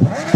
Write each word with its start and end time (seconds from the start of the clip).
Right. 0.00 0.31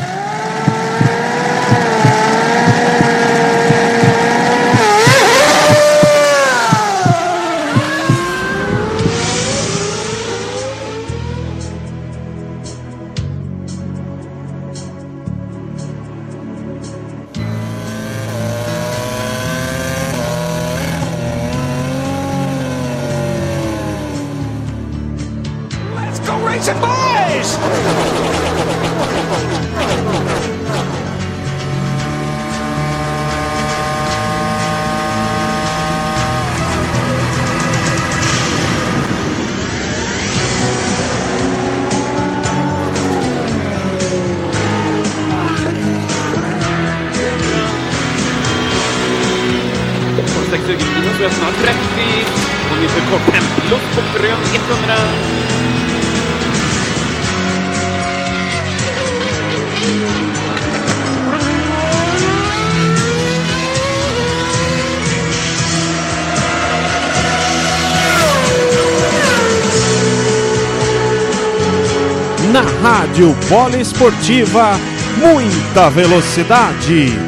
Rádio 73.16 73.34
Poliesportiva, 73.48 74.78
muita 75.16 75.88
velocidade. 75.88 77.18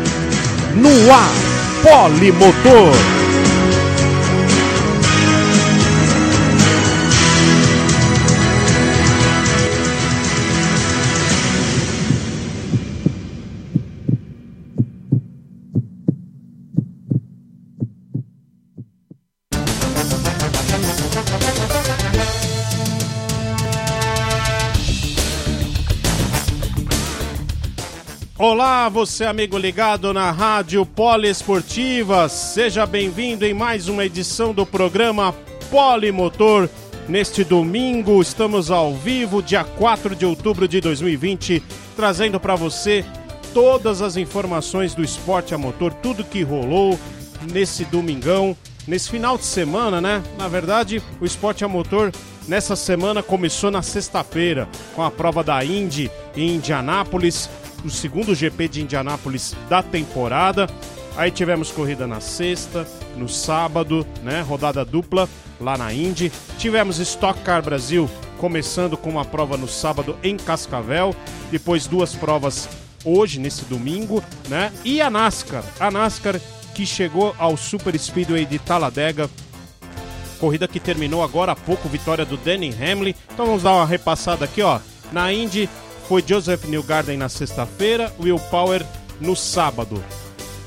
No 0.75 0.91
ar, 1.11 1.33
Polimotor. 1.83 3.18
Olá, 28.89 28.95
você 29.05 29.27
amigo 29.27 29.59
ligado 29.59 30.15
na 30.15 30.31
Rádio 30.31 30.87
Poliesportiva, 30.87 32.27
seja 32.27 32.87
bem-vindo 32.87 33.45
em 33.45 33.53
mais 33.53 33.87
uma 33.87 34.03
edição 34.03 34.55
do 34.55 34.65
programa 34.65 35.35
Polimotor. 35.71 36.71
Neste 37.07 37.45
domingo, 37.45 38.23
estamos 38.23 38.71
ao 38.71 38.95
vivo, 38.95 39.43
dia 39.43 39.63
4 39.63 40.17
de 40.17 40.25
outubro 40.25 40.67
de 40.67 40.81
2020, 40.81 41.63
trazendo 41.95 42.41
para 42.41 42.55
você 42.55 43.05
todas 43.53 44.01
as 44.01 44.17
informações 44.17 44.95
do 44.95 45.05
esporte 45.05 45.55
a 45.55 45.59
motor, 45.59 45.93
tudo 45.93 46.25
que 46.25 46.43
rolou 46.43 46.99
nesse 47.53 47.85
domingão, 47.85 48.57
nesse 48.87 49.11
final 49.11 49.37
de 49.37 49.45
semana, 49.45 50.01
né? 50.01 50.23
Na 50.39 50.49
verdade, 50.49 51.03
o 51.21 51.27
esporte 51.27 51.63
a 51.63 51.69
motor 51.69 52.11
nessa 52.49 52.75
semana 52.75 53.23
começou 53.23 53.71
na 53.71 53.83
sexta-feira 53.83 54.67
com 54.97 55.03
a 55.03 55.11
prova 55.11 55.45
da 55.45 55.63
Indy 55.63 56.11
em 56.35 56.55
Indianápolis 56.55 57.51
o 57.85 57.91
segundo 57.91 58.35
GP 58.35 58.69
de 58.69 58.83
Indianápolis 58.83 59.55
da 59.69 59.83
temporada. 59.83 60.69
Aí 61.17 61.31
tivemos 61.31 61.71
corrida 61.71 62.07
na 62.07 62.21
sexta, 62.21 62.87
no 63.17 63.29
sábado, 63.29 64.07
né? 64.23 64.41
Rodada 64.41 64.85
dupla 64.85 65.29
lá 65.61 65.77
na 65.77 65.93
Indy. 65.93 66.31
Tivemos 66.59 66.99
Stock 66.99 67.41
Car 67.41 67.63
Brasil 67.63 68.09
começando 68.39 68.97
com 68.97 69.11
uma 69.11 69.25
prova 69.25 69.57
no 69.57 69.67
sábado 69.67 70.17
em 70.23 70.37
Cascavel, 70.37 71.15
depois 71.51 71.87
duas 71.87 72.15
provas 72.15 72.69
hoje 73.05 73.41
nesse 73.41 73.65
domingo, 73.65 74.23
né? 74.49 74.73
E 74.85 75.01
a 75.01 75.11
NASCAR, 75.11 75.65
a 75.81 75.91
NASCAR 75.91 76.41
que 76.75 76.87
chegou 76.87 77.35
ao 77.39 77.57
Super 77.57 77.99
Speedway 77.99 78.47
de 78.47 78.59
Talladega, 78.59 79.29
corrida 80.39 80.69
que 80.69 80.79
terminou 80.79 81.23
agora 81.23 81.53
há 81.53 81.57
pouco, 81.57 81.89
vitória 81.89 82.25
do 82.25 82.37
Danny 82.37 82.71
Hamlin. 82.71 83.15
Então 83.33 83.47
vamos 83.47 83.65
dar 83.65 83.75
uma 83.75 83.87
repassada 83.87 84.45
aqui, 84.45 84.63
ó. 84.63 84.79
Na 85.11 85.33
Indy, 85.33 85.69
foi 86.09 86.25
Joseph 86.27 86.65
Newgarden 86.65 87.19
na 87.19 87.29
sexta-feira, 87.29 88.11
Will 88.19 88.39
Power 88.51 88.85
no 89.21 89.37
sábado. 89.37 90.03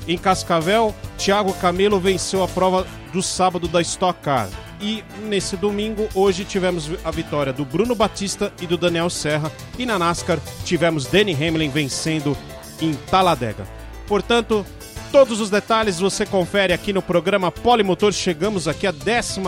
Em 0.06 0.16
Cascavel, 0.16 0.94
Thiago 1.18 1.52
Camelo 1.54 1.98
venceu 1.98 2.44
a 2.44 2.48
prova 2.48 2.86
do 3.12 3.20
sábado 3.20 3.66
da 3.66 3.80
Stock 3.82 4.20
Car. 4.20 4.48
E 4.80 5.02
nesse 5.24 5.56
domingo, 5.56 6.08
hoje 6.14 6.44
tivemos 6.44 6.90
a 7.04 7.10
vitória 7.10 7.52
do 7.52 7.64
Bruno 7.64 7.94
Batista 7.94 8.52
e 8.60 8.66
do 8.66 8.76
Daniel 8.76 9.10
Serra. 9.10 9.50
E 9.76 9.84
na 9.84 9.98
NASCAR 9.98 10.38
tivemos 10.64 11.06
Danny 11.06 11.34
Hamlin 11.34 11.70
vencendo 11.70 12.36
em 12.80 12.94
Taladega. 12.94 13.66
Portanto, 14.06 14.64
todos 15.10 15.40
os 15.40 15.50
detalhes 15.50 15.98
você 15.98 16.24
confere 16.24 16.72
aqui 16.72 16.92
no 16.92 17.02
programa 17.02 17.50
Polimotor. 17.52 18.12
Chegamos 18.12 18.66
aqui 18.66 18.86
à 18.86 18.92
14 18.92 19.40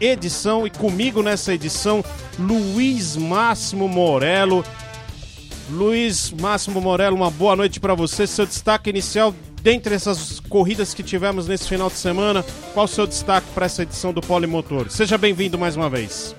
edição 0.00 0.66
e 0.66 0.70
comigo 0.70 1.22
nessa 1.22 1.54
edição, 1.54 2.04
Luiz 2.38 3.16
Máximo 3.16 3.88
Morello, 3.88 4.64
Luiz 5.72 6.30
Máximo 6.30 6.82
Morello, 6.82 7.16
uma 7.16 7.30
boa 7.30 7.56
noite 7.56 7.80
para 7.80 7.94
você. 7.94 8.26
Seu 8.26 8.44
destaque 8.44 8.90
inicial 8.90 9.34
dentre 9.62 9.94
essas 9.94 10.38
corridas 10.38 10.92
que 10.92 11.02
tivemos 11.02 11.48
nesse 11.48 11.66
final 11.66 11.88
de 11.88 11.96
semana, 11.96 12.44
qual 12.74 12.84
o 12.84 12.88
seu 12.88 13.06
destaque 13.06 13.46
para 13.54 13.64
essa 13.64 13.82
edição 13.82 14.12
do 14.12 14.20
Polimotor? 14.20 14.90
Seja 14.90 15.16
bem-vindo 15.16 15.58
mais 15.58 15.74
uma 15.74 15.88
vez. 15.88 16.36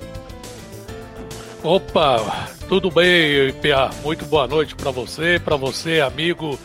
Opa, 1.64 2.48
tudo 2.70 2.92
bem, 2.92 3.52
PA? 3.54 3.90
Muito 4.04 4.24
boa 4.26 4.48
noite 4.48 4.76
para 4.76 4.92
você, 4.92 5.42
para 5.44 5.56
você, 5.56 6.00
amigo 6.00 6.60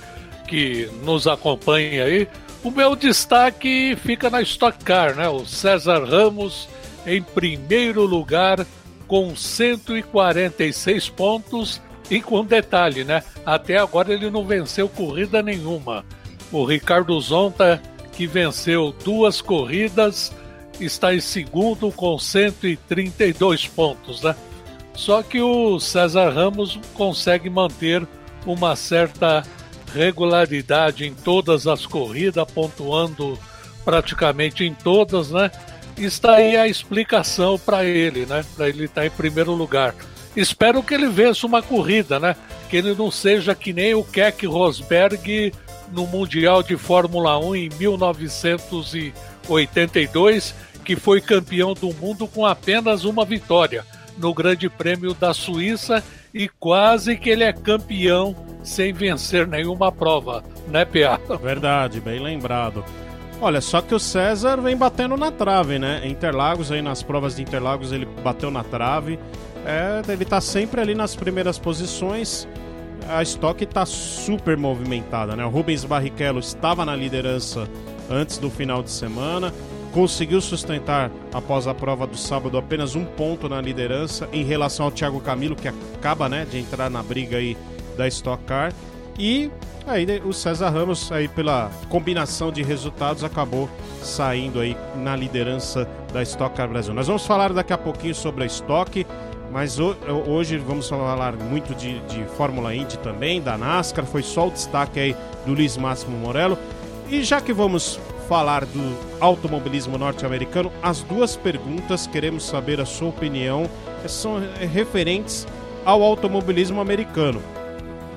que 0.47 0.91
nos 1.03 1.27
acompanha 1.27 2.05
aí. 2.05 2.29
O 2.63 2.71
meu 2.71 2.95
destaque 2.95 3.97
fica 4.05 4.29
na 4.29 4.43
Stock 4.43 4.85
Car, 4.85 5.15
né? 5.15 5.27
O 5.29 5.47
César 5.47 6.05
Ramos 6.05 6.69
em 7.07 7.23
primeiro 7.23 8.05
lugar 8.05 8.67
com 9.07 9.35
146 9.35 11.09
pontos 11.09 11.81
e 12.11 12.21
com 12.21 12.45
detalhe, 12.45 13.05
né? 13.05 13.23
Até 13.45 13.77
agora 13.77 14.13
ele 14.13 14.31
não 14.31 14.45
venceu 14.45 14.89
corrida 14.89 15.43
nenhuma. 15.43 16.05
O 16.51 16.65
Ricardo 16.65 17.19
Zonta, 17.21 17.81
que 18.13 18.27
venceu 18.27 18.95
duas 19.05 19.41
corridas, 19.41 20.33
está 20.81 21.15
em 21.15 21.21
segundo 21.21 21.91
com 21.93 22.19
132 22.19 23.67
pontos, 23.67 24.23
né? 24.23 24.35
Só 24.95 25.23
que 25.23 25.41
o 25.41 25.79
César 25.79 26.31
Ramos 26.31 26.79
consegue 26.95 27.49
manter 27.49 28.07
uma 28.45 28.75
certa 28.75 29.45
regularidade 29.95 31.07
em 31.07 31.15
todas 31.15 31.67
as 31.67 31.87
corridas, 31.87 32.51
pontuando 32.53 33.39
praticamente 33.85 34.65
em 34.65 34.75
todas, 34.75 35.31
né? 35.31 35.51
Está 35.97 36.37
aí 36.37 36.57
a 36.57 36.67
explicação 36.67 37.59
para 37.59 37.85
ele, 37.85 38.27
né? 38.27 38.45
Para 38.57 38.69
ele 38.69 38.85
estar 38.85 39.07
em 39.07 39.11
primeiro 39.11 39.53
lugar. 39.53 39.95
Espero 40.37 40.83
que 40.83 40.93
ele 40.95 41.09
vença 41.09 41.47
uma 41.47 41.63
corrida, 41.63 42.19
né? 42.19 42.37
Que 42.69 42.77
ele 42.77 42.95
não 42.95 43.11
seja 43.11 43.55
que 43.55 43.73
nem 43.73 43.95
o 43.95 44.05
Keck 44.05 44.47
Rosberg 44.47 45.53
no 45.93 46.07
Mundial 46.07 46.63
de 46.63 46.77
Fórmula 46.77 47.39
1 47.39 47.57
em 47.57 47.71
1982, 47.79 50.55
que 50.85 50.95
foi 50.97 51.21
campeão 51.21 51.75
do 51.75 51.93
mundo 51.95 52.27
com 52.29 52.47
apenas 52.47 53.05
uma 53.05 53.25
vitória 53.25 53.85
no 54.17 54.35
Grande 54.35 54.69
Prêmio 54.69 55.15
da 55.15 55.33
Suíça 55.33 56.03
e 56.35 56.49
quase 56.49 57.17
que 57.17 57.31
ele 57.31 57.45
é 57.45 57.53
campeão 57.53 58.35
sem 58.63 58.93
vencer 58.93 59.47
nenhuma 59.47 59.91
prova, 59.91 60.45
né, 60.67 60.85
PA? 60.85 61.19
Verdade, 61.39 62.01
bem 62.01 62.21
lembrado. 62.21 62.85
Olha, 63.41 63.61
só 63.61 63.81
que 63.81 63.95
o 63.95 64.01
César 64.01 64.61
vem 64.61 64.77
batendo 64.77 65.17
na 65.17 65.31
trave, 65.31 65.79
né? 65.79 66.03
Interlagos 66.05 66.73
aí 66.73 66.83
nas 66.83 67.03
provas 67.03 67.37
de 67.37 67.43
Interlagos 67.43 67.93
ele 67.93 68.05
bateu 68.05 68.51
na 68.51 68.65
trave. 68.65 69.19
É, 69.69 70.01
ele 70.11 70.25
tá 70.25 70.41
sempre 70.41 70.81
ali 70.81 70.95
nas 70.95 71.15
primeiras 71.15 71.59
posições. 71.59 72.49
A 73.07 73.23
estoque 73.23 73.67
tá 73.67 73.85
super 73.85 74.57
movimentada, 74.57 75.37
né? 75.37 75.45
O 75.45 75.51
Rubens 75.51 75.85
Barrichello 75.85 76.41
estava 76.41 76.87
na 76.87 76.97
liderança 76.97 77.69
antes 78.11 78.39
do 78.39 78.49
final 78.49 78.83
de 78.83 78.91
semana, 78.91 79.53
conseguiu 79.93 80.41
sustentar 80.41 81.11
após 81.35 81.67
a 81.67 81.75
prova 81.75 82.07
do 82.07 82.17
sábado 82.17 82.57
apenas 82.57 82.95
um 82.95 83.05
ponto 83.05 83.47
na 83.47 83.61
liderança 83.61 84.27
em 84.33 84.43
relação 84.43 84.87
ao 84.87 84.93
Thiago 84.93 85.21
Camilo, 85.21 85.55
que 85.55 85.69
acaba 85.69 86.31
né, 86.31 86.47
de 86.51 86.59
entrar 86.59 86.89
na 86.89 87.03
briga 87.03 87.37
aí 87.37 87.55
da 87.95 88.09
Stock 88.09 88.43
Car. 88.45 88.73
E 89.19 89.51
aí 89.87 90.07
o 90.25 90.33
César 90.33 90.71
Ramos, 90.71 91.13
aí 91.13 91.29
pela 91.29 91.71
combinação 91.91 92.51
de 92.51 92.63
resultados, 92.63 93.23
acabou 93.23 93.69
saindo 94.03 94.61
aí 94.61 94.75
na 94.97 95.15
liderança 95.15 95.87
da 96.11 96.23
Stock 96.23 96.57
Car 96.57 96.69
Brasil. 96.69 96.95
Nós 96.95 97.07
vamos 97.07 97.27
falar 97.27 97.53
daqui 97.53 97.73
a 97.75 97.79
pouquinho 97.79 98.15
sobre 98.15 98.45
a 98.45 98.47
Stock, 98.47 99.07
mas 99.51 99.79
hoje 99.79 100.59
vamos 100.59 100.89
falar 100.89 101.35
muito 101.37 101.75
de, 101.75 102.01
de 102.01 102.25
Fórmula 102.37 102.75
Indy 102.75 102.99
também, 102.99 103.41
da 103.41 103.57
NASCAR, 103.57 104.05
foi 104.05 104.23
só 104.23 104.49
o 104.49 104.51
destaque 104.51 105.01
aí 105.01 105.17
do 105.47 105.55
Luiz 105.55 105.77
Máximo 105.77 106.17
Morello. 106.19 106.59
E 107.11 107.23
já 107.23 107.41
que 107.41 107.53
vamos 107.53 107.99
falar 108.29 108.67
do 108.67 108.99
automobilismo 109.19 109.97
norte-americano, 109.97 110.71
as 110.83 111.03
duas 111.03 111.35
perguntas 111.35 112.07
queremos 112.07 112.45
saber 112.45 112.79
a 112.79 112.85
sua 112.85 113.09
opinião 113.09 113.69
são 114.07 114.39
referentes 114.73 115.47
ao 115.85 116.03
automobilismo 116.03 116.81
americano. 116.81 117.43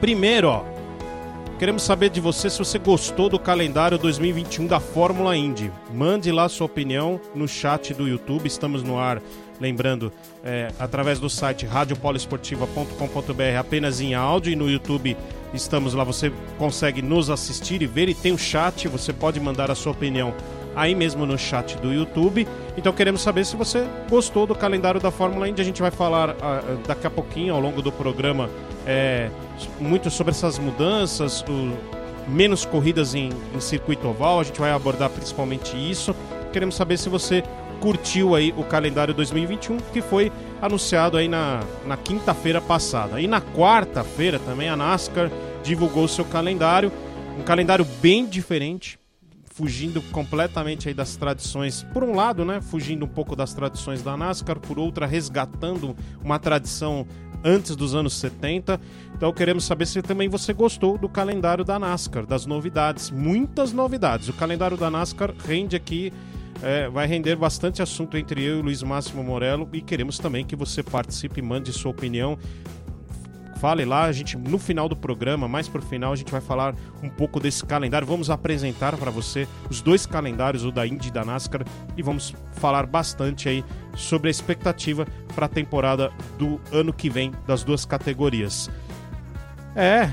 Primeiro, 0.01 0.49
ó, 0.49 0.63
queremos 1.57 1.83
saber 1.83 2.09
de 2.09 2.19
você 2.19 2.49
se 2.49 2.59
você 2.59 2.77
gostou 2.77 3.29
do 3.29 3.39
calendário 3.39 3.97
2021 3.97 4.67
da 4.67 4.81
Fórmula 4.81 5.37
Indy. 5.37 5.71
Mande 5.93 6.29
lá 6.31 6.49
sua 6.49 6.65
opinião 6.65 7.21
no 7.33 7.47
chat 7.47 7.93
do 7.93 8.07
YouTube, 8.07 8.45
estamos 8.47 8.83
no 8.83 8.99
ar 8.99 9.21
Lembrando, 9.61 10.11
é, 10.43 10.71
através 10.79 11.19
do 11.19 11.29
site 11.29 11.67
radiopoliesportiva.com.br 11.67 13.59
apenas 13.59 14.01
em 14.01 14.15
áudio 14.15 14.51
e 14.51 14.55
no 14.55 14.67
YouTube 14.67 15.15
estamos 15.53 15.93
lá, 15.93 16.03
você 16.03 16.33
consegue 16.57 16.99
nos 16.99 17.29
assistir 17.29 17.79
e 17.83 17.85
ver 17.85 18.09
e 18.09 18.15
tem 18.15 18.31
o 18.31 18.35
um 18.35 18.37
chat, 18.39 18.87
você 18.87 19.13
pode 19.13 19.39
mandar 19.39 19.69
a 19.69 19.75
sua 19.75 19.91
opinião 19.91 20.33
aí 20.75 20.95
mesmo 20.95 21.27
no 21.27 21.37
chat 21.37 21.77
do 21.77 21.93
YouTube. 21.93 22.47
Então 22.75 22.91
queremos 22.91 23.21
saber 23.21 23.45
se 23.45 23.55
você 23.55 23.85
gostou 24.09 24.47
do 24.47 24.55
calendário 24.55 24.99
da 24.99 25.11
Fórmula 25.11 25.47
Indy. 25.47 25.61
A 25.61 25.65
gente 25.65 25.81
vai 25.81 25.91
falar 25.91 26.31
uh, 26.31 26.77
daqui 26.87 27.05
a 27.05 27.11
pouquinho, 27.11 27.53
ao 27.53 27.61
longo 27.61 27.83
do 27.83 27.91
programa, 27.91 28.49
é, 28.87 29.29
muito 29.79 30.09
sobre 30.09 30.31
essas 30.31 30.57
mudanças, 30.57 31.43
o, 31.47 31.77
menos 32.27 32.65
corridas 32.65 33.13
em, 33.13 33.29
em 33.53 33.59
circuito 33.59 34.07
oval. 34.07 34.39
A 34.39 34.43
gente 34.43 34.59
vai 34.59 34.71
abordar 34.71 35.11
principalmente 35.11 35.75
isso. 35.77 36.15
Queremos 36.51 36.75
saber 36.75 36.97
se 36.97 37.09
você 37.09 37.43
curtiu 37.81 38.35
aí 38.35 38.53
o 38.55 38.63
calendário 38.63 39.11
2021 39.13 39.77
que 39.91 40.01
foi 40.01 40.31
anunciado 40.61 41.17
aí 41.17 41.27
na, 41.27 41.61
na 41.85 41.97
quinta-feira 41.97 42.61
passada. 42.61 43.19
E 43.19 43.27
na 43.27 43.41
quarta-feira 43.41 44.37
também 44.39 44.69
a 44.69 44.75
NASCAR 44.77 45.31
divulgou 45.63 46.07
seu 46.07 46.23
calendário, 46.23 46.91
um 47.37 47.41
calendário 47.41 47.83
bem 47.99 48.25
diferente, 48.25 48.99
fugindo 49.45 50.01
completamente 50.11 50.87
aí 50.87 50.93
das 50.93 51.15
tradições. 51.15 51.83
Por 51.91 52.03
um 52.03 52.15
lado, 52.15 52.45
né, 52.45 52.61
fugindo 52.61 53.05
um 53.05 53.07
pouco 53.07 53.35
das 53.35 53.53
tradições 53.53 54.03
da 54.03 54.15
NASCAR, 54.15 54.59
por 54.59 54.77
outra 54.77 55.07
resgatando 55.07 55.95
uma 56.23 56.37
tradição 56.37 57.05
antes 57.43 57.75
dos 57.75 57.95
anos 57.95 58.13
70. 58.13 58.79
Então 59.15 59.33
queremos 59.33 59.63
saber 59.63 59.87
se 59.87 60.03
também 60.03 60.29
você 60.29 60.53
gostou 60.53 60.99
do 60.99 61.09
calendário 61.09 61.63
da 61.63 61.79
NASCAR, 61.79 62.27
das 62.27 62.45
novidades, 62.45 63.09
muitas 63.09 63.73
novidades. 63.73 64.29
O 64.29 64.33
calendário 64.33 64.77
da 64.77 64.91
NASCAR 64.91 65.33
rende 65.43 65.75
aqui 65.75 66.13
é, 66.61 66.89
vai 66.89 67.07
render 67.07 67.35
bastante 67.35 67.81
assunto 67.81 68.17
entre 68.17 68.43
eu 68.43 68.59
e 68.59 68.61
Luiz 68.61 68.83
Máximo 68.83 69.23
Morello 69.23 69.67
e 69.73 69.81
queremos 69.81 70.17
também 70.17 70.45
que 70.45 70.55
você 70.55 70.83
participe 70.83 71.41
mande 71.41 71.73
sua 71.73 71.91
opinião. 71.91 72.37
Fale 73.59 73.85
lá, 73.85 74.05
a 74.05 74.11
gente 74.11 74.35
no 74.35 74.57
final 74.57 74.89
do 74.89 74.95
programa, 74.95 75.47
mais 75.47 75.67
pro 75.67 75.83
final, 75.83 76.11
a 76.11 76.15
gente 76.15 76.31
vai 76.31 76.41
falar 76.41 76.73
um 77.03 77.09
pouco 77.09 77.39
desse 77.39 77.63
calendário. 77.63 78.07
Vamos 78.07 78.31
apresentar 78.31 78.97
para 78.97 79.11
você 79.11 79.47
os 79.69 79.83
dois 79.83 80.07
calendários, 80.07 80.65
o 80.65 80.71
da 80.71 80.87
Indy 80.87 81.09
e 81.09 81.11
da 81.11 81.23
NASCAR, 81.23 81.63
e 81.95 82.01
vamos 82.01 82.33
falar 82.53 82.87
bastante 82.87 83.47
aí 83.47 83.63
sobre 83.95 84.29
a 84.29 84.31
expectativa 84.31 85.05
para 85.35 85.45
a 85.45 85.49
temporada 85.49 86.11
do 86.39 86.59
ano 86.71 86.91
que 86.91 87.07
vem 87.07 87.31
das 87.45 87.63
duas 87.63 87.85
categorias. 87.85 88.67
É, 89.75 90.09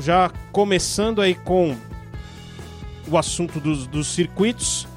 já 0.00 0.30
começando 0.50 1.20
aí 1.20 1.34
com 1.34 1.76
o 3.10 3.18
assunto 3.18 3.60
dos, 3.60 3.86
dos 3.86 4.06
circuitos. 4.06 4.88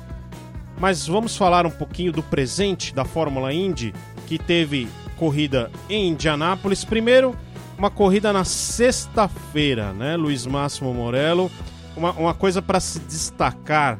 Mas 0.79 1.07
vamos 1.07 1.35
falar 1.37 1.65
um 1.65 1.71
pouquinho 1.71 2.11
do 2.11 2.23
presente 2.23 2.93
da 2.93 3.05
Fórmula 3.05 3.53
Indy, 3.53 3.93
que 4.27 4.37
teve 4.37 4.87
corrida 5.17 5.71
em 5.89 6.09
Indianápolis. 6.09 6.83
Primeiro, 6.83 7.35
uma 7.77 7.89
corrida 7.89 8.33
na 8.33 8.43
sexta-feira, 8.43 9.93
né, 9.93 10.15
Luiz 10.15 10.45
Máximo 10.45 10.93
Morello? 10.93 11.49
Uma, 11.95 12.11
uma 12.13 12.33
coisa 12.33 12.61
para 12.61 12.79
se 12.79 12.99
destacar, 12.99 13.99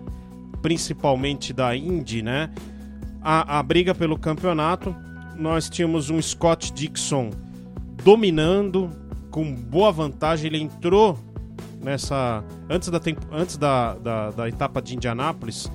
principalmente 0.62 1.54
da 1.54 1.76
Indy, 1.76 2.22
né? 2.22 2.50
A, 3.22 3.60
a 3.60 3.64
briga 3.64 3.94
pelo 3.94 4.18
campeonato. 4.18 4.96
Nós 5.38 5.70
tínhamos 5.70 6.10
um 6.10 6.22
Scott 6.22 6.74
Dixon 6.74 7.30
dominando, 8.04 8.90
com 9.30 9.54
boa 9.54 9.92
vantagem. 9.92 10.48
Ele 10.48 10.62
entrou 10.62 11.18
nessa. 11.82 12.44
Antes 12.70 12.90
da, 12.90 13.00
antes 13.32 13.58
da, 13.58 13.94
da, 13.96 14.32
da 14.32 14.50
etapa 14.50 14.82
de 14.82 14.96
Indianápolis 14.96 15.72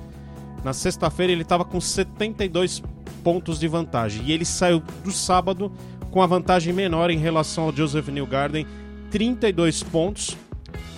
na 0.63 0.73
sexta-feira 0.73 1.31
ele 1.31 1.41
estava 1.41 1.63
com 1.65 1.79
72 1.79 2.81
pontos 3.23 3.59
de 3.59 3.67
vantagem. 3.67 4.23
E 4.25 4.31
ele 4.31 4.45
saiu 4.45 4.81
do 5.03 5.11
sábado 5.11 5.71
com 6.11 6.21
a 6.21 6.27
vantagem 6.27 6.73
menor 6.73 7.09
em 7.09 7.17
relação 7.17 7.65
ao 7.65 7.75
Joseph 7.75 8.07
Newgarden, 8.07 8.65
32 9.11 9.83
pontos, 9.83 10.35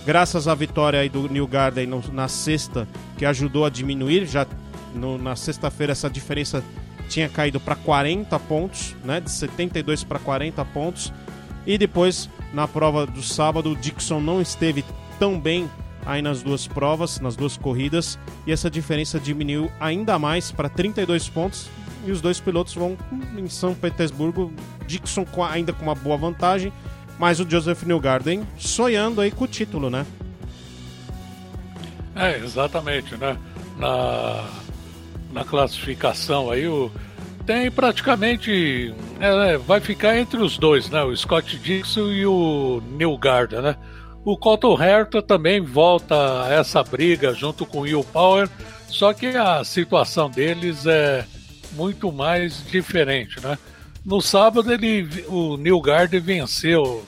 graças 0.06 0.48
à 0.48 0.54
vitória 0.54 1.00
aí 1.00 1.08
do 1.08 1.28
Newgarden 1.28 1.88
na 2.12 2.28
sexta, 2.28 2.88
que 3.16 3.24
ajudou 3.24 3.64
a 3.64 3.70
diminuir, 3.70 4.26
já 4.26 4.46
no, 4.94 5.18
na 5.18 5.36
sexta-feira 5.36 5.92
essa 5.92 6.08
diferença 6.08 6.62
tinha 7.08 7.28
caído 7.28 7.60
para 7.60 7.76
40 7.76 8.38
pontos, 8.40 8.96
né, 9.04 9.20
de 9.20 9.30
72 9.30 10.02
para 10.04 10.18
40 10.18 10.64
pontos, 10.66 11.12
e 11.66 11.76
depois 11.76 12.28
na 12.52 12.66
prova 12.66 13.06
do 13.06 13.22
sábado 13.22 13.70
o 13.70 13.76
Dixon 13.76 14.20
não 14.20 14.40
esteve 14.40 14.84
tão 15.18 15.38
bem 15.38 15.70
aí 16.04 16.22
nas 16.22 16.42
duas 16.42 16.66
provas, 16.66 17.20
nas 17.20 17.36
duas 17.36 17.56
corridas, 17.56 18.18
e 18.46 18.52
essa 18.52 18.70
diferença 18.70 19.18
diminuiu 19.18 19.70
ainda 19.78 20.18
mais 20.18 20.50
para 20.50 20.68
32 20.68 21.28
pontos. 21.28 21.68
E 22.04 22.10
os 22.10 22.20
dois 22.20 22.40
pilotos 22.40 22.74
vão 22.74 22.98
em 23.38 23.48
São 23.48 23.74
Petersburgo, 23.74 24.52
Dixon 24.86 25.24
ainda 25.48 25.72
com 25.72 25.84
uma 25.84 25.94
boa 25.94 26.16
vantagem, 26.16 26.72
mas 27.18 27.38
o 27.38 27.48
Joseph 27.48 27.84
Newgarden 27.84 28.42
sonhando 28.58 29.20
aí 29.20 29.30
com 29.30 29.44
o 29.44 29.48
título, 29.48 29.88
né? 29.88 30.04
É, 32.16 32.38
exatamente, 32.38 33.16
né? 33.16 33.36
Na, 33.78 34.48
na 35.32 35.44
classificação 35.44 36.50
aí, 36.50 36.66
o, 36.66 36.90
tem 37.46 37.70
praticamente. 37.70 38.94
É, 39.20 39.56
vai 39.58 39.80
ficar 39.80 40.18
entre 40.18 40.40
os 40.40 40.58
dois, 40.58 40.90
né? 40.90 41.02
O 41.02 41.16
Scott 41.16 41.58
Dixon 41.58 42.10
e 42.10 42.26
o 42.26 42.82
Newgarden, 42.92 43.62
né? 43.62 43.76
O 44.24 44.36
Colton 44.36 44.80
Herta 44.80 45.20
também 45.20 45.60
volta 45.60 46.44
a 46.44 46.52
essa 46.52 46.82
briga 46.82 47.34
junto 47.34 47.66
com 47.66 47.78
o 47.78 47.82
Will 47.82 48.04
Power, 48.04 48.48
só 48.86 49.12
que 49.12 49.26
a 49.26 49.64
situação 49.64 50.30
deles 50.30 50.86
é 50.86 51.24
muito 51.72 52.12
mais 52.12 52.64
diferente, 52.64 53.40
né? 53.40 53.58
No 54.04 54.20
sábado 54.20 54.72
ele, 54.72 55.24
o 55.28 55.56
Neil 55.56 55.80
Gardner 55.80 56.22
venceu, 56.22 57.04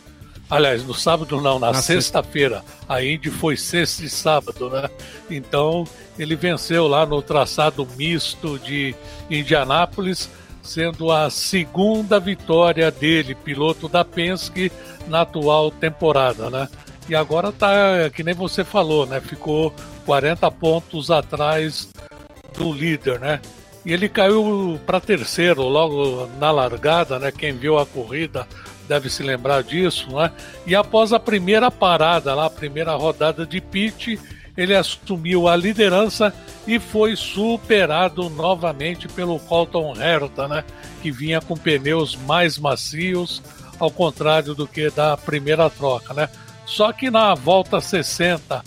aliás, 0.50 0.85
no 0.85 0.94
sábado 0.94 1.40
não, 1.40 1.59
na, 1.59 1.73
na 1.73 1.83
sexta-feira. 1.83 2.64
A 2.88 3.02
Indy 3.02 3.30
foi 3.30 3.56
sexta 3.56 4.04
e 4.04 4.09
sábado, 4.09 4.71
né? 4.71 4.88
Então 5.30 5.85
ele 6.18 6.35
venceu 6.35 6.88
lá 6.88 7.06
no 7.06 7.23
traçado 7.23 7.87
misto 7.97 8.59
de 8.59 8.94
Indianápolis, 9.30 10.28
sendo 10.62 11.12
a 11.12 11.30
segunda 11.30 12.18
vitória 12.18 12.90
dele, 12.90 13.35
piloto 13.35 13.88
da 13.88 14.04
Penske, 14.04 14.73
na 15.06 15.21
atual 15.21 15.71
temporada, 15.71 16.49
né? 16.49 16.68
E 17.08 17.14
agora 17.14 17.52
tá, 17.52 18.11
que 18.14 18.23
nem 18.23 18.34
você 18.34 18.64
falou, 18.64 19.06
né? 19.06 19.20
Ficou 19.20 19.75
40 20.06 20.50
pontos 20.50 21.11
atrás 21.11 21.88
do 22.56 22.73
líder, 22.73 23.20
né? 23.20 23.40
E 23.84 23.92
ele 23.92 24.08
caiu 24.08 24.80
para 24.87 25.00
terceiro 25.00 25.62
logo 25.62 26.26
na 26.38 26.50
largada, 26.50 27.18
né? 27.18 27.30
Quem 27.30 27.52
viu 27.52 27.78
a 27.78 27.84
corrida 27.84 28.46
deve 28.88 29.11
se 29.11 29.23
lembrar 29.23 29.62
disso, 29.62 30.14
né? 30.16 30.30
E 30.66 30.75
após 30.75 31.12
a 31.12 31.20
primeira 31.20 31.70
parada 31.70 32.34
lá, 32.34 32.46
a 32.46 32.50
primeira 32.50 32.94
rodada 32.94 33.44
de 33.44 33.61
pit, 33.61 34.18
ele 34.56 34.75
assumiu 34.75 35.49
a 35.49 35.56
liderança 35.56 36.32
e 36.66 36.78
foi 36.78 37.16
superado 37.16 38.30
novamente 38.30 39.08
pelo 39.08 39.38
Colton 39.40 39.94
Herta, 40.00 40.49
né? 40.49 40.64
Que 41.02 41.11
vinha 41.11 41.40
com 41.40 41.54
pneus 41.54 42.16
mais 42.16 42.58
macios, 42.58 43.42
ao 43.78 43.90
contrário 43.90 44.54
do 44.54 44.66
que 44.66 44.88
da 44.90 45.16
primeira 45.16 45.68
troca, 45.68 46.14
né? 46.14 46.28
Só 46.66 46.92
que 46.92 47.11
na 47.11 47.35
volta 47.35 47.80
60, 47.80 48.62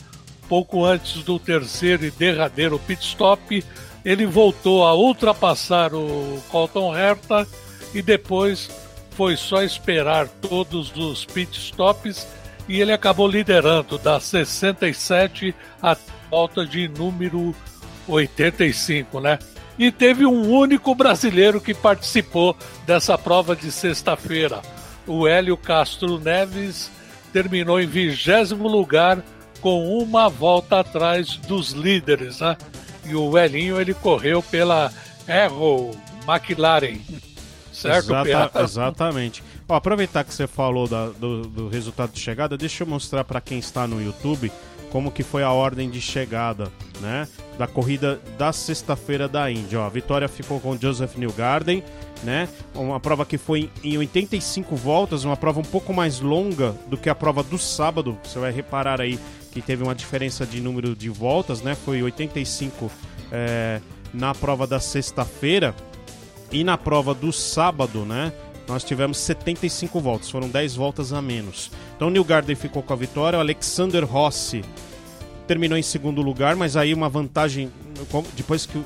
pouco 0.48 0.86
antes 0.86 1.24
do 1.24 1.40
terceiro 1.40 2.06
e 2.06 2.12
derradeiro 2.12 2.80
pit 2.80 3.04
stop, 3.04 3.64
ele 4.06 4.26
voltou 4.26 4.86
a 4.86 4.94
ultrapassar 4.94 5.94
o 5.94 6.42
Colton 6.50 6.96
Herta 6.96 7.48
e 7.94 8.02
depois 8.02 8.70
foi 9.12 9.36
só 9.36 9.64
esperar 9.64 10.28
todos 10.28 10.96
os 10.96 11.26
pit 11.26 11.58
stops 11.60 12.28
e 12.70 12.80
ele 12.80 12.94
acabou 12.94 13.28
liderando 13.28 13.98
da 13.98 14.20
67 14.20 15.56
à 15.82 15.98
volta 16.30 16.66
de 16.66 16.88
número 16.88 17.56
85, 18.08 19.20
né? 19.20 19.40
E 19.80 19.92
teve 19.92 20.26
um 20.26 20.50
único 20.50 20.94
brasileiro 20.96 21.62
que 21.62 21.74
participou 21.74 22.56
dessa 22.86 23.18
prova 23.18 23.56
de 23.56 23.72
sexta-feira, 23.72 24.62
o 25.06 25.28
Hélio 25.28 25.56
Castro 25.56 26.20
Neves 26.20 26.92
terminou 27.32 27.80
em 27.80 27.88
vigésimo 27.88 28.68
lugar 28.68 29.24
com 29.62 29.98
uma 29.98 30.30
volta 30.30 30.80
atrás 30.80 31.38
dos 31.38 31.72
líderes, 31.72 32.40
né? 32.40 32.58
E 33.06 33.16
o 33.16 33.38
Elinho 33.38 33.80
ele 33.80 33.94
correu 33.94 34.44
pela 34.44 34.92
Arrow 35.28 35.96
McLaren, 36.28 37.00
certo? 37.72 38.14
Exata, 38.14 38.62
exatamente. 38.64 39.44
Ó, 39.68 39.76
aproveitar 39.76 40.24
que 40.24 40.34
você 40.34 40.48
falou 40.48 40.88
da, 40.88 41.08
do, 41.08 41.44
do 41.44 41.68
resultado 41.68 42.12
de 42.12 42.20
chegada, 42.20 42.58
deixa 42.58 42.84
eu 42.84 42.88
mostrar 42.88 43.24
para 43.24 43.42
quem 43.42 43.60
está 43.60 43.88
no 43.88 44.02
YouTube 44.02 44.52
como 44.92 45.12
que 45.12 45.24
foi 45.24 45.44
a 45.44 45.52
ordem 45.52 45.90
de 45.90 46.00
chegada, 46.00 46.72
né? 47.02 47.28
Da 47.58 47.68
corrida 47.68 48.20
da 48.38 48.54
sexta-feira 48.54 49.28
da 49.28 49.52
Índia. 49.52 49.80
Ó, 49.80 49.86
a 49.86 49.90
vitória 49.90 50.28
ficou 50.28 50.60
com 50.60 50.78
Joseph 50.78 51.18
Newgarden, 51.18 51.84
né? 52.24 52.48
Uma 52.74 53.00
prova 53.00 53.26
que 53.26 53.38
foi 53.38 53.70
em 53.84 53.98
85 53.98 54.76
voltas, 54.76 55.24
uma 55.24 55.38
prova 55.38 55.60
um 55.60 55.64
pouco 55.64 55.94
mais 55.94 56.20
longa 56.20 56.76
do 56.88 56.98
que 56.98 57.10
a 57.10 57.16
prova 57.16 57.44
do 57.44 57.58
sábado. 57.58 58.18
Você 58.24 58.40
vai 58.40 58.52
reparar 58.52 59.02
aí 59.02 59.20
que 59.52 59.62
teve 59.62 59.84
uma 59.84 59.96
diferença 59.96 60.46
de 60.46 60.62
número 60.62 60.96
de 60.96 61.10
voltas, 61.10 61.62
né? 61.62 61.76
Foi 61.76 62.02
85 62.02 62.92
é, 63.32 63.82
na 64.14 64.34
prova 64.34 64.68
da 64.68 64.80
sexta-feira 64.80 65.76
e 66.52 66.64
na 66.64 66.78
prova 66.78 67.14
do 67.14 67.32
sábado, 67.32 68.06
né? 68.06 68.32
Nós 68.68 68.84
tivemos 68.84 69.18
75 69.18 70.00
voltas, 70.00 70.30
foram 70.30 70.50
10 70.50 70.76
voltas 70.76 71.14
a 71.14 71.22
menos. 71.22 71.72
Então 71.96 72.10
o 72.10 72.12
Newgarden 72.12 72.56
ficou 72.56 72.84
com 72.84 72.94
a 72.94 72.96
vitória, 72.96 73.38
o 73.38 73.42
Alexander 73.42 74.04
Rossi 74.06 74.62
terminou 75.48 75.78
em 75.78 75.82
segundo 75.82 76.22
lugar, 76.22 76.56
mas 76.58 76.76
aí 76.76 76.94
uma 76.94 77.08
vantagem, 77.08 77.72
depois 78.36 78.66
que 78.66 78.84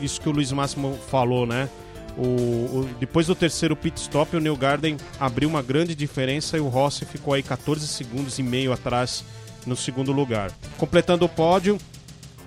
isso 0.00 0.20
que 0.20 0.28
o 0.28 0.32
Luiz 0.32 0.52
Máximo 0.52 0.98
falou, 1.10 1.46
né? 1.46 1.70
O, 2.16 2.22
o, 2.22 2.90
depois 3.00 3.26
do 3.26 3.34
terceiro 3.34 3.74
pit 3.74 3.98
stop, 4.00 4.36
o 4.36 4.40
New 4.40 4.56
Garden 4.56 4.96
abriu 5.18 5.48
uma 5.48 5.62
grande 5.62 5.94
diferença 5.94 6.56
e 6.56 6.60
o 6.60 6.68
Rossi 6.68 7.04
ficou 7.04 7.34
aí 7.34 7.42
14 7.42 7.86
segundos 7.86 8.38
e 8.38 8.42
meio 8.42 8.72
atrás 8.72 9.24
no 9.66 9.76
segundo 9.76 10.12
lugar. 10.12 10.52
Completando 10.76 11.24
o 11.24 11.28
pódio, 11.28 11.78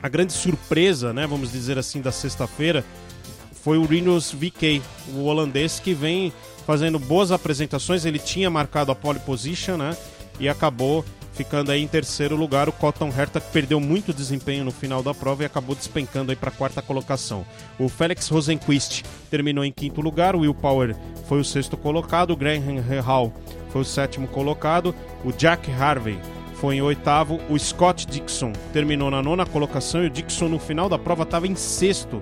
a 0.01 0.07
grande 0.07 0.33
surpresa, 0.33 1.13
né, 1.13 1.25
vamos 1.25 1.51
dizer 1.51 1.77
assim, 1.77 2.01
da 2.01 2.11
sexta-feira 2.11 2.85
foi 3.63 3.79
o 3.79 3.85
Rinus 3.85 4.31
VK, 4.31 4.79
o 5.15 5.23
holandês 5.23 5.79
que 5.79 5.93
vem 5.93 6.31
fazendo 6.67 6.99
boas 6.99 7.31
apresentações. 7.31 8.05
Ele 8.05 8.19
tinha 8.19 8.47
marcado 8.47 8.91
a 8.91 8.95
pole 8.95 9.19
position, 9.19 9.77
né, 9.77 9.97
e 10.39 10.47
acabou 10.47 11.03
ficando 11.35 11.71
aí 11.71 11.83
em 11.83 11.87
terceiro 11.87 12.35
lugar 12.35 12.69
o 12.69 12.71
Cotton 12.71 13.09
Herta, 13.15 13.41
que 13.41 13.51
perdeu 13.51 13.79
muito 13.79 14.13
desempenho 14.13 14.63
no 14.63 14.71
final 14.71 15.03
da 15.03 15.13
prova 15.13 15.43
e 15.43 15.45
acabou 15.45 15.75
despencando 15.75 16.31
aí 16.31 16.35
para 16.35 16.49
a 16.49 16.53
quarta 16.53 16.81
colocação. 16.81 17.45
O 17.77 17.89
Felix 17.89 18.29
Rosenquist 18.29 19.03
terminou 19.29 19.65
em 19.65 19.71
quinto 19.71 19.99
lugar, 19.99 20.35
o 20.35 20.39
Will 20.39 20.53
Power 20.53 20.95
foi 21.27 21.39
o 21.39 21.43
sexto 21.43 21.75
colocado, 21.75 22.31
o 22.31 22.37
Graham 22.37 22.81
Hall 23.01 23.33
foi 23.69 23.81
o 23.81 23.85
sétimo 23.85 24.27
colocado, 24.27 24.95
o 25.25 25.33
Jack 25.33 25.69
Harvey 25.69 26.17
foi 26.55 26.77
em 26.77 26.81
oitavo, 26.81 27.39
o 27.49 27.59
Scott 27.59 28.07
Dixon 28.07 28.53
terminou 28.71 29.11
na 29.11 29.21
nona 29.21 29.45
colocação 29.45 30.03
e 30.03 30.07
o 30.07 30.09
Dixon 30.09 30.47
no 30.47 30.57
final 30.57 30.87
da 30.87 30.97
prova 30.97 31.23
estava 31.23 31.47
em 31.47 31.55
sexto, 31.55 32.21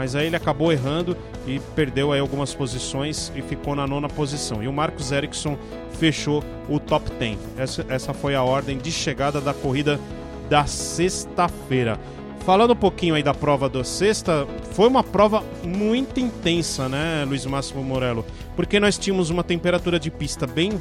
mas 0.00 0.16
aí 0.16 0.28
ele 0.28 0.36
acabou 0.36 0.72
errando 0.72 1.14
e 1.46 1.60
perdeu 1.76 2.10
aí 2.10 2.20
algumas 2.20 2.54
posições 2.54 3.30
e 3.36 3.42
ficou 3.42 3.76
na 3.76 3.86
nona 3.86 4.08
posição. 4.08 4.62
E 4.62 4.66
o 4.66 4.72
Marcos 4.72 5.12
Ericsson 5.12 5.58
fechou 5.98 6.42
o 6.70 6.80
top 6.80 7.10
10. 7.18 7.38
Essa, 7.58 7.86
essa 7.86 8.14
foi 8.14 8.34
a 8.34 8.42
ordem 8.42 8.78
de 8.78 8.90
chegada 8.90 9.42
da 9.42 9.52
corrida 9.52 10.00
da 10.48 10.64
sexta-feira. 10.64 12.00
Falando 12.46 12.72
um 12.72 12.76
pouquinho 12.76 13.14
aí 13.14 13.22
da 13.22 13.34
prova 13.34 13.68
da 13.68 13.84
sexta, 13.84 14.48
foi 14.72 14.88
uma 14.88 15.04
prova 15.04 15.44
muito 15.62 16.18
intensa, 16.18 16.88
né, 16.88 17.22
Luiz 17.28 17.44
Máximo 17.44 17.84
Morello? 17.84 18.24
Porque 18.56 18.80
nós 18.80 18.96
tínhamos 18.96 19.28
uma 19.28 19.44
temperatura 19.44 20.00
de 20.00 20.10
pista 20.10 20.46
bem, 20.46 20.80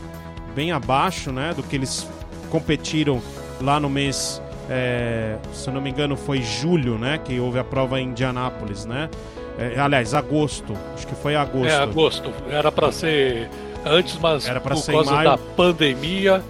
bem 0.56 0.72
abaixo, 0.72 1.30
né, 1.30 1.54
do 1.54 1.62
que 1.62 1.76
eles 1.76 2.08
competiram 2.50 3.22
lá 3.60 3.82
no 3.82 3.90
mês, 3.90 4.42
é, 4.70 5.38
se 5.52 5.68
eu 5.68 5.74
não 5.74 5.82
me 5.82 5.90
engano, 5.90 6.16
foi 6.16 6.42
julho, 6.42 6.98
né, 6.98 7.18
que 7.18 7.40
houve 7.40 7.58
a 7.60 7.64
prova 7.64 8.00
em 8.00 8.10
Indianápolis, 8.10 8.86
né? 8.86 9.10
É, 9.58 9.80
aliás, 9.80 10.14
agosto, 10.14 10.74
acho 10.94 11.06
que 11.06 11.16
foi 11.16 11.36
agosto. 11.36 11.68
É, 11.68 11.76
agosto. 11.76 12.32
Era 12.50 12.72
para 12.72 12.92
ser 12.92 13.50
antes, 13.86 14.18
mas 14.18 14.48
Era 14.48 14.62
por 14.62 14.70
causa 14.70 15.24
da 15.24 15.38
pandemia 15.38 16.42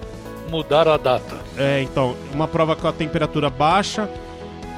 mudaram 0.49 0.91
a 0.91 0.97
data. 0.97 1.37
É, 1.57 1.81
então, 1.81 2.15
uma 2.33 2.47
prova 2.47 2.75
com 2.75 2.87
a 2.87 2.91
temperatura 2.91 3.49
baixa, 3.49 4.09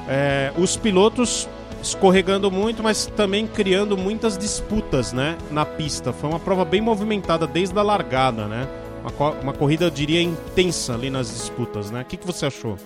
é, 0.07 0.51
os 0.57 0.77
pilotos 0.77 1.48
escorregando 1.81 2.51
muito, 2.51 2.83
mas 2.83 3.07
também 3.07 3.48
criando 3.48 3.98
muitas 3.98 4.38
disputas, 4.38 5.12
né, 5.13 5.38
na 5.50 5.65
pista. 5.65 6.13
Foi 6.13 6.29
uma 6.29 6.39
prova 6.39 6.63
bem 6.63 6.81
movimentada 6.81 7.48
desde 7.48 7.77
a 7.77 7.81
largada, 7.81 8.45
né? 8.45 8.67
Uma, 9.01 9.29
uma 9.31 9.53
corrida, 9.53 9.86
eu 9.86 9.89
diria, 9.89 10.21
intensa 10.21 10.93
ali 10.93 11.10
nas 11.10 11.27
disputas, 11.29 11.89
né? 11.89 12.01
O 12.01 12.05
que, 12.05 12.17
que 12.17 12.27
você 12.27 12.45
achou? 12.45 12.77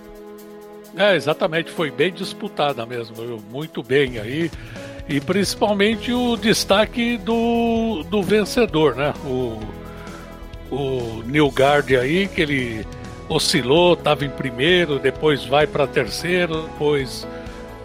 É, 0.97 1.15
exatamente, 1.15 1.71
foi 1.71 1.91
bem 1.91 2.11
disputada 2.11 2.85
mesmo, 2.85 3.15
muito 3.51 3.83
bem 3.83 4.17
aí 4.17 4.49
e 5.07 5.19
principalmente 5.19 6.11
o 6.11 6.35
destaque 6.35 7.17
do, 7.17 8.03
do 8.09 8.23
vencedor, 8.23 8.95
né? 8.95 9.13
O, 9.25 9.59
o 10.71 11.23
Nilgard 11.25 11.95
aí, 11.95 12.27
que 12.27 12.41
ele 12.41 12.87
oscilou, 13.29 13.93
estava 13.93 14.25
em 14.25 14.29
primeiro, 14.29 14.97
depois 14.97 15.45
vai 15.45 15.67
para 15.67 15.85
terceiro, 15.85 16.63
depois 16.63 17.27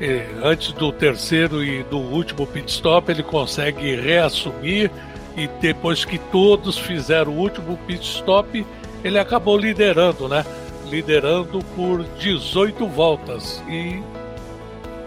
eh, 0.00 0.26
antes 0.42 0.72
do 0.72 0.92
terceiro 0.92 1.62
e 1.62 1.82
do 1.84 1.98
último 1.98 2.46
pit 2.46 2.70
stop 2.70 3.10
ele 3.10 3.22
consegue 3.22 3.96
reassumir 3.96 4.90
e 5.36 5.46
depois 5.60 6.04
que 6.04 6.18
todos 6.18 6.78
fizeram 6.78 7.32
o 7.32 7.38
último 7.38 7.76
pit 7.86 8.02
stop 8.02 8.64
ele 9.02 9.18
acabou 9.18 9.56
liderando, 9.56 10.28
né? 10.28 10.44
Liderando 10.90 11.60
por 11.76 12.02
18 12.18 12.86
voltas 12.86 13.62
e 13.68 14.02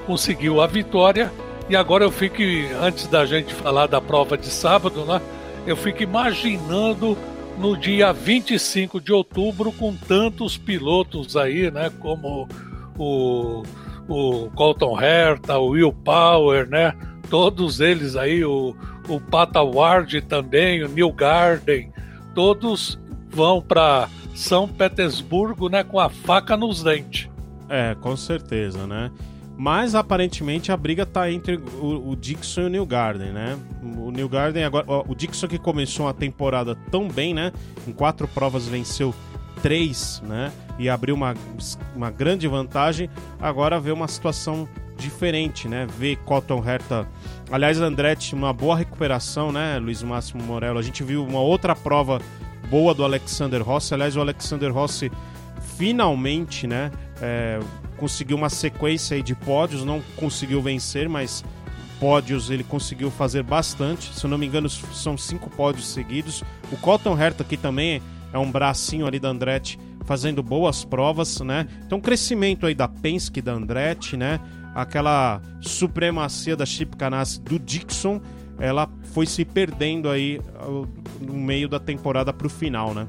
conseguiu 0.05 0.61
a 0.61 0.67
vitória 0.67 1.31
e 1.69 1.75
agora 1.75 2.03
eu 2.03 2.11
fico, 2.11 2.41
antes 2.81 3.07
da 3.07 3.25
gente 3.25 3.53
falar 3.53 3.87
da 3.87 4.01
prova 4.01 4.37
de 4.37 4.47
sábado, 4.47 5.05
né? 5.05 5.21
Eu 5.65 5.77
fico 5.77 6.03
imaginando 6.03 7.17
no 7.57 7.77
dia 7.77 8.11
25 8.11 8.99
de 8.99 9.13
outubro 9.13 9.71
com 9.71 9.95
tantos 9.95 10.57
pilotos 10.57 11.37
aí, 11.37 11.71
né? 11.71 11.89
Como 11.99 12.47
o, 12.97 13.63
o 14.09 14.49
Colton 14.55 15.01
Herta, 15.01 15.57
o 15.57 15.69
Will 15.69 15.93
Power, 15.93 16.67
né? 16.67 16.93
Todos 17.29 17.79
eles 17.79 18.17
aí, 18.17 18.43
o, 18.43 18.75
o 19.07 19.19
Pata 19.21 19.61
Ward 19.63 20.21
também, 20.23 20.83
o 20.83 20.89
Neil 20.89 21.13
Garden, 21.13 21.91
todos 22.35 22.99
vão 23.29 23.61
para 23.61 24.09
São 24.33 24.67
Petersburgo, 24.67 25.69
né? 25.69 25.83
Com 25.83 25.99
a 25.99 26.09
faca 26.09 26.57
nos 26.57 26.83
dentes. 26.83 27.29
É, 27.69 27.95
com 27.95 28.15
certeza, 28.15 28.85
né? 28.85 29.11
Mas 29.55 29.93
aparentemente 29.93 30.71
a 30.71 30.77
briga 30.77 31.05
tá 31.05 31.31
entre 31.31 31.57
o, 31.57 32.09
o 32.09 32.15
Dixon 32.15 32.61
e 32.61 32.65
o 32.65 32.69
New 32.69 32.85
Garden, 32.85 33.31
né? 33.31 33.57
O 33.81 34.11
New 34.11 34.27
Garden 34.27 34.63
agora. 34.63 34.85
Ó, 34.87 35.03
o 35.07 35.15
Dixon 35.15 35.47
que 35.47 35.59
começou 35.59 36.07
a 36.07 36.13
temporada 36.13 36.75
tão 36.89 37.07
bem, 37.07 37.33
né? 37.33 37.51
Em 37.87 37.91
quatro 37.91 38.27
provas 38.27 38.67
venceu 38.67 39.13
três, 39.61 40.21
né? 40.25 40.51
E 40.79 40.89
abriu 40.89 41.13
uma, 41.13 41.35
uma 41.95 42.09
grande 42.09 42.47
vantagem. 42.47 43.09
Agora 43.39 43.79
vê 43.79 43.91
uma 43.91 44.07
situação 44.07 44.67
diferente, 44.97 45.67
né? 45.67 45.87
Vê 45.97 46.15
Cotton 46.15 46.63
Herta. 46.67 47.07
Aliás, 47.51 47.79
Andretti, 47.79 48.33
uma 48.33 48.53
boa 48.53 48.75
recuperação, 48.75 49.51
né, 49.51 49.77
Luiz 49.77 50.01
Máximo 50.01 50.43
Morello? 50.43 50.79
A 50.79 50.81
gente 50.81 51.03
viu 51.03 51.23
uma 51.23 51.39
outra 51.39 51.75
prova 51.75 52.19
boa 52.73 52.91
do 52.91 53.03
Alexander 53.03 53.61
Rossi. 53.61 53.93
Aliás, 53.93 54.17
o 54.17 54.19
Alexander 54.19 54.73
Rossi 54.73 55.11
finalmente, 55.77 56.65
né? 56.65 56.89
É, 57.21 57.59
conseguiu 57.97 58.35
uma 58.35 58.49
sequência 58.49 59.21
de 59.21 59.35
pódios, 59.35 59.85
não 59.85 60.01
conseguiu 60.15 60.59
vencer, 60.59 61.07
mas 61.07 61.45
pódios 61.99 62.49
ele 62.49 62.63
conseguiu 62.63 63.11
fazer 63.11 63.43
bastante. 63.43 64.11
Se 64.15 64.25
eu 64.25 64.29
não 64.31 64.39
me 64.39 64.47
engano, 64.47 64.67
são 64.67 65.15
cinco 65.15 65.51
pódios 65.51 65.85
seguidos. 65.85 66.43
O 66.71 66.77
Cotton 66.77 67.15
Herta 67.15 67.43
aqui 67.43 67.57
também 67.57 68.01
é 68.33 68.39
um 68.39 68.51
bracinho 68.51 69.05
ali 69.05 69.19
da 69.19 69.29
Andretti 69.29 69.77
fazendo 70.03 70.41
boas 70.41 70.83
provas, 70.83 71.41
né? 71.41 71.67
Então, 71.85 72.01
crescimento 72.01 72.65
aí 72.65 72.73
da 72.73 72.87
Penske 72.87 73.39
da 73.39 73.53
Andretti, 73.53 74.17
né? 74.17 74.39
Aquela 74.73 75.39
supremacia 75.61 76.55
da 76.55 76.65
Chip 76.65 76.97
Ganassi 76.97 77.39
do 77.39 77.59
Dixon, 77.59 78.19
ela 78.63 78.89
foi 79.13 79.25
se 79.25 79.43
perdendo 79.43 80.09
aí 80.09 80.39
no 81.19 81.33
meio 81.33 81.67
da 81.67 81.79
temporada 81.79 82.31
para 82.31 82.47
o 82.47 82.49
final, 82.49 82.93
né? 82.93 83.07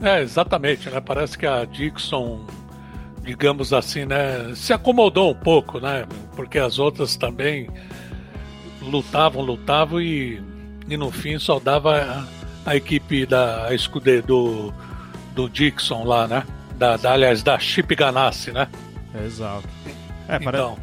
É, 0.00 0.22
exatamente, 0.22 0.88
né? 0.88 1.00
Parece 1.00 1.36
que 1.36 1.46
a 1.46 1.64
Dixon 1.66 2.46
digamos 3.22 3.72
assim, 3.72 4.04
né, 4.04 4.52
se 4.54 4.72
acomodou 4.72 5.30
um 5.30 5.34
pouco, 5.34 5.80
né? 5.80 6.06
Porque 6.36 6.58
as 6.58 6.78
outras 6.78 7.16
também 7.16 7.68
lutavam, 8.82 9.42
lutavam 9.42 10.00
e, 10.00 10.42
e 10.88 10.96
no 10.96 11.10
fim 11.10 11.38
só 11.38 11.58
dava 11.58 12.26
a, 12.66 12.70
a 12.70 12.76
equipe 12.76 13.24
da 13.24 13.66
a 13.66 13.74
escudeira 13.74 14.22
do, 14.22 14.72
do 15.34 15.48
Dixon 15.48 16.04
lá, 16.04 16.28
né? 16.28 16.44
Da, 16.76 16.96
da, 16.96 17.12
aliás, 17.12 17.42
da 17.42 17.58
Chip 17.58 17.94
Ganassi, 17.94 18.52
né? 18.52 18.68
Exato. 19.24 19.68
É, 20.28 20.36
então, 20.36 20.76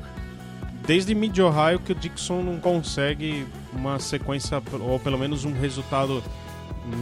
desde 0.86 1.14
Mid-Ohio 1.14 1.80
que 1.80 1.92
o 1.92 1.96
Dixon 1.96 2.42
não 2.42 2.60
consegue 2.60 3.46
uma 3.74 4.00
sequência, 4.00 4.62
ou 4.80 5.00
pelo 5.00 5.18
menos 5.18 5.46
um 5.46 5.54
resultado 5.54 6.24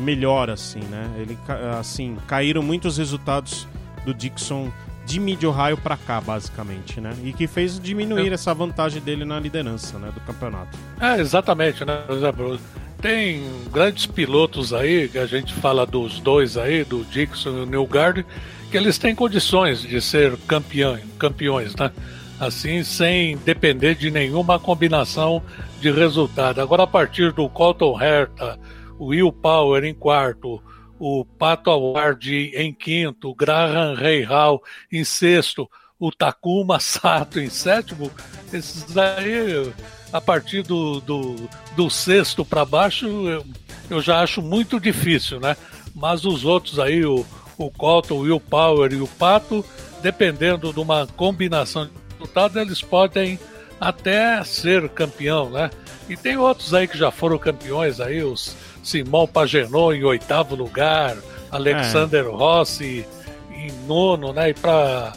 melhor 0.03 0.49
assim, 0.49 0.79
né? 0.79 1.09
Ele 1.17 1.37
assim, 1.79 2.17
caíram 2.27 2.61
muitos 2.61 2.97
resultados 2.97 3.67
do 4.05 4.13
Dixon 4.13 4.71
de 5.05 5.19
Mid-Ohio 5.19 5.75
para 5.77 5.97
cá, 5.97 6.21
basicamente, 6.21 7.01
né? 7.01 7.15
E 7.23 7.33
que 7.33 7.47
fez 7.47 7.79
diminuir 7.79 8.29
é. 8.29 8.33
essa 8.33 8.53
vantagem 8.53 9.01
dele 9.01 9.25
na 9.25 9.39
liderança, 9.39 9.97
né, 9.97 10.11
do 10.13 10.19
campeonato. 10.21 10.77
É, 11.01 11.19
exatamente, 11.19 11.83
né? 11.83 12.03
Por 12.05 12.15
exemplo, 12.15 12.59
tem 13.01 13.43
grandes 13.71 14.05
pilotos 14.05 14.71
aí, 14.71 15.09
que 15.09 15.17
a 15.17 15.25
gente 15.25 15.53
fala 15.53 15.85
dos 15.85 16.19
dois 16.19 16.57
aí, 16.57 16.83
do 16.83 17.03
Dixon 17.05 17.49
e 17.49 17.61
o 17.61 17.65
Newgard, 17.65 18.25
que 18.69 18.77
eles 18.77 18.99
têm 18.99 19.15
condições 19.15 19.81
de 19.81 19.99
ser 19.99 20.37
campeão, 20.47 20.99
campeões, 21.17 21.75
né? 21.75 21.91
Assim, 22.39 22.83
sem 22.83 23.35
depender 23.37 23.95
de 23.95 24.11
nenhuma 24.11 24.59
combinação 24.59 25.41
de 25.79 25.91
resultado. 25.91 26.61
Agora, 26.61 26.83
a 26.83 26.87
partir 26.87 27.31
do 27.31 27.47
Colton 27.49 27.99
Herta, 28.01 28.59
o 28.97 29.07
Will 29.07 29.31
Power 29.31 29.83
em 29.83 29.93
quarto, 29.93 30.61
o 30.99 31.23
Pato 31.23 31.71
Award 31.71 32.51
em 32.53 32.73
quinto, 32.73 33.33
Graham 33.33 33.95
Hall 34.27 34.61
em 34.91 35.03
sexto, 35.03 35.69
o 35.97 36.11
Takuma 36.11 36.79
Sato 36.79 37.39
em 37.39 37.49
sétimo, 37.49 38.11
esses 38.51 38.97
aí 38.97 39.71
a 40.11 40.19
partir 40.19 40.63
do, 40.63 40.99
do, 41.01 41.35
do 41.75 41.89
sexto 41.89 42.43
para 42.43 42.65
baixo, 42.65 43.07
eu, 43.07 43.45
eu, 43.89 44.01
já 44.01 44.21
acho 44.21 44.41
muito 44.41 44.79
difícil, 44.79 45.39
né? 45.39 45.55
Mas 45.95 46.25
os 46.25 46.45
outros 46.45 46.79
aí, 46.79 47.05
o, 47.05 47.25
o 47.57 47.69
Colton, 47.69 48.15
o 48.15 48.21
Will 48.21 48.39
Power 48.39 48.91
e 48.91 49.01
o 49.01 49.07
Pato, 49.07 49.63
dependendo 50.01 50.73
de 50.73 50.79
uma 50.79 51.05
combinação 51.05 51.85
de 51.85 51.91
resultados, 52.17 52.57
eles 52.57 52.81
podem 52.81 53.39
até 53.79 54.43
ser 54.43 54.89
campeão, 54.89 55.49
né? 55.49 55.69
E 56.09 56.17
tem 56.17 56.37
outros 56.37 56.73
aí 56.73 56.87
que 56.87 56.97
já 56.97 57.11
foram 57.11 57.37
campeões 57.37 57.99
aí, 57.99 58.23
os 58.23 58.55
Simão 58.83 59.27
Pagenot 59.27 59.95
em 59.95 60.03
oitavo 60.03 60.55
lugar, 60.55 61.15
Alexander 61.51 62.25
é. 62.25 62.29
Rossi 62.29 63.05
em 63.51 63.71
nono, 63.87 64.33
né? 64.33 64.49
E 64.49 64.53
para 64.53 65.13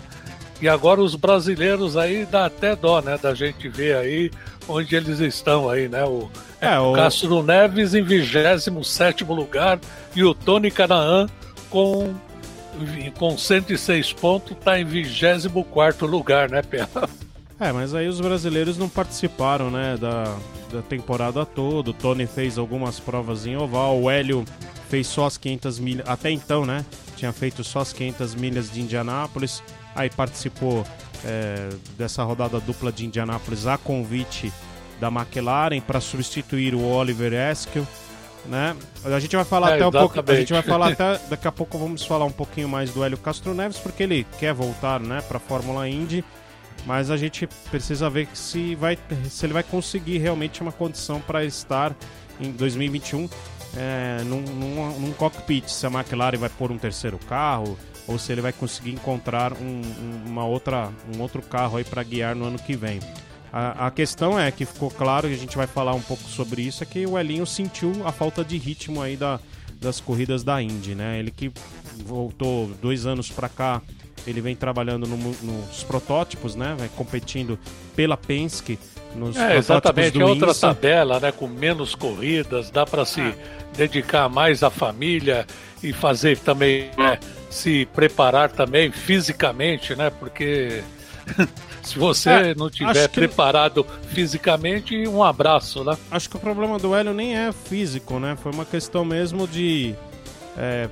e 0.61 0.69
agora 0.69 1.03
os 1.03 1.17
brasileiros 1.17 1.97
aí 1.97 2.25
dá 2.25 2.47
até 2.47 2.77
dó, 2.77 3.01
né? 3.01 3.19
Da 3.21 3.35
gente 3.35 3.69
ver 3.69 3.97
aí 3.97 4.31
onde 4.69 4.95
eles 4.95 5.19
estão 5.19 5.69
aí, 5.69 5.89
né? 5.89 6.05
O, 6.05 6.31
é, 6.61 6.79
o... 6.79 6.93
Castro 6.93 7.43
Neves 7.43 7.95
em 7.95 8.03
27 8.05 9.25
lugar 9.25 9.81
e 10.15 10.23
o 10.23 10.33
Tony 10.33 10.71
Canaan 10.71 11.27
com, 11.69 12.15
com 13.19 13.37
106 13.37 14.13
pontos 14.13 14.57
está 14.57 14.79
em 14.79 14.85
24 14.85 16.07
lugar, 16.07 16.49
né, 16.49 16.63
Pela? 16.63 17.11
É, 17.63 17.71
mas 17.71 17.95
aí 17.95 18.09
os 18.09 18.21
brasileiros 18.21 18.77
não 18.77 18.89
participaram, 18.89 19.71
né, 19.71 19.97
da, 19.97 20.37
da 20.73 20.83
temporada 20.83 21.47
toda. 21.47 21.91
O 21.91 21.93
Tony 21.95 22.27
fez 22.27 22.59
algumas 22.59 22.99
provas 22.99 23.47
em 23.47 23.57
oval, 23.57 24.01
o 24.01 24.11
Hélio 24.11 24.45
fez 24.89 25.07
só 25.07 25.27
as 25.27 25.39
500 25.39 25.79
milhas, 25.79 26.09
até 26.09 26.29
então, 26.31 26.67
né? 26.67 26.85
Tinha 27.17 27.33
feito 27.33 27.63
só 27.63 27.79
as 27.79 27.93
500 27.93 28.35
milhas 28.35 28.69
de 28.69 28.81
Indianápolis, 28.81 29.63
aí 29.95 30.11
participou 30.11 30.85
é, 31.25 31.69
dessa 31.97 32.25
rodada 32.25 32.59
dupla 32.59 32.91
de 32.91 33.07
Indianápolis 33.07 33.65
a 33.67 33.79
convite 33.79 34.53
da 35.01 35.07
McLaren 35.07 35.81
para 35.81 36.01
substituir 36.01 36.75
o 36.75 36.83
Oliver 36.85 37.33
Eskel, 37.33 37.87
né? 38.47 38.77
A 39.05 39.21
gente 39.21 39.37
vai 39.37 39.45
falar 39.45 39.71
é, 39.71 39.75
até 39.75 39.87
um 39.87 39.91
pouco, 39.93 40.19
a 40.31 40.35
gente 40.35 40.53
vai 40.53 40.63
falar 40.63 40.93
até 40.93 41.19
daqui 41.31 41.47
a 41.47 41.53
pouco 41.53 41.79
vamos 41.79 42.05
falar 42.05 42.25
um 42.25 42.33
pouquinho 42.33 42.69
mais 42.69 42.91
do 42.91 43.05
Hélio 43.05 43.19
Castro 43.19 43.55
Neves 43.55 43.79
porque 43.79 44.03
ele 44.03 44.27
quer 44.41 44.53
voltar, 44.53 44.99
né, 44.99 45.21
para 45.23 45.37
a 45.37 45.41
Fórmula 45.41 45.89
Indy, 45.89 46.25
mas 46.87 47.11
a 47.11 47.17
gente 47.17 47.47
precisa 47.71 48.11
ver 48.11 48.29
se 48.35 48.75
vai 48.75 48.99
se 49.29 49.47
ele 49.47 49.53
vai 49.53 49.63
conseguir 49.63 50.19
realmente 50.19 50.61
uma 50.61 50.73
condição 50.73 51.21
para 51.21 51.45
estar 51.45 51.95
em 52.41 52.51
2021 52.51 53.29
é, 53.77 54.23
num, 54.25 54.41
num, 54.41 55.01
num 55.01 55.13
cockpit, 55.13 55.69
se 55.69 55.87
a 55.87 55.91
McLaren 55.91 56.39
vai 56.39 56.49
pôr 56.51 56.71
um 56.71 56.79
terceiro 56.79 57.19
carro, 57.19 57.79
ou 58.07 58.19
se 58.19 58.33
ele 58.33 58.41
vai 58.41 58.53
conseguir 58.53 58.91
encontrar 58.91 59.53
um, 59.53 59.83
uma 60.27 60.45
outra, 60.45 60.91
um 61.15 61.21
outro 61.21 61.41
carro 61.43 61.79
aí 61.79 61.85
para 61.85 62.03
guiar 62.03 62.35
no 62.35 62.45
ano 62.45 62.59
que 62.59 62.77
vem. 62.77 63.01
A, 63.53 63.87
a, 63.87 63.91
questão 63.91 64.39
é 64.39 64.51
que 64.51 64.65
ficou 64.65 64.91
claro, 64.91 65.29
e 65.29 65.35
a 65.35 65.37
gente 65.37 65.57
vai 65.57 65.67
falar 65.67 65.95
um 65.95 66.01
pouco 66.01 66.23
sobre 66.25 66.63
isso, 66.63 66.83
é 66.83 66.87
que 66.87 67.07
o 67.07 67.19
Elinho 67.19 67.47
sentiu 67.47 68.07
a 68.07 68.13
falta 68.13 68.45
de 68.45 68.57
ritmo 68.57 69.01
aí 69.03 69.17
da, 69.17 69.39
das 69.81 70.01
corridas 70.01 70.43
da 70.43 70.63
Indy, 70.63 70.95
né? 70.95 71.19
Ele 71.19 71.31
que 71.31 71.53
voltou 72.05 72.71
dois 72.81 73.05
anos 73.05 73.31
para 73.31 73.49
cá, 73.49 73.83
ele 74.27 74.41
vem 74.41 74.55
trabalhando 74.55 75.07
no, 75.07 75.17
nos 75.17 75.83
protótipos, 75.85 76.55
né? 76.55 76.75
Vai 76.79 76.89
competindo 76.89 77.59
pela 77.95 78.17
Penske 78.17 78.79
nos 79.15 79.37
é, 79.37 79.57
exatamente, 79.57 80.21
é 80.21 80.25
outra 80.25 80.51
INSA. 80.51 80.69
tabela, 80.69 81.21
né? 81.21 81.33
Com 81.33 81.47
menos 81.47 81.95
corridas, 81.95 82.71
dá 82.71 82.87
para 82.87 83.05
se 83.05 83.21
ah. 83.21 83.35
dedicar 83.77 84.29
mais 84.29 84.63
à 84.63 84.71
família 84.71 85.47
e 85.83 85.93
fazer 85.93 86.39
também 86.39 86.91
né, 86.97 87.19
se 87.51 87.87
preparar 87.93 88.51
também 88.51 88.91
fisicamente, 88.91 89.95
né? 89.95 90.11
Porque 90.11 90.83
se 91.83 91.99
você 91.99 92.31
é, 92.31 92.55
não 92.55 92.71
tiver 92.71 93.09
preparado 93.09 93.85
fisicamente, 94.09 94.97
um 95.09 95.23
abraço, 95.23 95.85
né? 95.85 95.97
Acho 96.11 96.31
que 96.31 96.37
o 96.37 96.41
problema 96.41 96.79
do 96.79 96.95
Hélio 96.95 97.13
nem 97.13 97.37
é 97.37 97.53
físico, 97.53 98.19
né? 98.19 98.37
Foi 98.41 98.53
uma 98.53 98.65
questão 98.65 99.05
mesmo 99.05 99.47
de 99.47 99.95
é, 100.57 100.89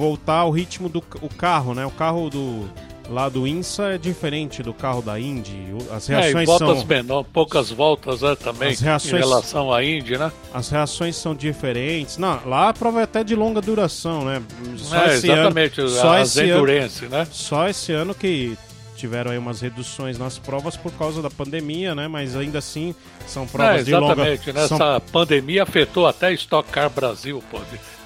voltar 0.00 0.38
ao 0.38 0.50
ritmo 0.50 0.88
do 0.88 1.04
o 1.20 1.28
carro, 1.28 1.74
né? 1.74 1.84
O 1.84 1.90
carro 1.90 2.30
do 2.30 2.66
lá 3.10 3.28
do 3.28 3.46
INSA 3.46 3.94
é 3.94 3.98
diferente 3.98 4.62
do 4.62 4.72
carro 4.72 5.02
da 5.02 5.20
Indy. 5.20 5.74
As 5.90 6.06
reações 6.06 6.36
é, 6.36 6.42
e 6.42 6.46
voltas 6.46 6.78
são 6.78 6.86
menor, 6.86 7.24
poucas 7.24 7.70
voltas 7.70 8.22
né, 8.22 8.34
também 8.36 8.74
reações... 8.74 9.12
em 9.12 9.16
relação 9.18 9.72
à 9.72 9.84
Indy, 9.84 10.16
né? 10.16 10.32
As 10.54 10.70
reações 10.70 11.16
são 11.16 11.34
diferentes. 11.34 12.16
Não, 12.16 12.40
lá 12.46 12.70
a 12.70 12.72
prova 12.72 13.00
é 13.00 13.02
até 13.02 13.22
de 13.22 13.34
longa 13.34 13.60
duração, 13.60 14.24
né? 14.24 14.42
Só 14.76 14.96
é, 14.96 15.14
exatamente, 15.14 15.80
ano, 15.80 15.90
só 15.90 16.16
as 16.16 16.28
esse 16.36 16.50
endurance, 16.50 17.04
ano, 17.04 17.16
né? 17.16 17.28
Só 17.30 17.68
esse 17.68 17.92
ano 17.92 18.14
que 18.14 18.56
tiveram 19.00 19.30
aí 19.30 19.38
umas 19.38 19.60
reduções 19.60 20.18
nas 20.18 20.38
provas 20.38 20.76
por 20.76 20.92
causa 20.92 21.22
da 21.22 21.30
pandemia, 21.30 21.94
né? 21.94 22.06
Mas 22.06 22.36
ainda 22.36 22.58
assim 22.58 22.94
são 23.26 23.46
provas 23.46 23.80
é, 23.80 23.84
de 23.84 23.94
longa... 23.94 24.12
Exatamente, 24.12 24.52
né? 24.52 24.68
São... 24.68 24.78
Pandemia 25.10 25.62
afetou 25.62 26.06
até 26.06 26.32
Stock 26.34 26.68
Car 26.70 26.90
Brasil, 26.90 27.42
pô. 27.50 27.58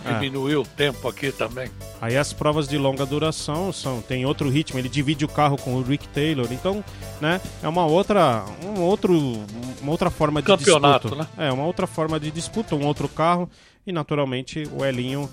É. 0.05 0.13
Diminuiu 0.15 0.61
é. 0.61 0.63
o 0.63 0.67
tempo 0.67 1.09
aqui 1.09 1.33
também. 1.33 1.69
Aí 2.01 2.17
as 2.17 2.33
provas 2.33 2.69
de 2.69 2.79
longa 2.79 3.05
duração 3.05 3.73
são 3.73 4.01
tem 4.01 4.25
outro 4.25 4.49
ritmo, 4.49 4.79
ele 4.79 4.89
divide 4.89 5.25
o 5.25 5.29
carro 5.29 5.57
com 5.57 5.75
o 5.75 5.83
Rick 5.83 6.07
Taylor, 6.09 6.47
então, 6.51 6.85
né, 7.21 7.41
é 7.63 7.69
uma 7.69 7.87
outra 7.87 8.45
um 8.63 8.83
outro 8.83 9.15
uma 9.81 9.91
outra 9.91 10.11
forma 10.11 10.43
de 10.43 10.47
Campeonato, 10.47 11.09
disputa. 11.09 11.29
né? 11.37 11.49
É, 11.49 11.53
uma 11.53 11.65
outra 11.65 11.87
forma 11.87 12.21
de 12.21 12.31
disputa, 12.31 12.77
um 12.77 12.85
outro 12.85 13.09
carro 13.09 13.49
e 13.87 13.93
naturalmente 13.93 14.69
o 14.73 14.85
Elinho 14.85 15.29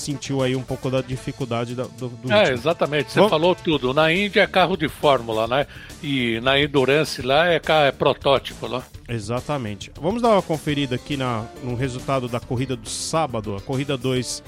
sentiu 0.00 0.42
aí 0.42 0.56
um 0.56 0.62
pouco 0.62 0.90
da 0.90 1.00
dificuldade 1.00 1.74
do, 1.74 1.86
do 1.88 2.32
É, 2.32 2.52
exatamente, 2.52 3.12
você 3.12 3.20
Bom... 3.20 3.28
falou 3.28 3.54
tudo. 3.54 3.94
Na 3.94 4.12
Índia 4.12 4.42
é 4.42 4.46
carro 4.46 4.76
de 4.76 4.88
fórmula, 4.88 5.46
né? 5.46 5.66
E 6.02 6.40
na 6.40 6.58
Endurance 6.58 7.22
lá 7.22 7.48
é, 7.48 7.60
é 7.86 7.92
protótipo 7.92 8.66
lá. 8.66 8.82
Exatamente. 9.08 9.92
Vamos 10.00 10.22
dar 10.22 10.30
uma 10.30 10.42
conferida 10.42 10.96
aqui 10.96 11.16
na, 11.16 11.44
no 11.62 11.74
resultado 11.74 12.28
da 12.28 12.40
corrida 12.40 12.74
do 12.74 12.88
sábado, 12.88 13.54
a 13.56 13.60
corrida 13.60 13.96
2 13.96 14.42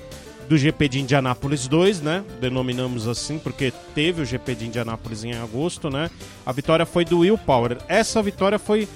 do 0.49 0.59
GP 0.59 0.89
de 0.89 1.01
Indianápolis 1.01 1.67
2, 1.67 2.01
né? 2.03 2.25
Denominamos 2.41 3.09
assim 3.09 3.39
porque 3.39 3.73
teve 3.95 4.23
o 4.23 4.25
GP 4.25 4.55
de 4.55 4.67
Indianápolis 4.67 5.25
em 5.25 5.33
agosto, 5.35 5.89
né? 5.89 6.11
A 6.45 6.53
vitória 6.53 6.85
foi 6.85 7.05
do 7.05 7.21
Will 7.21 7.39
Power. 7.39 7.79
Essa 7.89 8.23
vitória 8.23 8.59
foi 8.59 8.89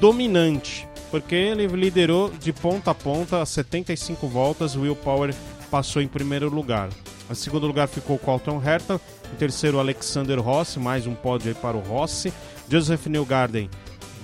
dominante, 0.00 0.86
porque 1.10 1.34
ele 1.34 1.66
liderou 1.66 2.30
de 2.30 2.52
ponta 2.52 2.90
a 2.90 2.94
ponta 2.94 3.42
a 3.42 3.46
75 3.46 4.26
voltas. 4.28 4.74
O 4.76 4.82
Will 4.82 4.96
Power 4.96 5.34
passou 5.74 6.00
em 6.00 6.06
primeiro 6.06 6.48
lugar. 6.48 6.88
Em 7.28 7.34
segundo 7.34 7.66
lugar 7.66 7.88
ficou 7.88 8.16
Colton 8.16 8.62
Herta. 8.64 9.00
Em 9.32 9.34
terceiro, 9.34 9.80
Alexander 9.80 10.40
Rossi, 10.40 10.78
mais 10.78 11.04
um 11.04 11.16
pódio 11.16 11.48
aí 11.48 11.54
para 11.54 11.76
o 11.76 11.80
Rossi. 11.80 12.32
Joseph 12.70 13.06
Newgarden 13.08 13.68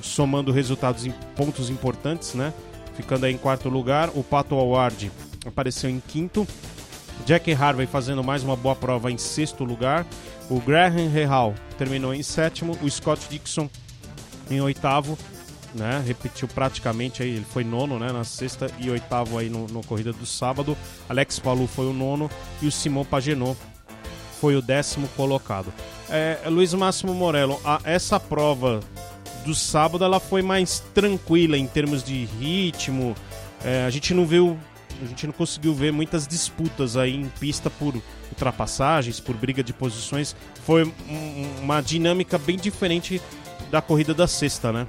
somando 0.00 0.52
resultados 0.52 1.06
em 1.06 1.10
pontos 1.34 1.68
importantes, 1.68 2.34
né? 2.34 2.54
Ficando 2.94 3.26
aí 3.26 3.34
em 3.34 3.36
quarto 3.36 3.68
lugar. 3.68 4.10
O 4.14 4.22
Pato 4.22 4.54
Award 4.54 5.10
apareceu 5.44 5.90
em 5.90 5.98
quinto. 5.98 6.46
Jack 7.26 7.52
Harvey 7.52 7.88
fazendo 7.88 8.22
mais 8.22 8.44
uma 8.44 8.54
boa 8.54 8.76
prova 8.76 9.10
em 9.10 9.18
sexto 9.18 9.64
lugar. 9.64 10.06
O 10.48 10.60
Graham 10.60 11.10
Hall 11.28 11.52
terminou 11.76 12.14
em 12.14 12.22
sétimo. 12.22 12.78
O 12.80 12.88
Scott 12.88 13.26
Dixon 13.28 13.68
em 14.48 14.60
oitavo 14.60 15.18
né? 15.74 16.02
Repetiu 16.06 16.48
praticamente 16.48 17.22
aí, 17.22 17.30
ele 17.30 17.46
foi 17.48 17.64
nono, 17.64 17.98
né? 17.98 18.12
Na 18.12 18.24
sexta 18.24 18.70
e 18.78 18.90
oitavo 18.90 19.38
aí 19.38 19.48
no, 19.48 19.66
no 19.66 19.84
corrida 19.84 20.12
do 20.12 20.26
sábado. 20.26 20.76
Alex 21.08 21.38
Palu 21.38 21.66
foi 21.66 21.86
o 21.86 21.92
nono 21.92 22.30
e 22.60 22.66
o 22.66 22.72
Simão 22.72 23.04
Pagenot 23.04 23.56
foi 24.40 24.56
o 24.56 24.62
décimo 24.62 25.08
colocado. 25.16 25.72
É, 26.08 26.38
Luiz 26.46 26.72
Máximo 26.74 27.14
Morello, 27.14 27.60
a, 27.64 27.80
essa 27.84 28.18
prova 28.18 28.80
do 29.44 29.54
sábado 29.54 30.04
ela 30.04 30.18
foi 30.18 30.42
mais 30.42 30.80
tranquila 30.94 31.56
em 31.56 31.66
termos 31.66 32.02
de 32.02 32.24
ritmo. 32.24 33.14
É, 33.62 33.84
a 33.84 33.90
gente 33.90 34.14
não 34.14 34.26
viu, 34.26 34.58
a 35.02 35.06
gente 35.06 35.26
não 35.26 35.32
conseguiu 35.32 35.74
ver 35.74 35.92
muitas 35.92 36.26
disputas 36.26 36.96
aí 36.96 37.14
em 37.14 37.28
pista 37.38 37.70
por 37.70 37.94
ultrapassagens, 38.30 39.20
por 39.20 39.36
briga 39.36 39.62
de 39.62 39.72
posições. 39.72 40.34
Foi 40.64 40.84
um, 40.84 41.62
uma 41.62 41.80
dinâmica 41.80 42.38
bem 42.38 42.56
diferente 42.56 43.20
da 43.70 43.80
corrida 43.80 44.12
da 44.12 44.26
sexta, 44.26 44.72
né? 44.72 44.86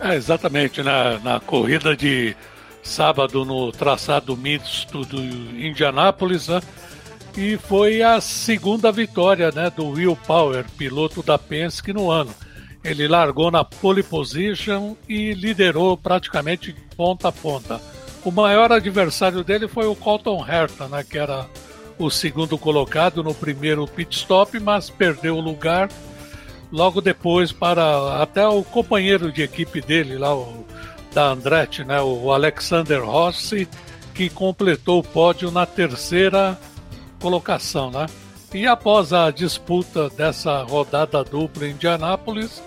É, 0.00 0.14
exatamente, 0.14 0.82
na, 0.82 1.18
na 1.20 1.40
corrida 1.40 1.96
de 1.96 2.36
sábado 2.82 3.44
no 3.44 3.72
traçado 3.72 4.36
misto 4.36 5.04
do 5.04 5.20
Indianápolis, 5.20 6.48
né? 6.48 6.60
E 7.36 7.56
foi 7.56 8.00
a 8.00 8.20
segunda 8.20 8.92
vitória 8.92 9.50
né, 9.50 9.68
do 9.70 9.88
Will 9.88 10.16
Power, 10.26 10.64
piloto 10.76 11.22
da 11.22 11.36
Penske 11.36 11.92
no 11.92 12.10
ano. 12.10 12.32
Ele 12.84 13.08
largou 13.08 13.50
na 13.50 13.64
pole 13.64 14.02
position 14.02 14.94
e 15.08 15.32
liderou 15.32 15.96
praticamente 15.96 16.76
ponta 16.96 17.28
a 17.28 17.32
ponta. 17.32 17.80
O 18.24 18.30
maior 18.30 18.70
adversário 18.70 19.42
dele 19.42 19.66
foi 19.66 19.86
o 19.86 19.96
Colton 19.96 20.46
Herta, 20.46 20.86
né, 20.86 21.02
que 21.02 21.18
era 21.18 21.46
o 21.98 22.08
segundo 22.08 22.56
colocado 22.56 23.22
no 23.22 23.34
primeiro 23.34 23.86
pit 23.86 24.16
stop, 24.16 24.58
mas 24.60 24.88
perdeu 24.88 25.36
o 25.36 25.40
lugar 25.40 25.88
logo 26.74 27.00
depois 27.00 27.52
para 27.52 28.20
até 28.20 28.46
o 28.46 28.64
companheiro 28.64 29.30
de 29.30 29.42
equipe 29.42 29.80
dele 29.80 30.18
lá, 30.18 30.34
o, 30.34 30.66
da 31.12 31.28
Andretti, 31.28 31.84
né, 31.84 32.02
o 32.02 32.32
Alexander 32.32 33.04
Rossi, 33.04 33.68
que 34.12 34.28
completou 34.28 34.98
o 34.98 35.02
pódio 35.02 35.52
na 35.52 35.64
terceira 35.64 36.58
colocação, 37.20 37.90
né? 37.92 38.06
E 38.52 38.66
após 38.66 39.12
a 39.12 39.30
disputa 39.30 40.10
dessa 40.10 40.62
rodada 40.64 41.22
dupla 41.22 41.66
em 41.66 41.70
Indianápolis, 41.70 42.62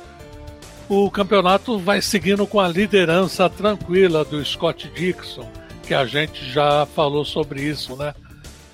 o 0.90 1.12
campeonato 1.12 1.78
vai 1.78 2.02
seguindo 2.02 2.48
com 2.48 2.62
a 2.62 2.68
liderança 2.68 3.50
tranquila 3.50 4.24
do 4.24 4.44
Scott 4.44 4.90
Dixon, 4.96 5.50
que 5.84 5.94
a 5.94 6.06
gente 6.06 6.50
já 6.50 6.86
falou 6.86 7.26
sobre 7.26 7.62
isso, 7.62 7.96
né? 7.98 8.14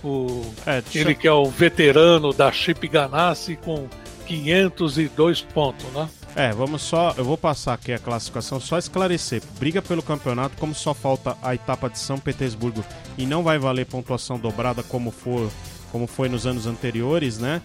O, 0.03 0.43
é. 0.67 0.83
Ele 0.93 1.15
que 1.15 1.27
é 1.27 1.31
o 1.31 1.45
veterano 1.45 2.33
da 2.33 2.51
Chip 2.51 2.87
Ganassi 2.87 3.55
com 3.55 3.87
502 4.33 5.41
pontos, 5.41 5.85
né? 5.93 6.09
É, 6.35 6.51
vamos 6.51 6.81
só. 6.81 7.13
Eu 7.15 7.23
vou 7.23 7.37
passar 7.37 7.73
aqui 7.73 7.93
a 7.93 7.99
classificação, 7.99 8.59
só 8.59 8.77
esclarecer. 8.77 9.41
Briga 9.59 9.81
pelo 9.81 10.01
campeonato, 10.01 10.57
como 10.57 10.73
só 10.73 10.93
falta 10.93 11.37
a 11.41 11.53
etapa 11.53 11.89
de 11.89 11.99
São 11.99 12.17
Petersburgo 12.17 12.83
e 13.17 13.25
não 13.25 13.43
vai 13.43 13.59
valer 13.59 13.85
pontuação 13.85 14.39
dobrada 14.39 14.81
como 14.81 15.13
como 15.91 16.07
foi 16.07 16.27
nos 16.27 16.47
anos 16.47 16.65
anteriores, 16.65 17.37
né? 17.37 17.61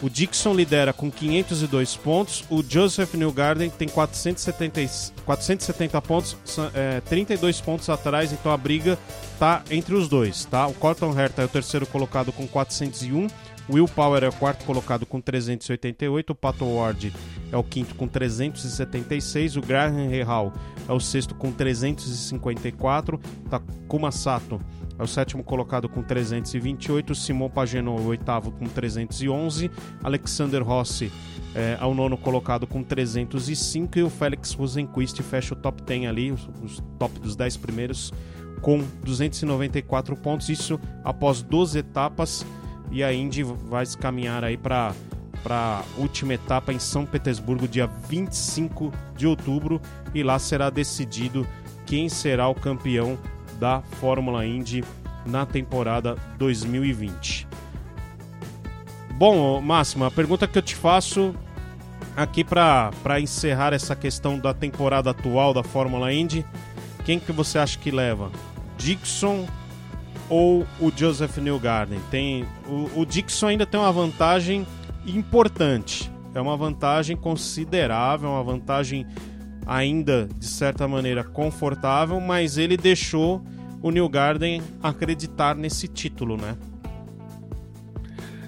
O 0.00 0.08
Dixon 0.08 0.54
lidera 0.54 0.92
com 0.92 1.10
502 1.10 1.96
pontos, 1.96 2.44
o 2.48 2.62
Joseph 2.62 3.14
Newgarden 3.14 3.68
tem 3.68 3.88
470, 3.88 5.12
470 5.24 6.00
pontos, 6.02 6.36
é, 6.72 7.00
32 7.00 7.60
pontos 7.60 7.88
atrás, 7.88 8.32
então 8.32 8.52
a 8.52 8.56
briga 8.56 8.96
tá 9.40 9.64
entre 9.70 9.94
os 9.96 10.06
dois, 10.06 10.44
tá? 10.44 10.68
O 10.68 10.74
Colton 10.74 11.18
Herta 11.18 11.42
é 11.42 11.46
o 11.46 11.48
terceiro 11.48 11.84
colocado 11.84 12.32
com 12.32 12.46
401, 12.46 13.26
o 13.26 13.30
Will 13.70 13.86
Power 13.86 14.24
é 14.24 14.28
o 14.28 14.32
quarto 14.32 14.64
colocado 14.64 15.04
com 15.04 15.20
388, 15.20 16.30
o 16.30 16.34
Pato 16.34 16.64
Ward 16.64 17.12
é 17.52 17.56
o 17.56 17.62
quinto 17.62 17.94
com 17.94 18.08
376, 18.08 19.56
o 19.56 19.60
Graham 19.60 20.08
Hall 20.24 20.52
é 20.88 20.92
o 20.92 20.98
sexto 20.98 21.34
com 21.34 21.52
354, 21.52 23.20
Takuma 23.50 24.10
Sato 24.10 24.58
é 24.98 25.02
o 25.02 25.06
sétimo 25.06 25.44
colocado 25.44 25.88
com 25.88 26.02
328, 26.02 27.14
Simon 27.14 27.50
Pagenaud 27.50 28.02
é 28.02 28.04
o 28.04 28.08
oitavo 28.08 28.50
com 28.52 28.64
311, 28.64 29.70
Alexander 30.02 30.62
Rossi 30.62 31.12
é, 31.54 31.78
é, 31.80 31.84
o 31.84 31.94
nono 31.94 32.16
colocado 32.16 32.66
com 32.66 32.82
305 32.82 33.98
e 33.98 34.02
o 34.02 34.10
Félix 34.10 34.52
Rosenquist 34.54 35.22
fecha 35.22 35.54
o 35.54 35.56
top 35.56 35.82
10 35.82 36.06
ali, 36.06 36.32
os, 36.32 36.48
os 36.62 36.82
top 36.98 37.18
dos 37.20 37.36
10 37.36 37.56
primeiros 37.58 38.12
com 38.60 38.82
294 39.04 40.16
pontos, 40.16 40.48
isso 40.48 40.80
após 41.04 41.42
12 41.42 41.78
etapas 41.78 42.44
e 42.90 43.02
a 43.04 43.12
Indy 43.12 43.42
vai 43.42 43.84
se 43.84 43.96
caminhar 43.96 44.44
aí 44.44 44.56
para 44.56 44.94
para 45.42 45.78
a 45.80 46.00
última 46.00 46.34
etapa 46.34 46.72
em 46.72 46.78
São 46.78 47.06
Petersburgo, 47.06 47.68
dia 47.68 47.86
25 47.86 48.92
de 49.16 49.26
outubro, 49.26 49.80
e 50.12 50.22
lá 50.22 50.38
será 50.38 50.68
decidido 50.68 51.46
quem 51.86 52.08
será 52.08 52.48
o 52.48 52.54
campeão 52.54 53.16
da 53.58 53.80
Fórmula 54.00 54.44
Indy 54.44 54.84
na 55.24 55.46
temporada 55.46 56.16
2020. 56.38 57.46
Bom, 59.14 59.60
Máximo, 59.60 60.04
a 60.04 60.10
pergunta 60.10 60.46
que 60.46 60.58
eu 60.58 60.62
te 60.62 60.74
faço 60.74 61.34
aqui 62.16 62.44
para 62.44 62.92
encerrar 63.20 63.72
essa 63.72 63.94
questão 63.94 64.38
da 64.38 64.52
temporada 64.52 65.10
atual 65.10 65.54
da 65.54 65.62
Fórmula 65.62 66.12
Indy, 66.12 66.44
quem 67.04 67.18
que 67.18 67.32
você 67.32 67.58
acha 67.58 67.78
que 67.78 67.90
leva? 67.90 68.30
Dixon 68.76 69.46
ou 70.28 70.66
o 70.80 70.92
Joseph 70.94 71.36
Newgarden? 71.38 72.00
Tem 72.10 72.44
o, 72.66 73.00
o 73.00 73.06
Dixon 73.06 73.48
ainda 73.48 73.66
tem 73.66 73.78
uma 73.78 73.92
vantagem 73.92 74.66
importante. 75.06 76.10
É 76.34 76.40
uma 76.40 76.56
vantagem 76.56 77.16
considerável, 77.16 78.28
uma 78.28 78.44
vantagem 78.44 79.06
ainda 79.66 80.28
de 80.38 80.46
certa 80.46 80.86
maneira 80.86 81.24
confortável, 81.24 82.20
mas 82.20 82.56
ele 82.58 82.76
deixou 82.76 83.44
o 83.82 83.90
New 83.90 84.08
Garden 84.08 84.62
acreditar 84.82 85.54
nesse 85.54 85.86
título, 85.88 86.36
né? 86.36 86.56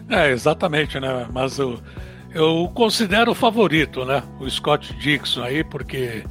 É, 0.08 0.30
exatamente, 0.30 0.98
né? 0.98 1.26
Mas 1.32 1.58
eu, 1.58 1.78
eu 2.34 2.70
considero 2.74 3.30
o 3.30 3.34
favorito, 3.34 4.04
né? 4.04 4.22
O 4.40 4.50
Scott 4.50 4.92
Dixon 4.98 5.42
aí, 5.42 5.62
porque 5.62 6.24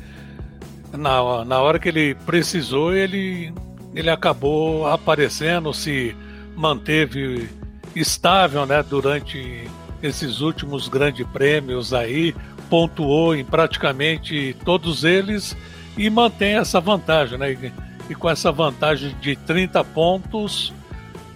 na, 0.91 1.45
na 1.45 1.59
hora 1.59 1.79
que 1.79 1.87
ele 1.87 2.15
precisou, 2.25 2.93
ele, 2.93 3.53
ele 3.93 4.09
acabou 4.09 4.87
aparecendo, 4.87 5.73
se 5.73 6.15
manteve 6.55 7.49
estável, 7.95 8.65
né? 8.65 8.83
Durante 8.83 9.69
esses 10.01 10.41
últimos 10.41 10.87
grandes 10.87 11.25
prêmios 11.27 11.93
aí, 11.93 12.35
pontuou 12.69 13.35
em 13.35 13.43
praticamente 13.43 14.55
todos 14.63 15.03
eles 15.03 15.55
e 15.97 16.09
mantém 16.09 16.55
essa 16.57 16.79
vantagem, 16.79 17.37
né? 17.37 17.51
E, 17.51 17.73
e 18.09 18.15
com 18.15 18.29
essa 18.29 18.51
vantagem 18.51 19.15
de 19.19 19.35
30 19.35 19.83
pontos, 19.83 20.73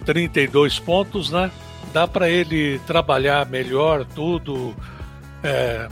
32 0.04 0.78
pontos, 0.78 1.30
né? 1.30 1.50
Dá 1.92 2.06
para 2.06 2.28
ele 2.28 2.80
trabalhar 2.86 3.46
melhor 3.46 4.04
tudo, 4.04 4.74
é, 5.42 5.88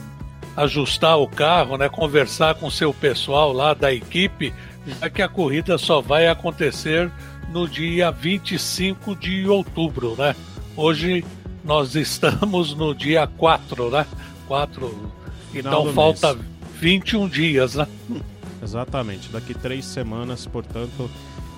ajustar 0.57 1.19
o 1.19 1.29
carro, 1.29 1.77
né? 1.77 1.89
Conversar 1.89 2.55
com 2.55 2.71
seu 2.71 2.93
pessoal 2.95 3.53
lá 3.53 3.75
da 3.75 3.93
equipe, 3.93 4.53
já 4.87 5.11
que 5.11 5.23
a 5.23 5.29
corrida 5.29 5.79
só 5.79 6.01
vai 6.01 6.29
acontecer 6.29 7.11
no 7.51 7.69
dia 7.69 8.11
25 8.11 9.15
de 9.17 9.47
outubro, 9.47 10.17
né? 10.17 10.35
Hoje 10.77 11.25
nós 11.65 11.95
estamos 11.95 12.75
no 12.75 12.95
dia 12.95 13.27
4, 13.27 13.91
né? 13.91 14.07
4 14.49 15.13
então 15.55 15.93
falta 15.93 16.35
mês. 16.35 16.47
21 16.81 17.29
dias, 17.29 17.75
né? 17.75 17.87
Exatamente. 18.63 19.29
Daqui 19.31 19.55
três 19.55 19.85
semanas, 19.85 20.47
portanto, 20.47 21.11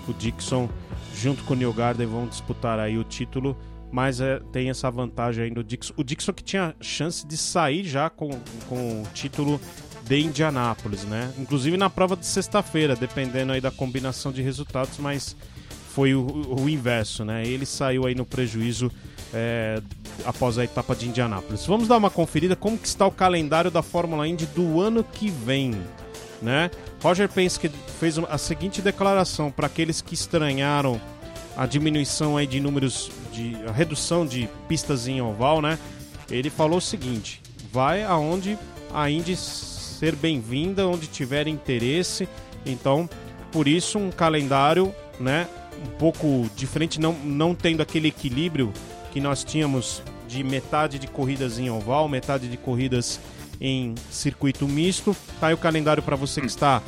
o 0.08 0.12
Dixon 0.12 0.68
junto 1.14 1.44
com 1.44 1.54
o 1.54 1.56
Neil 1.56 1.72
Garden 1.72 2.06
vão 2.06 2.26
disputar 2.26 2.78
aí 2.78 2.98
o 2.98 3.04
título. 3.04 3.56
Mas 3.92 4.20
é, 4.20 4.40
tem 4.50 4.70
essa 4.70 4.90
vantagem 4.90 5.44
ainda 5.44 5.62
do 5.62 5.64
Dixon. 5.64 5.94
O 5.96 6.02
Dixon 6.02 6.32
que 6.32 6.42
tinha 6.42 6.74
chance 6.80 7.24
de 7.24 7.36
sair 7.36 7.84
já 7.84 8.10
com, 8.10 8.28
com 8.68 9.02
o 9.02 9.06
título 9.14 9.60
de 10.04 10.20
Indianápolis, 10.20 11.04
né? 11.04 11.32
Inclusive 11.38 11.76
na 11.76 11.88
prova 11.88 12.16
de 12.16 12.26
sexta-feira, 12.26 12.94
dependendo 12.94 13.52
aí 13.52 13.60
da 13.60 13.70
combinação 13.70 14.30
de 14.30 14.42
resultados, 14.42 14.98
mas 14.98 15.34
foi 15.94 16.14
o, 16.14 16.26
o, 16.60 16.68
inverso, 16.68 17.24
né? 17.24 17.46
Ele 17.46 17.64
saiu 17.64 18.06
aí 18.06 18.14
no 18.14 18.26
prejuízo 18.26 18.90
é, 19.32 19.80
após 20.24 20.58
a 20.58 20.64
etapa 20.64 20.94
de 20.94 21.08
Indianápolis. 21.08 21.64
Vamos 21.66 21.88
dar 21.88 21.96
uma 21.96 22.10
conferida 22.10 22.54
como 22.54 22.76
que 22.76 22.86
está 22.86 23.06
o 23.06 23.10
calendário 23.10 23.70
da 23.70 23.82
Fórmula 23.82 24.26
Indy 24.28 24.46
do 24.46 24.80
ano 24.80 25.02
que 25.04 25.30
vem, 25.30 25.74
né? 26.42 26.70
Roger 27.02 27.28
Penske 27.28 27.70
fez 27.98 28.18
a 28.18 28.38
seguinte 28.38 28.82
declaração 28.82 29.50
para 29.50 29.66
aqueles 29.66 30.02
que 30.02 30.14
estranharam 30.14 31.00
a 31.56 31.66
diminuição 31.66 32.36
aí 32.36 32.46
de 32.46 32.60
números 32.60 33.10
de 33.32 33.56
a 33.66 33.72
redução 33.72 34.26
de 34.26 34.48
pistas 34.68 35.06
em 35.06 35.20
oval, 35.20 35.62
né? 35.62 35.78
Ele 36.30 36.50
falou 36.50 36.78
o 36.78 36.82
seguinte: 36.82 37.40
vai 37.72 38.02
aonde 38.02 38.58
a 38.92 39.08
Indy 39.08 39.36
ser 39.94 40.16
bem-vinda, 40.16 40.86
onde 40.86 41.06
tiver 41.06 41.46
interesse. 41.46 42.28
Então, 42.66 43.08
por 43.52 43.68
isso 43.68 43.98
um 43.98 44.10
calendário, 44.10 44.94
né, 45.18 45.46
um 45.84 45.98
pouco 45.98 46.48
diferente, 46.56 47.00
não, 47.00 47.12
não 47.12 47.54
tendo 47.54 47.82
aquele 47.82 48.08
equilíbrio 48.08 48.72
que 49.12 49.20
nós 49.20 49.44
tínhamos 49.44 50.02
de 50.26 50.42
metade 50.42 50.98
de 50.98 51.06
corridas 51.06 51.58
em 51.58 51.70
oval, 51.70 52.08
metade 52.08 52.48
de 52.48 52.56
corridas 52.56 53.20
em 53.60 53.94
circuito 54.10 54.66
misto. 54.66 55.16
Tá 55.40 55.48
aí 55.48 55.54
o 55.54 55.58
calendário 55.58 56.02
para 56.02 56.16
você 56.16 56.40
que 56.40 56.46
está 56.46 56.82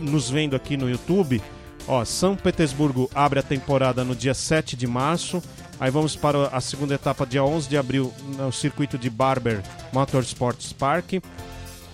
nos 0.00 0.30
vendo 0.30 0.56
aqui 0.56 0.76
no 0.76 0.88
YouTube. 0.88 1.42
Ó, 1.86 2.04
São 2.04 2.34
Petersburgo 2.34 3.10
abre 3.14 3.38
a 3.38 3.42
temporada 3.42 4.02
no 4.02 4.16
dia 4.16 4.34
7 4.34 4.76
de 4.76 4.86
março. 4.86 5.42
Aí 5.78 5.90
vamos 5.90 6.16
para 6.16 6.48
a 6.48 6.60
segunda 6.60 6.94
etapa, 6.94 7.26
dia 7.26 7.44
11 7.44 7.68
de 7.68 7.76
abril, 7.76 8.12
no 8.38 8.50
circuito 8.50 8.96
de 8.96 9.10
Barber 9.10 9.62
Motorsports 9.92 10.72
Park. 10.72 11.22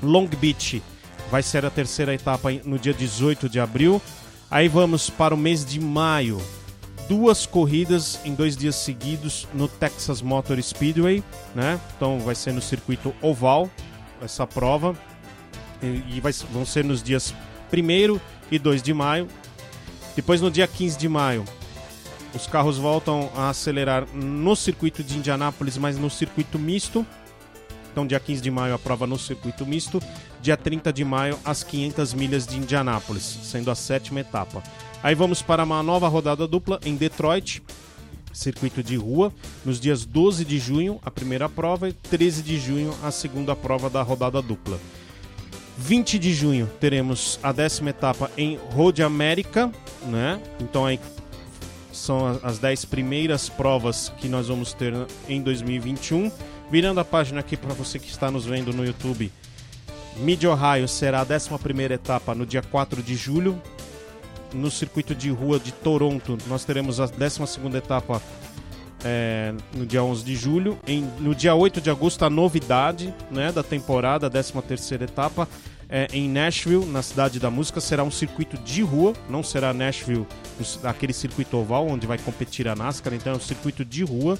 Long 0.02 0.26
Beach 0.26 0.82
vai 1.30 1.42
ser 1.42 1.64
a 1.64 1.70
terceira 1.70 2.12
etapa 2.14 2.50
no 2.64 2.78
dia 2.78 2.92
18 2.92 3.48
de 3.48 3.60
abril. 3.60 4.02
Aí 4.50 4.68
vamos 4.68 5.08
para 5.08 5.34
o 5.34 5.38
mês 5.38 5.64
de 5.64 5.80
maio, 5.80 6.40
duas 7.08 7.46
corridas 7.46 8.20
em 8.24 8.34
dois 8.34 8.56
dias 8.56 8.74
seguidos 8.76 9.48
no 9.54 9.66
Texas 9.66 10.20
Motor 10.20 10.62
Speedway, 10.62 11.22
né? 11.54 11.80
Então 11.96 12.18
vai 12.20 12.34
ser 12.34 12.52
no 12.52 12.60
circuito 12.60 13.14
oval 13.22 13.70
essa 14.20 14.46
prova 14.46 14.94
e 15.82 16.20
vai, 16.20 16.32
vão 16.52 16.64
ser 16.64 16.84
nos 16.84 17.02
dias 17.02 17.34
1 17.72 18.20
e 18.50 18.58
2 18.58 18.82
de 18.82 18.92
maio. 18.92 19.26
Depois, 20.14 20.40
no 20.40 20.50
dia 20.50 20.66
15 20.66 20.98
de 20.98 21.08
maio, 21.08 21.44
os 22.34 22.46
carros 22.46 22.78
voltam 22.78 23.30
a 23.34 23.48
acelerar 23.48 24.06
no 24.14 24.54
circuito 24.54 25.02
de 25.02 25.16
Indianápolis, 25.16 25.76
mas 25.78 25.98
no 25.98 26.10
circuito 26.10 26.58
misto. 26.58 27.06
Então, 27.92 28.06
dia 28.06 28.18
15 28.18 28.40
de 28.40 28.50
maio, 28.50 28.74
a 28.74 28.78
prova 28.78 29.06
no 29.06 29.18
circuito 29.18 29.66
misto. 29.66 30.02
Dia 30.40 30.56
30 30.56 30.92
de 30.92 31.04
maio, 31.04 31.38
as 31.44 31.62
500 31.62 32.14
milhas 32.14 32.46
de 32.46 32.56
Indianápolis, 32.56 33.22
sendo 33.44 33.70
a 33.70 33.74
sétima 33.74 34.20
etapa. 34.20 34.62
Aí 35.02 35.14
vamos 35.14 35.42
para 35.42 35.62
uma 35.62 35.82
nova 35.82 36.08
rodada 36.08 36.48
dupla 36.48 36.80
em 36.84 36.96
Detroit, 36.96 37.62
circuito 38.32 38.82
de 38.82 38.96
rua, 38.96 39.32
nos 39.64 39.78
dias 39.78 40.04
12 40.04 40.44
de 40.44 40.58
junho, 40.58 40.98
a 41.04 41.10
primeira 41.10 41.48
prova, 41.48 41.88
e 41.88 41.92
13 41.92 42.42
de 42.42 42.58
junho, 42.58 42.94
a 43.02 43.10
segunda 43.10 43.54
prova 43.54 43.90
da 43.90 44.02
rodada 44.02 44.40
dupla. 44.40 44.80
20 45.76 46.18
de 46.18 46.32
junho 46.32 46.70
teremos 46.80 47.38
a 47.42 47.50
décima 47.52 47.90
etapa 47.90 48.30
em 48.36 48.58
Road 48.72 49.02
America, 49.02 49.70
né? 50.06 50.40
Então 50.60 50.86
aí 50.86 51.00
são 51.92 52.40
as 52.42 52.58
10 52.58 52.84
primeiras 52.86 53.48
provas 53.48 54.12
que 54.18 54.28
nós 54.28 54.48
vamos 54.48 54.72
ter 54.72 54.94
em 55.28 55.42
2021. 55.42 56.30
Virando 56.72 57.00
a 57.00 57.04
página 57.04 57.40
aqui 57.40 57.54
para 57.54 57.74
você 57.74 57.98
que 57.98 58.08
está 58.08 58.30
nos 58.30 58.46
vendo 58.46 58.72
no 58.72 58.82
YouTube, 58.82 59.30
Mid 60.16 60.42
Ohio 60.44 60.88
será 60.88 61.20
a 61.20 61.22
11 61.22 61.92
etapa 61.92 62.34
no 62.34 62.46
dia 62.46 62.62
4 62.62 63.02
de 63.02 63.14
julho. 63.14 63.60
No 64.54 64.70
circuito 64.70 65.14
de 65.14 65.28
rua 65.28 65.60
de 65.60 65.70
Toronto, 65.70 66.38
nós 66.46 66.64
teremos 66.64 66.98
a 66.98 67.04
12 67.04 67.76
etapa 67.76 68.22
é, 69.04 69.52
no 69.74 69.84
dia 69.84 70.02
11 70.02 70.24
de 70.24 70.34
julho. 70.34 70.78
Em, 70.86 71.02
no 71.20 71.34
dia 71.34 71.54
8 71.54 71.78
de 71.78 71.90
agosto, 71.90 72.24
a 72.24 72.30
novidade 72.30 73.14
né, 73.30 73.52
da 73.52 73.62
temporada, 73.62 74.28
a 74.28 74.30
13 74.30 74.94
etapa, 74.94 75.46
é, 75.90 76.08
em 76.10 76.26
Nashville, 76.26 76.86
na 76.86 77.02
Cidade 77.02 77.38
da 77.38 77.50
Música. 77.50 77.82
Será 77.82 78.02
um 78.02 78.10
circuito 78.10 78.56
de 78.56 78.80
rua, 78.80 79.12
não 79.28 79.42
será 79.42 79.74
Nashville, 79.74 80.26
aquele 80.84 81.12
circuito 81.12 81.54
oval 81.58 81.86
onde 81.86 82.06
vai 82.06 82.16
competir 82.16 82.66
a 82.66 82.74
NASCAR, 82.74 83.12
então 83.12 83.34
é 83.34 83.36
um 83.36 83.40
circuito 83.40 83.84
de 83.84 84.02
rua, 84.02 84.38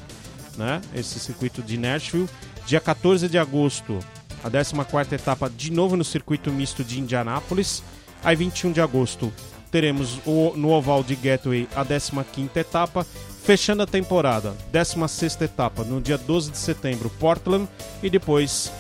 né, 0.57 0.81
esse 0.95 1.19
circuito 1.19 1.63
de 1.63 1.77
Nashville. 1.77 2.29
Dia 2.67 2.81
14 2.81 3.29
de 3.29 3.39
agosto, 3.39 3.99
a 4.45 4.51
14 4.51 5.15
etapa 5.15 5.51
de 5.51 5.73
novo 5.73 5.97
no 5.97 6.05
circuito 6.05 6.51
misto 6.51 6.85
de 6.85 7.01
Indianápolis. 7.01 7.83
Aí 8.23 8.37
21 8.37 8.73
de 8.73 8.81
agosto 8.81 9.33
teremos 9.71 10.21
o, 10.27 10.53
no 10.55 10.71
oval 10.71 11.03
de 11.03 11.17
Gateway 11.17 11.69
a 11.75 11.83
15 11.83 12.51
etapa 12.57 13.07
Fechando 13.43 13.83
a 13.83 13.87
temporada, 13.87 14.55
16 14.71 15.41
etapa 15.41 15.83
no 15.83 16.01
dia 16.01 16.17
12 16.17 16.53
de 16.53 16.59
setembro, 16.59 17.11
Portland. 17.19 17.69
E 18.01 18.09
depois, 18.09 18.73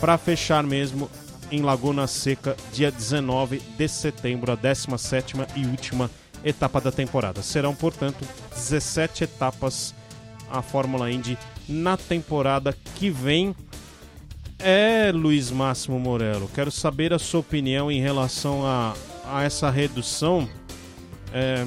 para 0.00 0.16
fechar 0.16 0.62
mesmo, 0.62 1.10
em 1.50 1.60
Laguna 1.60 2.06
Seca, 2.06 2.56
dia 2.72 2.90
19 2.90 3.58
de 3.76 3.86
setembro, 3.86 4.50
a 4.50 4.54
17 4.54 5.34
e 5.54 5.66
última 5.66 6.10
etapa 6.42 6.80
da 6.80 6.90
temporada. 6.90 7.42
Serão, 7.42 7.74
portanto, 7.74 8.26
17 8.54 9.24
etapas 9.24 9.94
a 10.50 10.62
Fórmula 10.62 11.10
Indy 11.10 11.38
na 11.68 11.96
temporada 11.96 12.76
que 12.94 13.10
vem. 13.10 13.54
É, 14.58 15.12
Luiz 15.12 15.50
Máximo 15.50 15.98
Morello, 16.00 16.50
quero 16.54 16.70
saber 16.70 17.12
a 17.12 17.18
sua 17.18 17.40
opinião 17.40 17.90
em 17.90 18.00
relação 18.00 18.64
a, 18.64 18.94
a 19.26 19.42
essa 19.42 19.70
redução. 19.70 20.48
É, 21.32 21.66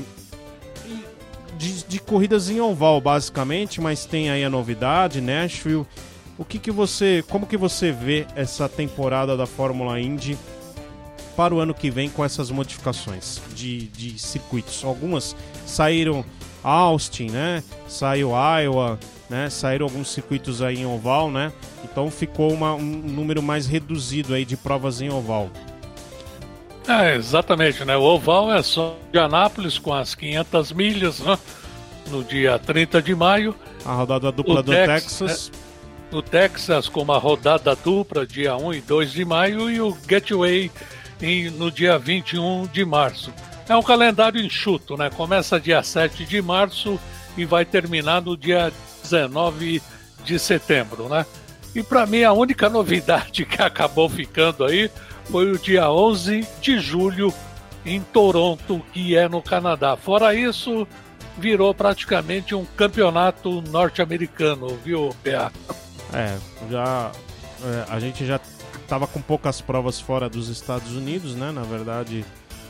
de, 1.58 1.84
de, 1.84 2.00
corridas 2.00 2.50
em 2.50 2.62
oval, 2.62 3.02
basicamente, 3.02 3.82
mas 3.82 4.06
tem 4.06 4.30
aí 4.30 4.44
a 4.44 4.50
novidade, 4.50 5.20
Nashville. 5.20 5.86
O 6.38 6.46
que, 6.46 6.58
que 6.58 6.72
você. 6.72 7.24
Como 7.30 7.46
que 7.46 7.58
você 7.58 7.92
vê 7.92 8.26
essa 8.34 8.70
temporada 8.70 9.36
da 9.36 9.46
Fórmula 9.46 10.00
Indy 10.00 10.38
para 11.36 11.54
o 11.54 11.60
ano 11.60 11.74
que 11.74 11.92
vem 11.92 12.10
com 12.10 12.24
essas 12.24 12.50
modificações 12.50 13.42
de, 13.54 13.88
de 13.88 14.18
circuitos? 14.18 14.84
Algumas 14.86 15.36
saíram 15.66 16.24
Austin, 16.64 17.30
né? 17.30 17.64
Saiu 17.88 18.32
Iowa, 18.32 19.00
né? 19.30 19.50
Saíram 19.50 19.86
alguns 19.86 20.10
circuitos 20.10 20.62
aí 20.62 20.80
em 20.80 20.86
oval, 20.86 21.32
né? 21.32 21.52
Então 21.84 22.10
ficou 22.10 22.52
uma, 22.52 22.74
um 22.74 22.82
número 22.82 23.42
mais 23.42 23.68
reduzido 23.68 24.34
aí 24.34 24.46
de 24.46 24.58
provas 24.58 25.02
em 25.02 25.10
oval. 25.10 25.50
É, 26.88 27.16
exatamente, 27.16 27.86
né? 27.86 27.96
O 27.96 28.02
oval 28.02 28.52
é 28.52 28.64
só 28.64 28.96
de 29.12 29.20
Anápolis 29.20 29.78
com 29.78 29.94
as 29.94 30.16
500 30.16 30.72
milhas, 30.72 31.20
né? 31.20 31.38
No 32.10 32.24
dia 32.24 32.58
30 32.58 33.02
de 33.02 33.14
maio. 33.14 33.56
A 33.86 33.94
rodada 33.94 34.32
dupla 34.32 34.62
o 34.62 34.64
do 34.64 34.72
Tex, 34.72 34.88
Texas. 34.88 35.52
É, 35.54 35.70
no 36.12 36.22
Texas 36.24 36.90
com 36.90 37.02
uma 37.02 37.20
rodada 37.20 37.76
dupla 37.76 38.26
dia 38.26 38.58
1 38.58 38.74
e 38.74 38.82
2 38.82 39.12
de 39.12 39.24
maio 39.24 39.70
e 39.70 39.80
o 39.80 39.96
Gateway 40.08 40.72
em, 41.22 41.50
no 41.52 41.70
dia 41.70 42.00
21 42.00 42.66
de 42.68 42.84
março. 42.84 43.32
É 43.70 43.76
um 43.78 43.84
calendário 43.84 44.44
enxuto, 44.44 44.98
né? 44.98 45.12
Começa 45.12 45.60
dia 45.60 45.84
7 45.84 46.26
de 46.26 46.42
março 46.42 47.00
e 47.38 47.46
vai 47.46 47.64
terminar 47.64 48.20
no 48.20 48.36
dia 48.36 48.74
19 49.04 49.80
de 50.26 50.40
setembro, 50.40 51.08
né? 51.08 51.24
E 51.76 51.84
para 51.84 52.08
mim 52.08 52.24
a 52.24 52.34
única 52.34 52.68
novidade 52.70 53.46
que 53.46 53.62
acabou 53.62 54.10
ficando 54.10 54.66
aí 54.66 54.90
foi 55.26 55.52
o 55.52 55.60
dia 55.60 55.90
11 55.92 56.48
de 56.60 56.80
julho 56.80 57.32
em 57.86 58.02
Toronto, 58.02 58.84
que 58.92 59.16
é 59.16 59.30
no 59.30 59.40
Canadá. 59.40 59.96
Fora 59.96 60.34
isso, 60.34 60.88
virou 61.38 61.72
praticamente 61.74 62.56
um 62.56 62.66
campeonato 62.66 63.62
norte-americano, 63.70 64.80
viu, 64.84 65.16
PA? 65.24 65.52
É, 66.12 66.36
já 66.72 67.12
é, 67.64 67.86
a 67.88 68.00
gente 68.00 68.26
já 68.26 68.40
estava 68.82 69.06
com 69.06 69.22
poucas 69.22 69.62
provas 69.62 70.02
fora 70.02 70.28
dos 70.28 70.50
Estados 70.50 70.96
Unidos, 70.96 71.36
né? 71.36 71.52
Na 71.52 71.62
verdade, 71.62 72.26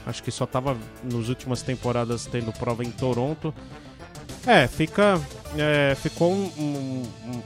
acho 0.05 0.23
que 0.23 0.31
só 0.31 0.45
estava 0.45 0.77
nas 1.03 1.29
últimas 1.29 1.61
temporadas 1.61 2.25
tendo 2.25 2.51
prova 2.53 2.83
em 2.83 2.91
Toronto. 2.91 3.53
É, 4.47 4.67
fica 4.67 5.19
é, 5.57 5.95
ficou 5.95 6.31
um, 6.31 6.51
um, 6.57 7.03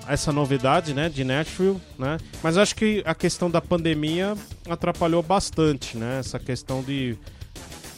essa 0.07 0.31
novidade, 0.31 0.93
né, 0.93 1.09
de 1.09 1.23
Nashville, 1.23 1.79
né? 1.97 2.17
Mas 2.41 2.57
acho 2.57 2.75
que 2.75 3.01
a 3.05 3.15
questão 3.15 3.49
da 3.49 3.61
pandemia 3.61 4.35
atrapalhou 4.69 5.23
bastante, 5.23 5.97
né? 5.97 6.19
Essa 6.19 6.39
questão 6.39 6.81
de 6.81 7.17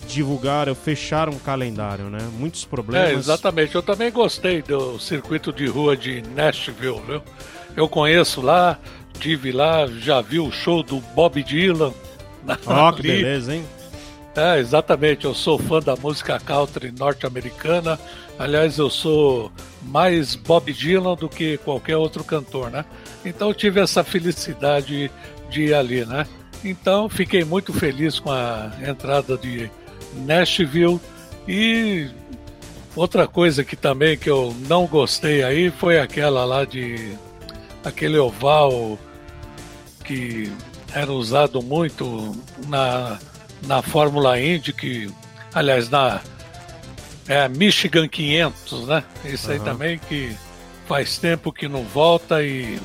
divulgar, 0.07 0.73
fechar 0.75 1.29
um 1.29 1.39
calendário, 1.39 2.05
né? 2.05 2.19
Muitos 2.37 2.63
problemas. 2.65 3.09
É, 3.09 3.13
exatamente. 3.13 3.73
Eu 3.73 3.81
também 3.81 4.11
gostei 4.11 4.61
do 4.61 4.99
circuito 4.99 5.51
de 5.51 5.65
rua 5.65 5.97
de 5.97 6.21
Nashville, 6.21 7.01
viu? 7.07 7.21
Eu 7.75 7.89
conheço 7.89 8.41
lá, 8.41 8.79
tive 9.19 9.51
lá, 9.51 9.87
já 9.87 10.21
vi 10.21 10.39
o 10.39 10.51
show 10.51 10.83
do 10.83 10.99
Bob 11.15 11.41
Dylan. 11.43 11.93
Ó, 12.67 12.89
oh, 12.89 12.93
que 12.93 13.01
beleza, 13.01 13.55
hein? 13.55 13.65
É, 14.36 14.60
exatamente. 14.60 15.26
Eu 15.26 15.34
sou 15.34 15.58
fã 15.58 15.80
da 15.80 15.95
música 15.95 16.39
country 16.39 16.91
norte-americana. 16.91 17.98
Aliás, 18.38 18.78
eu 18.78 18.89
sou 18.89 19.50
mais 19.82 20.36
Bob 20.36 20.74
Dylan 20.74 21.15
do 21.15 21.30
que 21.30 21.58
qualquer 21.60 21.95
outro 21.95 22.24
cantor, 22.24 22.69
né? 22.69 22.84
Então 23.24 23.54
tive 23.54 23.80
essa 23.80 24.04
felicidade 24.04 25.10
de 25.50 25.62
ir 25.63 25.74
ali, 25.74 26.06
né? 26.06 26.28
Então 26.63 27.08
fiquei 27.08 27.45
muito 27.45 27.71
feliz 27.71 28.19
com 28.19 28.32
a 28.32 28.71
entrada 28.86 29.38
de 29.38 29.71
Nashville 30.26 31.00
e 31.48 32.10
outra 32.95 33.28
coisa 33.28 33.63
que 33.63 33.76
também 33.76 34.17
que 34.17 34.30
eu 34.30 34.54
não 34.67 34.86
gostei 34.86 35.43
aí 35.43 35.71
foi 35.71 36.00
aquela 36.00 36.43
lá 36.43 36.65
de 36.65 37.13
aquele 37.84 38.17
oval 38.17 38.98
que 40.04 40.52
era 40.93 41.12
usado 41.12 41.62
muito 41.62 42.36
na, 42.67 43.19
na 43.63 43.81
Fórmula 43.81 44.39
Indy 44.39 44.73
que 44.73 45.09
aliás 45.53 45.89
na 45.89 46.21
é 47.27 47.47
Michigan 47.47 48.07
500, 48.07 48.87
né? 48.87 49.03
Isso 49.23 49.49
aí 49.49 49.59
também 49.59 49.97
que 49.97 50.35
faz 50.87 51.17
tempo 51.17 51.51
que 51.51 51.67
não 51.67 51.83
volta 51.83 52.43
e 52.43 52.79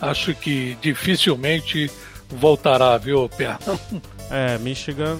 acho 0.00 0.34
que 0.34 0.76
dificilmente 0.82 1.90
voltará, 2.28 2.96
viu, 2.98 3.28
Pia? 3.28 3.58
É, 4.30 4.58
Michigan, 4.58 5.18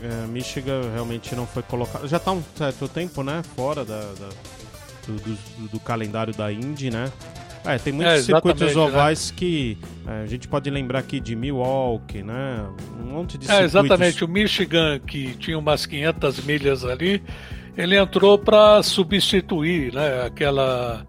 é, 0.00 0.26
Michigan 0.28 0.92
realmente 0.92 1.34
não 1.34 1.48
foi 1.48 1.64
colocado. 1.64 2.06
Já 2.06 2.18
está 2.18 2.30
um 2.30 2.44
certo 2.54 2.86
tempo, 2.86 3.24
né? 3.24 3.42
Fora 3.56 3.84
da, 3.84 4.02
da 4.02 4.28
do, 5.04 5.16
do, 5.16 5.68
do, 5.68 5.80
calendário 5.80 6.32
da 6.32 6.52
Indy, 6.52 6.88
né? 6.88 7.10
É, 7.66 7.78
tem 7.78 7.92
muitos 7.92 8.14
é, 8.14 8.22
circuitos 8.22 8.74
né? 8.74 8.80
ovais 8.80 9.30
né? 9.30 9.36
que 9.36 9.78
é, 10.06 10.22
a 10.22 10.26
gente 10.26 10.46
pode 10.46 10.70
lembrar 10.70 11.00
aqui 11.00 11.18
de 11.18 11.34
Milwaukee, 11.34 12.22
né? 12.22 12.64
Um 13.00 13.12
monte 13.12 13.36
de 13.36 13.46
é, 13.46 13.48
circuitos. 13.48 13.74
É, 13.74 13.78
exatamente. 13.78 14.24
O 14.24 14.28
Michigan, 14.28 15.00
que 15.00 15.34
tinha 15.34 15.58
umas 15.58 15.84
500 15.84 16.44
milhas 16.44 16.84
ali, 16.84 17.22
ele 17.76 17.96
entrou 17.96 18.38
para 18.38 18.82
substituir 18.82 19.92
né, 19.92 20.24
aquela 20.24 21.06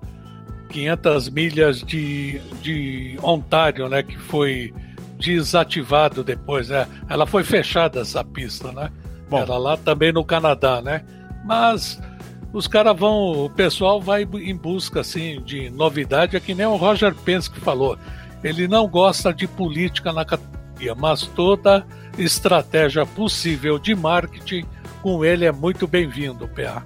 500 0.69 1.29
milhas 1.29 1.81
de, 1.81 2.41
de 2.61 3.17
Ontário, 3.21 3.87
né, 3.87 4.03
que 4.03 4.17
foi 4.17 4.73
desativado 5.19 6.23
depois, 6.23 6.69
né? 6.69 6.87
Ela 7.09 7.25
foi 7.25 7.43
fechada 7.43 8.01
essa 8.01 8.23
pista, 8.23 8.71
né? 8.71 8.91
Bom. 9.29 9.39
Era 9.39 9.57
lá 9.57 9.75
também 9.77 10.11
no 10.11 10.23
Canadá, 10.23 10.81
né? 10.81 11.03
Mas 11.43 11.99
os 12.53 12.67
caras 12.67 12.97
vão, 12.97 13.45
o 13.45 13.49
pessoal 13.49 14.01
vai 14.01 14.23
em 14.23 14.55
busca 14.55 15.01
assim 15.01 15.41
de 15.41 15.69
novidade, 15.69 16.35
é 16.35 16.39
que 16.39 16.53
nem 16.53 16.65
o 16.65 16.75
Roger 16.75 17.13
Penske 17.13 17.59
falou. 17.59 17.97
Ele 18.43 18.67
não 18.67 18.87
gosta 18.87 19.33
de 19.33 19.47
política 19.47 20.13
na 20.13 20.23
categoria, 20.23 20.95
mas 20.95 21.23
toda 21.23 21.85
estratégia 22.17 23.05
possível 23.05 23.77
de 23.77 23.95
marketing 23.95 24.65
com 25.01 25.23
ele 25.23 25.45
é 25.45 25.51
muito 25.51 25.87
bem-vindo, 25.87 26.47
PA. 26.47 26.83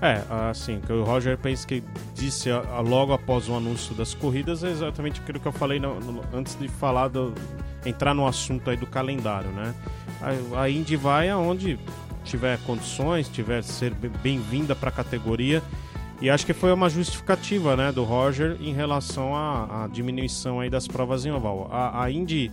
É, 0.00 0.22
assim, 0.48 0.80
que 0.80 0.92
o 0.92 1.02
Roger 1.02 1.36
Penske 1.36 1.82
disse 2.14 2.48
logo 2.86 3.12
após 3.12 3.48
o 3.48 3.54
anúncio 3.54 3.94
das 3.96 4.14
corridas 4.14 4.62
é 4.62 4.70
exatamente 4.70 5.20
aquilo 5.20 5.40
que 5.40 5.46
eu 5.46 5.52
falei 5.52 5.80
no, 5.80 5.98
no, 5.98 6.22
antes 6.32 6.56
de 6.56 6.68
falar 6.68 7.08
do 7.08 7.34
entrar 7.84 8.14
no 8.14 8.24
assunto 8.26 8.70
aí 8.70 8.76
do 8.76 8.86
calendário, 8.86 9.50
né? 9.50 9.74
A, 10.22 10.62
a 10.62 10.70
Indy 10.70 10.94
vai 10.94 11.28
aonde 11.28 11.78
tiver 12.28 12.58
condições, 12.66 13.28
tiver 13.28 13.62
ser 13.62 13.94
bem-vinda 14.22 14.76
para 14.76 14.90
a 14.90 14.92
categoria. 14.92 15.62
E 16.20 16.28
acho 16.28 16.44
que 16.44 16.52
foi 16.52 16.72
uma 16.72 16.90
justificativa, 16.90 17.76
né, 17.76 17.92
do 17.92 18.02
Roger 18.04 18.56
em 18.60 18.72
relação 18.72 19.34
à, 19.34 19.84
à 19.84 19.86
diminuição 19.86 20.60
aí 20.60 20.68
das 20.68 20.86
provas 20.86 21.24
em 21.24 21.30
oval. 21.30 21.68
A, 21.70 22.02
a 22.02 22.10
Indy 22.10 22.50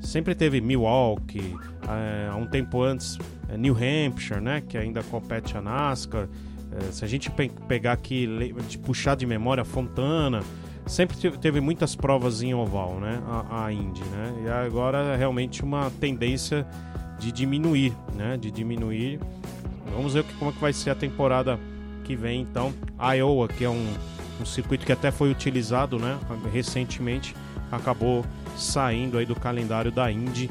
sempre 0.00 0.34
teve 0.34 0.60
Milwaukee, 0.60 1.54
é, 1.88 2.28
há 2.30 2.36
um 2.36 2.46
tempo 2.46 2.82
antes 2.82 3.16
é, 3.48 3.56
New 3.56 3.74
Hampshire, 3.74 4.40
né, 4.40 4.60
que 4.60 4.76
ainda 4.76 5.02
compete 5.04 5.56
a 5.56 5.62
NASCAR. 5.62 6.28
É, 6.72 6.92
se 6.92 7.04
a 7.04 7.08
gente 7.08 7.30
pe 7.30 7.48
pegar 7.68 7.92
aqui, 7.92 8.26
de 8.68 8.76
puxar 8.78 9.14
de 9.14 9.24
memória 9.24 9.64
Fontana, 9.64 10.42
sempre 10.84 11.16
teve 11.38 11.60
muitas 11.60 11.94
provas 11.94 12.42
em 12.42 12.54
oval, 12.54 12.98
né, 12.98 13.22
a, 13.28 13.66
a 13.66 13.72
Indy, 13.72 14.02
né, 14.02 14.42
e 14.44 14.48
agora 14.48 14.98
é 14.98 15.16
realmente 15.16 15.62
uma 15.62 15.92
tendência 16.00 16.66
de 17.18 17.32
diminuir, 17.32 17.94
né, 18.14 18.36
de 18.36 18.50
diminuir. 18.50 19.20
Vamos 19.94 20.14
ver 20.14 20.24
como 20.38 20.50
é 20.50 20.54
que 20.54 20.60
vai 20.60 20.72
ser 20.72 20.90
a 20.90 20.94
temporada 20.94 21.58
que 22.04 22.14
vem, 22.14 22.42
então. 22.42 22.72
Iowa, 22.98 23.48
que 23.48 23.64
é 23.64 23.70
um, 23.70 23.86
um 24.40 24.44
circuito 24.44 24.84
que 24.84 24.92
até 24.92 25.10
foi 25.10 25.30
utilizado, 25.30 25.98
né, 25.98 26.18
recentemente, 26.52 27.34
acabou 27.70 28.24
saindo 28.56 29.18
aí 29.18 29.26
do 29.26 29.34
calendário 29.34 29.90
da 29.90 30.10
Indy 30.10 30.50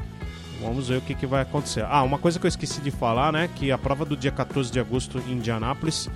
Vamos 0.60 0.88
ver 0.88 0.96
o 0.96 1.00
que, 1.00 1.14
que 1.14 1.26
vai 1.26 1.42
acontecer. 1.42 1.84
Ah, 1.88 2.02
uma 2.02 2.18
coisa 2.18 2.38
que 2.38 2.46
eu 2.46 2.48
esqueci 2.48 2.80
de 2.80 2.90
falar, 2.90 3.32
né? 3.32 3.48
Que 3.54 3.70
a 3.70 3.78
prova 3.78 4.04
do 4.04 4.16
dia 4.16 4.32
14 4.32 4.72
de 4.72 4.80
agosto 4.80 5.18
em 5.26 5.32
Indianápolis 5.32 6.08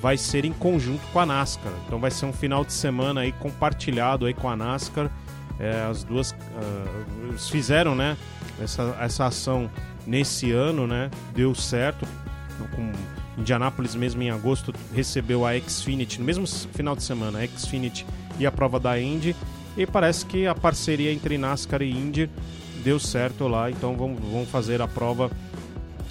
vai 0.00 0.16
ser 0.16 0.44
em 0.44 0.52
conjunto 0.52 1.02
com 1.12 1.18
a 1.18 1.26
NASCAR. 1.26 1.72
Então 1.86 1.98
vai 1.98 2.10
ser 2.10 2.26
um 2.26 2.32
final 2.32 2.64
de 2.64 2.72
semana 2.72 3.22
aí 3.22 3.32
compartilhado 3.32 4.26
aí 4.26 4.34
com 4.34 4.48
a 4.48 4.56
NASCAR. 4.56 5.10
É, 5.58 5.86
as 5.90 6.04
duas 6.04 6.32
uh, 6.32 7.38
fizeram, 7.50 7.94
né? 7.94 8.16
Essa, 8.60 8.96
essa 9.00 9.26
ação 9.26 9.70
nesse 10.06 10.50
ano, 10.52 10.86
né? 10.86 11.10
Deu 11.34 11.54
certo. 11.54 12.06
Com 12.74 12.92
Indianápolis 13.38 13.94
mesmo 13.94 14.20
em 14.20 14.30
agosto 14.30 14.74
recebeu 14.92 15.46
a 15.46 15.58
Xfinity 15.58 16.18
no 16.18 16.24
mesmo 16.24 16.44
final 16.46 16.96
de 16.96 17.04
semana, 17.04 17.38
a 17.38 17.46
Xfinity 17.46 18.04
e 18.38 18.46
a 18.46 18.50
prova 18.50 18.80
da 18.80 19.00
Indy. 19.00 19.34
E 19.76 19.86
parece 19.86 20.26
que 20.26 20.46
a 20.46 20.54
parceria 20.54 21.12
entre 21.12 21.38
NASCAR 21.38 21.82
e 21.82 21.90
Indy 21.90 22.28
deu 22.82 22.98
certo 22.98 23.46
lá, 23.46 23.70
então 23.70 23.96
vamos, 23.96 24.20
vamos 24.20 24.48
fazer 24.48 24.82
a 24.82 24.88
prova 24.88 25.30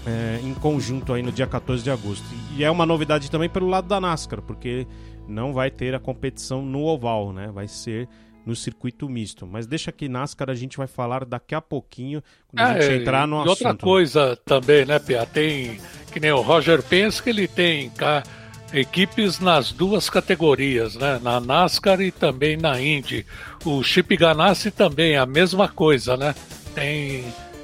é, 0.06 0.40
em 0.42 0.54
conjunto 0.54 1.12
aí 1.12 1.22
no 1.22 1.34
dia 1.34 1.46
14 1.46 1.84
de 1.84 1.92
agosto. 1.92 2.26
E 2.56 2.64
é 2.64 2.72
uma 2.72 2.86
novidade 2.86 3.30
também 3.30 3.50
pelo 3.50 3.68
lado 3.68 3.88
da 3.90 4.00
NASCAR, 4.00 4.42
porque 4.42 4.88
não 5.28 5.54
vai 5.54 5.70
ter 5.70 5.94
a 5.94 6.00
competição 6.00 6.62
no 6.62 6.86
oval, 6.86 7.34
né? 7.34 7.52
Vai 7.54 7.68
ser 7.68 8.08
no 8.48 8.56
circuito 8.56 9.08
misto. 9.08 9.46
Mas 9.46 9.68
deixa 9.68 9.92
que 9.92 10.10
NASCAR 10.10 10.50
a 10.50 10.56
gente 10.56 10.78
vai 10.78 10.88
falar 10.88 11.26
daqui 11.26 11.54
a 11.54 11.62
pouquinho, 11.62 12.24
quando 12.48 12.62
a 12.62 12.74
gente 12.80 12.92
é, 12.92 12.96
entrar 12.98 13.28
no 13.28 13.38
e 13.38 13.40
assunto. 13.40 13.50
outra 13.50 13.76
coisa 13.76 14.36
também, 14.46 14.86
né, 14.86 14.98
Pia? 14.98 15.26
Tem, 15.26 15.80
que 16.12 16.20
nem 16.20 16.32
o 16.32 16.42
Roger 16.42 16.82
Penske, 16.82 17.30
ele 17.30 17.48
tem 17.48 17.90
cá 17.92 18.24
equipes 18.74 19.40
nas 19.40 19.72
duas 19.72 20.10
categorias, 20.10 20.96
né? 20.96 21.20
Na 21.22 21.40
NASCAR 21.40 22.02
e 22.02 22.12
também 22.12 22.58
na 22.58 22.82
Indy. 22.82 23.26
O 23.64 23.84
Chip 23.84 24.16
Ganassi 24.18 24.72
também, 24.72 25.16
a 25.16 25.26
mesma 25.26 25.68
coisa, 25.68 26.18
né? 26.18 26.34
tem 26.78 27.24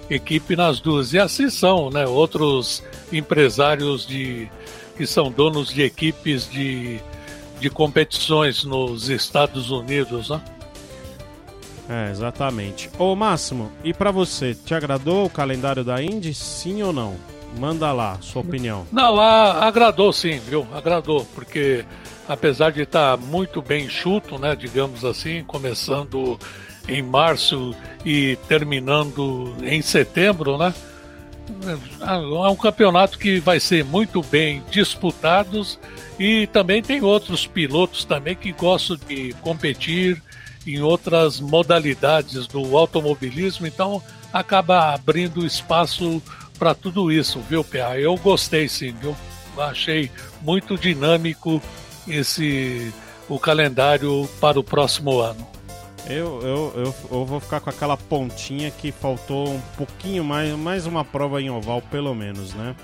equipe 0.10 0.56
nas 0.56 0.80
duas. 0.80 1.14
E 1.14 1.20
assim 1.20 1.48
são, 1.48 1.92
né? 1.92 2.08
Outros 2.08 2.84
empresários 3.12 4.08
de, 4.08 4.50
que 4.98 5.06
são 5.06 5.32
donos 5.32 5.72
de 5.72 5.84
equipes 5.84 6.50
de, 6.50 7.00
de 7.60 7.70
competições 7.70 8.64
nos 8.64 9.10
Estados 9.10 9.70
Unidos, 9.70 10.30
né? 10.30 10.42
É, 11.90 12.10
exatamente. 12.10 12.90
Ô 12.98 13.16
Máximo, 13.16 13.72
e 13.84 13.94
para 13.94 14.12
você, 14.12 14.54
te 14.54 14.74
agradou 14.74 15.26
o 15.26 15.30
calendário 15.30 15.84
da 15.84 16.02
Indy? 16.02 16.34
Sim 16.34 16.82
ou 16.82 16.94
não? 16.94 17.16
Manda 17.58 17.92
lá, 17.92 18.18
sua 18.22 18.42
opinião. 18.42 18.86
Não, 18.92 19.20
a, 19.20 19.66
agradou 19.68 20.12
sim, 20.12 20.40
viu? 20.40 20.66
Agradou, 20.74 21.26
porque 21.36 21.86
apesar 22.28 22.72
de 22.72 22.82
estar 22.82 23.18
tá 23.18 23.24
muito 23.24 23.62
bem 23.62 23.90
chuto, 23.90 24.40
né, 24.40 24.56
digamos 24.56 25.06
assim, 25.06 25.44
começando 25.44 26.40
em 26.88 27.02
março 27.02 27.76
e 28.06 28.38
terminando 28.48 29.56
em 29.62 29.82
setembro, 29.82 30.58
né? 30.58 30.74
É 32.02 32.50
um 32.50 32.56
campeonato 32.56 33.20
que 33.20 33.40
vai 33.40 33.60
ser 33.60 33.84
muito 33.84 34.22
bem 34.24 34.64
disputado 34.72 35.62
e 36.18 36.48
também 36.48 36.82
tem 36.82 37.02
outros 37.02 37.46
pilotos 37.46 38.06
também 38.06 38.36
que 38.36 38.52
gostam 38.54 38.98
de 39.08 39.34
competir 39.42 40.22
em 40.66 40.82
outras 40.82 41.40
modalidades 41.40 42.48
do 42.48 42.78
automobilismo, 42.78 43.68
então 43.68 44.02
acaba 44.32 44.94
abrindo 44.94 45.46
espaço 45.46 46.22
para 46.58 46.74
tudo 46.74 47.12
isso, 47.12 47.40
viu, 47.42 47.64
PA? 47.64 47.98
Eu 48.00 48.16
gostei 48.18 48.68
sim, 48.68 48.94
viu? 48.94 49.16
Achei 49.58 50.10
muito 50.42 50.78
dinâmico 50.78 51.62
esse 52.08 52.92
o 53.30 53.40
calendário 53.40 54.28
para 54.40 54.60
o 54.60 54.64
próximo 54.64 55.20
ano. 55.20 55.48
Eu, 56.06 56.42
eu, 56.42 56.74
eu, 56.76 56.96
eu, 57.12 57.26
vou 57.26 57.40
ficar 57.40 57.62
com 57.62 57.70
aquela 57.70 57.96
pontinha 57.96 58.70
que 58.70 58.92
faltou 58.92 59.50
um 59.50 59.62
pouquinho 59.78 60.24
mais, 60.24 60.54
mais 60.58 60.86
uma 60.86 61.06
prova 61.06 61.42
em 61.42 61.50
oval, 61.50 61.82
pelo 61.82 62.14
menos, 62.14 62.54
né? 62.54 62.76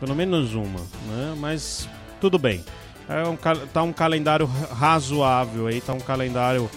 Pelo 0.00 0.14
menos 0.14 0.54
uma, 0.54 0.80
né? 1.08 1.34
Mas 1.36 1.86
tudo 2.20 2.38
bem. 2.38 2.64
É 3.08 3.28
um, 3.28 3.36
tá 3.66 3.82
um 3.82 3.92
calendário 3.92 4.46
razoável 4.46 5.66
aí, 5.66 5.80
tá 5.80 5.92
um 5.92 6.00
calendário 6.00 6.70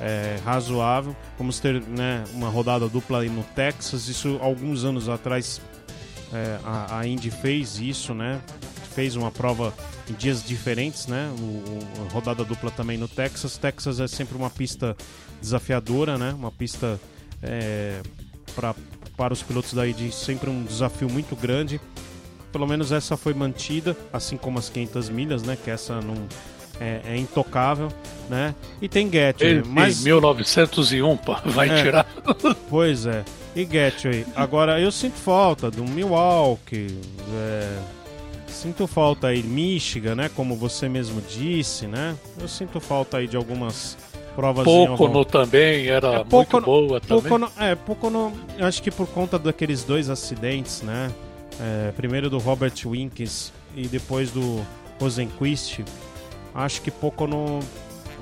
é, 0.00 0.38
razoável. 0.44 1.14
Vamos 1.38 1.60
ter 1.60 1.80
né, 1.82 2.24
uma 2.32 2.48
rodada 2.48 2.88
dupla 2.88 3.20
aí 3.20 3.28
no 3.28 3.44
Texas. 3.44 4.08
Isso 4.08 4.38
alguns 4.40 4.84
anos 4.84 5.08
atrás 5.08 5.60
é, 6.32 6.58
a, 6.64 6.98
a 7.00 7.06
Indy 7.06 7.30
fez 7.30 7.78
isso, 7.78 8.14
né? 8.14 8.40
Fez 8.94 9.14
uma 9.14 9.30
prova 9.30 9.72
em 10.08 10.14
dias 10.14 10.42
diferentes, 10.42 11.06
né? 11.06 11.32
O, 11.38 11.42
o, 11.42 12.08
rodada 12.12 12.44
dupla 12.44 12.70
também 12.70 12.96
no 12.96 13.08
Texas. 13.08 13.58
Texas 13.58 14.00
é 14.00 14.08
sempre 14.08 14.36
uma 14.36 14.50
pista 14.50 14.96
desafiadora, 15.40 16.16
né? 16.16 16.32
Uma 16.32 16.50
pista 16.50 16.98
é, 17.42 18.00
para 19.16 19.32
os 19.32 19.42
pilotos 19.42 19.74
daí 19.74 19.92
de 19.92 20.12
sempre 20.12 20.50
um 20.50 20.64
desafio 20.64 21.08
muito 21.08 21.36
grande. 21.36 21.80
Pelo 22.52 22.66
menos 22.66 22.90
essa 22.90 23.16
foi 23.16 23.32
mantida, 23.32 23.96
assim 24.12 24.36
como 24.36 24.58
as 24.58 24.68
500 24.68 25.08
milhas, 25.08 25.42
né? 25.42 25.56
Que 25.62 25.70
essa 25.70 26.00
não 26.00 26.26
é, 26.80 27.00
é 27.04 27.16
intocável, 27.16 27.88
né? 28.28 28.54
E 28.80 28.88
tem 28.88 29.08
Gateway, 29.08 29.62
mas 29.66 30.02
1901, 30.02 31.16
pá, 31.18 31.42
vai 31.44 31.68
é, 31.68 31.82
tirar. 31.82 32.06
pois 32.70 33.06
é. 33.06 33.24
E 33.54 33.64
Gateway. 33.64 34.24
Agora 34.34 34.80
eu 34.80 34.90
sinto 34.90 35.16
falta 35.16 35.70
do 35.70 35.84
Milwaukee, 35.84 36.98
é, 37.34 37.78
sinto 38.48 38.86
falta 38.86 39.28
aí 39.28 39.42
Michigan, 39.42 40.14
né? 40.14 40.30
Como 40.34 40.56
você 40.56 40.88
mesmo 40.88 41.20
disse, 41.20 41.86
né? 41.86 42.16
Eu 42.40 42.48
sinto 42.48 42.80
falta 42.80 43.18
aí 43.18 43.26
de 43.26 43.36
algumas 43.36 43.98
provas 44.34 44.64
no 44.64 45.24
também 45.24 45.88
era 45.88 46.20
é, 46.20 46.24
muito 46.30 46.60
boa 46.60 47.00
também. 47.00 47.48
é, 47.58 47.74
Pocono, 47.74 48.32
acho 48.60 48.82
que 48.82 48.90
por 48.90 49.06
conta 49.06 49.38
daqueles 49.38 49.84
dois 49.84 50.08
acidentes, 50.08 50.82
né? 50.82 51.10
É, 51.60 51.92
primeiro 51.92 52.30
do 52.30 52.38
Robert 52.38 52.72
Winkes 52.86 53.52
e 53.76 53.86
depois 53.86 54.30
do 54.30 54.64
Rosenquist, 55.00 55.84
acho 56.54 56.82
que 56.82 56.90
Pocono 56.90 57.60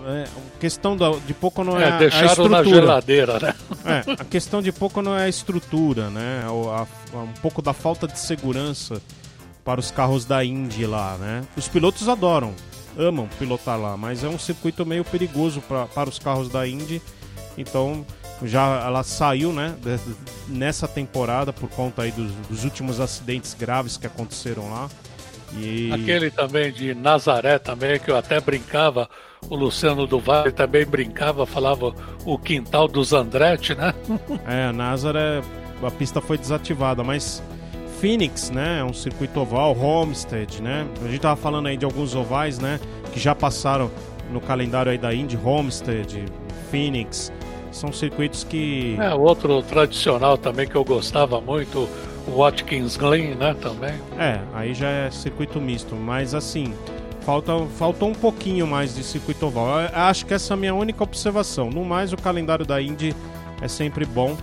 é, 0.06 0.24
a 0.24 0.60
questão 0.60 0.96
da, 0.96 1.10
de 1.10 1.34
Pocono 1.34 1.78
é, 1.78 1.88
é 1.88 1.98
deixaram 1.98 2.28
a 2.28 2.30
estrutura. 2.30 2.62
na 2.62 2.64
geladeira, 2.64 3.38
né? 3.40 3.54
É, 3.84 4.12
a 4.12 4.24
questão 4.24 4.62
de 4.62 4.72
Pocono 4.72 5.14
é 5.14 5.24
a 5.24 5.28
estrutura, 5.28 6.08
né? 6.08 6.44
A, 6.44 6.86
a, 7.16 7.22
um 7.22 7.32
pouco 7.42 7.60
da 7.60 7.72
falta 7.72 8.06
de 8.06 8.18
segurança 8.18 9.02
para 9.64 9.80
os 9.80 9.90
carros 9.90 10.24
da 10.24 10.44
Indy 10.44 10.86
lá, 10.86 11.16
né? 11.18 11.44
Os 11.56 11.68
pilotos 11.68 12.08
adoram, 12.08 12.54
amam 12.96 13.28
pilotar 13.38 13.78
lá, 13.78 13.96
mas 13.96 14.24
é 14.24 14.28
um 14.28 14.38
circuito 14.38 14.86
meio 14.86 15.04
perigoso 15.04 15.60
pra, 15.60 15.86
para 15.86 16.08
os 16.08 16.18
carros 16.18 16.48
da 16.48 16.66
Indy. 16.66 17.02
Então 17.56 18.06
já 18.42 18.82
ela 18.86 19.02
saiu, 19.02 19.52
né, 19.52 19.74
nessa 20.46 20.86
temporada 20.86 21.52
por 21.52 21.68
conta 21.68 22.02
aí 22.02 22.12
dos, 22.12 22.30
dos 22.48 22.64
últimos 22.64 23.00
acidentes 23.00 23.52
graves 23.52 23.96
que 23.96 24.06
aconteceram 24.06 24.70
lá. 24.70 24.88
E... 25.56 25.90
Aquele 25.92 26.30
também 26.30 26.72
de 26.72 26.94
Nazaré 26.94 27.58
também, 27.58 27.98
que 27.98 28.10
eu 28.10 28.16
até 28.16 28.40
brincava, 28.40 29.08
o 29.48 29.56
Luciano 29.56 30.06
do 30.06 30.18
Vale 30.18 30.52
também 30.52 30.84
brincava, 30.84 31.46
falava 31.46 31.94
o 32.24 32.38
quintal 32.38 32.88
dos 32.88 33.12
Andretti, 33.12 33.74
né? 33.74 33.94
é, 34.46 34.72
Nazaré, 34.72 35.40
a 35.82 35.90
pista 35.90 36.20
foi 36.20 36.36
desativada, 36.36 37.02
mas 37.02 37.42
Phoenix, 38.00 38.50
né? 38.50 38.80
É 38.80 38.84
um 38.84 38.92
circuito 38.92 39.40
oval, 39.40 39.76
Homestead, 39.76 40.62
né? 40.62 40.86
A 41.04 41.08
gente 41.08 41.20
tava 41.20 41.36
falando 41.36 41.66
aí 41.66 41.76
de 41.76 41.84
alguns 41.84 42.14
ovais, 42.14 42.58
né? 42.58 42.78
Que 43.12 43.18
já 43.18 43.34
passaram 43.34 43.90
no 44.30 44.40
calendário 44.40 44.92
aí 44.92 44.98
da 44.98 45.14
Indy, 45.14 45.38
Homestead, 45.42 46.24
Phoenix. 46.70 47.32
São 47.72 47.92
circuitos 47.92 48.44
que. 48.44 48.96
É, 49.00 49.14
outro 49.14 49.62
tradicional 49.62 50.38
também 50.38 50.66
que 50.66 50.74
eu 50.74 50.84
gostava 50.84 51.40
muito, 51.40 51.88
Watkins 52.36 52.96
Glen, 52.96 53.34
né, 53.34 53.54
também. 53.60 53.94
É, 54.18 54.40
aí 54.54 54.74
já 54.74 54.88
é 54.88 55.10
circuito 55.10 55.60
misto, 55.60 55.94
mas 55.94 56.34
assim, 56.34 56.72
falta, 57.22 57.52
faltou 57.76 58.08
um 58.08 58.14
pouquinho 58.14 58.66
mais 58.66 58.94
de 58.94 59.02
circuito 59.02 59.46
oval. 59.46 59.80
Eu 59.80 59.90
acho 59.92 60.24
que 60.26 60.34
essa 60.34 60.52
é 60.52 60.54
a 60.54 60.56
minha 60.56 60.74
única 60.74 61.02
observação. 61.02 61.70
No 61.70 61.84
mais, 61.84 62.12
o 62.12 62.16
calendário 62.16 62.64
da 62.64 62.80
Indy 62.80 63.14
é 63.60 63.68
sempre 63.68 64.04
bom, 64.04 64.36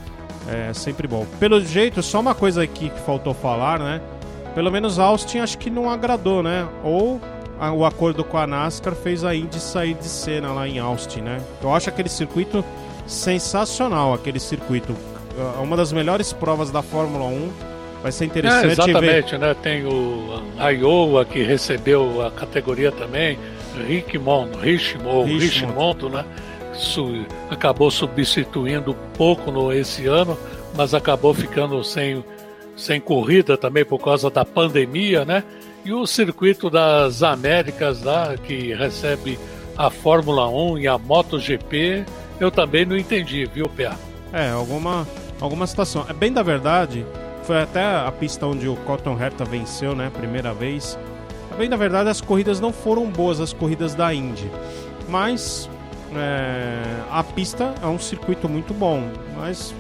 é 0.48 0.74
sempre 0.74 1.08
bom. 1.08 1.26
Pelo 1.40 1.60
jeito, 1.62 2.04
só 2.04 2.20
uma 2.20 2.36
coisa 2.36 2.64
aqui 2.64 2.90
que 2.90 3.00
faltou 3.02 3.34
falar, 3.34 3.80
né? 3.80 4.02
Pelo 4.54 4.72
menos 4.72 5.00
Austin 5.00 5.40
acho 5.40 5.58
que 5.58 5.70
não 5.70 5.90
agradou, 5.90 6.44
né? 6.44 6.68
Ou 6.84 7.20
a, 7.60 7.72
o 7.72 7.86
acordo 7.86 8.24
com 8.24 8.38
a 8.38 8.46
NASCAR 8.46 8.96
fez 8.96 9.24
a 9.24 9.34
Indy 9.36 9.60
sair 9.60 9.96
de 9.96 10.06
cena 10.06 10.52
lá 10.52 10.68
em 10.68 10.80
Austin, 10.80 11.22
né? 11.22 11.42
Eu 11.62 11.74
acho 11.74 11.90
aquele 11.90 12.10
circuito 12.10 12.64
sensacional, 13.08 14.14
aquele 14.14 14.40
circuito. 14.40 14.96
É 15.58 15.60
uma 15.60 15.76
das 15.76 15.92
melhores 15.92 16.32
provas 16.32 16.72
da 16.72 16.82
Fórmula 16.82 17.26
1. 17.26 17.75
Vai 18.06 18.12
ser 18.12 18.26
interessante 18.26 18.68
é, 18.68 18.72
exatamente, 18.72 19.32
ver. 19.32 19.40
né? 19.40 19.56
Tem 19.56 19.84
o 19.84 20.40
Iowa 20.60 21.26
que 21.26 21.42
recebeu 21.42 22.24
a 22.24 22.30
categoria 22.30 22.92
também, 22.92 23.36
Richmond, 23.88 24.56
Richmond, 24.60 25.36
Richmond, 25.40 26.10
né? 26.10 26.24
Su 26.72 27.26
acabou 27.50 27.90
substituindo 27.90 28.94
pouco 29.18 29.52
no 29.52 29.74
esse 29.74 30.06
ano, 30.06 30.38
mas 30.76 30.94
acabou 30.94 31.34
ficando 31.34 31.84
sem 31.84 32.24
sem 32.78 33.02
corrida 33.02 33.58
também 33.58 33.84
por 33.84 33.98
causa 33.98 34.30
da 34.30 34.46
pandemia, 34.46 35.26
né? 35.26 35.44
E 35.84 35.92
o 35.92 36.06
circuito 36.06 36.70
das 36.70 37.24
Américas 37.24 38.04
lá, 38.04 38.36
que 38.38 38.72
recebe 38.76 39.40
a 39.76 39.90
Fórmula 39.90 40.48
1 40.48 40.78
e 40.78 40.88
a 40.88 40.96
MotoGP, 41.00 42.06
eu 42.40 42.52
também 42.52 42.86
não 42.86 42.96
entendi, 42.96 43.50
viu, 43.52 43.68
Pia? 43.68 43.94
É, 44.32 44.52
alguma, 44.52 45.08
alguma 45.42 45.66
situação. 45.66 46.06
É 46.08 46.14
bem 46.14 46.32
da 46.32 46.44
verdade, 46.44 47.04
foi 47.46 47.62
até 47.62 47.84
a 47.84 48.12
pista 48.12 48.46
onde 48.48 48.68
o 48.68 48.76
Cotton 48.78 49.18
Herta 49.20 49.46
venceu, 49.46 49.96
né? 49.96 50.10
Primeira 50.10 50.54
vez. 50.54 50.98
Bem 51.58 51.70
da 51.70 51.78
verdade, 51.78 52.10
as 52.10 52.20
corridas 52.20 52.60
não 52.60 52.74
foram 52.74 53.06
boas, 53.10 53.40
as 53.40 53.54
corridas 53.54 53.94
da 53.94 54.14
Indy. 54.14 54.50
Mas 55.08 55.70
é, 56.16 56.82
a 57.12 57.24
pista 57.24 57.74
é 57.82 57.86
um 57.86 58.00
circuito 58.00 58.50
muito 58.50 58.74
bom. 58.74 59.04
Mas 59.38 59.74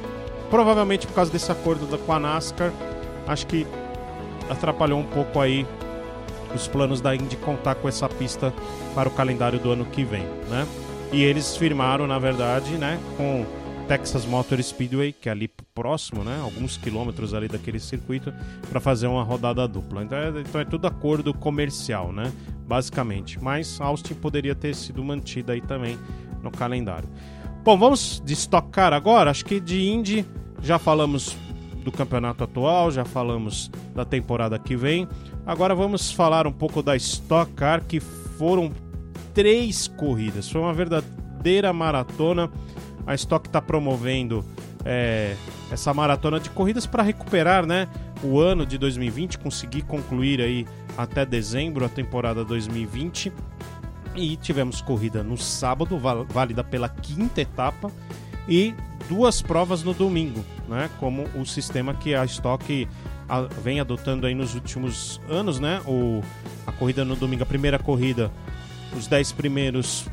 provavelmente 0.49 1.07
por 1.07 1.13
causa 1.13 1.31
desse 1.31 1.51
acordo 1.51 1.85
da, 1.87 1.97
com 1.97 2.13
a 2.13 2.19
NASCAR, 2.19 2.71
acho 3.27 3.47
que 3.47 3.65
atrapalhou 4.49 4.99
um 4.99 5.05
pouco 5.05 5.39
aí 5.39 5.65
os 6.53 6.67
planos 6.67 7.01
da 7.01 7.15
Indy 7.15 7.35
contar 7.37 7.75
com 7.75 7.89
essa 7.89 8.07
pista 8.07 8.53
para 8.93 9.09
o 9.09 9.11
calendário 9.11 9.59
do 9.59 9.71
ano 9.71 9.85
que 9.85 10.03
vem, 10.03 10.23
né? 10.49 10.67
E 11.11 11.23
eles 11.23 11.57
firmaram, 11.57 12.07
na 12.07 12.19
verdade, 12.19 12.77
né, 12.77 12.99
com 13.17 13.45
Texas 13.87 14.25
Motor 14.25 14.61
Speedway, 14.61 15.13
que 15.13 15.29
é 15.29 15.31
ali 15.31 15.47
próximo, 15.73 16.23
né, 16.23 16.39
alguns 16.41 16.75
quilômetros 16.77 17.33
ali 17.33 17.47
daquele 17.47 17.79
circuito, 17.79 18.33
para 18.69 18.79
fazer 18.79 19.07
uma 19.07 19.23
rodada 19.23 19.67
dupla. 19.67 20.03
Então 20.03 20.17
é, 20.17 20.29
então 20.41 20.61
é 20.61 20.65
tudo 20.65 20.87
acordo 20.87 21.33
comercial, 21.33 22.11
né, 22.11 22.31
basicamente. 22.67 23.41
Mas 23.41 23.79
Austin 23.79 24.15
poderia 24.15 24.55
ter 24.55 24.75
sido 24.75 25.03
mantida 25.03 25.53
aí 25.53 25.61
também 25.61 25.97
no 26.41 26.49
calendário. 26.49 27.07
Bom, 27.63 27.77
vamos 27.77 28.21
de 28.23 28.33
Stock 28.33 28.69
Car 28.69 28.93
agora. 28.93 29.31
Acho 29.31 29.45
que 29.45 29.59
de 29.59 29.87
Indy 29.87 30.25
já 30.61 30.77
falamos 30.77 31.35
do 31.83 31.91
campeonato 31.91 32.43
atual, 32.43 32.91
já 32.91 33.05
falamos 33.05 33.69
da 33.93 34.03
temporada 34.03 34.57
que 34.57 34.75
vem. 34.75 35.07
Agora 35.45 35.75
vamos 35.75 36.11
falar 36.11 36.47
um 36.47 36.51
pouco 36.51 36.81
da 36.81 36.95
Stock 36.95 37.51
Car, 37.53 37.83
que 37.83 37.99
foram 37.99 38.71
três 39.33 39.87
corridas. 39.87 40.49
Foi 40.49 40.61
uma 40.61 40.73
verdadeira 40.73 41.71
maratona. 41.71 42.51
A 43.05 43.13
Stock 43.15 43.47
está 43.47 43.61
promovendo 43.61 44.43
é, 44.83 45.35
essa 45.71 45.93
maratona 45.93 46.39
de 46.39 46.49
corridas 46.49 46.85
para 46.85 47.03
recuperar 47.03 47.65
né, 47.65 47.87
o 48.23 48.39
ano 48.39 48.65
de 48.65 48.77
2020, 48.77 49.37
conseguir 49.39 49.83
concluir 49.83 50.41
aí 50.41 50.65
até 50.97 51.25
dezembro 51.25 51.85
a 51.85 51.89
temporada 51.89 52.43
2020 52.43 53.31
e 54.15 54.35
tivemos 54.37 54.81
corrida 54.81 55.23
no 55.23 55.37
sábado, 55.37 55.99
válida 56.29 56.63
pela 56.63 56.87
quinta 56.87 57.41
etapa, 57.41 57.91
e 58.47 58.73
duas 59.09 59.41
provas 59.41 59.83
no 59.83 59.93
domingo, 59.93 60.43
né? 60.67 60.89
Como 60.99 61.27
o 61.35 61.45
sistema 61.45 61.93
que 61.93 62.13
a 62.15 62.23
Stock 62.25 62.87
vem 63.61 63.79
adotando 63.79 64.25
aí 64.25 64.35
nos 64.35 64.55
últimos 64.55 65.19
anos, 65.29 65.59
né? 65.59 65.81
O, 65.85 66.21
a 66.65 66.71
corrida 66.71 67.03
no 67.03 67.15
domingo, 67.15 67.43
a 67.43 67.45
primeira 67.45 67.79
corrida, 67.79 68.31
os 68.95 69.07
10 69.07 69.31
primeiros 69.33 70.07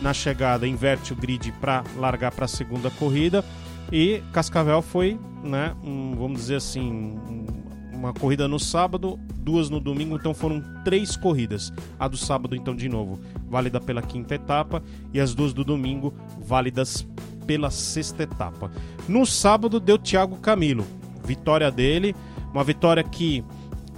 na 0.00 0.12
chegada 0.12 0.66
inverte 0.66 1.12
o 1.12 1.16
grid 1.16 1.52
para 1.60 1.84
largar 1.96 2.32
para 2.32 2.44
a 2.44 2.48
segunda 2.48 2.90
corrida 2.90 3.44
e 3.92 4.22
Cascavel 4.32 4.82
foi, 4.82 5.18
né? 5.42 5.74
Um, 5.84 6.14
vamos 6.16 6.40
dizer 6.40 6.56
assim, 6.56 6.90
um, 6.90 7.46
uma 7.92 8.12
corrida 8.12 8.48
no 8.48 8.58
sábado, 8.58 9.18
duas 9.38 9.70
no 9.70 9.80
domingo, 9.80 10.16
então 10.16 10.34
foram 10.34 10.62
três 10.84 11.16
corridas. 11.16 11.72
A 11.98 12.08
do 12.08 12.16
sábado, 12.16 12.56
então, 12.56 12.74
de 12.74 12.88
novo, 12.88 13.20
válida 13.48 13.80
pela 13.80 14.02
quinta 14.02 14.34
etapa, 14.34 14.82
e 15.14 15.20
as 15.20 15.34
duas 15.34 15.52
do 15.52 15.64
domingo, 15.64 16.12
válidas 16.40 17.06
pela 17.46 17.70
sexta 17.70 18.24
etapa. 18.24 18.70
No 19.08 19.24
sábado, 19.24 19.78
deu 19.78 19.98
Thiago 19.98 20.36
Camilo, 20.36 20.84
vitória 21.24 21.70
dele, 21.70 22.14
uma 22.52 22.64
vitória 22.64 23.04
que 23.04 23.44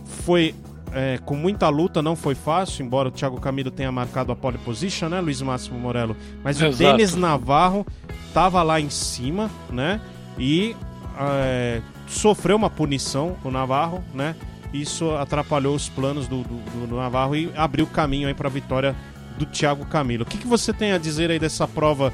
foi 0.05 0.55
é, 0.93 1.19
com 1.25 1.37
muita 1.37 1.69
luta, 1.69 2.03
não 2.03 2.17
foi 2.17 2.35
fácil, 2.35 2.85
embora 2.85 3.09
o 3.09 3.11
Thiago 3.11 3.41
Camilo 3.41 3.71
tenha 3.71 3.91
marcado 3.91 4.33
a 4.33 4.37
pole 4.37 4.59
position, 4.59 5.09
né, 5.09 5.21
Luiz 5.21 5.41
Máximo 5.43 5.79
Morello? 5.79 6.17
Mas 6.43 6.61
Exato. 6.61 6.75
o 6.75 6.77
Denis 6.77 7.15
Navarro 7.15 7.87
estava 8.27 8.63
lá 8.63 8.81
em 8.81 8.91
cima, 8.91 9.51
né? 9.71 10.01
E 10.39 10.77
é, 11.19 11.81
sofreu 12.07 12.57
uma 12.57 12.71
punição, 12.71 13.37
o 13.45 13.51
Navarro, 13.51 14.03
né? 14.15 14.37
Isso 14.73 15.11
atrapalhou 15.17 15.75
os 15.75 15.89
planos 15.89 16.29
do, 16.29 16.43
do, 16.43 16.87
do 16.87 16.97
Navarro 16.97 17.35
e 17.35 17.51
abriu 17.57 17.87
caminho 17.87 18.29
aí 18.29 18.35
para 18.35 18.49
a 18.49 18.53
vitória 18.53 18.95
do 19.39 19.47
Thiago 19.47 19.87
Camilo. 19.87 20.25
O 20.25 20.27
que, 20.27 20.37
que 20.37 20.47
você 20.47 20.73
tem 20.73 20.93
a 20.93 20.99
dizer 20.99 21.31
aí 21.31 21.39
dessa 21.39 21.67
prova 21.67 22.13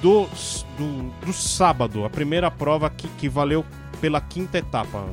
do, 0.00 0.26
do, 0.76 1.10
do 1.24 1.32
sábado, 1.32 2.04
a 2.04 2.10
primeira 2.10 2.50
prova 2.50 2.90
que, 2.90 3.06
que 3.08 3.28
valeu 3.28 3.64
pela 4.00 4.20
quinta 4.20 4.58
etapa? 4.58 5.04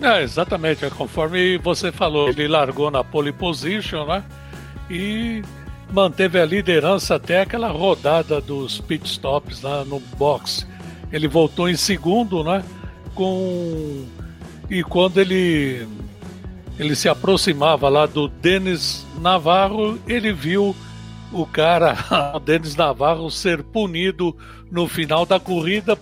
É, 0.00 0.22
exatamente, 0.22 0.84
é 0.84 0.90
conforme 0.90 1.58
você 1.58 1.92
falou, 1.92 2.28
ele 2.28 2.48
largou 2.48 2.90
na 2.90 3.04
pole 3.04 3.32
position, 3.32 4.06
né? 4.06 4.24
E 4.88 5.42
manteve 5.92 6.40
a 6.40 6.44
liderança 6.44 7.16
até 7.16 7.42
aquela 7.42 7.68
rodada 7.68 8.40
dos 8.40 8.80
pit 8.80 9.06
stops 9.06 9.62
lá 9.62 9.84
no 9.84 10.00
box 10.00 10.66
ele 11.12 11.28
voltou 11.28 11.68
em 11.68 11.76
segundo, 11.76 12.44
né? 12.44 12.64
Com 13.14 14.06
e 14.68 14.82
quando 14.82 15.18
ele 15.18 15.86
ele 16.78 16.94
se 16.96 17.08
aproximava 17.08 17.88
lá 17.88 18.06
do 18.06 18.28
Denis 18.28 19.06
Navarro, 19.20 19.98
ele 20.06 20.32
viu 20.32 20.74
o 21.32 21.44
cara, 21.44 21.96
o 22.34 22.40
Denis 22.40 22.74
Navarro, 22.76 23.30
ser 23.30 23.62
punido 23.62 24.34
no 24.70 24.88
final 24.88 25.26
da 25.26 25.38
corrida 25.38 25.98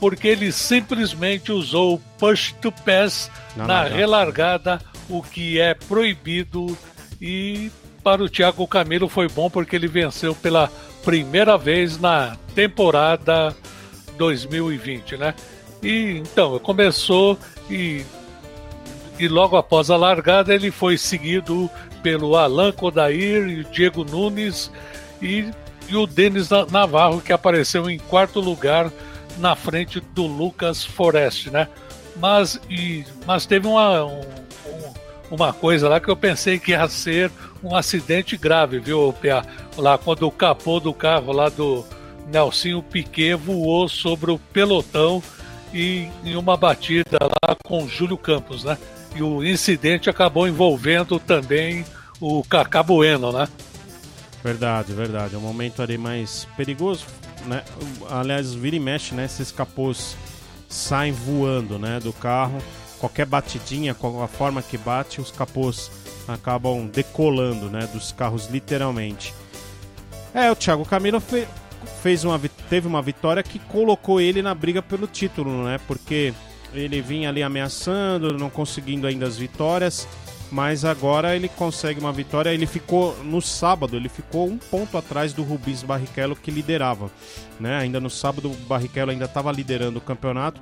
porque 0.00 0.26
ele 0.26 0.50
simplesmente 0.50 1.52
usou 1.52 1.94
o 1.94 1.98
push 2.18 2.52
to 2.60 2.72
pass 2.72 3.30
não, 3.54 3.66
na 3.66 3.82
não, 3.84 3.90
não. 3.90 3.96
relargada, 3.96 4.80
o 5.08 5.22
que 5.22 5.60
é 5.60 5.74
proibido. 5.74 6.76
E 7.20 7.70
para 8.02 8.22
o 8.22 8.28
Thiago 8.28 8.66
Camilo 8.66 9.08
foi 9.08 9.28
bom 9.28 9.50
porque 9.50 9.76
ele 9.76 9.86
venceu 9.86 10.34
pela 10.34 10.72
primeira 11.04 11.58
vez 11.58 11.98
na 11.98 12.36
temporada 12.54 13.54
2020, 14.16 15.18
né? 15.18 15.34
E 15.82 16.18
então, 16.18 16.58
começou 16.58 17.38
e, 17.68 18.02
e 19.18 19.28
logo 19.28 19.56
após 19.56 19.90
a 19.90 19.96
largada 19.96 20.54
ele 20.54 20.70
foi 20.70 20.96
seguido 20.96 21.70
pelo 22.02 22.36
Alan 22.36 22.72
Kodair 22.72 23.48
e 23.48 23.60
o 23.60 23.64
Diego 23.64 24.04
Nunes 24.04 24.70
e, 25.20 25.50
e 25.88 25.96
o 25.96 26.06
Denis 26.06 26.48
Navarro, 26.70 27.20
que 27.20 27.32
apareceu 27.32 27.88
em 27.90 27.98
quarto 27.98 28.40
lugar 28.40 28.90
na 29.40 29.56
frente 29.56 30.00
do 30.00 30.26
Lucas 30.26 30.84
Forest, 30.84 31.50
né? 31.50 31.68
Mas, 32.16 32.60
e, 32.68 33.04
mas 33.26 33.46
teve 33.46 33.66
uma, 33.66 34.04
um, 34.04 34.20
uma 35.30 35.52
coisa 35.52 35.88
lá 35.88 35.98
que 35.98 36.08
eu 36.08 36.16
pensei 36.16 36.58
que 36.58 36.72
ia 36.72 36.88
ser 36.88 37.30
um 37.62 37.74
acidente 37.74 38.36
grave, 38.36 38.78
viu, 38.78 39.14
Pia? 39.20 39.42
Lá 39.76 39.96
quando 39.96 40.26
o 40.26 40.30
capô 40.30 40.78
do 40.78 40.92
carro 40.92 41.32
lá 41.32 41.48
do, 41.48 41.84
Nelsinho 42.30 42.82
Piquet 42.82 43.34
voou 43.34 43.88
sobre 43.88 44.30
o 44.30 44.38
pelotão 44.38 45.22
e 45.74 46.08
em 46.24 46.36
uma 46.36 46.56
batida 46.56 47.18
lá 47.20 47.56
com 47.64 47.88
Júlio 47.88 48.16
Campos, 48.16 48.64
né? 48.64 48.78
E 49.14 49.22
o 49.22 49.44
incidente 49.44 50.08
acabou 50.08 50.46
envolvendo 50.46 51.18
também 51.18 51.84
o 52.20 52.42
Cacá 52.44 52.82
Bueno, 52.82 53.32
né? 53.32 53.48
Verdade, 54.42 54.92
verdade. 54.92 55.34
É 55.34 55.38
um 55.38 55.42
momento 55.42 55.82
ali 55.82 55.98
mais 55.98 56.46
perigoso, 56.56 57.04
né? 57.46 57.64
Aliás, 58.08 58.52
vira 58.54 58.76
e 58.76 58.80
mexe, 58.80 59.14
né? 59.14 59.24
Esses 59.24 59.50
capôs 59.50 60.16
saem 60.68 61.12
voando, 61.12 61.78
né? 61.78 62.00
Do 62.00 62.12
carro. 62.12 62.58
Qualquer 62.98 63.26
batidinha, 63.26 63.92
a 63.92 64.28
forma 64.28 64.62
que 64.62 64.76
bate, 64.76 65.20
os 65.20 65.30
capôs 65.30 65.90
acabam 66.28 66.86
decolando, 66.86 67.70
né? 67.70 67.88
Dos 67.92 68.12
carros, 68.12 68.46
literalmente. 68.46 69.34
É, 70.34 70.50
o 70.50 70.56
Thiago 70.56 70.84
Camilo 70.84 71.20
fez 72.02 72.24
uma, 72.24 72.40
teve 72.68 72.86
uma 72.86 73.02
vitória 73.02 73.42
que 73.42 73.58
colocou 73.58 74.20
ele 74.20 74.42
na 74.42 74.54
briga 74.54 74.82
pelo 74.82 75.06
título, 75.06 75.64
né? 75.64 75.78
Porque 75.86 76.32
ele 76.72 77.00
vinha 77.00 77.28
ali 77.28 77.42
ameaçando, 77.42 78.36
não 78.36 78.50
conseguindo 78.50 79.06
ainda 79.06 79.26
as 79.26 79.36
vitórias, 79.36 80.06
mas 80.50 80.84
agora 80.84 81.36
ele 81.36 81.48
consegue 81.48 82.00
uma 82.00 82.12
vitória. 82.12 82.50
Ele 82.50 82.66
ficou 82.66 83.16
no 83.22 83.40
sábado, 83.40 83.96
ele 83.96 84.08
ficou 84.08 84.48
um 84.48 84.58
ponto 84.58 84.98
atrás 84.98 85.32
do 85.32 85.42
Rubens 85.42 85.82
Barrichello 85.82 86.34
que 86.34 86.50
liderava, 86.50 87.10
né? 87.58 87.78
Ainda 87.78 88.00
no 88.00 88.10
sábado 88.10 88.50
o 88.50 88.54
Barrichello 88.66 89.10
ainda 89.10 89.26
estava 89.26 89.52
liderando 89.52 89.98
o 89.98 90.02
campeonato. 90.02 90.60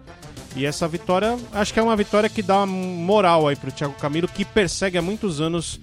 E 0.56 0.66
essa 0.66 0.88
vitória, 0.88 1.38
acho 1.52 1.72
que 1.72 1.80
é 1.80 1.82
uma 1.82 1.96
vitória 1.96 2.28
que 2.28 2.42
dá 2.42 2.66
moral 2.66 3.48
aí 3.48 3.56
pro 3.56 3.70
Thiago 3.70 3.94
Camilo, 3.94 4.28
que 4.28 4.44
persegue 4.44 4.98
há 4.98 5.02
muitos 5.02 5.40
anos 5.40 5.80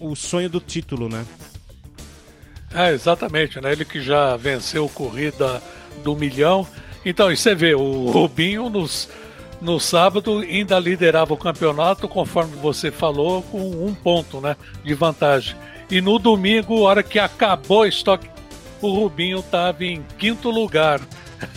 o 0.00 0.14
sonho 0.16 0.48
do 0.48 0.60
título, 0.60 1.08
né? 1.08 1.24
É, 2.74 2.92
exatamente, 2.92 3.60
né? 3.60 3.72
Ele 3.72 3.84
que 3.84 4.00
já 4.00 4.36
venceu 4.36 4.88
corrida 4.88 5.62
do 6.02 6.14
milhão. 6.14 6.66
Então, 7.04 7.30
e 7.32 7.36
você 7.36 7.54
vê, 7.54 7.74
o 7.74 8.10
Rubinho 8.10 8.68
nos, 8.68 9.08
no 9.60 9.80
sábado 9.80 10.38
ainda 10.38 10.78
liderava 10.78 11.34
o 11.34 11.36
campeonato, 11.36 12.08
conforme 12.08 12.56
você 12.56 12.90
falou, 12.90 13.42
com 13.42 13.60
um 13.60 13.94
ponto 13.94 14.40
né, 14.40 14.56
de 14.84 14.94
vantagem. 14.94 15.56
E 15.90 16.00
no 16.00 16.18
domingo, 16.18 16.82
hora 16.82 17.02
que 17.02 17.18
acabou 17.18 17.80
o 17.80 17.86
estoque, 17.86 18.28
o 18.80 18.92
Rubinho 18.92 19.40
estava 19.40 19.84
em 19.84 20.04
quinto 20.18 20.50
lugar. 20.50 21.00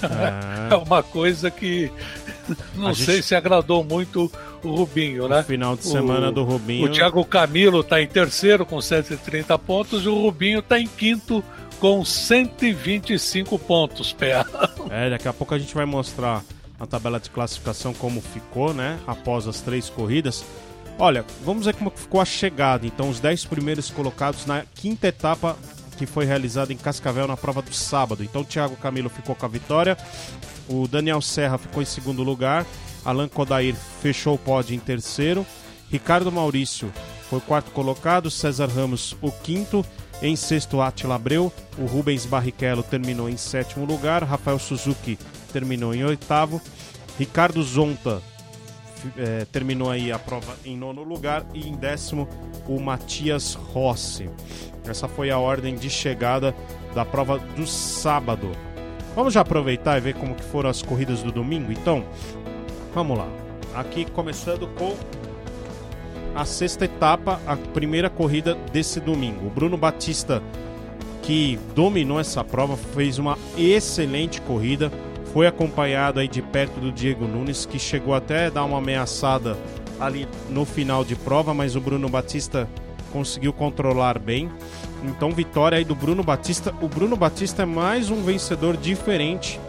É. 0.01 0.73
é 0.73 0.77
uma 0.77 1.03
coisa 1.03 1.51
que 1.51 1.91
não 2.75 2.87
a 2.87 2.95
sei 2.95 3.15
gente... 3.15 3.27
se 3.27 3.35
agradou 3.35 3.83
muito 3.83 4.31
o 4.63 4.75
Rubinho, 4.75 5.27
né? 5.27 5.39
O 5.39 5.43
final 5.43 5.75
de 5.75 5.85
semana 5.85 6.29
o, 6.29 6.31
do 6.31 6.43
Rubinho. 6.43 6.85
O 6.85 6.91
Thiago 6.91 7.23
Camilo 7.25 7.81
está 7.81 8.01
em 8.01 8.07
terceiro 8.07 8.65
com 8.65 8.79
130 8.81 9.57
pontos 9.59 10.05
e 10.05 10.07
o 10.07 10.21
Rubinho 10.21 10.59
está 10.59 10.79
em 10.79 10.87
quinto 10.87 11.43
com 11.79 12.05
125 12.05 13.57
pontos, 13.57 14.13
PA. 14.13 14.45
É, 14.89 15.09
daqui 15.09 15.27
a 15.27 15.33
pouco 15.33 15.55
a 15.55 15.59
gente 15.59 15.73
vai 15.73 15.85
mostrar 15.85 16.43
a 16.81 16.87
tabela 16.87 17.19
de 17.19 17.29
classificação 17.29 17.93
como 17.93 18.19
ficou, 18.19 18.73
né? 18.73 18.99
Após 19.05 19.47
as 19.47 19.61
três 19.61 19.87
corridas. 19.87 20.43
Olha, 20.97 21.23
vamos 21.45 21.67
ver 21.67 21.75
como 21.75 21.91
ficou 21.95 22.19
a 22.19 22.25
chegada. 22.25 22.87
Então, 22.87 23.07
os 23.07 23.19
10 23.19 23.45
primeiros 23.45 23.91
colocados 23.91 24.47
na 24.47 24.63
quinta 24.73 25.07
etapa 25.07 25.55
que 25.95 26.07
foi 26.07 26.25
realizada 26.25 26.73
em 26.73 26.77
Cascavel 26.77 27.27
na 27.27 27.37
prova 27.37 27.61
do 27.61 27.71
sábado. 27.71 28.23
Então, 28.23 28.43
Thiago 28.43 28.75
Camilo 28.75 29.09
ficou 29.09 29.35
com 29.35 29.45
a 29.45 29.49
vitória, 29.49 29.95
o 30.67 30.87
Daniel 30.87 31.21
Serra 31.21 31.59
ficou 31.59 31.83
em 31.83 31.85
segundo 31.85 32.23
lugar, 32.23 32.65
Alan 33.05 33.27
Kodair 33.27 33.75
fechou 34.01 34.33
o 34.33 34.39
pódio 34.39 34.75
em 34.75 34.79
terceiro, 34.79 35.45
Ricardo 35.91 36.31
Maurício 36.31 36.91
foi 37.29 37.39
quarto 37.39 37.69
colocado, 37.69 38.31
César 38.31 38.67
Ramos 38.67 39.15
o 39.21 39.31
quinto, 39.31 39.85
em 40.23 40.35
sexto 40.35 40.81
Attila 40.81 41.15
Abreu, 41.15 41.53
o 41.77 41.85
Rubens 41.85 42.25
Barrichello 42.25 42.81
terminou 42.81 43.29
em 43.29 43.37
sétimo 43.37 43.85
lugar, 43.85 44.23
Rafael 44.23 44.57
Suzuki 44.57 45.19
terminou 45.51 45.93
em 45.93 46.03
oitavo, 46.03 46.61
Ricardo 47.17 47.61
Zonta 47.61 48.21
é, 49.17 49.45
terminou 49.51 49.89
aí 49.89 50.11
a 50.11 50.19
prova 50.19 50.55
em 50.63 50.77
nono 50.77 51.03
lugar 51.03 51.45
e 51.53 51.67
em 51.67 51.75
décimo 51.75 52.27
o 52.67 52.79
Matias 52.79 53.53
Rossi. 53.53 54.29
Essa 54.87 55.07
foi 55.07 55.29
a 55.29 55.37
ordem 55.37 55.75
de 55.75 55.89
chegada 55.89 56.55
da 56.93 57.05
prova 57.05 57.37
do 57.39 57.65
sábado. 57.67 58.51
Vamos 59.15 59.33
já 59.33 59.41
aproveitar 59.41 59.97
e 59.97 60.01
ver 60.01 60.15
como 60.15 60.35
que 60.35 60.43
foram 60.43 60.69
as 60.69 60.81
corridas 60.81 61.21
do 61.21 61.31
domingo, 61.31 61.71
então? 61.71 62.03
Vamos 62.93 63.17
lá. 63.17 63.27
Aqui 63.75 64.05
começando 64.05 64.67
com 64.75 64.95
a 66.33 66.45
sexta 66.45 66.85
etapa, 66.85 67.41
a 67.45 67.57
primeira 67.57 68.09
corrida 68.09 68.55
desse 68.71 68.99
domingo. 68.99 69.47
O 69.47 69.49
Bruno 69.49 69.77
Batista, 69.77 70.41
que 71.21 71.59
dominou 71.75 72.19
essa 72.19 72.43
prova, 72.43 72.77
fez 72.77 73.19
uma 73.19 73.37
excelente 73.57 74.39
corrida. 74.41 74.91
Foi 75.33 75.47
acompanhado 75.47 76.19
aí 76.19 76.27
de 76.27 76.41
perto 76.41 76.79
do 76.79 76.91
Diego 76.91 77.25
Nunes, 77.25 77.65
que 77.65 77.79
chegou 77.79 78.13
até 78.13 78.51
dar 78.51 78.65
uma 78.65 78.79
ameaçada 78.79 79.57
ali 79.99 80.27
no 80.49 80.65
final 80.65 81.05
de 81.05 81.15
prova, 81.15 81.53
mas 81.53 81.75
o 81.75 81.79
Bruno 81.79 82.09
Batista 82.09 82.67
conseguiu 83.13 83.53
controlar 83.53 84.19
bem. 84.19 84.51
Então, 85.03 85.31
vitória 85.31 85.77
aí 85.77 85.85
do 85.85 85.95
Bruno 85.95 86.21
Batista. 86.21 86.73
O 86.81 86.87
Bruno 86.87 87.15
Batista 87.15 87.63
é 87.63 87.65
mais 87.65 88.09
um 88.09 88.21
vencedor 88.23 88.75
diferente, 88.75 89.59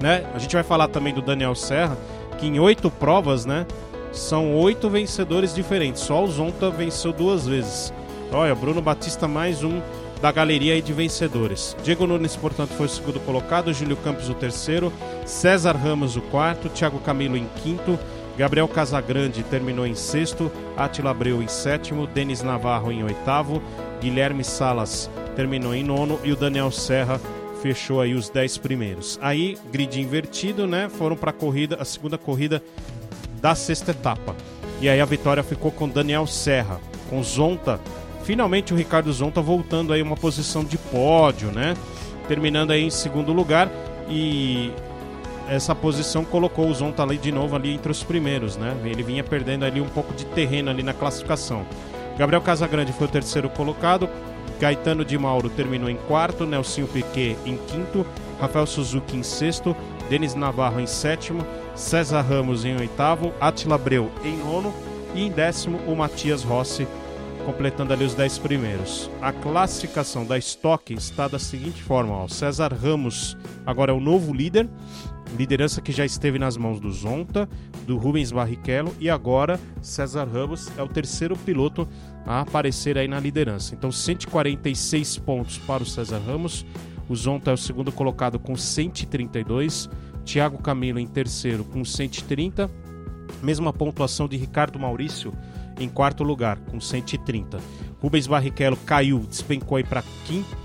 né? 0.00 0.24
A 0.32 0.38
gente 0.38 0.54
vai 0.54 0.62
falar 0.62 0.88
também 0.88 1.12
do 1.12 1.20
Daniel 1.20 1.54
Serra, 1.54 1.96
que 2.38 2.46
em 2.46 2.60
oito 2.60 2.88
provas, 2.88 3.44
né? 3.44 3.66
São 4.12 4.54
oito 4.54 4.88
vencedores 4.88 5.52
diferentes. 5.52 6.02
Só 6.02 6.22
o 6.22 6.30
Zonta 6.30 6.70
venceu 6.70 7.12
duas 7.12 7.46
vezes. 7.46 7.92
Olha, 8.32 8.54
Bruno 8.54 8.80
Batista 8.80 9.26
mais 9.26 9.64
um 9.64 9.80
da 10.24 10.32
galeria 10.32 10.80
de 10.80 10.90
vencedores. 10.90 11.76
Diego 11.84 12.06
Nunes, 12.06 12.34
portanto, 12.34 12.70
foi 12.70 12.86
o 12.86 12.88
segundo 12.88 13.20
colocado, 13.20 13.74
Júlio 13.74 13.94
Campos 13.94 14.30
o 14.30 14.34
terceiro, 14.34 14.90
César 15.26 15.76
Ramos 15.76 16.16
o 16.16 16.22
quarto, 16.22 16.70
Thiago 16.70 16.98
Camilo 16.98 17.36
em 17.36 17.46
quinto, 17.62 17.98
Gabriel 18.34 18.66
Casagrande 18.66 19.42
terminou 19.42 19.86
em 19.86 19.94
sexto, 19.94 20.50
Atila 20.78 21.10
Abreu 21.10 21.42
em 21.42 21.46
sétimo, 21.46 22.06
Denis 22.06 22.42
Navarro 22.42 22.90
em 22.90 23.04
oitavo, 23.04 23.62
Guilherme 24.00 24.42
Salas 24.42 25.10
terminou 25.36 25.74
em 25.74 25.84
nono 25.84 26.18
e 26.24 26.32
o 26.32 26.36
Daniel 26.36 26.70
Serra 26.70 27.20
fechou 27.60 28.00
aí 28.00 28.14
os 28.14 28.30
dez 28.30 28.56
primeiros. 28.56 29.18
Aí, 29.20 29.58
grid 29.70 30.00
invertido, 30.00 30.66
né? 30.66 30.88
Foram 30.88 31.16
para 31.16 31.32
a 31.32 31.34
corrida, 31.34 31.76
a 31.78 31.84
segunda 31.84 32.16
corrida 32.16 32.62
da 33.42 33.54
sexta 33.54 33.90
etapa. 33.90 34.34
E 34.80 34.88
aí 34.88 35.02
a 35.02 35.04
vitória 35.04 35.42
ficou 35.42 35.70
com 35.70 35.86
Daniel 35.86 36.26
Serra, 36.26 36.80
com 37.10 37.22
Zonta. 37.22 37.78
Finalmente 38.24 38.72
o 38.72 38.76
Ricardo 38.76 39.12
Zonta 39.12 39.42
voltando 39.42 39.92
aí 39.92 40.00
uma 40.00 40.16
posição 40.16 40.64
de 40.64 40.78
pódio, 40.78 41.52
né? 41.52 41.76
Terminando 42.26 42.70
aí 42.70 42.82
em 42.82 42.90
segundo 42.90 43.32
lugar 43.32 43.70
e 44.08 44.72
essa 45.46 45.74
posição 45.74 46.24
colocou 46.24 46.68
o 46.68 46.74
Zonta 46.74 47.02
ali 47.02 47.18
de 47.18 47.30
novo 47.30 47.54
ali 47.54 47.74
entre 47.74 47.92
os 47.92 48.02
primeiros, 48.02 48.56
né? 48.56 48.74
Ele 48.82 49.02
vinha 49.02 49.22
perdendo 49.22 49.66
ali 49.66 49.78
um 49.78 49.88
pouco 49.88 50.14
de 50.14 50.24
terreno 50.24 50.70
ali 50.70 50.82
na 50.82 50.94
classificação. 50.94 51.66
Gabriel 52.16 52.40
Casagrande 52.40 52.92
foi 52.94 53.06
o 53.06 53.10
terceiro 53.10 53.50
colocado, 53.50 54.08
Gaetano 54.58 55.04
de 55.04 55.18
Mauro 55.18 55.50
terminou 55.50 55.90
em 55.90 55.96
quarto, 55.96 56.46
Nelsinho 56.46 56.86
Piquet 56.86 57.36
em 57.44 57.58
quinto, 57.58 58.06
Rafael 58.40 58.66
Suzuki 58.66 59.16
em 59.16 59.22
sexto, 59.22 59.76
Denis 60.08 60.34
Navarro 60.34 60.80
em 60.80 60.86
sétimo, 60.86 61.44
César 61.74 62.22
Ramos 62.22 62.64
em 62.64 62.76
oitavo, 62.76 63.34
Atila 63.38 63.74
Abreu 63.74 64.10
em 64.24 64.36
nono 64.38 64.72
e 65.14 65.26
em 65.26 65.30
décimo 65.30 65.78
o 65.86 65.94
Matias 65.94 66.42
Rossi, 66.42 66.86
completando 67.44 67.92
ali 67.92 68.04
os 68.04 68.14
dez 68.14 68.38
primeiros. 68.38 69.10
A 69.20 69.32
classificação 69.32 70.24
da 70.24 70.38
Stock 70.38 70.92
está 70.92 71.28
da 71.28 71.38
seguinte 71.38 71.82
forma: 71.82 72.14
ó, 72.14 72.28
César 72.28 72.72
Ramos 72.72 73.36
agora 73.66 73.92
é 73.92 73.94
o 73.94 74.00
novo 74.00 74.32
líder, 74.32 74.68
liderança 75.36 75.80
que 75.80 75.92
já 75.92 76.04
esteve 76.04 76.38
nas 76.38 76.56
mãos 76.56 76.80
do 76.80 76.90
Zonta, 76.90 77.48
do 77.86 77.96
Rubens 77.96 78.32
Barrichello 78.32 78.94
e 78.98 79.10
agora 79.10 79.60
César 79.82 80.24
Ramos 80.24 80.70
é 80.76 80.82
o 80.82 80.88
terceiro 80.88 81.36
piloto 81.36 81.86
a 82.26 82.40
aparecer 82.40 82.96
aí 82.96 83.06
na 83.06 83.20
liderança. 83.20 83.74
Então 83.74 83.92
146 83.92 85.18
pontos 85.18 85.58
para 85.58 85.82
o 85.82 85.86
César 85.86 86.20
Ramos, 86.26 86.64
o 87.08 87.14
Zonta 87.14 87.50
é 87.50 87.54
o 87.54 87.58
segundo 87.58 87.92
colocado 87.92 88.38
com 88.38 88.56
132 88.56 89.90
Thiago 90.24 90.58
Camilo 90.58 90.98
em 90.98 91.06
terceiro 91.06 91.64
com 91.64 91.84
130. 91.84 92.70
Mesma 93.42 93.72
pontuação 93.72 94.26
de 94.26 94.36
Ricardo 94.36 94.78
Maurício 94.78 95.32
em 95.78 95.88
quarto 95.88 96.22
lugar 96.22 96.58
com 96.70 96.80
130. 96.80 97.58
Rubens 98.00 98.26
Barrichello 98.26 98.76
caiu, 98.76 99.20
despencou 99.20 99.76
aí 99.76 99.84
para, 99.84 100.02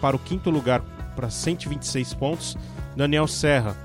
para 0.02 0.16
o 0.16 0.20
quinto 0.20 0.50
lugar 0.50 0.82
para 1.16 1.30
126 1.30 2.14
pontos. 2.14 2.58
Daniel 2.96 3.28
Serra 3.28 3.76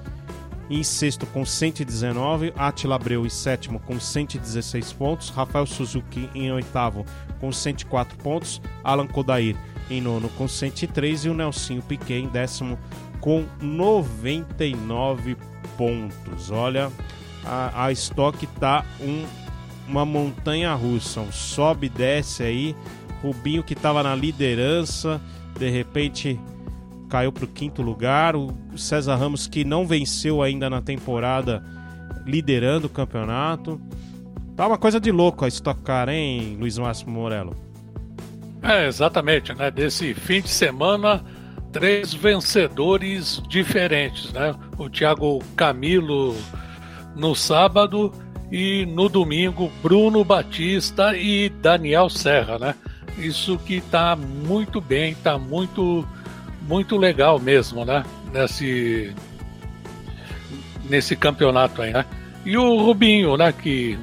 em 0.70 0.82
sexto 0.82 1.26
com 1.26 1.44
119, 1.44 2.52
Atila 2.56 2.96
Abreu 2.96 3.26
em 3.26 3.28
sétimo 3.28 3.78
com 3.80 4.00
116 4.00 4.92
pontos, 4.94 5.28
Rafael 5.28 5.66
Suzuki 5.66 6.28
em 6.34 6.50
oitavo 6.50 7.04
com 7.38 7.52
104 7.52 8.16
pontos, 8.18 8.62
Alan 8.82 9.06
Kodair 9.06 9.56
em 9.90 10.00
nono 10.00 10.28
com 10.30 10.48
103 10.48 11.26
e 11.26 11.28
o 11.28 11.34
Nelsinho 11.34 11.82
Piquet 11.82 12.20
em 12.20 12.28
décimo 12.28 12.78
com 13.20 13.44
99 13.60 15.36
pontos. 15.76 16.50
Olha, 16.50 16.90
a, 17.44 17.84
a 17.84 17.92
Stock 17.92 18.46
tá 18.58 18.84
um, 19.00 19.26
uma 19.88 20.04
montanha 20.04 20.72
russa, 20.74 21.20
um 21.20 21.32
sobe 21.32 21.86
e 21.86 21.90
desce 21.90 22.42
aí. 22.42 22.76
Rubinho 23.22 23.62
que 23.62 23.72
estava 23.72 24.02
na 24.02 24.14
liderança, 24.14 25.20
de 25.58 25.70
repente 25.70 26.38
caiu 27.08 27.32
para 27.32 27.44
o 27.44 27.48
quinto 27.48 27.80
lugar. 27.80 28.36
O 28.36 28.52
César 28.76 29.16
Ramos 29.16 29.46
que 29.46 29.64
não 29.64 29.86
venceu 29.86 30.42
ainda 30.42 30.68
na 30.68 30.82
temporada, 30.82 31.64
liderando 32.26 32.86
o 32.86 32.90
campeonato. 32.90 33.80
Tá 34.56 34.66
uma 34.66 34.78
coisa 34.78 35.00
de 35.00 35.10
louco 35.10 35.44
a 35.44 35.48
Stock 35.48 35.80
Car, 35.82 36.08
hein, 36.08 36.56
Luiz 36.60 36.78
Márcio 36.78 37.08
Morello? 37.08 37.56
É, 38.62 38.86
exatamente, 38.86 39.52
né? 39.54 39.70
Desse 39.70 40.14
fim 40.14 40.40
de 40.40 40.48
semana 40.48 41.24
três 41.72 42.14
vencedores 42.14 43.42
diferentes, 43.48 44.32
né? 44.32 44.54
O 44.78 44.88
Thiago 44.88 45.42
Camilo 45.56 46.36
no 47.16 47.34
sábado 47.34 48.12
e 48.54 48.86
no 48.86 49.08
domingo 49.08 49.68
Bruno 49.82 50.22
Batista 50.24 51.16
e 51.16 51.48
Daniel 51.48 52.08
Serra, 52.08 52.56
né? 52.56 52.76
Isso 53.18 53.58
que 53.58 53.80
tá 53.80 54.14
muito 54.14 54.80
bem, 54.80 55.12
tá 55.12 55.36
muito 55.36 56.06
muito 56.62 56.96
legal 56.96 57.40
mesmo, 57.40 57.84
né? 57.84 58.04
Nesse 58.32 59.12
nesse 60.88 61.16
campeonato 61.16 61.82
aí, 61.82 61.92
né? 61.92 62.06
E 62.46 62.56
o 62.56 62.80
Rubinho, 62.80 63.36
né, 63.36 63.52
que 63.52 63.98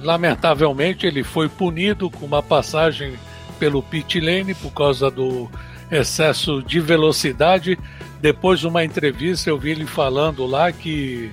lamentavelmente 0.00 1.04
ele 1.04 1.24
foi 1.24 1.48
punido 1.48 2.08
com 2.08 2.26
uma 2.26 2.44
passagem 2.44 3.14
pelo 3.58 3.82
pit 3.82 4.20
lane 4.20 4.54
por 4.54 4.70
causa 4.70 5.10
do 5.10 5.50
excesso 5.90 6.62
de 6.62 6.78
velocidade. 6.78 7.76
Depois 8.20 8.60
de 8.60 8.68
uma 8.68 8.84
entrevista 8.84 9.50
eu 9.50 9.58
vi 9.58 9.70
ele 9.70 9.84
falando 9.84 10.46
lá 10.46 10.70
que 10.70 11.32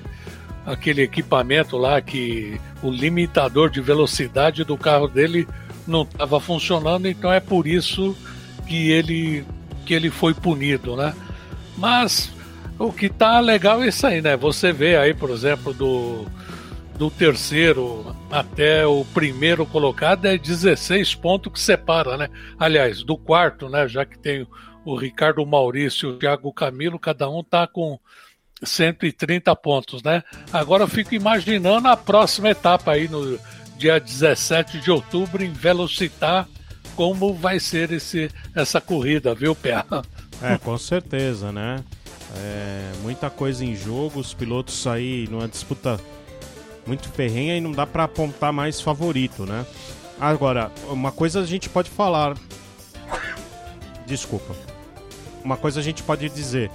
aquele 0.66 1.02
equipamento 1.02 1.78
lá 1.78 2.02
que 2.02 2.60
o 2.82 2.90
limitador 2.90 3.70
de 3.70 3.82
velocidade 3.82 4.64
do 4.64 4.78
carro 4.78 5.08
dele 5.08 5.48
não 5.86 6.04
estava 6.04 6.40
funcionando, 6.40 7.08
então 7.08 7.32
é 7.32 7.40
por 7.40 7.68
isso 7.68 8.16
que 8.68 8.92
ele 8.92 9.46
que 9.86 9.94
ele 9.94 10.10
foi 10.10 10.34
punido, 10.34 10.96
né? 10.96 11.14
Mas 11.78 12.32
o 12.80 12.92
que 12.92 13.10
tá 13.10 13.40
legal 13.40 13.84
é 13.84 13.90
isso 13.90 14.08
aí, 14.08 14.22
né? 14.22 14.38
Você 14.38 14.72
vê 14.72 14.96
aí, 14.96 15.14
por 15.14 15.30
exemplo, 15.30 15.74
do 15.74 16.26
do 16.98 17.10
terceiro 17.10 18.16
até 18.32 18.86
o 18.86 19.04
primeiro 19.04 19.66
colocado 19.66 20.26
é 20.26 20.38
16 20.38 21.16
pontos 21.16 21.52
que 21.52 21.60
separa, 21.60 22.16
né? 22.18 22.30
Aliás, 22.58 23.04
do 23.04 23.18
quarto, 23.18 23.68
né? 23.68 23.88
Já 23.88 24.06
que 24.06 24.18
tem 24.18 24.48
o 24.86 24.96
Ricardo 24.96 25.46
Maurício 25.46 26.10
e 26.10 26.14
o 26.14 26.18
Thiago 26.18 26.54
Camilo, 26.54 27.00
cada 27.00 27.30
um 27.30 27.44
tá 27.44 27.68
com 27.68 28.00
130 28.64 29.56
pontos, 29.56 30.02
né? 30.04 30.24
Agora 30.52 30.84
eu 30.84 30.88
fico 30.88 31.14
imaginando 31.14 31.88
a 31.88 31.98
próxima 31.98 32.50
etapa 32.50 32.92
aí 32.92 33.08
no 33.08 33.40
dia 33.78 34.00
17 34.00 34.80
de 34.80 34.92
outubro 34.92 35.44
em 35.44 35.52
Velocitar, 35.52 36.48
como 36.96 37.34
vai 37.34 37.60
ser 37.60 37.92
esse, 37.92 38.30
essa 38.56 38.80
corrida, 38.80 39.34
viu, 39.34 39.56
Pé? 39.56 39.84
É, 40.42 40.58
com 40.58 40.78
certeza, 40.78 41.52
né? 41.52 41.84
É, 42.36 42.92
muita 43.02 43.30
coisa 43.30 43.64
em 43.64 43.76
jogo, 43.76 44.20
os 44.20 44.34
pilotos 44.34 44.86
aí 44.88 45.28
numa 45.30 45.48
disputa 45.48 46.00
muito 46.86 47.10
ferrenha 47.10 47.56
e 47.56 47.62
não 47.62 47.72
dá 47.72 47.86
para 47.86 48.04
apontar 48.04 48.52
mais 48.52 48.82
favorito, 48.82 49.46
né? 49.46 49.66
Agora, 50.20 50.72
uma 50.90 51.12
coisa 51.12 51.42
a 51.42 51.46
gente 51.46 51.70
pode 51.70 51.90
falar. 51.90 52.36
Desculpa. 54.06 54.56
Uma 55.44 55.58
coisa 55.58 55.80
a 55.80 55.84
gente 55.84 56.04
pode 56.04 56.30
dizer. 56.30 56.72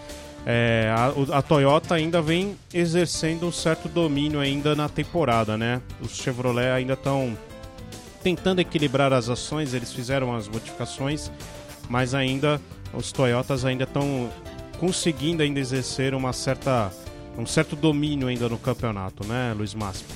É, 0.51 0.91
a, 0.97 1.37
a, 1.37 1.43
Toyota 1.43 1.95
ainda 1.95 2.23
vem 2.23 2.57
exercendo 2.73 3.47
um 3.47 3.53
certo 3.53 3.87
domínio 3.87 4.41
ainda 4.41 4.75
na 4.75 4.89
temporada, 4.89 5.59
né? 5.59 5.83
Os 6.01 6.17
Chevrolet 6.17 6.71
ainda 6.71 6.95
estão 6.95 7.37
tentando 8.23 8.59
equilibrar 8.59 9.13
as 9.13 9.29
ações, 9.29 9.75
eles 9.75 9.93
fizeram 9.93 10.35
as 10.35 10.49
modificações, 10.49 11.31
mas 11.87 12.15
ainda 12.15 12.59
os 12.95 13.13
Toyotas 13.13 13.67
ainda 13.67 13.85
estão 13.85 14.31
conseguindo 14.79 15.43
ainda 15.43 15.61
exercer 15.61 16.15
uma 16.15 16.33
certa 16.33 16.91
um 17.37 17.45
certo 17.45 17.77
domínio 17.77 18.27
ainda 18.27 18.49
no 18.49 18.57
campeonato, 18.57 19.27
né, 19.27 19.55
Luiz 19.55 19.75
Máximo? 19.75 20.09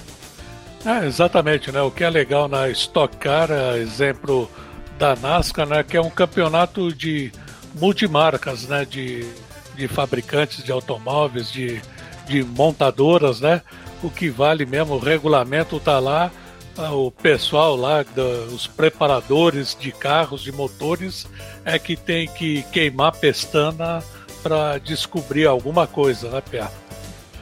É, 0.83 1.07
exatamente, 1.07 1.71
né? 1.71 1.83
O 1.83 1.91
que 1.91 2.05
é 2.05 2.09
legal 2.09 2.49
na 2.49 2.71
Stock 2.71 3.15
Car, 3.19 3.51
é 3.51 3.77
exemplo 3.77 4.51
da 4.99 5.15
NASCAR, 5.15 5.67
né, 5.67 5.83
que 5.83 5.95
é 5.95 6.01
um 6.01 6.11
campeonato 6.11 6.91
de 6.91 7.31
multimarcas, 7.75 8.67
né, 8.67 8.87
de, 8.87 9.27
de 9.75 9.89
fabricantes 9.89 10.63
de 10.63 10.73
automóveis, 10.73 11.51
de, 11.51 11.81
de 12.27 12.43
montadoras, 12.43 13.41
né? 13.41 13.63
O 14.03 14.11
que 14.11 14.29
vale 14.29 14.67
mesmo, 14.67 14.95
o 14.95 14.99
regulamento 14.99 15.79
tá 15.79 15.99
lá, 15.99 16.31
ah, 16.77 16.93
o 16.93 17.11
pessoal 17.11 17.77
lá, 17.77 18.05
os 18.53 18.67
preparadores 18.67 19.77
de 19.79 19.93
carros, 19.93 20.43
de 20.43 20.51
motores, 20.51 21.27
é 21.65 21.79
que 21.79 21.97
tem 21.97 22.27
que 22.29 22.63
queimar 22.73 23.13
pestana 23.13 24.03
para 24.43 24.79
descobrir 24.79 25.47
alguma 25.47 25.87
coisa, 25.87 26.31
né, 26.31 26.41
Pia? 26.41 26.71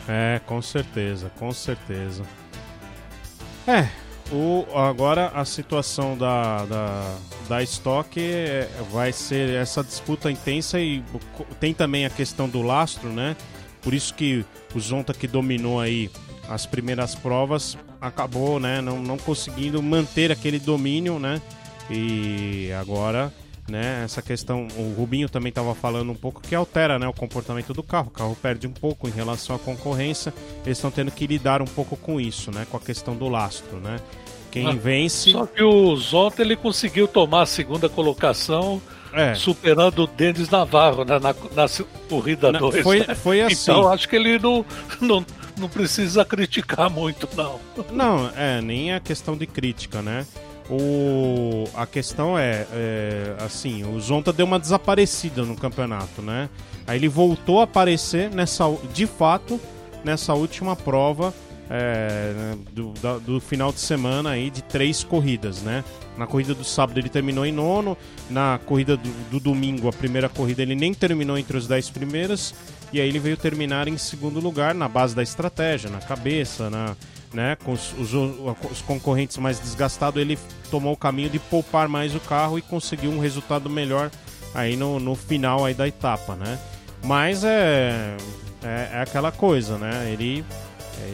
É, 0.09 0.41
com 0.45 0.61
certeza, 0.61 1.31
com 1.39 1.53
certeza. 1.53 2.25
É, 3.67 3.89
o, 4.33 4.67
agora 4.77 5.29
a 5.29 5.45
situação 5.45 6.17
da, 6.17 6.65
da, 6.65 7.17
da 7.49 7.63
Stock 7.63 8.21
é, 8.21 8.69
vai 8.93 9.13
ser 9.13 9.51
essa 9.51 9.83
disputa 9.83 10.31
intensa 10.31 10.81
e 10.81 11.03
tem 11.59 11.75
também 11.75 12.07
a 12.07 12.11
questão 12.11 12.49
do 12.49 12.63
lastro, 12.63 13.09
né? 13.09 13.37
Por 13.83 13.95
isso 13.95 14.15
que 14.15 14.45
o 14.75 14.81
Zonta 14.81 15.13
que 15.13 15.27
dominou 15.27 15.81
aí 15.81 16.11
as 16.49 16.67
primeiras 16.67 17.15
provas 17.15 17.77
acabou, 18.01 18.59
né, 18.59 18.81
não, 18.81 19.01
não 19.01 19.19
conseguindo 19.19 19.83
manter 19.83 20.33
aquele 20.33 20.59
domínio, 20.59 21.19
né? 21.19 21.41
E 21.91 22.71
agora 22.81 23.33
né? 23.71 24.03
Essa 24.05 24.21
questão, 24.21 24.69
o 24.77 24.95
Rubinho 24.97 25.29
também 25.29 25.49
estava 25.51 25.75
falando 25.75 26.11
um 26.11 26.15
pouco 26.15 26.41
que 26.41 26.55
altera, 26.55 26.99
né, 26.99 27.09
o 27.09 27.13
comportamento 27.13 27.73
do 27.73 27.83
carro. 27.83 28.09
O 28.09 28.11
carro 28.11 28.37
perde 28.41 28.67
um 28.67 28.73
pouco 28.73 29.09
em 29.09 29.11
relação 29.11 29.57
à 29.57 29.59
concorrência. 29.59 30.35
Eles 30.65 30.79
estão 30.79 30.91
tendo 30.91 31.11
que 31.11 31.27
lidar 31.27 31.63
um 31.63 31.67
pouco 31.67 31.97
com 31.97 32.21
isso, 32.21 32.51
né, 32.51 32.67
com 32.71 32.77
a 32.77 32.81
questão 32.81 33.17
do 33.17 33.29
lastro, 33.29 33.79
né? 33.79 33.99
Quem 34.51 34.67
ah, 34.67 34.73
vence. 34.73 35.31
Só 35.31 35.47
que 35.47 35.63
o 35.63 35.95
Zonta 35.97 36.43
ele 36.43 36.57
conseguiu 36.57 37.07
tomar 37.07 37.43
a 37.43 37.47
segunda 37.47 37.89
colocação. 37.89 38.83
É. 39.13 39.35
Superando 39.35 40.05
o 40.05 40.07
Denis 40.07 40.49
Navarro 40.51 41.05
né, 41.05 41.19
na, 41.19 41.33
na 41.33 41.69
corrida 42.09 42.53
2. 42.53 42.83
Foi, 42.83 43.01
né? 43.01 43.15
foi 43.15 43.41
assim. 43.41 43.71
Então 43.71 43.89
acho 43.89 44.09
que 44.09 44.15
ele 44.15 44.39
não, 44.39 44.65
não, 45.01 45.27
não 45.59 45.69
precisa 45.69 46.25
criticar 46.25 46.89
muito, 46.89 47.29
não. 47.37 47.61
Não, 47.91 48.31
é, 48.37 48.61
nem 48.61 48.93
a 48.93 49.01
questão 49.01 49.37
de 49.37 49.49
crítica, 49.49 50.01
né? 50.01 50.25
O, 50.71 51.65
a 51.75 51.85
questão 51.85 52.39
é, 52.39 52.65
é, 52.73 53.35
assim, 53.41 53.83
o 53.85 53.99
Zonta 53.99 54.33
deu 54.33 54.47
uma 54.47 54.59
desaparecida 54.59 55.45
no 55.45 55.57
campeonato, 55.57 56.23
né? 56.23 56.49
Aí 56.87 56.97
ele 56.97 57.09
voltou 57.09 57.61
a 57.61 57.65
aparecer 57.65 58.31
nessa, 58.31 58.65
de 58.95 59.05
fato, 59.05 59.61
nessa 60.05 60.33
última 60.33 60.77
prova 60.77 61.35
é, 61.69 62.33
né, 62.37 62.59
do, 62.73 62.93
da, 63.01 63.19
do 63.19 63.41
final 63.41 63.73
de 63.73 63.79
semana 63.79 64.31
aí 64.31 64.51
de 64.51 64.61
três 64.63 65.05
corridas, 65.05 65.63
né? 65.63 65.85
Na 66.19 66.27
corrida 66.27 66.53
do 66.53 66.65
sábado 66.65 66.99
ele 66.99 67.09
terminou 67.09 67.47
em 67.47 67.53
nono, 67.53 67.97
na 68.29 68.61
corrida 68.67 68.97
do, 68.97 69.11
do 69.31 69.41
domingo, 69.41 69.89
a 69.89 69.93
primeira 69.93 70.29
corrida, 70.29 70.63
ele 70.63 70.75
nem 70.75 70.93
terminou 70.93 71.39
entre 71.39 71.57
os 71.57 71.69
dez 71.69 71.89
primeiros, 71.89 72.55
e 72.93 73.01
aí 73.01 73.09
ele 73.09 73.21
veio 73.21 73.37
terminar 73.37 73.87
em 73.87 73.97
segundo 73.97 74.41
lugar 74.41 74.75
na 74.75 74.89
base 74.89 75.15
da 75.15 75.23
estratégia, 75.23 75.89
na 75.89 76.01
cabeça, 76.01 76.69
na, 76.69 76.97
né, 77.33 77.57
com 77.57 77.73
os, 77.73 77.93
os, 77.93 78.13
os, 78.13 78.83
concorrentes 78.83 79.37
mais 79.39 79.59
desgastados, 79.61 80.21
ele 80.21 80.39
tomou 80.71 80.93
o 80.93 80.97
caminho 80.97 81.31
de 81.31 81.39
poupar 81.39 81.89
mais 81.89 82.15
o 82.15 82.21
carro 82.21 82.59
e 82.59 82.63
conseguiu 82.63 83.11
um 83.11 83.21
resultado 83.21 83.71
melhor 83.71 84.11
aí 84.55 84.77
no, 84.77 84.99
no 84.99 85.15
final 85.15 85.65
aí 85.65 85.75
da 85.75 85.87
etapa, 85.87 86.35
né? 86.35 86.59
Mas 87.05 87.45
é, 87.45 88.17
é, 88.63 88.91
é 88.93 89.01
aquela 89.01 89.31
coisa, 89.31 89.79
né? 89.79 90.11
Ele 90.13 90.45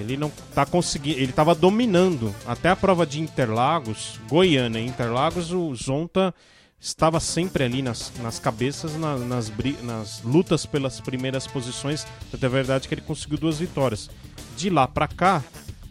ele 0.01 0.17
não 0.17 0.33
tá 0.53 0.67
conseguindo, 0.67 1.19
ele 1.19 1.31
estava 1.31 1.55
dominando 1.55 2.35
até 2.45 2.69
a 2.69 2.77
prova 2.77 3.07
de 3.07 3.21
Interlagos, 3.21 4.19
Goiânia, 4.29 4.81
Interlagos, 4.81 5.53
o 5.53 5.73
Zonta 5.75 6.35
estava 6.81 7.21
sempre 7.21 7.65
ali 7.65 7.83
nas, 7.83 8.13
nas 8.21 8.39
cabeças, 8.39 8.97
na, 8.97 9.17
nas, 9.17 9.53
nas 9.83 10.23
lutas 10.23 10.67
pelas 10.67 11.01
primeiras 11.01 11.47
posições. 11.47 12.07
Até 12.33 12.47
a 12.47 12.51
verdade 12.51 12.87
é 12.87 12.89
que 12.89 12.95
ele 12.95 13.01
conseguiu 13.01 13.39
duas 13.39 13.59
vitórias. 13.59 14.11
De 14.57 14.71
lá 14.71 14.87
para 14.87 15.09
cá, 15.09 15.43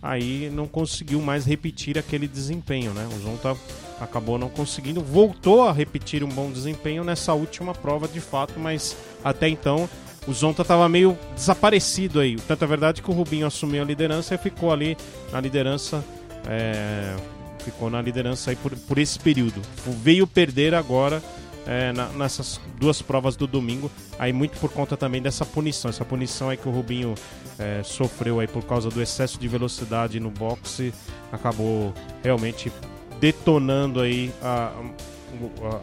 aí 0.05 0.51
não 0.53 0.67
conseguiu 0.67 1.19
mais 1.19 1.45
repetir 1.45 1.97
aquele 1.97 2.27
desempenho, 2.27 2.93
né? 2.93 3.09
O 3.11 3.19
Zonta 3.19 3.57
acabou 3.99 4.37
não 4.37 4.49
conseguindo, 4.49 5.01
voltou 5.01 5.67
a 5.67 5.71
repetir 5.71 6.23
um 6.23 6.29
bom 6.29 6.51
desempenho 6.51 7.03
nessa 7.03 7.33
última 7.33 7.73
prova 7.73 8.07
de 8.07 8.21
fato, 8.21 8.59
mas 8.59 8.95
até 9.23 9.49
então 9.49 9.89
o 10.27 10.33
Zonta 10.33 10.61
estava 10.61 10.87
meio 10.87 11.17
desaparecido 11.35 12.19
aí. 12.19 12.35
Tanto 12.35 12.63
é 12.63 12.67
verdade 12.67 13.01
que 13.01 13.09
o 13.09 13.13
Rubinho 13.13 13.47
assumiu 13.47 13.81
a 13.81 13.85
liderança 13.85 14.35
e 14.35 14.37
ficou 14.37 14.71
ali 14.71 14.95
na 15.31 15.41
liderança. 15.41 16.03
É, 16.47 17.15
ficou 17.59 17.89
na 17.89 17.99
liderança 17.99 18.51
aí 18.51 18.55
por, 18.55 18.75
por 18.77 18.99
esse 18.99 19.17
período. 19.17 19.59
Veio 20.03 20.27
perder 20.27 20.75
agora 20.75 21.21
é, 21.65 21.91
na, 21.91 22.09
nessas 22.09 22.59
duas 22.79 23.01
provas 23.01 23.35
do 23.35 23.47
domingo, 23.47 23.89
aí 24.19 24.31
muito 24.31 24.57
por 24.59 24.69
conta 24.69 24.95
também 24.95 25.21
dessa 25.21 25.45
punição, 25.45 25.89
essa 25.89 26.05
punição 26.05 26.49
aí 26.49 26.57
que 26.57 26.67
o 26.67 26.71
Rubinho 26.71 27.15
é, 27.59 27.81
sofreu 27.83 28.39
aí 28.39 28.47
por 28.47 28.63
causa 28.63 28.89
do 28.89 29.01
excesso 29.01 29.39
de 29.39 29.47
velocidade 29.47 30.19
no 30.19 30.29
boxe, 30.29 30.93
acabou 31.31 31.93
realmente 32.23 32.71
detonando 33.19 34.01
aí 34.01 34.31
a, 34.41 34.71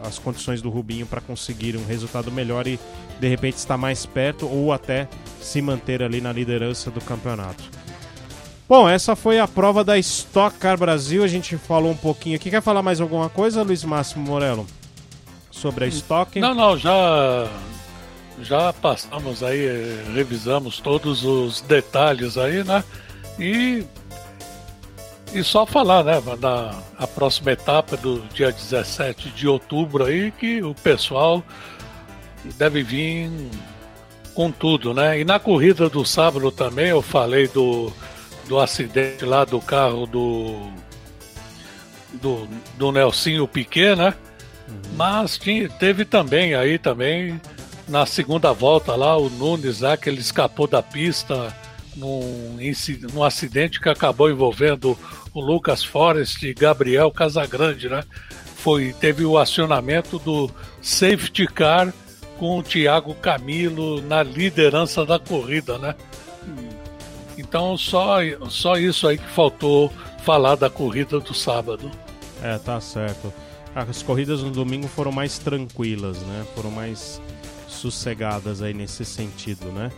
a, 0.03 0.07
as 0.07 0.19
condições 0.19 0.61
do 0.61 0.69
Rubinho 0.69 1.05
para 1.05 1.21
conseguir 1.21 1.75
um 1.77 1.85
resultado 1.85 2.31
melhor 2.31 2.67
e 2.67 2.79
de 3.19 3.27
repente 3.27 3.57
estar 3.57 3.77
mais 3.77 4.05
perto 4.05 4.47
ou 4.47 4.71
até 4.71 5.07
se 5.41 5.61
manter 5.61 6.01
ali 6.03 6.21
na 6.21 6.31
liderança 6.31 6.91
do 6.91 7.01
campeonato. 7.01 7.63
Bom, 8.67 8.87
essa 8.87 9.15
foi 9.15 9.39
a 9.39 9.47
prova 9.47 9.83
da 9.83 9.97
Stock 9.99 10.57
Car 10.57 10.77
Brasil. 10.77 11.23
A 11.23 11.27
gente 11.27 11.57
falou 11.57 11.91
um 11.91 11.97
pouquinho 11.97 12.37
aqui. 12.37 12.49
Quer 12.49 12.61
falar 12.61 12.81
mais 12.81 13.01
alguma 13.01 13.29
coisa, 13.29 13.61
Luiz 13.61 13.83
Máximo 13.83 14.25
Morello? 14.25 14.65
sobre 15.53 15.85
a 15.85 15.87
estoque? 15.87 16.39
Não, 16.39 16.53
não, 16.53 16.77
já 16.77 17.47
já 18.41 18.73
passamos 18.73 19.43
aí, 19.43 19.67
revisamos 20.13 20.79
todos 20.79 21.23
os 21.23 21.61
detalhes 21.61 22.37
aí, 22.37 22.63
né? 22.63 22.83
E 23.39 23.85
e 25.33 25.43
só 25.43 25.65
falar, 25.65 26.03
né, 26.03 26.21
na 26.39 26.79
a 26.97 27.07
próxima 27.07 27.51
etapa 27.51 27.97
do 27.97 28.21
dia 28.33 28.51
17 28.51 29.29
de 29.29 29.47
outubro 29.47 30.05
aí 30.05 30.31
que 30.31 30.61
o 30.61 30.75
pessoal 30.75 31.43
deve 32.55 32.83
vir 32.83 33.31
com 34.35 34.51
tudo, 34.51 34.93
né? 34.93 35.19
E 35.19 35.25
na 35.25 35.39
corrida 35.39 35.89
do 35.89 36.05
sábado 36.05 36.51
também 36.51 36.89
eu 36.89 37.01
falei 37.01 37.47
do 37.47 37.91
do 38.47 38.59
acidente 38.59 39.25
lá 39.25 39.45
do 39.45 39.59
carro 39.59 40.05
do 40.05 40.71
do, 42.13 42.47
do 42.77 42.91
Nelsinho 42.91 43.47
Piquet, 43.47 43.95
né? 43.95 44.13
Uhum. 44.67 44.75
Mas 44.95 45.37
tinha, 45.37 45.67
teve 45.67 46.05
também 46.05 46.53
aí 46.53 46.77
também 46.77 47.41
na 47.93 48.07
segunda 48.07 48.51
volta 48.51 48.95
lá 48.95 49.15
o 49.15 49.29
Nunes 49.29 49.81
lá 49.81 49.95
que 49.95 50.09
ele 50.09 50.19
escapou 50.19 50.65
da 50.65 50.81
pista 50.81 51.55
num, 51.95 52.57
num 53.13 53.23
acidente 53.23 53.79
que 53.79 53.87
acabou 53.87 54.31
envolvendo 54.31 54.97
o 55.31 55.39
Lucas 55.39 55.83
Forest 55.83 56.43
e 56.43 56.55
Gabriel 56.55 57.11
Casagrande, 57.11 57.87
né? 57.87 58.03
Foi, 58.55 58.93
teve 58.99 59.23
o 59.23 59.37
acionamento 59.37 60.17
do 60.17 60.49
safety 60.81 61.45
car 61.45 61.93
com 62.39 62.57
o 62.57 62.63
Thiago 62.63 63.13
Camilo 63.13 64.01
na 64.01 64.23
liderança 64.23 65.05
da 65.05 65.19
corrida, 65.19 65.77
né? 65.77 65.93
Então 67.37 67.77
só, 67.77 68.17
só 68.49 68.75
isso 68.75 69.07
aí 69.07 69.19
que 69.19 69.29
faltou 69.29 69.93
falar 70.23 70.55
da 70.55 70.67
corrida 70.67 71.19
do 71.19 71.33
sábado. 71.35 71.91
É, 72.41 72.57
tá 72.57 72.81
certo. 72.81 73.31
As 73.75 74.01
corridas 74.01 74.41
no 74.41 74.49
domingo 74.49 74.87
foram 74.87 75.11
mais 75.11 75.37
tranquilas, 75.37 76.17
né? 76.23 76.43
Foram 76.55 76.71
mais 76.71 77.21
sossegadas 77.83 78.61
aí 78.61 78.73
nesse 78.73 79.03
sentido, 79.03 79.65
né? 79.71 79.91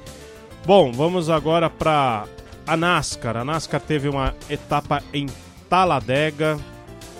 Bom, 0.66 0.92
vamos 0.92 1.30
agora 1.30 1.70
para 1.70 2.26
a 2.66 2.76
NASCAR. 2.76 3.38
A 3.38 3.46
NASCAR 3.46 3.80
teve 3.80 4.10
uma 4.10 4.34
etapa 4.50 5.04
em 5.14 5.28
Taladega. 5.70 6.58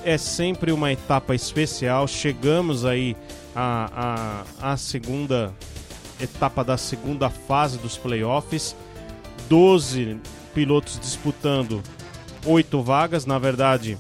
É 0.04 0.18
sempre 0.18 0.72
uma 0.72 0.92
etapa 0.92 1.36
especial. 1.36 2.08
Chegamos 2.08 2.86
aí 2.86 3.16
à, 3.56 4.76
segunda 4.78 5.54
etapa 6.20 6.64
da 6.64 6.78
segunda 6.78 7.30
fase 7.30 7.78
dos 7.78 7.98
playoffs. 7.98 8.76
12 9.48 10.18
pilotos 10.56 11.00
disputando 11.00 11.84
oito 12.46 12.82
vagas. 12.82 13.28
Na 13.28 13.38
verdade, 13.38 13.96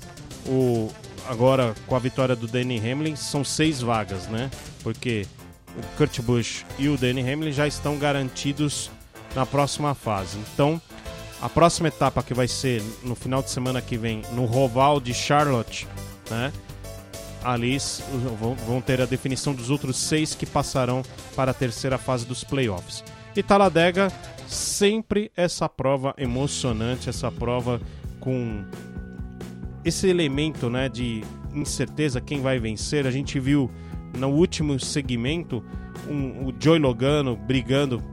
o, 0.48 0.90
agora 1.28 1.76
com 1.86 1.96
a 1.96 2.00
vitória 2.00 2.36
do 2.36 2.48
Danny 2.48 2.80
Hamlin 2.80 3.16
são 3.16 3.44
seis 3.44 3.80
vagas, 3.80 4.28
né? 4.28 4.50
Porque 4.82 5.28
Kurt 5.98 6.22
Busch 6.22 6.66
e 6.78 6.88
o 6.90 6.98
Danny 6.98 7.22
Hamlin 7.22 7.52
já 7.52 7.68
estão 7.68 7.98
garantidos 7.98 8.90
na 9.36 9.46
próxima 9.46 9.94
fase. 9.94 10.38
Então, 10.38 10.82
a 11.42 11.50
próxima 11.50 11.90
etapa 11.90 12.24
que 12.24 12.34
vai 12.34 12.48
ser 12.48 12.82
no 13.04 13.16
final 13.16 13.42
de 13.44 13.50
semana 13.50 13.82
que 13.82 13.98
vem 13.98 14.22
no 14.32 14.46
Roval 14.46 15.00
de 15.00 15.14
Charlotte, 15.14 15.88
né? 16.30 16.52
Ali 17.44 17.78
vão 18.66 18.82
ter 18.82 19.00
a 19.02 19.06
definição 19.06 19.54
dos 19.54 19.70
outros 19.70 19.98
seis 19.98 20.34
que 20.34 20.46
passarão 20.46 21.04
para 21.36 21.52
a 21.52 21.54
terceira 21.54 21.98
fase 21.98 22.26
dos 22.26 22.44
playoffs. 22.44 23.04
E 23.36 23.44
Taladega, 23.44 24.12
sempre 24.48 25.32
essa 25.36 25.70
prova 25.70 26.16
emocionante, 26.18 27.10
essa 27.10 27.32
prova 27.32 27.80
com 28.20 28.64
esse 29.84 30.08
elemento 30.08 30.68
né, 30.70 30.90
de 30.90 31.24
incerteza 31.54 32.20
quem 32.20 32.42
vai 32.42 32.58
vencer. 32.58 33.06
A 33.06 33.12
gente 33.12 33.40
viu 33.40 33.70
no 34.18 34.30
último 34.30 34.80
segmento 34.80 35.64
um, 36.08 36.48
o 36.48 36.54
Joey 36.60 36.80
Logano 36.80 37.36
brigando 37.36 38.04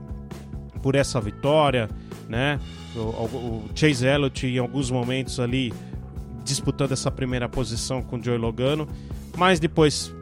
por 0.81 0.95
essa 0.95 1.19
vitória, 1.21 1.89
né? 2.27 2.59
O, 2.95 2.99
o, 2.99 3.69
Chase 3.73 4.05
Elliott 4.05 4.45
em 4.45 4.57
alguns 4.57 4.91
momentos 4.91 5.39
ali 5.39 5.73
disputando 6.43 6.91
essa 6.91 7.09
primeira 7.09 7.47
posição 7.47 8.01
com 8.01 8.17
o 8.17 8.23
Joey 8.23 8.37
Logano, 8.37 8.87
mas 9.37 9.59
depois 9.59 10.13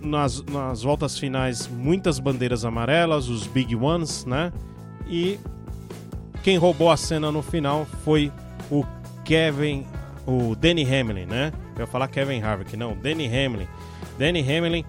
nas, 0.00 0.42
nas 0.44 0.82
voltas 0.82 1.18
finais 1.18 1.68
muitas 1.68 2.18
bandeiras 2.18 2.64
amarelas, 2.64 3.28
os 3.28 3.46
big 3.46 3.74
ones, 3.74 4.24
né? 4.24 4.52
E 5.08 5.38
quem 6.42 6.56
roubou 6.56 6.90
a 6.90 6.96
cena 6.96 7.30
no 7.32 7.42
final 7.42 7.86
foi 8.04 8.32
o 8.70 8.84
Kevin, 9.24 9.86
o 10.26 10.54
Danny 10.54 10.82
Hamlin, 10.82 11.26
né? 11.26 11.52
Eu 11.76 11.80
ia 11.80 11.86
falar 11.86 12.08
Kevin 12.08 12.42
Harvick, 12.42 12.76
não, 12.76 12.96
Danny 12.96 13.26
Hamlin. 13.26 13.68
Danny 14.18 14.40
Hamlin 14.40 14.84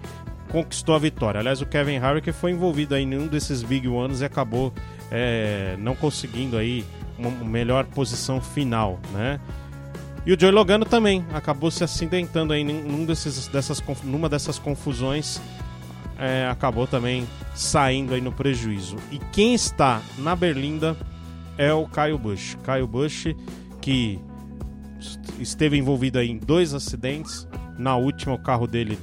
conquistou 0.52 0.96
a 0.96 1.00
vitória. 1.00 1.40
Aliás, 1.40 1.62
o 1.62 1.66
Kevin 1.66 1.98
Harvick 1.98 2.32
foi 2.32 2.52
envolvido 2.52 2.96
aí 2.96 3.04
em 3.04 3.18
um 3.18 3.28
desses 3.28 3.64
big 3.64 3.88
ones 3.88 4.22
e 4.22 4.26
acabou 4.26 4.74
é, 5.12 5.76
não 5.80 5.96
conseguindo 5.96 6.58
aí 6.58 6.86
uma 7.18 7.30
melhor 7.30 7.86
posição 7.86 8.42
final, 8.42 9.00
né? 9.12 9.40
E 10.26 10.34
o 10.34 10.40
Joey 10.40 10.52
Logano 10.52 10.86
também 10.86 11.26
acabou 11.34 11.72
se 11.72 11.84
acidentando 11.84 12.54
aí 12.54 12.64
num 12.64 13.06
desses, 13.06 13.48
dessas, 13.48 13.82
numa 14.04 14.28
dessas 14.28 14.60
confusões, 14.60 15.42
é, 16.18 16.48
acabou 16.48 16.86
também 16.86 17.28
saindo 17.56 18.14
aí 18.14 18.22
no 18.22 18.32
prejuízo. 18.32 18.98
E 19.12 19.18
quem 19.32 19.54
está 19.54 20.02
na 20.18 20.36
Berlinda 20.36 20.96
é 21.58 21.74
o 21.74 21.88
Kyle 21.88 22.18
Busch. 22.18 22.58
Kyle 22.64 22.86
Busch 22.86 23.34
que 23.82 24.20
esteve 25.40 25.78
envolvido 25.78 26.20
aí 26.20 26.30
em 26.30 26.38
dois 26.38 26.74
acidentes. 26.74 27.48
Na 27.78 27.96
última, 27.96 28.36
o 28.36 28.40
carro 28.40 28.68
dele 28.68 29.00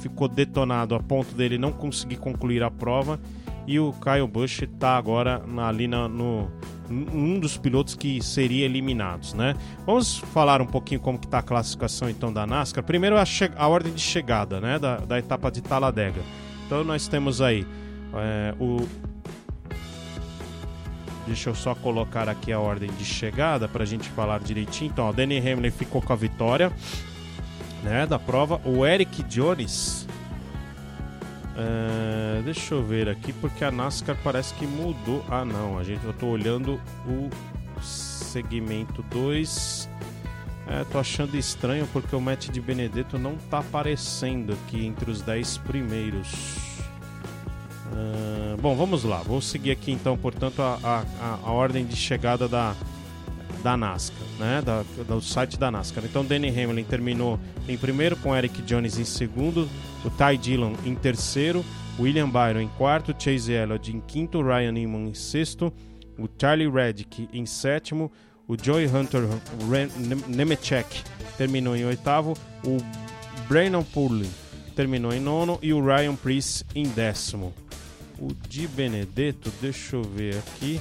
ficou 0.00 0.28
detonado 0.28 0.94
a 0.94 1.00
ponto 1.00 1.34
dele 1.34 1.58
não 1.58 1.72
conseguir 1.72 2.16
concluir 2.16 2.62
a 2.62 2.70
prova 2.70 3.20
e 3.66 3.78
o 3.78 3.92
Kyle 3.92 4.26
Busch 4.26 4.62
está 4.62 4.96
agora 4.96 5.42
ali 5.58 5.86
na, 5.86 6.08
no 6.08 6.50
um 6.90 7.38
dos 7.38 7.56
pilotos 7.56 7.94
que 7.94 8.20
seria 8.20 8.64
eliminados, 8.64 9.32
né? 9.32 9.54
Vamos 9.86 10.18
falar 10.18 10.60
um 10.60 10.66
pouquinho 10.66 11.00
como 11.00 11.18
que 11.18 11.26
está 11.26 11.38
a 11.38 11.42
classificação 11.42 12.10
então 12.10 12.32
da 12.32 12.44
NASCAR. 12.44 12.82
Primeiro 12.82 13.16
a, 13.16 13.22
a 13.56 13.68
ordem 13.68 13.92
de 13.92 14.00
chegada, 14.00 14.60
né, 14.60 14.76
da, 14.76 14.96
da 14.96 15.16
etapa 15.16 15.52
de 15.52 15.60
Taladega. 15.60 16.20
Então 16.66 16.82
nós 16.82 17.06
temos 17.06 17.40
aí 17.40 17.64
é, 18.14 18.54
o 18.58 18.84
Deixa 21.26 21.48
eu 21.48 21.54
só 21.54 21.76
colocar 21.76 22.28
aqui 22.28 22.52
a 22.52 22.58
ordem 22.58 22.90
de 22.98 23.04
chegada 23.04 23.68
para 23.68 23.84
a 23.84 23.86
gente 23.86 24.08
falar 24.08 24.40
direitinho. 24.40 24.90
Então, 24.90 25.08
o 25.08 25.12
Danny 25.12 25.38
Hamlin 25.38 25.70
ficou 25.70 26.02
com 26.02 26.12
a 26.12 26.16
vitória 26.16 26.72
né, 27.82 28.06
da 28.06 28.18
prova. 28.18 28.60
O 28.64 28.86
Eric 28.86 29.22
Jones 29.24 30.06
é, 31.56 32.40
deixa 32.42 32.74
eu 32.74 32.82
ver 32.82 33.06
aqui, 33.06 33.34
porque 33.34 33.62
a 33.62 33.70
NASCAR 33.70 34.16
parece 34.24 34.54
que 34.54 34.66
mudou. 34.66 35.22
Ah, 35.28 35.44
não, 35.44 35.78
a 35.78 35.84
gente, 35.84 36.02
eu 36.04 36.12
tô 36.14 36.28
olhando 36.28 36.80
o 37.06 37.28
segmento 37.82 39.02
2. 39.10 39.88
É, 40.68 40.84
tô 40.84 40.98
achando 40.98 41.36
estranho 41.36 41.86
porque 41.92 42.16
o 42.16 42.20
Matt 42.20 42.48
de 42.48 42.60
Benedetto 42.60 43.18
não 43.18 43.36
tá 43.36 43.58
aparecendo 43.58 44.54
aqui 44.54 44.86
entre 44.86 45.10
os 45.10 45.20
10 45.20 45.58
primeiros. 45.58 46.32
Uh, 47.92 48.56
bom, 48.62 48.74
vamos 48.74 49.04
lá. 49.04 49.18
Vou 49.18 49.42
seguir 49.42 49.72
aqui 49.72 49.90
então, 49.90 50.16
portanto, 50.16 50.62
a, 50.62 51.04
a, 51.20 51.38
a 51.44 51.50
ordem 51.50 51.84
de 51.84 51.96
chegada 51.96 52.48
da, 52.48 52.74
da 53.62 53.76
NASCAR, 53.76 54.26
né? 54.38 54.62
Da, 54.64 54.82
do 55.06 55.20
site 55.20 55.58
da 55.58 55.70
NASCAR. 55.70 56.04
Então, 56.04 56.24
Danny 56.24 56.48
Hamlin 56.48 56.84
terminou 56.84 57.38
em 57.68 57.76
primeiro, 57.76 58.16
com 58.16 58.34
Eric 58.34 58.62
Jones 58.62 58.98
em 58.98 59.04
segundo, 59.04 59.68
o 60.04 60.10
Ty 60.10 60.36
Dillon 60.36 60.74
em 60.84 60.94
terceiro, 60.94 61.64
William 61.98 62.28
Byron 62.28 62.60
em 62.60 62.68
quarto, 62.68 63.14
Chase 63.18 63.52
Elliott 63.52 63.90
em 63.94 64.00
quinto, 64.00 64.42
Ryan 64.42 64.72
Newman 64.72 65.10
em 65.10 65.14
sexto, 65.14 65.72
o 66.18 66.28
Charlie 66.40 66.70
Reddick 66.70 67.28
em 67.32 67.46
sétimo, 67.46 68.10
o 68.48 68.56
Joey 68.60 68.86
Hunter 68.86 69.22
Nemechek 70.26 71.02
terminou 71.36 71.76
em 71.76 71.84
oitavo, 71.84 72.36
o 72.64 72.78
Brandon 73.48 73.82
Purley 73.82 74.28
terminou 74.74 75.12
em 75.12 75.20
nono 75.20 75.58
e 75.62 75.72
o 75.72 75.84
Ryan 75.84 76.16
Priest 76.16 76.64
em 76.74 76.84
décimo. 76.84 77.52
O 78.18 78.28
Di 78.48 78.66
Benedetto, 78.66 79.50
deixa 79.60 79.96
eu 79.96 80.02
ver 80.02 80.36
aqui. 80.36 80.80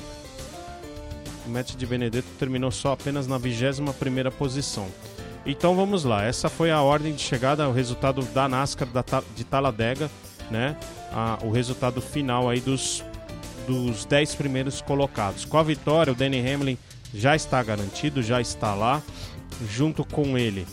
O 1.50 1.52
Matt 1.52 1.76
de 1.76 1.86
Benedetto 1.88 2.28
terminou 2.38 2.70
só 2.70 2.92
apenas 2.92 3.26
na 3.26 3.40
21 3.40 3.92
primeira 3.94 4.30
posição. 4.30 4.88
Então 5.44 5.76
vamos 5.76 6.04
lá, 6.04 6.24
essa 6.24 6.48
foi 6.48 6.70
a 6.70 6.80
ordem 6.80 7.12
de 7.12 7.22
chegada, 7.24 7.68
o 7.68 7.72
resultado 7.72 8.22
da 8.22 8.48
NASCAR 8.48 8.88
da, 8.90 9.04
de 9.36 9.44
Taladega, 9.44 10.12
né? 10.52 10.78
O 11.42 11.50
resultado 11.50 12.02
final 12.02 12.48
aí 12.48 12.60
dos, 12.60 13.04
dos 13.66 14.06
10 14.06 14.36
primeiros 14.36 14.80
colocados. 14.80 15.44
Com 15.44 15.58
a 15.58 15.64
vitória, 15.64 16.14
o 16.14 16.16
Danny 16.16 16.40
Hamlin 16.40 16.78
já 17.16 17.36
está 17.36 17.64
garantido, 17.64 18.22
já 18.22 18.40
está 18.40 18.76
lá, 18.76 19.02
junto 19.68 20.06
com 20.06 20.38
ele 20.38 20.68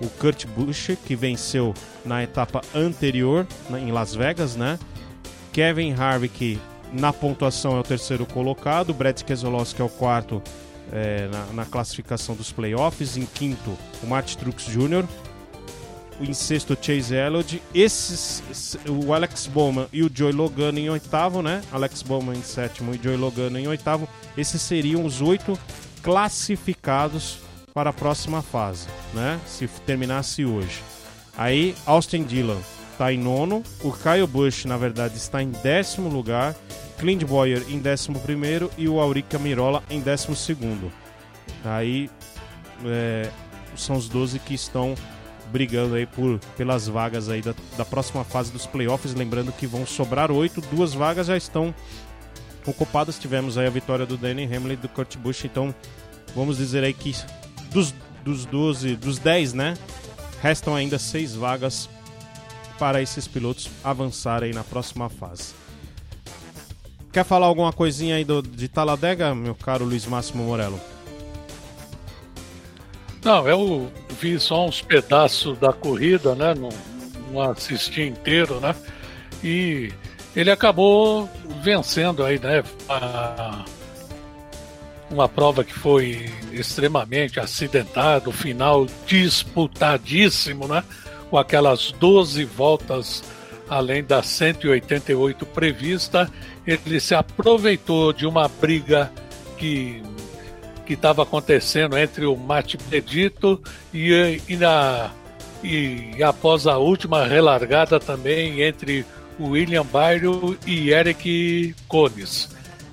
o 0.00 0.08
Kurt 0.08 0.44
Busch, 0.46 0.96
que 1.06 1.14
venceu 1.14 1.72
na 2.04 2.20
etapa 2.20 2.62
anterior 2.74 3.46
na, 3.70 3.78
em 3.78 3.92
Las 3.92 4.12
Vegas, 4.12 4.56
né? 4.56 4.76
Kevin 5.52 5.94
Harvick 5.94 6.58
na 6.92 7.12
pontuação 7.12 7.76
é 7.76 7.80
o 7.80 7.82
terceiro 7.82 8.26
colocado, 8.26 8.94
Brett 8.94 9.24
Keselowski 9.24 9.80
é 9.80 9.84
o 9.84 9.88
quarto 9.88 10.42
é, 10.92 11.28
na, 11.28 11.46
na, 11.52 11.64
classificação 11.64 12.34
dos 12.34 12.52
playoffs. 12.52 13.16
Em 13.16 13.26
quinto, 13.26 13.76
o 14.02 14.06
Martin 14.06 14.38
Truex 14.38 14.64
Jr. 14.66 15.04
Em 16.20 16.32
sexto, 16.32 16.76
Chase 16.80 17.14
Elliott. 17.14 17.62
Esses, 17.74 18.78
o 18.88 19.12
Alex 19.12 19.46
Bowman 19.46 19.86
e 19.92 20.02
o 20.02 20.10
Joey 20.12 20.32
Logano 20.32 20.78
em 20.78 20.88
oitavo, 20.88 21.42
né? 21.42 21.62
Alex 21.70 22.02
Bowman 22.02 22.38
em 22.38 22.42
sétimo 22.42 22.94
e 22.94 23.00
Joey 23.02 23.16
Logano 23.16 23.58
em 23.58 23.68
oitavo. 23.68 24.08
Esses 24.36 24.62
seriam 24.62 25.04
os 25.04 25.20
oito 25.20 25.58
classificados 26.02 27.38
para 27.74 27.90
a 27.90 27.92
próxima 27.92 28.40
fase, 28.40 28.86
né? 29.12 29.38
Se 29.46 29.66
terminasse 29.84 30.44
hoje. 30.44 30.82
Aí, 31.36 31.74
Austin 31.84 32.24
Dillon 32.24 32.60
está 32.96 33.12
em 33.12 33.18
nono. 33.18 33.62
O 33.82 33.92
Kyle 33.92 34.26
Busch, 34.26 34.64
na 34.64 34.78
verdade, 34.78 35.18
está 35.18 35.42
em 35.42 35.50
décimo 35.50 36.08
lugar. 36.08 36.56
Clint 36.98 37.24
Boyer 37.24 37.62
em 37.68 37.76
11 37.78 38.70
e 38.78 38.88
o 38.88 38.98
Aurica 38.98 39.38
Mirola 39.38 39.82
em 39.90 40.00
12. 40.00 40.56
Aí 41.62 42.08
é, 42.86 43.28
são 43.76 43.96
os 43.96 44.08
12 44.08 44.38
que 44.38 44.54
estão 44.54 44.94
brigando 45.52 45.94
aí 45.94 46.06
por, 46.06 46.40
pelas 46.56 46.88
vagas 46.88 47.28
aí 47.28 47.42
da, 47.42 47.54
da 47.76 47.84
próxima 47.84 48.24
fase 48.24 48.50
dos 48.50 48.66
playoffs. 48.66 49.14
Lembrando 49.14 49.52
que 49.52 49.66
vão 49.66 49.84
sobrar 49.84 50.30
oito, 50.30 50.62
duas 50.62 50.94
vagas 50.94 51.26
já 51.26 51.36
estão 51.36 51.74
ocupadas. 52.64 53.18
Tivemos 53.18 53.58
aí 53.58 53.66
a 53.66 53.70
vitória 53.70 54.06
do 54.06 54.16
Danny 54.16 54.44
Hamlin 54.44 54.72
e 54.72 54.76
do 54.76 54.88
Kurt 54.88 55.16
Busch, 55.18 55.44
então 55.44 55.74
vamos 56.34 56.56
dizer 56.56 56.82
aí 56.82 56.94
que 56.94 57.14
dos, 57.70 57.94
dos 58.24 58.46
12, 58.46 58.96
dos 58.96 59.18
10, 59.18 59.52
né? 59.52 59.74
Restam 60.40 60.74
ainda 60.74 60.98
seis 60.98 61.34
vagas 61.34 61.90
para 62.78 63.02
esses 63.02 63.26
pilotos 63.26 63.68
avançarem 63.82 64.52
na 64.52 64.64
próxima 64.64 65.08
fase. 65.08 65.54
Quer 67.12 67.24
falar 67.24 67.46
alguma 67.46 67.72
coisinha 67.72 68.16
aí 68.16 68.24
do, 68.24 68.42
de 68.42 68.68
Taladega, 68.68 69.34
meu 69.34 69.54
caro 69.54 69.84
Luiz 69.84 70.04
Máximo 70.06 70.44
Morello? 70.44 70.78
Não, 73.24 73.48
eu 73.48 73.90
vi 74.20 74.38
só 74.38 74.66
uns 74.66 74.82
pedaços 74.82 75.58
da 75.58 75.72
corrida, 75.72 76.34
né? 76.34 76.54
Não, 76.54 76.68
não 77.32 77.50
assisti 77.50 78.02
inteiro, 78.02 78.60
né? 78.60 78.74
E 79.42 79.90
ele 80.34 80.50
acabou 80.50 81.28
vencendo 81.62 82.24
aí, 82.24 82.38
né? 82.38 82.62
A, 82.88 83.64
uma 85.10 85.28
prova 85.28 85.64
que 85.64 85.72
foi 85.72 86.30
extremamente 86.52 87.40
acidentada, 87.40 88.28
o 88.28 88.32
final 88.32 88.86
disputadíssimo, 89.06 90.68
né? 90.68 90.84
Com 91.30 91.38
aquelas 91.38 91.92
12 91.92 92.44
voltas 92.44 93.22
além 93.68 94.04
das 94.04 94.26
188 94.26 95.44
prevista, 95.46 96.30
ele 96.66 97.00
se 97.00 97.14
aproveitou 97.14 98.12
de 98.12 98.26
uma 98.26 98.48
briga 98.48 99.10
que 99.58 100.02
que 100.86 100.94
estava 100.94 101.24
acontecendo 101.24 101.98
entre 101.98 102.24
o 102.24 102.34
Mate 102.36 102.78
Pedito 102.78 103.60
e, 103.92 104.40
e, 104.48 104.56
na, 104.56 105.10
e 105.62 106.22
após 106.22 106.66
a 106.66 106.78
última 106.78 107.26
relargada 107.26 107.98
também 107.98 108.62
entre 108.62 109.04
o 109.38 109.48
William 109.48 109.84
Byron 109.84 110.54
e 110.64 110.88
Eric 110.90 111.74
Cones. 111.88 112.48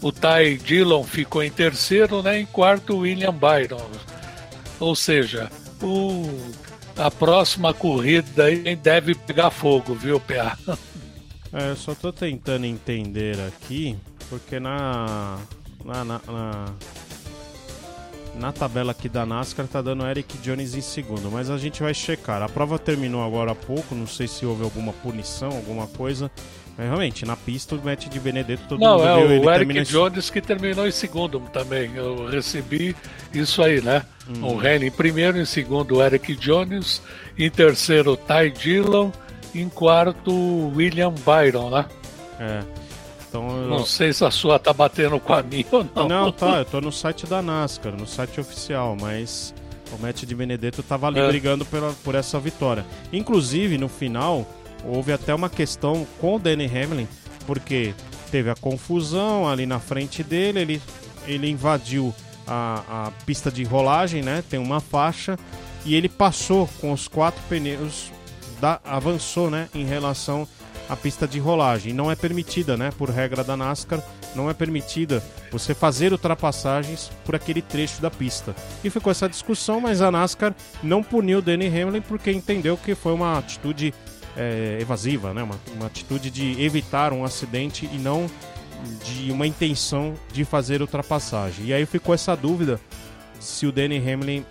o 0.01 0.11
Ty 0.11 0.57
Dillon 0.63 1.03
ficou 1.03 1.41
em 1.41 1.49
terceiro, 1.49 2.21
né? 2.21 2.39
Em 2.39 2.45
quarto, 2.45 2.97
William 2.97 3.33
Byron. 3.33 3.89
Ou 4.79 4.95
seja, 4.95 5.49
o, 5.81 6.29
a 6.97 7.09
próxima 7.09 7.73
corrida 7.73 8.45
aí 8.45 8.75
deve 8.75 9.15
pegar 9.15 9.49
fogo, 9.49 9.95
viu, 9.95 10.19
PA? 10.19 10.57
É, 11.53 11.69
eu 11.69 11.75
só 11.77 11.95
tô 11.95 12.11
tentando 12.11 12.65
entender 12.65 13.39
aqui, 13.39 13.97
porque 14.29 14.59
na, 14.59 15.39
na, 15.83 16.03
na, 16.03 16.21
na 16.27 16.65
na 18.37 18.51
tabela 18.51 18.91
aqui 18.91 19.09
da 19.09 19.25
NASCAR 19.25 19.67
tá 19.67 19.81
dando 19.81 20.05
Eric 20.05 20.37
Jones 20.37 20.75
em 20.75 20.81
segundo, 20.81 21.29
mas 21.31 21.49
a 21.49 21.57
gente 21.57 21.81
vai 21.81 21.93
checar. 21.93 22.41
A 22.41 22.49
prova 22.49 22.77
terminou 22.77 23.25
agora 23.25 23.51
há 23.51 23.55
pouco, 23.55 23.95
não 23.95 24.07
sei 24.07 24.27
se 24.27 24.45
houve 24.45 24.63
alguma 24.63 24.93
punição, 24.93 25.49
alguma 25.49 25.87
coisa. 25.87 26.31
Mas 26.77 26.85
realmente, 26.85 27.25
na 27.25 27.35
pista 27.35 27.73
o 27.73 27.83
match 27.83 28.07
de 28.07 28.19
Benedetto 28.19 28.63
todo 28.69 28.79
não, 28.79 28.99
mundo 28.99 29.07
é 29.07 29.15
viu. 29.15 29.21
É 29.21 29.39
o 29.39 29.49
Eric 29.49 29.57
termina... 29.57 29.83
Jones 29.83 30.29
que 30.29 30.41
terminou 30.41 30.87
em 30.87 30.91
segundo 30.91 31.39
também. 31.51 31.91
Eu 31.95 32.27
recebi 32.27 32.95
isso 33.33 33.63
aí, 33.63 33.81
né? 33.81 34.03
Hum. 34.29 34.55
O 34.55 34.65
Henry 34.65 34.87
em 34.87 34.91
primeiro, 34.91 35.39
em 35.39 35.45
segundo 35.45 35.95
o 35.95 36.03
Eric 36.03 36.35
Jones, 36.35 37.01
em 37.37 37.49
terceiro 37.49 38.15
Ty 38.15 38.51
Dillon, 38.51 39.09
em 39.55 39.67
quarto 39.69 40.31
William 40.75 41.13
Byron, 41.25 41.71
né? 41.71 41.85
É. 42.39 42.86
Então, 43.29 43.49
eu... 43.49 43.69
Não 43.69 43.85
sei 43.85 44.13
se 44.13 44.23
a 44.23 44.31
sua 44.31 44.57
tá 44.57 44.71
batendo 44.71 45.19
com 45.19 45.33
a 45.33 45.43
minha 45.43 45.65
ou 45.71 45.85
não. 45.95 46.07
Não, 46.07 46.31
tá, 46.33 46.59
eu 46.59 46.65
tô 46.65 46.81
no 46.81 46.91
site 46.91 47.25
da 47.25 47.41
NASCAR, 47.41 47.93
no 47.93 48.07
site 48.07 48.39
oficial, 48.39 48.95
mas 48.99 49.53
o 49.91 50.01
Matt 50.01 50.23
de 50.23 50.35
Benedetto 50.35 50.83
tava 50.83 51.07
ali 51.07 51.19
é. 51.19 51.27
brigando 51.27 51.65
por, 51.65 51.93
por 52.03 52.15
essa 52.15 52.39
vitória. 52.39 52.85
Inclusive, 53.11 53.77
no 53.77 53.87
final, 53.87 54.45
houve 54.85 55.11
até 55.11 55.33
uma 55.33 55.49
questão 55.49 56.05
com 56.19 56.35
o 56.35 56.39
Danny 56.39 56.65
Hamlin, 56.65 57.07
porque 57.45 57.93
teve 58.31 58.49
a 58.49 58.55
confusão 58.55 59.47
ali 59.47 59.65
na 59.65 59.79
frente 59.79 60.23
dele, 60.23 60.59
ele, 60.59 60.81
ele 61.25 61.49
invadiu 61.49 62.13
a, 62.45 63.07
a 63.07 63.11
pista 63.25 63.51
de 63.51 63.63
rolagem, 63.63 64.21
né? 64.21 64.43
Tem 64.49 64.59
uma 64.59 64.79
faixa, 64.79 65.37
e 65.85 65.95
ele 65.95 66.09
passou 66.09 66.67
com 66.79 66.91
os 66.91 67.07
quatro 67.07 67.41
pneus, 67.47 68.11
da, 68.59 68.79
avançou, 68.83 69.49
né? 69.49 69.69
Em 69.73 69.85
relação 69.85 70.47
a 70.89 70.95
pista 70.95 71.27
de 71.27 71.39
rolagem. 71.39 71.93
Não 71.93 72.11
é 72.11 72.15
permitida, 72.15 72.77
né? 72.77 72.91
Por 72.97 73.09
regra 73.09 73.43
da 73.43 73.57
NASCAR, 73.57 74.01
não 74.35 74.49
é 74.49 74.53
permitida 74.53 75.23
você 75.51 75.73
fazer 75.73 76.11
ultrapassagens 76.11 77.11
por 77.25 77.35
aquele 77.35 77.61
trecho 77.61 78.01
da 78.01 78.09
pista. 78.09 78.55
E 78.83 78.89
ficou 78.89 79.11
essa 79.11 79.27
discussão, 79.27 79.81
mas 79.81 80.01
a 80.01 80.11
NASCAR 80.11 80.55
não 80.83 81.03
puniu 81.03 81.41
Danny 81.41 81.67
Hamlin 81.67 82.01
porque 82.01 82.31
entendeu 82.31 82.77
que 82.77 82.95
foi 82.95 83.13
uma 83.13 83.37
atitude 83.37 83.93
é, 84.35 84.77
evasiva, 84.79 85.33
né? 85.33 85.43
Uma, 85.43 85.55
uma 85.75 85.87
atitude 85.87 86.29
de 86.29 86.61
evitar 86.61 87.11
um 87.13 87.23
acidente 87.23 87.89
e 87.91 87.97
não 87.97 88.29
de 89.03 89.31
uma 89.31 89.47
intenção 89.47 90.13
de 90.31 90.45
fazer 90.45 90.81
ultrapassagem. 90.81 91.65
E 91.65 91.73
aí 91.73 91.85
ficou 91.85 92.13
essa 92.13 92.35
dúvida 92.35 92.79
se 93.39 93.65
o 93.65 93.71
Danny 93.71 93.97
Hamlin 93.97 94.45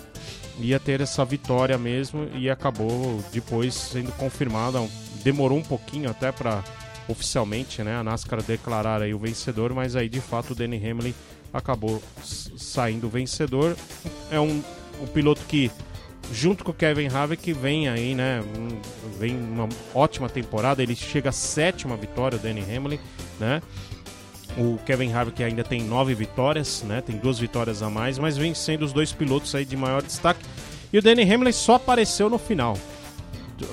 ia 0.58 0.80
ter 0.80 1.00
essa 1.00 1.24
vitória 1.24 1.76
mesmo 1.76 2.28
e 2.34 2.48
acabou 2.48 3.22
depois 3.32 3.74
sendo 3.74 4.10
confirmada 4.12 4.80
demorou 5.26 5.58
um 5.58 5.62
pouquinho 5.62 6.08
até 6.08 6.30
para 6.30 6.62
oficialmente, 7.08 7.82
né, 7.82 7.96
a 7.96 8.04
NASCAR 8.04 8.40
declarar 8.44 9.02
aí 9.02 9.12
o 9.12 9.18
vencedor, 9.18 9.74
mas 9.74 9.96
aí 9.96 10.08
de 10.08 10.20
fato 10.20 10.52
o 10.52 10.54
Danny 10.54 10.76
Hamlin 10.76 11.12
acabou 11.52 12.00
saindo 12.22 13.08
vencedor. 13.08 13.76
É 14.30 14.38
um, 14.38 14.62
um 15.02 15.06
piloto 15.08 15.42
que 15.48 15.68
junto 16.32 16.62
com 16.62 16.70
o 16.70 16.74
Kevin 16.74 17.08
Harvick 17.08 17.52
vem 17.52 17.88
aí, 17.88 18.14
né, 18.14 18.40
um, 18.40 19.18
vem 19.18 19.36
uma 19.36 19.68
ótima 19.92 20.28
temporada, 20.28 20.80
ele 20.80 20.94
chega 20.94 21.30
à 21.30 21.32
sétima 21.32 21.96
vitória 21.96 22.38
o 22.38 22.40
Danny 22.40 22.62
Hamlin, 22.62 23.00
né? 23.40 23.60
O 24.56 24.78
Kevin 24.86 25.12
Harvick 25.12 25.42
ainda 25.42 25.64
tem 25.64 25.82
nove 25.82 26.14
vitórias, 26.14 26.84
né? 26.84 27.00
Tem 27.00 27.16
duas 27.16 27.38
vitórias 27.38 27.82
a 27.82 27.90
mais, 27.90 28.16
mas 28.16 28.36
vem 28.38 28.54
sendo 28.54 28.84
os 28.84 28.92
dois 28.92 29.12
pilotos 29.12 29.54
aí 29.56 29.64
de 29.64 29.76
maior 29.76 30.02
destaque. 30.02 30.40
E 30.92 30.98
o 30.98 31.02
Danny 31.02 31.30
Hamlin 31.30 31.52
só 31.52 31.74
apareceu 31.74 32.30
no 32.30 32.38
final 32.38 32.78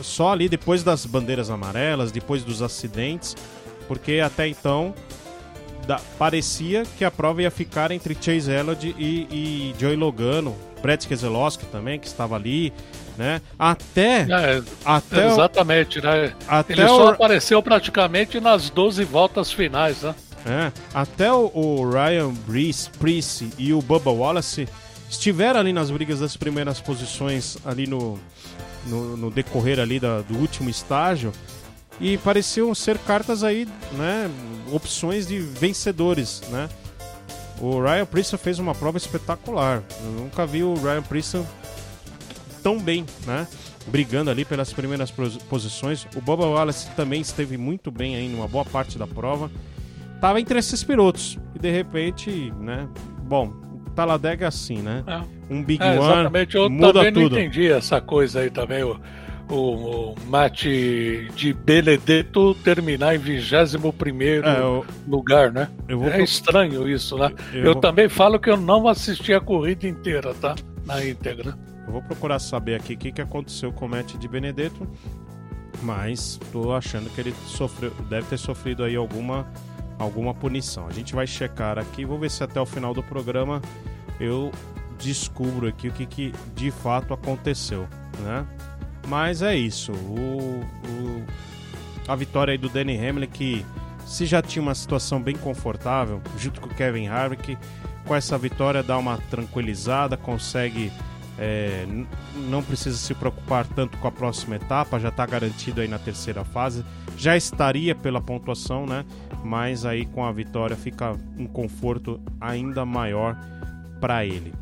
só 0.02 0.32
ali 0.32 0.48
depois 0.48 0.84
das 0.84 1.06
bandeiras 1.06 1.50
amarelas, 1.50 2.12
depois 2.12 2.44
dos 2.44 2.62
acidentes, 2.62 3.36
porque 3.88 4.20
até 4.20 4.48
então 4.48 4.94
da, 5.86 6.00
parecia 6.18 6.84
que 6.98 7.04
a 7.04 7.12
prova 7.12 7.42
ia 7.42 7.52
ficar 7.52 7.92
entre 7.92 8.16
Chase 8.20 8.52
Elliott 8.52 8.96
e, 8.98 9.28
e 9.30 9.76
Joey 9.80 9.96
Logano, 9.96 10.56
Brett 10.82 11.08
Keselowski 11.08 11.66
também, 11.66 12.00
que 12.00 12.08
estava 12.08 12.36
ali, 12.36 12.74
né? 13.18 13.42
Até. 13.58 14.22
É, 14.22 14.64
até 14.86 15.28
exatamente, 15.28 16.02
né? 16.02 16.34
Até 16.48 16.74
Ele 16.74 16.88
só 16.88 17.06
o... 17.06 17.08
apareceu 17.10 17.62
praticamente 17.62 18.40
nas 18.40 18.70
12 18.70 19.04
voltas 19.04 19.52
finais, 19.52 20.02
né? 20.02 20.16
É, 20.46 20.72
até 20.94 21.32
o, 21.32 21.50
o 21.54 21.90
Ryan 21.90 22.34
Brees, 22.46 22.90
Priest 23.00 23.50
e 23.58 23.74
o 23.74 23.82
Bubba 23.82 24.12
Wallace 24.12 24.68
estiveram 25.10 25.60
ali 25.60 25.72
nas 25.72 25.90
brigas 25.90 26.20
das 26.20 26.36
primeiras 26.36 26.82
posições 26.82 27.58
ali 27.66 27.88
no, 27.88 28.20
no, 28.86 29.18
no 29.18 29.32
decorrer 29.32 29.80
ali 29.80 30.00
da, 30.00 30.22
do 30.22 30.38
último 30.38 30.70
estágio 30.70 31.32
e 32.00 32.18
pareciam 32.18 32.74
ser 32.74 32.98
cartas 32.98 33.44
aí, 33.44 33.68
né, 33.94 34.30
opções 34.72 35.28
de 35.28 35.40
vencedores, 35.40 36.42
né? 36.50 36.70
O 37.62 37.80
Ryan 37.80 38.06
Prieston 38.06 38.38
fez 38.38 38.60
uma 38.60 38.74
prova 38.74 38.98
espetacular. 38.98 39.84
Eu 40.04 40.12
nunca 40.12 40.46
vi 40.46 40.64
o 40.64 40.74
Ryan 40.74 41.04
Prieston 41.04 41.46
tão 42.62 42.80
bem, 42.80 43.06
né? 43.26 43.48
Brigando 43.88 44.32
ali 44.32 44.44
pelas 44.44 44.74
primeiras 44.74 45.12
posições. 45.48 46.08
O 46.16 46.22
Boba 46.22 46.46
Wallace 46.46 46.90
também 46.92 47.22
esteve 47.22 47.58
muito 47.58 47.92
bem 47.92 48.16
aí 48.16 48.28
numa 48.28 48.48
boa 48.48 48.66
parte 48.66 48.98
da 48.98 49.06
prova. 49.06 49.52
Tava 50.20 50.42
entre 50.42 50.58
esses 50.58 50.84
pilotos. 50.84 51.38
E 51.54 51.60
de 51.60 51.72
repente, 51.72 52.52
né? 52.60 52.90
Bom, 53.22 53.54
Taladega 53.96 54.46
é 54.46 54.48
assim, 54.48 54.78
né? 54.78 55.04
É. 55.08 55.22
Um 55.54 55.64
Big 55.64 55.84
é, 55.84 56.00
One 56.00 56.00
exatamente. 56.00 56.56
Eu 56.56 56.70
muda 56.70 56.94
também 56.94 57.14
tudo. 57.14 57.36
não 57.36 57.40
entendi 57.40 57.68
essa 57.68 58.02
coisa 58.02 58.42
aí 58.42 58.50
também. 58.50 58.84
O, 58.84 59.00
o, 59.50 60.12
o 60.12 60.16
mate 60.28 61.30
de 61.36 61.54
Benedetto 61.54 62.56
terminar 62.56 63.16
em 63.16 63.20
21 63.20 63.94
é, 64.44 64.60
eu, 64.60 64.86
lugar, 65.08 65.52
né? 65.52 65.70
é 65.88 65.96
pro... 65.96 66.24
estranho 66.24 66.88
isso, 66.88 67.18
né? 67.18 67.32
Eu, 67.54 67.60
eu 67.60 67.74
vou... 67.74 67.82
também 67.82 68.10
falo 68.10 68.40
que 68.40 68.50
eu 68.50 68.58
não 68.58 68.88
assisti 68.88 69.34
a 69.34 69.40
corrida 69.40 69.88
inteira, 69.88 70.34
tá? 70.34 70.56
Na 70.86 71.04
íntegra. 71.06 71.58
Eu 71.86 71.94
vou 71.94 72.02
procurar 72.02 72.40
saber 72.40 72.76
aqui 72.76 72.94
o 72.94 72.98
que, 72.98 73.12
que 73.12 73.22
aconteceu 73.22 73.72
com 73.72 73.86
o 73.86 73.90
Matt 73.90 74.16
de 74.16 74.28
Benedetto, 74.28 74.88
mas 75.82 76.40
tô 76.52 76.74
achando 76.74 77.10
que 77.10 77.20
ele 77.20 77.34
sofreu, 77.46 77.92
deve 78.10 78.28
ter 78.28 78.38
sofrido 78.38 78.84
aí 78.84 78.96
alguma 78.96 79.46
alguma 79.98 80.34
punição. 80.34 80.88
A 80.88 80.92
gente 80.92 81.14
vai 81.14 81.28
checar 81.28 81.78
aqui, 81.78 82.06
vou 82.06 82.20
ver 82.20 82.30
se 82.30 82.44
até 82.44 82.60
o 82.60 82.66
final 82.66 82.94
do 82.94 83.04
programa 83.04 83.62
eu 84.20 84.52
descubro 85.00 85.68
aqui 85.68 85.88
o 85.88 85.92
que, 85.92 86.06
que 86.06 86.34
de 86.56 86.72
fato 86.72 87.14
aconteceu, 87.14 87.88
né? 88.20 88.46
Mas 89.08 89.42
é 89.42 89.56
isso. 89.56 89.92
O, 89.92 90.64
o, 90.88 91.26
a 92.08 92.16
vitória 92.16 92.52
aí 92.54 92.58
do 92.58 92.70
Danny 92.70 92.98
Hamlin 92.98 93.28
que 93.28 93.66
se 94.06 94.26
já 94.26 94.42
tinha 94.42 94.62
uma 94.62 94.76
situação 94.76 95.22
bem 95.22 95.36
confortável, 95.36 96.22
junto 96.38 96.62
com 96.62 96.68
o 96.68 96.74
Kevin 96.74 97.08
Harvick, 97.08 97.58
com 98.06 98.16
essa 98.16 98.38
vitória 98.38 98.84
dá 98.84 98.98
uma 98.98 99.18
tranquilizada, 99.30 100.18
consegue 100.18 100.92
é, 101.38 101.86
não 102.36 102.62
precisa 102.62 102.96
se 102.96 103.14
preocupar 103.14 103.66
tanto 103.66 103.98
com 103.98 104.08
a 104.08 104.12
próxima 104.12 104.56
etapa, 104.56 105.00
já 105.00 105.10
está 105.10 105.26
garantido 105.26 105.82
aí 105.82 105.88
na 105.88 105.98
terceira 105.98 106.44
fase, 106.44 106.86
já 107.18 107.36
estaria 107.36 107.96
pela 107.96 108.22
pontuação, 108.22 108.86
né? 108.86 109.04
Mas 109.44 109.86
aí 109.86 110.06
com 110.06 110.24
a 110.24 110.32
vitória 110.32 110.76
fica 110.76 111.16
um 111.38 111.46
conforto 111.46 112.20
ainda 112.40 112.86
maior 112.86 113.38
para 114.00 114.26
ele. 114.26 114.54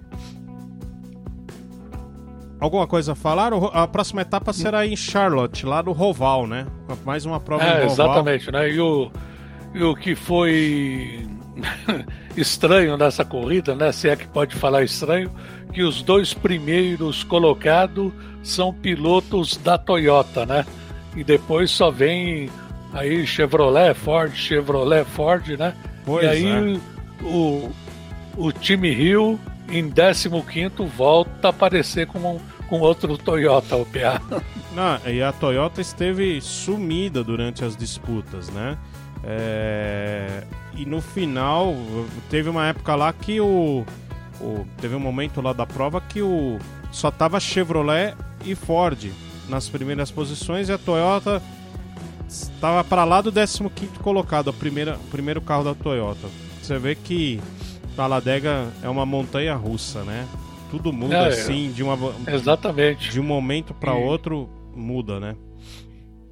Alguma 2.60 2.86
coisa 2.86 3.14
a 3.14 3.16
falar? 3.16 3.52
A 3.74 3.88
próxima 3.88 4.22
etapa 4.22 4.54
será 4.54 4.86
em 4.86 4.96
Charlotte, 4.96 5.66
lá 5.66 5.82
no 5.82 5.94
Roval, 5.94 6.46
né? 6.46 6.68
Mais 7.04 7.26
uma 7.26 7.40
prova 7.40 7.64
é, 7.64 7.68
em 7.68 7.88
Roval. 7.88 8.06
Exatamente, 8.06 8.52
né? 8.52 8.70
E 8.70 8.80
o, 8.80 9.12
e 9.74 9.84
o 9.84 9.96
que 9.96 10.14
foi 10.14 11.28
estranho 12.38 12.98
nessa 12.98 13.26
corrida, 13.26 13.74
né? 13.74 13.92
Se 13.92 14.10
é 14.10 14.16
que 14.16 14.28
pode 14.28 14.56
falar 14.56 14.84
estranho, 14.84 15.32
que 15.74 15.82
os 15.82 16.04
dois 16.04 16.36
primeiros 16.36 17.24
colocados 17.24 18.12
são 18.44 18.74
pilotos 18.74 19.58
da 19.58 19.78
Toyota, 19.78 20.46
né? 20.46 20.64
E 21.16 21.24
depois 21.24 21.72
só 21.72 21.90
vem 21.90 22.48
aí 22.94 23.26
Chevrolet, 23.26 23.94
Ford, 23.94 24.34
Chevrolet, 24.34 25.06
Ford, 25.06 25.48
né? 25.58 25.74
Pois 26.06 26.24
e 26.24 26.28
aí 26.28 26.76
é. 26.76 27.24
o, 27.24 27.72
o 28.38 28.52
time 28.52 28.94
Rio 28.94 29.40
em 29.70 29.90
15 29.90 30.30
volta 30.98 31.48
a 31.48 31.50
aparecer 31.50 32.08
com, 32.08 32.40
com 32.68 32.80
outro 32.80 33.18
Toyota 33.18 33.76
OPA. 33.76 34.22
Não, 34.74 35.00
e 35.10 35.22
a 35.22 35.32
Toyota 35.32 35.82
esteve 35.82 36.42
sumida 36.42 37.24
durante 37.24 37.64
as 37.64 37.76
disputas, 37.76 38.50
né? 38.50 38.78
É... 39.24 40.44
E 40.76 40.86
no 40.86 41.02
final, 41.02 41.76
teve 42.30 42.50
uma 42.50 42.68
época 42.68 42.96
lá 42.96 43.12
que 43.14 43.40
o, 43.40 43.86
o, 44.40 44.66
Teve 44.80 44.96
um 44.96 45.00
momento 45.00 45.42
lá 45.42 45.54
da 45.54 45.66
prova 45.66 46.02
que 46.02 46.22
o 46.22 46.58
só 46.92 47.12
tava 47.12 47.40
Chevrolet 47.40 48.16
e 48.46 48.56
Ford 48.56 49.12
nas 49.48 49.70
primeiras 49.70 50.12
posições 50.12 50.70
e 50.70 50.72
a 50.72 50.78
Toyota 50.78 51.42
estava 52.32 52.84
para 52.84 53.04
lá 53.04 53.22
do 53.22 53.32
15 53.32 53.70
colocado, 54.02 54.50
a 54.50 54.54
primeira, 54.54 54.96
o 54.96 55.08
primeiro 55.10 55.42
carro 55.42 55.64
da 55.64 55.76
Toyota. 55.76 56.28
Você 56.62 56.80
vê 56.80 56.96
que 56.96 57.42
Talladega 57.96 58.68
é 58.82 58.90
uma 58.90 59.06
montanha 59.06 59.54
russa, 59.56 60.04
né? 60.04 60.28
Tudo 60.70 60.94
muda 60.94 61.18
é, 61.18 61.28
assim 61.28 61.72
de 61.72 61.84
uma 61.84 61.98
exatamente 62.28 63.12
de 63.12 63.20
um 63.20 63.24
momento 63.24 63.74
para 63.74 63.94
outro 63.94 64.50
muda, 64.74 65.20
né? 65.20 65.36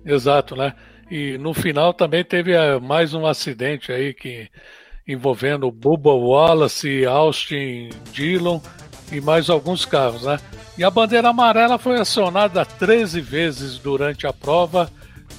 Exato, 0.06 0.56
né? 0.56 0.74
E 1.12 1.38
no 1.38 1.54
final 1.54 1.94
também 1.94 2.24
teve 2.24 2.54
eh, 2.54 2.80
mais 2.80 3.14
um 3.14 3.26
acidente 3.26 3.92
aí 3.92 4.14
que 4.14 4.48
envolvendo 5.06 5.70
Bubba 5.72 6.14
Wallace, 6.14 7.06
Austin 7.06 7.90
Dillon 8.14 8.62
e 9.12 9.20
mais 9.20 9.50
alguns 9.50 9.84
carros, 9.84 10.24
né? 10.24 10.38
E 10.78 10.84
a 10.84 10.90
bandeira 10.90 11.30
amarela 11.30 11.78
foi 11.78 12.00
acionada 12.00 12.64
13 12.64 13.20
vezes 13.20 13.78
durante 13.78 14.26
a 14.26 14.32
prova, 14.32 14.90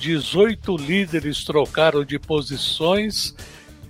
18 0.01 0.77
líderes 0.77 1.45
trocaram 1.45 2.05
de 2.05 2.19
posições, 2.19 3.35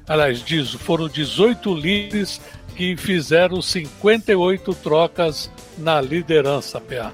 aliás, 0.07 0.43
foram 0.73 1.09
18 1.09 1.73
líderes 1.75 2.41
que 2.77 2.97
fizeram 2.97 3.63
58 3.63 4.75
trocas 4.75 5.51
na 5.79 6.01
liderança, 6.01 6.81
PA. 6.81 7.13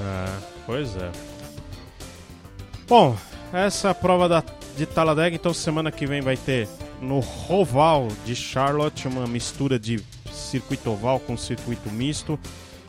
É, 0.00 0.38
pois 0.66 0.96
é. 0.96 1.10
Bom, 2.88 3.16
essa 3.52 3.94
prova 3.94 4.28
da, 4.28 4.42
de 4.76 4.86
Talladega, 4.86 5.36
então 5.36 5.54
semana 5.54 5.92
que 5.92 6.06
vem 6.06 6.20
vai 6.20 6.36
ter 6.36 6.68
no 7.00 7.20
Roval 7.20 8.08
de 8.24 8.34
Charlotte 8.34 9.06
uma 9.06 9.26
mistura 9.26 9.78
de 9.78 10.00
circuito 10.32 10.90
oval 10.90 11.20
com 11.20 11.36
circuito 11.36 11.90
misto. 11.90 12.38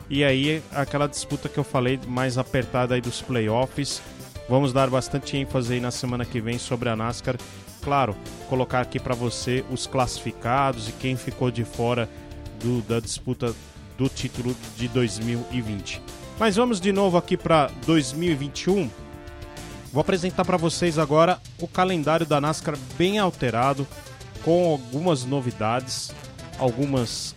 E 0.08 0.24
aí 0.24 0.62
aquela 0.72 1.06
disputa 1.06 1.48
que 1.48 1.58
eu 1.58 1.64
falei 1.64 2.00
mais 2.06 2.36
apertada 2.38 2.94
aí 2.94 3.00
dos 3.00 3.22
playoffs. 3.22 4.02
Vamos 4.50 4.72
dar 4.72 4.90
bastante 4.90 5.36
ênfase 5.36 5.74
aí 5.74 5.80
na 5.80 5.92
semana 5.92 6.24
que 6.24 6.40
vem 6.40 6.58
sobre 6.58 6.88
a 6.88 6.96
NASCAR. 6.96 7.36
Claro, 7.80 8.16
colocar 8.48 8.80
aqui 8.80 8.98
para 8.98 9.14
você 9.14 9.64
os 9.70 9.86
classificados 9.86 10.88
e 10.88 10.92
quem 10.92 11.16
ficou 11.16 11.52
de 11.52 11.64
fora 11.64 12.08
do, 12.60 12.82
da 12.82 12.98
disputa 12.98 13.54
do 13.96 14.08
título 14.08 14.52
de 14.76 14.88
2020. 14.88 16.02
Mas 16.36 16.56
vamos 16.56 16.80
de 16.80 16.90
novo 16.90 17.16
aqui 17.16 17.36
para 17.36 17.70
2021. 17.86 18.90
Vou 19.92 20.00
apresentar 20.00 20.44
para 20.44 20.56
vocês 20.56 20.98
agora 20.98 21.38
o 21.60 21.68
calendário 21.68 22.26
da 22.26 22.40
NASCAR 22.40 22.76
bem 22.98 23.20
alterado, 23.20 23.86
com 24.44 24.72
algumas 24.72 25.24
novidades. 25.24 26.10
Algumas 26.58 27.36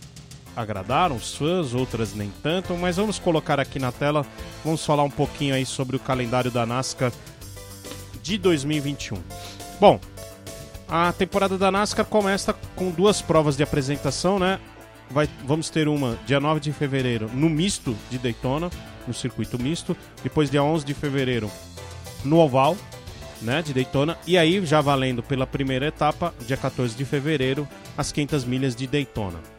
agradaram 0.56 1.16
os 1.16 1.36
fãs, 1.36 1.74
outras 1.74 2.14
nem 2.14 2.32
tanto, 2.41 2.76
mas 2.76 2.97
vamos 2.97 3.20
colocar 3.20 3.60
aqui 3.60 3.80
na 3.80 3.91
tela. 3.91 4.26
Vamos 4.64 4.86
falar 4.86 5.04
um 5.04 5.10
pouquinho 5.10 5.56
aí 5.56 5.66
sobre 5.66 5.95
o 5.95 5.99
calendário 5.99 6.51
da 6.51 6.66
NASCAR 6.66 7.12
de 8.22 8.38
2021. 8.38 9.18
Bom, 9.80 9.99
a 10.88 11.12
temporada 11.12 11.58
da 11.58 11.72
NASCAR 11.72 12.06
começa 12.06 12.54
com 12.76 12.91
duas 12.91 13.22
provas 13.22 13.58
de 13.58 13.64
apresentação, 13.64 14.39
né? 14.39 14.60
Vai, 15.10 15.30
vamos 15.45 15.70
ter 15.70 15.88
uma 15.88 16.18
dia 16.26 16.39
9 16.39 16.60
de 16.60 16.72
fevereiro 16.72 17.30
no 17.34 17.49
misto 17.49 17.95
de 18.10 18.18
Daytona, 18.18 18.70
no 19.08 19.14
circuito 19.14 19.62
misto. 19.62 19.95
Depois, 20.24 20.49
dia 20.49 20.64
11 20.64 20.86
de 20.86 20.93
fevereiro, 20.93 21.51
no 22.24 22.39
oval, 22.39 22.78
né, 23.41 23.62
de 23.62 23.74
Daytona. 23.74 24.18
E 24.26 24.38
aí, 24.38 24.66
já 24.66 24.82
valendo 24.82 25.22
pela 25.22 25.45
primeira 25.45 25.88
etapa, 25.88 26.34
dia 26.47 26.58
14 26.58 26.95
de 26.95 27.06
fevereiro, 27.06 27.68
as 27.97 28.12
500 28.12 28.45
milhas 28.45 28.76
de 28.76 28.88
Daytona. 28.88 29.53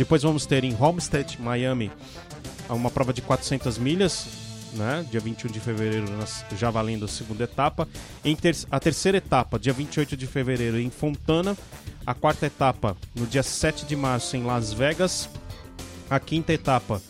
Depois 0.00 0.22
vamos 0.22 0.46
ter 0.46 0.64
em 0.64 0.74
Homestead, 0.74 1.36
Miami, 1.38 1.92
uma 2.70 2.90
prova 2.90 3.12
de 3.12 3.20
400 3.20 3.76
milhas, 3.76 4.28
né, 4.72 5.04
dia 5.10 5.20
21 5.20 5.50
de 5.52 5.60
fevereiro, 5.60 6.06
já 6.56 6.70
valendo 6.70 7.04
a 7.04 7.08
segunda 7.08 7.44
etapa. 7.44 7.86
Em 8.24 8.34
ter 8.34 8.56
a 8.70 8.80
terceira 8.80 9.18
etapa, 9.18 9.58
dia 9.58 9.74
28 9.74 10.16
de 10.16 10.26
fevereiro, 10.26 10.80
em 10.80 10.88
Fontana. 10.88 11.54
A 12.06 12.14
quarta 12.14 12.46
etapa, 12.46 12.96
no 13.14 13.26
dia 13.26 13.42
7 13.42 13.84
de 13.84 13.94
março, 13.94 14.38
em 14.38 14.42
Las 14.42 14.72
Vegas. 14.72 15.28
A 16.08 16.18
quinta 16.18 16.54
etapa, 16.54 17.02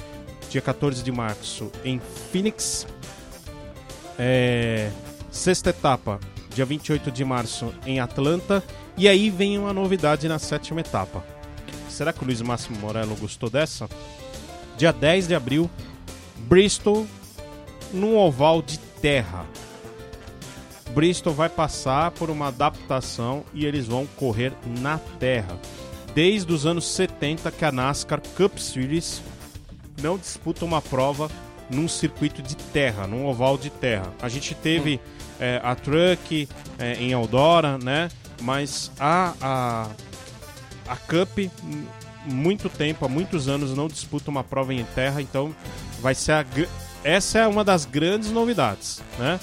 dia 0.51 0.61
14 0.61 1.05
de 1.05 1.13
março, 1.13 1.71
em 1.85 2.01
Phoenix. 2.33 2.89
É, 4.19 4.91
sexta 5.31 5.71
etapa, 5.71 6.19
dia 6.53 6.65
28 6.65 7.13
de 7.13 7.25
março, 7.25 7.73
em 7.87 8.01
Atlanta. 8.01 8.65
E 8.97 9.07
aí 9.07 9.31
vem 9.31 9.59
uma 9.59 9.73
novidade 9.73 10.27
na 10.27 10.41
sétima 10.41 10.81
etapa. 10.81 11.25
Será 12.01 12.15
que 12.15 12.23
o 12.23 12.25
Luiz 12.25 12.41
Máximo 12.41 12.79
Morello 12.79 13.15
gostou 13.15 13.51
dessa? 13.51 13.87
Dia 14.79 14.91
10 14.91 15.29
de 15.29 15.35
abril, 15.35 15.71
Bristol, 16.49 17.07
num 17.93 18.17
oval 18.17 18.63
de 18.63 18.79
terra. 18.79 19.45
Bristol 20.95 21.35
vai 21.35 21.51
passar 21.51 22.11
por 22.13 22.31
uma 22.31 22.49
adaptação 22.49 23.45
e 23.53 23.67
eles 23.67 23.87
vão 23.87 24.07
correr 24.17 24.55
na 24.81 24.97
terra. 25.19 25.61
Desde 26.15 26.51
os 26.51 26.65
anos 26.65 26.87
70 26.87 27.51
que 27.51 27.67
a 27.67 27.71
NASCAR 27.71 28.23
Cup 28.35 28.57
Series 28.57 29.23
não 30.01 30.17
disputa 30.17 30.65
uma 30.65 30.81
prova 30.81 31.31
num 31.69 31.87
circuito 31.87 32.41
de 32.41 32.57
terra, 32.57 33.07
num 33.07 33.27
oval 33.27 33.59
de 33.59 33.69
terra. 33.69 34.11
A 34.23 34.29
gente 34.31 34.55
teve 34.55 34.99
é, 35.39 35.61
a 35.63 35.75
Truck 35.75 36.49
é, 36.79 36.95
em 36.95 37.13
Eldora, 37.13 37.77
né? 37.77 38.11
Mas 38.41 38.91
a, 38.99 39.35
a, 39.39 39.91
a 40.91 40.97
Cup, 40.97 41.39
muito 42.27 42.69
tempo, 42.69 43.05
há 43.05 43.09
muitos 43.09 43.49
anos, 43.49 43.77
não 43.77 43.87
disputa 43.87 44.29
uma 44.29 44.43
prova 44.43 44.75
em 44.75 44.85
terra, 44.87 45.23
então 45.23 45.55
vai 46.01 46.17
ser 46.17 46.33
a, 46.33 46.45
essa 47.05 47.39
é 47.39 47.47
uma 47.47 47.63
das 47.63 47.85
grandes 47.85 48.33
novidades, 48.33 49.01
né? 49.17 49.39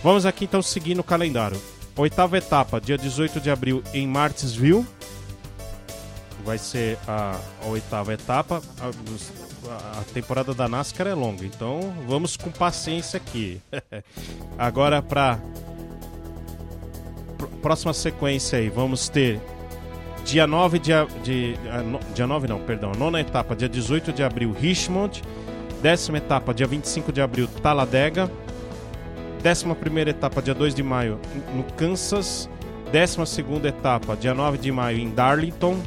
Vamos 0.00 0.24
aqui 0.24 0.44
então 0.44 0.62
seguir 0.62 0.94
no 0.94 1.02
calendário. 1.02 1.60
Oitava 1.96 2.38
etapa, 2.38 2.80
dia 2.80 2.96
18 2.96 3.40
de 3.40 3.50
abril 3.50 3.82
em 3.92 4.06
Martinsville. 4.06 4.86
Vai 6.44 6.56
ser 6.56 6.96
a, 7.06 7.38
a 7.62 7.66
oitava 7.66 8.14
etapa. 8.14 8.62
A, 8.80 10.00
a 10.00 10.04
temporada 10.14 10.54
da 10.54 10.68
NASCAR 10.68 11.08
é 11.08 11.14
longa, 11.14 11.44
então 11.44 11.92
vamos 12.06 12.36
com 12.36 12.50
paciência 12.50 13.18
aqui. 13.18 13.60
Agora 14.56 15.02
para 15.02 15.38
próxima 17.60 17.92
sequência 17.92 18.58
aí, 18.58 18.70
vamos 18.70 19.08
ter 19.08 19.38
dia 20.24 20.46
9 20.46 20.78
de, 20.78 20.92
de 21.22 21.54
dia 22.14 22.26
9 22.26 22.48
não, 22.48 22.60
perdão, 22.60 22.92
nona 22.92 23.20
etapa, 23.20 23.56
dia 23.56 23.68
18 23.68 24.12
de 24.12 24.22
abril, 24.22 24.54
Richmond. 24.58 25.22
Décima 25.82 26.18
etapa, 26.18 26.52
dia 26.52 26.66
25 26.66 27.12
de 27.12 27.22
abril, 27.22 27.48
Talladega. 27.62 28.30
Décima 29.42 29.74
primeira 29.74 30.10
etapa, 30.10 30.42
dia 30.42 30.54
2 30.54 30.74
de 30.74 30.82
maio, 30.82 31.18
no 31.54 31.64
Kansas. 31.74 32.48
12 32.92 33.66
etapa, 33.66 34.16
dia 34.16 34.34
9 34.34 34.58
de 34.58 34.70
maio, 34.70 34.98
em 34.98 35.10
Darlington. 35.10 35.78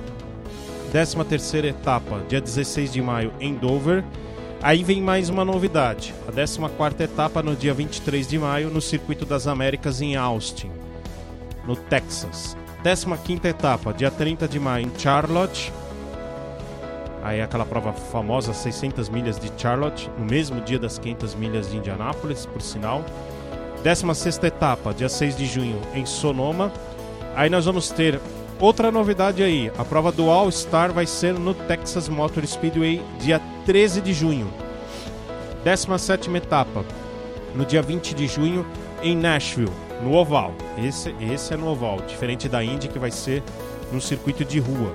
13 0.91 1.23
terceira 1.25 1.67
etapa, 1.67 2.21
dia 2.29 2.39
16 2.39 2.93
de 2.93 3.01
maio, 3.01 3.34
em 3.39 3.55
Dover. 3.55 4.03
Aí 4.61 4.84
vem 4.84 5.01
mais 5.01 5.27
uma 5.27 5.43
novidade. 5.43 6.13
A 6.27 6.31
14 6.31 7.03
etapa, 7.03 7.43
no 7.43 7.55
dia 7.55 7.73
23 7.73 8.27
de 8.27 8.39
maio, 8.39 8.69
no 8.69 8.79
Circuito 8.79 9.25
das 9.25 9.45
Américas, 9.45 10.01
em 10.01 10.15
Austin, 10.15 10.71
no 11.67 11.75
Texas. 11.75 12.55
15 12.84 13.47
etapa, 13.47 13.93
dia 13.93 14.11
30 14.11 14.45
de 14.45 14.59
maio, 14.59 14.86
em 14.86 14.99
Charlotte. 14.99 15.71
Aí 17.23 17.41
aquela 17.41 17.65
prova 17.65 17.93
famosa, 17.93 18.53
600 18.53 19.07
milhas 19.07 19.39
de 19.39 19.49
Charlotte, 19.57 20.11
no 20.19 20.25
mesmo 20.25 20.59
dia 20.59 20.77
das 20.77 20.99
500 20.99 21.34
milhas 21.36 21.71
de 21.71 21.77
Indianápolis, 21.77 22.45
por 22.45 22.61
sinal. 22.61 23.05
16 23.84 24.43
etapa, 24.43 24.93
dia 24.93 25.07
6 25.07 25.38
de 25.38 25.45
junho, 25.45 25.79
em 25.95 26.05
Sonoma. 26.05 26.73
Aí 27.38 27.49
nós 27.49 27.63
vamos 27.63 27.89
ter 27.89 28.19
outra 28.59 28.91
novidade 28.91 29.41
aí. 29.41 29.71
A 29.77 29.86
prova 29.86 30.11
do 30.11 30.29
All 30.29 30.51
Star 30.51 30.91
vai 30.91 31.05
ser 31.05 31.36
no 31.36 31.53
Texas 31.53 32.09
Motor 32.09 32.45
Speedway, 32.45 33.01
dia 33.17 33.41
13 33.65 34.01
de 34.01 34.11
junho. 34.11 34.53
17 35.63 36.29
etapa, 36.36 36.84
no 37.55 37.65
dia 37.65 37.81
20 37.81 38.13
de 38.13 38.27
junho, 38.27 38.65
em 39.01 39.15
Nashville, 39.15 39.71
no 40.04 40.16
Oval. 40.16 40.54
Esse, 40.78 41.16
esse 41.20 41.54
é 41.54 41.58
no 41.58 41.68
Oval, 41.68 42.01
diferente 42.01 42.49
da 42.49 42.64
Indy, 42.64 42.88
que 42.88 42.99
vai 42.99 43.12
ser 43.12 43.41
no 43.91 44.01
circuito 44.01 44.43
de 44.43 44.60
rua. 44.60 44.93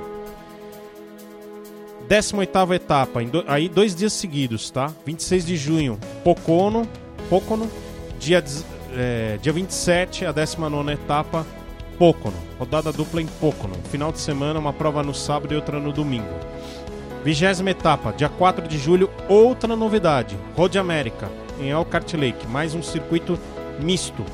18 2.09 2.75
etapa, 2.75 3.23
do, 3.25 3.45
aí 3.47 3.69
dois 3.69 3.95
dias 3.95 4.15
seguidos, 4.15 4.71
tá? 4.71 4.91
26 5.05 5.45
de 5.45 5.57
junho, 5.57 5.99
Pocono, 6.25 6.89
Pocono 7.29 7.71
dia, 8.19 8.43
é, 8.97 9.39
dia 9.43 9.53
27, 9.53 10.25
a 10.25 10.33
19 10.33 10.93
etapa, 10.93 11.47
Pocono. 11.99 12.37
Rodada 12.59 12.93
dupla 12.93 13.21
em 13.21 13.27
Pocono. 13.27 13.75
Final 13.91 14.11
de 14.11 14.21
semana, 14.21 14.59
uma 14.59 14.73
prova 14.73 15.03
no 15.03 15.13
sábado 15.13 15.53
e 15.53 15.57
outra 15.57 15.79
no 15.79 15.93
domingo. 15.93 16.33
Vigésima 17.23 17.71
etapa, 17.71 18.13
dia 18.13 18.29
4 18.29 18.67
de 18.67 18.79
julho, 18.79 19.11
outra 19.29 19.77
novidade. 19.77 20.37
Road 20.57 20.79
América, 20.79 21.29
em 21.61 21.69
Elkhart 21.69 22.15
Lake. 22.15 22.47
Mais 22.47 22.75
um 22.75 22.83
circuito 22.83 23.39
misto. 23.81 24.25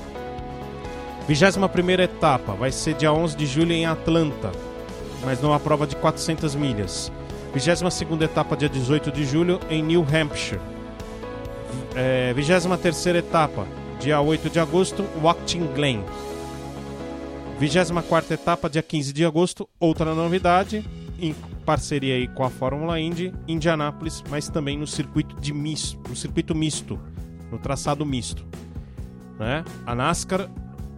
Vigésima 1.26 1.70
primeira 1.70 2.04
etapa, 2.04 2.52
vai 2.52 2.70
ser 2.70 2.94
dia 2.94 3.10
11 3.10 3.34
de 3.34 3.46
julho 3.46 3.72
em 3.72 3.86
Atlanta. 3.86 4.52
Mas 5.24 5.40
numa 5.40 5.58
prova 5.58 5.86
de 5.86 5.96
400 5.96 6.54
milhas. 6.54 7.10
22 7.54 8.20
etapa, 8.20 8.54
dia 8.54 8.68
18 8.68 9.10
de 9.10 9.24
julho, 9.24 9.58
em 9.70 9.82
New 9.82 10.02
Hampshire. 10.02 10.60
É, 11.94 12.32
23 12.34 13.06
etapa, 13.06 13.66
dia 13.98 14.20
8 14.20 14.50
de 14.50 14.60
agosto, 14.60 15.04
Watkins 15.22 15.66
Glen. 15.74 16.04
24 17.58 18.34
etapa, 18.34 18.68
dia 18.68 18.82
15 18.82 19.12
de 19.12 19.24
agosto, 19.24 19.66
outra 19.80 20.14
novidade, 20.14 20.84
em 21.18 21.34
parceria 21.64 22.16
aí 22.16 22.28
com 22.28 22.44
a 22.44 22.50
Fórmula 22.50 23.00
Indy, 23.00 23.32
Indianápolis, 23.48 24.22
mas 24.28 24.50
também 24.50 24.76
no 24.76 24.86
circuito 24.86 25.40
de 25.40 25.54
misto, 25.54 25.98
no 26.06 26.14
circuito 26.14 26.54
misto, 26.54 26.98
no 27.50 27.58
traçado 27.58 28.04
misto. 28.04 28.44
Né? 29.38 29.64
A 29.86 29.94
NASCAR 29.94 30.50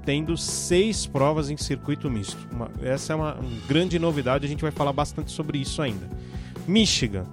tendo 0.07 0.37
seis 0.37 1.05
provas 1.05 1.51
em 1.51 1.57
circuito 1.57 2.09
misto. 2.09 2.39
Uma, 2.53 2.71
essa 2.81 3.13
é 3.13 3.17
uma, 3.17 3.37
grande 3.67 3.99
novidade, 3.99 4.47
a 4.47 4.49
gente 4.49 4.63
vai 4.63 4.71
falar 4.71 4.93
bastante 4.93 5.33
sobre 5.33 5.59
isso 5.59 5.83
ainda. 5.83 6.09
Michigan. 6.67 7.25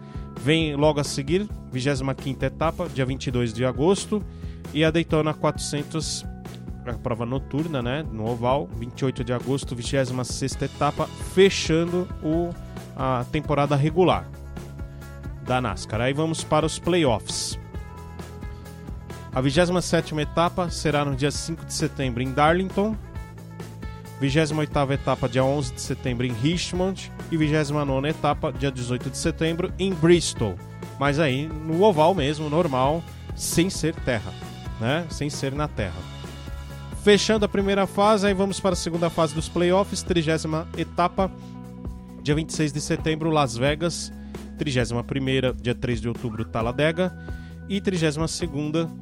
Vem 0.41 0.75
logo 0.75 0.99
a 0.99 1.03
seguir, 1.03 1.47
25 1.71 2.43
etapa, 2.43 2.89
dia 2.89 3.05
22 3.05 3.53
de 3.53 3.63
agosto, 3.63 4.21
e 4.73 4.83
a 4.83 4.89
Daytona 4.89 5.33
400, 5.33 6.25
a 6.87 6.93
prova 6.93 7.25
noturna, 7.25 7.81
né, 7.81 8.03
no 8.11 8.27
oval, 8.27 8.67
28 8.75 9.23
de 9.23 9.31
agosto, 9.31 9.75
26 9.75 10.61
etapa, 10.63 11.07
fechando 11.33 12.09
o, 12.21 12.49
a 12.95 13.23
temporada 13.31 13.75
regular 13.75 14.27
da 15.45 15.61
NASCAR. 15.61 16.01
Aí 16.01 16.13
vamos 16.13 16.43
para 16.43 16.65
os 16.65 16.79
playoffs. 16.79 17.57
A 19.33 19.41
27 19.41 20.13
etapa 20.19 20.69
será 20.69 21.03
no 21.03 21.15
dia 21.15 21.31
5 21.31 21.65
de 21.65 21.73
setembro 21.73 22.21
em 22.21 22.31
Darlington, 22.31 22.95
28 24.21 24.93
etapa 24.93 25.27
dia 25.27 25.43
11 25.43 25.73
de 25.73 25.81
setembro 25.81 26.23
em 26.27 26.31
Richmond 26.31 27.11
e 27.31 27.35
29 27.35 28.07
etapa 28.07 28.53
dia 28.53 28.71
18 28.71 29.09
de 29.09 29.17
setembro 29.17 29.73
em 29.79 29.91
Bristol. 29.91 30.55
Mas 30.99 31.19
aí 31.19 31.47
no 31.47 31.81
oval 31.81 32.13
mesmo, 32.13 32.47
normal, 32.47 33.03
sem 33.35 33.71
ser 33.71 33.95
terra, 33.95 34.31
né? 34.79 35.07
Sem 35.09 35.31
ser 35.31 35.51
na 35.51 35.67
terra. 35.67 35.99
Fechando 37.03 37.43
a 37.43 37.49
primeira 37.49 37.87
fase, 37.87 38.27
aí 38.27 38.35
vamos 38.35 38.59
para 38.59 38.73
a 38.73 38.75
segunda 38.75 39.09
fase 39.09 39.33
dos 39.33 39.49
playoffs, 39.49 40.03
30 40.03 40.67
etapa, 40.77 41.31
dia 42.21 42.35
26 42.35 42.71
de 42.71 42.79
setembro, 42.79 43.31
Las 43.31 43.57
Vegas, 43.57 44.13
31 44.59 45.01
dia 45.59 45.73
3 45.73 45.99
de 45.99 46.07
outubro, 46.07 46.45
Talladega 46.45 47.11
e 47.73 47.81
32 47.81 48.39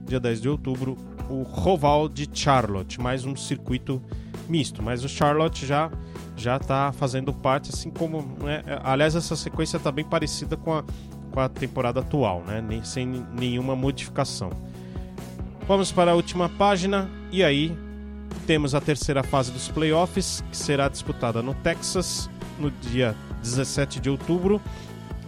dia 0.06 0.18
10 0.18 0.42
de 0.42 0.48
outubro, 0.48 0.96
o 1.30 1.44
Roval 1.44 2.08
de 2.08 2.26
Charlotte, 2.32 3.02
mais 3.02 3.26
um 3.26 3.36
circuito 3.36 4.02
misto, 4.48 4.82
mas 4.82 5.04
o 5.04 5.10
Charlotte 5.10 5.66
já 5.66 5.92
já 6.38 6.56
está 6.56 6.94
fazendo 6.94 7.34
parte, 7.34 7.70
assim 7.70 7.90
como. 7.90 8.22
Né, 8.42 8.64
aliás, 8.82 9.14
essa 9.14 9.36
sequência 9.36 9.76
está 9.76 9.92
bem 9.92 10.06
parecida 10.06 10.56
com 10.56 10.74
a, 10.74 10.86
com 11.32 11.40
a 11.42 11.50
temporada 11.50 12.00
atual, 12.00 12.44
né, 12.48 12.62
nem, 12.66 12.82
sem 12.82 13.26
nenhuma 13.38 13.76
modificação. 13.76 14.50
Vamos 15.68 15.92
para 15.92 16.12
a 16.12 16.16
última 16.16 16.48
página 16.48 17.10
e 17.30 17.44
aí 17.44 17.78
temos 18.48 18.74
a 18.74 18.80
terceira 18.80 19.22
fase 19.22 19.52
dos 19.52 19.68
playoffs, 19.68 20.46
que 20.50 20.56
será 20.56 20.88
disputada 20.88 21.42
no 21.42 21.54
Texas 21.56 22.30
no 22.58 22.72
dia 22.72 23.18
17 23.42 24.00
de 24.00 24.10
outubro. 24.10 24.62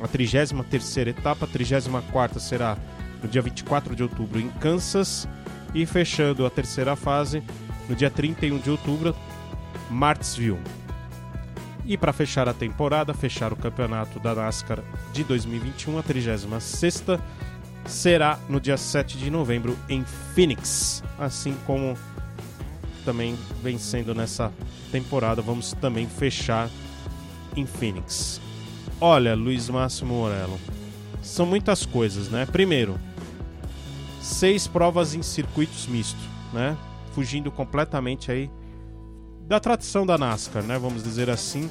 A 0.01 0.07
33 0.07 0.97
etapa, 1.07 1.43
a 1.43 1.47
34 1.47 2.39
será 2.39 2.77
no 3.23 3.29
dia 3.29 3.41
24 3.41 3.95
de 3.95 4.03
outubro 4.03 4.39
em 4.39 4.49
Kansas. 4.49 5.27
E 5.73 5.87
fechando 5.87 6.45
a 6.45 6.51
terceira 6.51 6.95
fase, 6.95 7.41
no 7.89 7.95
dia 7.95 8.11
31 8.11 8.59
de 8.59 8.69
outubro, 8.69 9.15
Martinsville. 9.89 10.59
E 11.85 11.97
para 11.97 12.13
fechar 12.13 12.47
a 12.47 12.53
temporada, 12.53 13.13
fechar 13.13 13.51
o 13.51 13.55
campeonato 13.55 14.19
da 14.19 14.35
NASCAR 14.35 14.79
de 15.11 15.23
2021, 15.23 15.97
a 15.97 16.03
36 16.03 17.07
será 17.85 18.39
no 18.47 18.59
dia 18.59 18.77
7 18.77 19.17
de 19.17 19.29
novembro 19.29 19.77
em 19.89 20.05
Phoenix. 20.33 21.03
Assim 21.17 21.57
como 21.65 21.97
também 23.03 23.37
vencendo 23.61 24.15
nessa 24.15 24.51
temporada, 24.91 25.41
vamos 25.41 25.73
também 25.73 26.07
fechar 26.07 26.69
em 27.55 27.65
Phoenix. 27.65 28.39
Olha, 29.01 29.35
Luiz 29.35 29.69
Máximo 29.69 30.15
Morello, 30.15 30.57
são 31.21 31.45
muitas 31.45 31.85
coisas, 31.85 32.29
né? 32.29 32.45
Primeiro, 32.45 32.97
seis 34.23 34.67
provas 34.67 35.13
em 35.13 35.21
circuitos 35.21 35.85
mistos, 35.85 36.23
né? 36.51 36.77
fugindo 37.13 37.51
completamente 37.51 38.31
aí 38.31 38.49
da 39.47 39.59
tradição 39.59 40.05
da 40.05 40.17
NASCAR, 40.17 40.63
né? 40.63 40.77
Vamos 40.79 41.03
dizer 41.03 41.29
assim. 41.29 41.69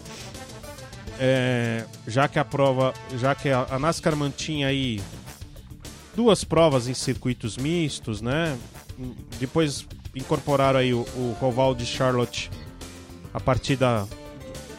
É, 1.18 1.84
já 2.06 2.28
que 2.28 2.38
a 2.38 2.44
prova, 2.44 2.92
já 3.18 3.34
que 3.34 3.48
a, 3.48 3.66
a, 3.70 3.78
NASCAR 3.78 4.16
mantinha 4.16 4.68
aí 4.68 5.00
duas 6.14 6.44
provas 6.44 6.88
em 6.88 6.94
circuitos 6.94 7.56
mistos, 7.56 8.20
né? 8.20 8.56
Depois 9.38 9.86
incorporaram 10.14 10.78
aí 10.78 10.92
o, 10.92 11.00
o 11.00 11.36
Roval 11.40 11.74
de 11.74 11.86
Charlotte 11.86 12.50
a 13.32 13.40
partir 13.40 13.76
da, 13.76 14.06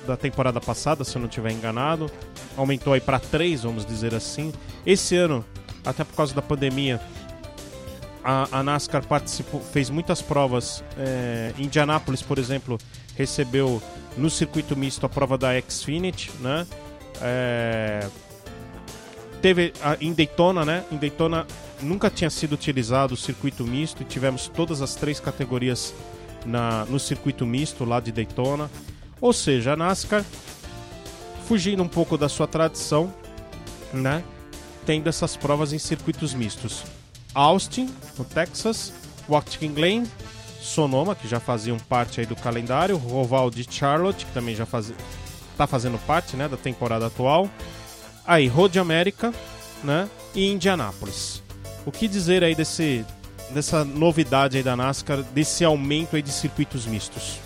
da 0.06 0.16
temporada 0.16 0.62
passada, 0.62 1.04
se 1.04 1.16
eu 1.16 1.20
não 1.20 1.28
estiver 1.28 1.52
enganado. 1.52 2.10
Aumentou 2.56 2.94
aí 2.94 3.02
para 3.02 3.20
três, 3.20 3.64
vamos 3.64 3.86
dizer 3.86 4.14
assim. 4.14 4.54
Esse 4.86 5.16
ano, 5.16 5.44
até 5.84 6.04
por 6.04 6.16
causa 6.16 6.36
da 6.36 6.42
pandemia, 6.42 7.02
a, 8.24 8.60
a 8.60 8.64
NASCAR 8.64 9.06
participou, 9.06 9.60
fez 9.62 9.90
muitas 9.90 10.22
provas. 10.22 10.84
É, 10.98 11.54
Indianápolis, 11.58 12.22
por 12.22 12.40
exemplo, 12.40 12.78
recebeu 13.16 13.82
no 14.18 14.30
circuito 14.30 14.76
misto 14.76 15.06
a 15.06 15.10
prova 15.10 15.38
da 15.38 15.50
Xfinity, 15.60 16.32
né? 16.40 16.66
É, 17.22 18.08
teve 19.42 19.74
a, 19.82 19.98
em 20.00 20.14
Daytona, 20.14 20.64
né? 20.64 20.86
Em 20.92 20.98
Daytona 20.98 21.46
nunca 21.82 22.10
tinha 22.10 22.30
sido 22.30 22.54
utilizado 22.54 23.14
o 23.14 23.18
circuito 23.18 23.66
misto 23.66 24.02
e 24.02 24.06
tivemos 24.06 24.48
todas 24.48 24.82
as 24.82 24.96
três 24.96 25.20
categorias 25.20 25.94
na, 26.46 26.86
no 26.86 27.00
circuito 27.00 27.46
misto 27.46 27.84
lá 27.84 28.00
de 28.00 28.12
Daytona. 28.12 28.72
Ou 29.20 29.34
seja, 29.34 29.74
a 29.74 29.76
NASCAR 29.76 30.24
fugindo 31.46 31.84
um 31.84 31.88
pouco 31.88 32.18
da 32.18 32.30
sua 32.30 32.48
tradição, 32.48 33.14
né? 33.92 34.24
Tendo 34.86 35.08
essas 35.08 35.36
provas 35.36 35.74
em 35.74 35.78
circuitos 35.78 36.34
mistos. 36.34 36.84
Austin, 37.34 37.90
no 38.18 38.26
Texas, 38.26 38.94
Watkins 39.28 39.74
Glen, 39.74 40.04
Sonoma, 40.62 41.16
que 41.16 41.28
já 41.28 41.40
faziam 41.40 41.78
parte 41.78 42.20
aí 42.20 42.26
do 42.26 42.36
calendário, 42.36 42.98
Roval 42.98 43.50
de 43.50 43.66
Charlotte, 43.70 44.26
que 44.26 44.32
também 44.32 44.56
já 44.56 44.66
faz... 44.66 44.94
tá 45.58 45.68
fazendo 45.68 45.98
parte 46.06 46.38
né, 46.38 46.48
da 46.48 46.58
temporada 46.58 47.08
atual. 47.08 47.50
Aí, 48.26 48.48
Road 48.48 48.80
America, 48.80 49.34
né? 49.84 50.10
E 50.34 50.50
Indianápolis. 50.52 51.44
O 51.86 51.92
que 51.92 52.08
dizer 52.08 52.44
aí 52.44 52.56
desse, 52.56 53.06
dessa 53.50 53.84
novidade 53.84 54.58
aí 54.58 54.64
da 54.64 54.76
NASCAR, 54.76 55.22
desse 55.22 55.66
aumento 55.66 56.16
aí 56.16 56.22
de 56.22 56.32
circuitos 56.32 56.86
mistos? 56.86 57.40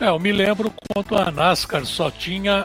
É, 0.00 0.08
eu 0.08 0.18
me 0.18 0.32
lembro 0.32 0.72
quando 0.92 1.16
a 1.16 1.30
NASCAR 1.30 1.86
só 1.86 2.10
tinha 2.10 2.64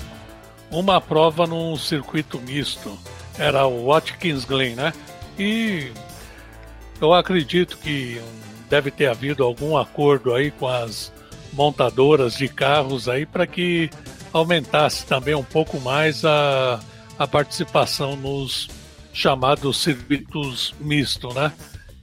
uma 0.71 0.99
prova 0.99 1.45
num 1.45 1.77
circuito 1.77 2.39
misto. 2.39 2.97
Era 3.37 3.67
o 3.67 3.85
Watkins 3.85 4.43
Glen, 4.43 4.75
né? 4.75 4.91
E 5.37 5.91
eu 6.99 7.13
acredito 7.13 7.77
que 7.77 8.21
deve 8.69 8.91
ter 8.91 9.07
havido 9.07 9.43
algum 9.43 9.77
acordo 9.77 10.33
aí 10.33 10.51
com 10.51 10.67
as 10.67 11.11
montadoras 11.53 12.35
de 12.35 12.47
carros 12.47 13.07
aí 13.07 13.25
para 13.25 13.47
que 13.47 13.89
aumentasse 14.33 15.05
também 15.05 15.35
um 15.35 15.43
pouco 15.43 15.79
mais 15.79 16.25
a, 16.25 16.79
a 17.17 17.27
participação 17.27 18.15
nos 18.15 18.67
chamados 19.13 19.81
circuitos 19.81 20.75
mistos, 20.79 21.33
né? 21.33 21.51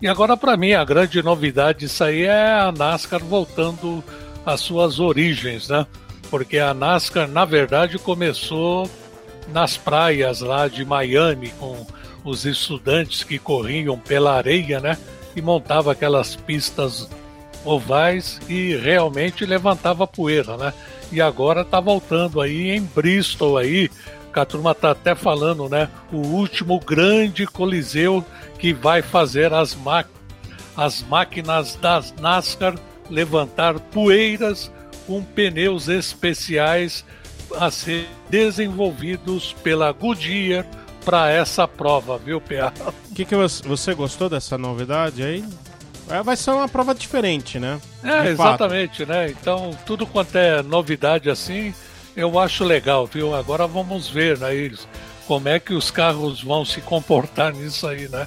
E 0.00 0.08
agora 0.08 0.36
para 0.36 0.56
mim 0.56 0.72
a 0.72 0.84
grande 0.84 1.22
novidade 1.22 1.80
disso 1.80 2.02
aí 2.02 2.24
é 2.24 2.52
a 2.52 2.72
NASCAR 2.72 3.22
voltando 3.22 4.02
às 4.44 4.60
suas 4.60 4.98
origens, 4.98 5.68
né? 5.68 5.86
Porque 6.30 6.58
a 6.58 6.74
NASCAR 6.74 7.28
na 7.28 7.44
verdade 7.44 7.98
começou 7.98 8.90
nas 9.52 9.76
praias 9.76 10.40
lá 10.40 10.66
de 10.66 10.84
Miami 10.84 11.50
com 11.50 11.86
os 12.24 12.46
estudantes 12.46 13.22
que 13.22 13.38
corriam 13.38 13.98
pela 13.98 14.34
areia, 14.34 14.80
né? 14.80 14.96
E 15.36 15.42
montava 15.42 15.92
aquelas 15.92 16.34
pistas 16.34 17.08
ovais 17.64 18.40
e 18.48 18.76
realmente 18.76 19.44
levantava 19.44 20.06
poeira, 20.06 20.56
né? 20.56 20.72
E 21.12 21.20
agora 21.20 21.60
está 21.60 21.80
voltando 21.80 22.40
aí 22.40 22.70
em 22.70 22.82
Bristol 22.82 23.56
aí, 23.56 23.90
que 24.32 24.40
a 24.40 24.44
turma 24.44 24.74
tá 24.74 24.90
até 24.90 25.14
falando, 25.14 25.68
né? 25.68 25.88
O 26.12 26.18
último 26.18 26.80
grande 26.80 27.46
coliseu 27.46 28.24
que 28.58 28.72
vai 28.72 29.02
fazer 29.02 29.52
as, 29.52 29.76
as 30.76 31.02
máquinas 31.02 31.76
das 31.76 32.12
NASCAR 32.20 32.74
levantar 33.10 33.78
poeiras 33.78 34.72
com 35.06 35.22
pneus 35.22 35.88
especiais 35.88 37.04
a 37.56 37.70
ser 37.70 38.08
desenvolvidos 38.30 39.52
pela 39.62 39.92
Goodyear 39.92 40.66
para 41.04 41.30
essa 41.30 41.68
prova, 41.68 42.18
viu, 42.18 42.40
PA? 42.40 42.72
O 43.10 43.14
que, 43.14 43.24
que 43.24 43.36
você 43.36 43.94
gostou 43.94 44.28
dessa 44.28 44.56
novidade 44.56 45.22
aí? 45.22 45.44
É, 46.08 46.22
vai 46.22 46.36
ser 46.36 46.50
uma 46.50 46.68
prova 46.68 46.94
diferente, 46.94 47.58
né? 47.58 47.80
É, 48.02 48.28
exatamente, 48.28 49.06
né? 49.06 49.30
Então, 49.30 49.70
tudo 49.86 50.06
quanto 50.06 50.36
é 50.36 50.62
novidade 50.62 51.30
assim, 51.30 51.74
eu 52.16 52.38
acho 52.38 52.64
legal, 52.64 53.06
viu? 53.06 53.34
Agora 53.34 53.66
vamos 53.66 54.08
ver, 54.08 54.38
né, 54.38 54.70
como 55.26 55.48
é 55.48 55.58
que 55.58 55.72
os 55.72 55.90
carros 55.90 56.42
vão 56.42 56.64
se 56.64 56.80
comportar 56.80 57.52
nisso 57.54 57.86
aí, 57.86 58.08
né? 58.08 58.26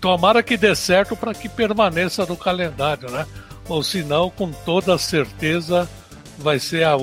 Tomara 0.00 0.42
que 0.42 0.56
dê 0.56 0.74
certo 0.74 1.16
para 1.16 1.32
que 1.32 1.48
permaneça 1.48 2.26
no 2.26 2.36
calendário, 2.36 3.10
né? 3.10 3.24
Ou 3.68 3.82
senão, 3.82 4.28
com 4.28 4.50
toda 4.50 4.98
certeza, 4.98 5.88
vai 6.36 6.58
ser 6.58 6.84
a, 6.84 6.96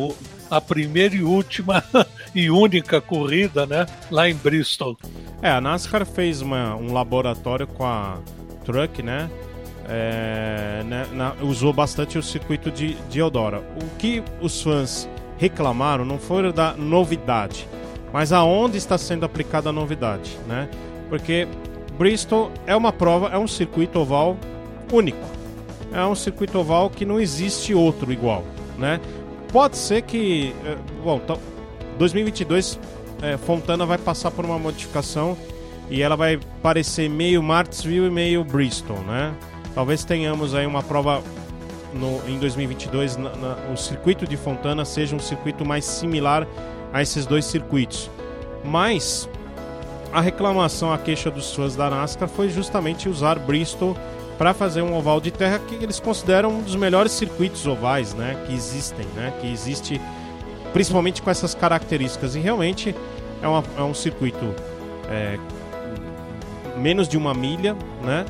a 0.52 0.60
primeira 0.60 1.16
e 1.16 1.24
última 1.24 1.82
e 2.34 2.50
única 2.50 3.02
corrida, 3.02 3.66
né? 3.66 3.86
Lá 4.10 4.30
em 4.30 4.36
Bristol. 4.36 4.98
É, 5.42 5.50
a 5.50 5.62
NASCAR 5.62 6.06
fez 6.06 6.42
uma, 6.42 6.76
um 6.76 6.94
laboratório 6.94 7.66
com 7.68 7.86
a 7.86 8.20
Truck, 8.66 9.02
né? 9.02 9.30
É, 9.88 10.84
né, 10.86 11.08
na, 11.14 11.34
usou 11.42 11.74
bastante 11.74 12.18
o 12.18 12.22
circuito 12.22 12.70
de, 12.70 12.94
de 13.10 13.20
Eldora. 13.20 13.64
O 13.82 13.98
que 13.98 14.24
os 14.40 14.62
fãs 14.62 15.10
reclamaram 15.38 16.06
não 16.06 16.20
foi 16.20 16.52
da 16.54 16.74
novidade, 16.74 17.68
mas 18.14 18.32
aonde 18.32 18.78
está 18.78 18.98
sendo 18.98 19.26
aplicada 19.26 19.70
a 19.70 19.74
novidade, 19.74 20.38
né? 20.48 20.70
Porque 21.10 21.48
Bristol 21.98 22.52
é 22.68 22.76
uma 22.76 22.94
prova, 22.94 23.30
é 23.30 23.38
um 23.38 23.48
circuito 23.48 24.00
oval 24.00 24.38
único. 24.92 25.26
É 25.92 26.06
um 26.06 26.14
circuito 26.14 26.60
oval 26.60 26.90
que 26.90 27.04
não 27.04 27.20
existe 27.20 27.74
outro 27.74 28.12
igual, 28.12 28.44
né? 28.78 29.00
Pode 29.52 29.76
ser 29.78 30.04
que, 30.04 30.54
é, 30.66 30.78
bom, 31.04 31.20
2022 32.00 32.80
é, 33.22 33.38
Fontana 33.38 33.86
vai 33.86 33.98
passar 33.98 34.32
por 34.32 34.46
uma 34.46 34.58
modificação 34.58 35.38
e 35.90 36.02
ela 36.02 36.16
vai 36.16 36.40
parecer 36.62 37.10
meio 37.10 37.44
Martinsville 37.44 38.08
e 38.08 38.10
meio 38.10 38.44
Bristol, 38.44 39.00
né? 39.00 39.34
Talvez 39.76 40.06
tenhamos 40.06 40.56
aí 40.56 40.66
uma 40.66 40.82
prova 40.82 41.22
no, 41.94 42.22
em 42.30 42.40
2022, 42.40 43.18
na, 43.18 43.36
na, 43.36 43.56
o 43.74 43.76
circuito 43.76 44.26
de 44.26 44.38
Fontana 44.38 44.86
seja 44.86 45.16
um 45.16 45.20
circuito 45.20 45.66
mais 45.66 45.84
similar 45.84 46.48
a 46.94 47.02
esses 47.02 47.26
dois 47.26 47.46
circuitos. 47.46 48.10
Mas 48.64 49.28
a 50.14 50.22
reclamação, 50.22 50.94
a 50.94 50.98
queixa 50.98 51.30
dos 51.30 51.54
fãs 51.54 51.76
da 51.76 51.90
NASCAR 51.90 52.30
foi 52.30 52.50
justamente 52.50 53.10
usar 53.10 53.38
Bristol 53.40 53.98
para 54.38 54.54
fazer 54.54 54.82
um 54.82 54.96
oval 54.96 55.20
de 55.20 55.32
terra 55.32 55.60
que 55.60 55.76
eles 55.76 56.00
consideram 56.00 56.50
um 56.50 56.62
dos 56.62 56.76
melhores 56.76 57.12
circuitos 57.12 57.68
ovais, 57.68 58.14
né, 58.14 58.42
que 58.48 58.54
existem, 58.54 59.06
né, 59.16 59.34
que 59.42 59.52
existe 59.52 60.00
principalmente 60.74 61.22
com 61.22 61.30
essas 61.30 61.54
características 61.54 62.36
e 62.36 62.40
realmente 62.40 62.96
é, 63.42 63.48
uma, 63.48 63.64
é 63.78 63.82
um 63.82 63.94
circuito 63.94 64.54
é, 65.10 65.38
menos 66.78 67.08
de 67.08 67.18
uma 67.18 67.34
milha, 67.34 67.76
né, 68.04 68.26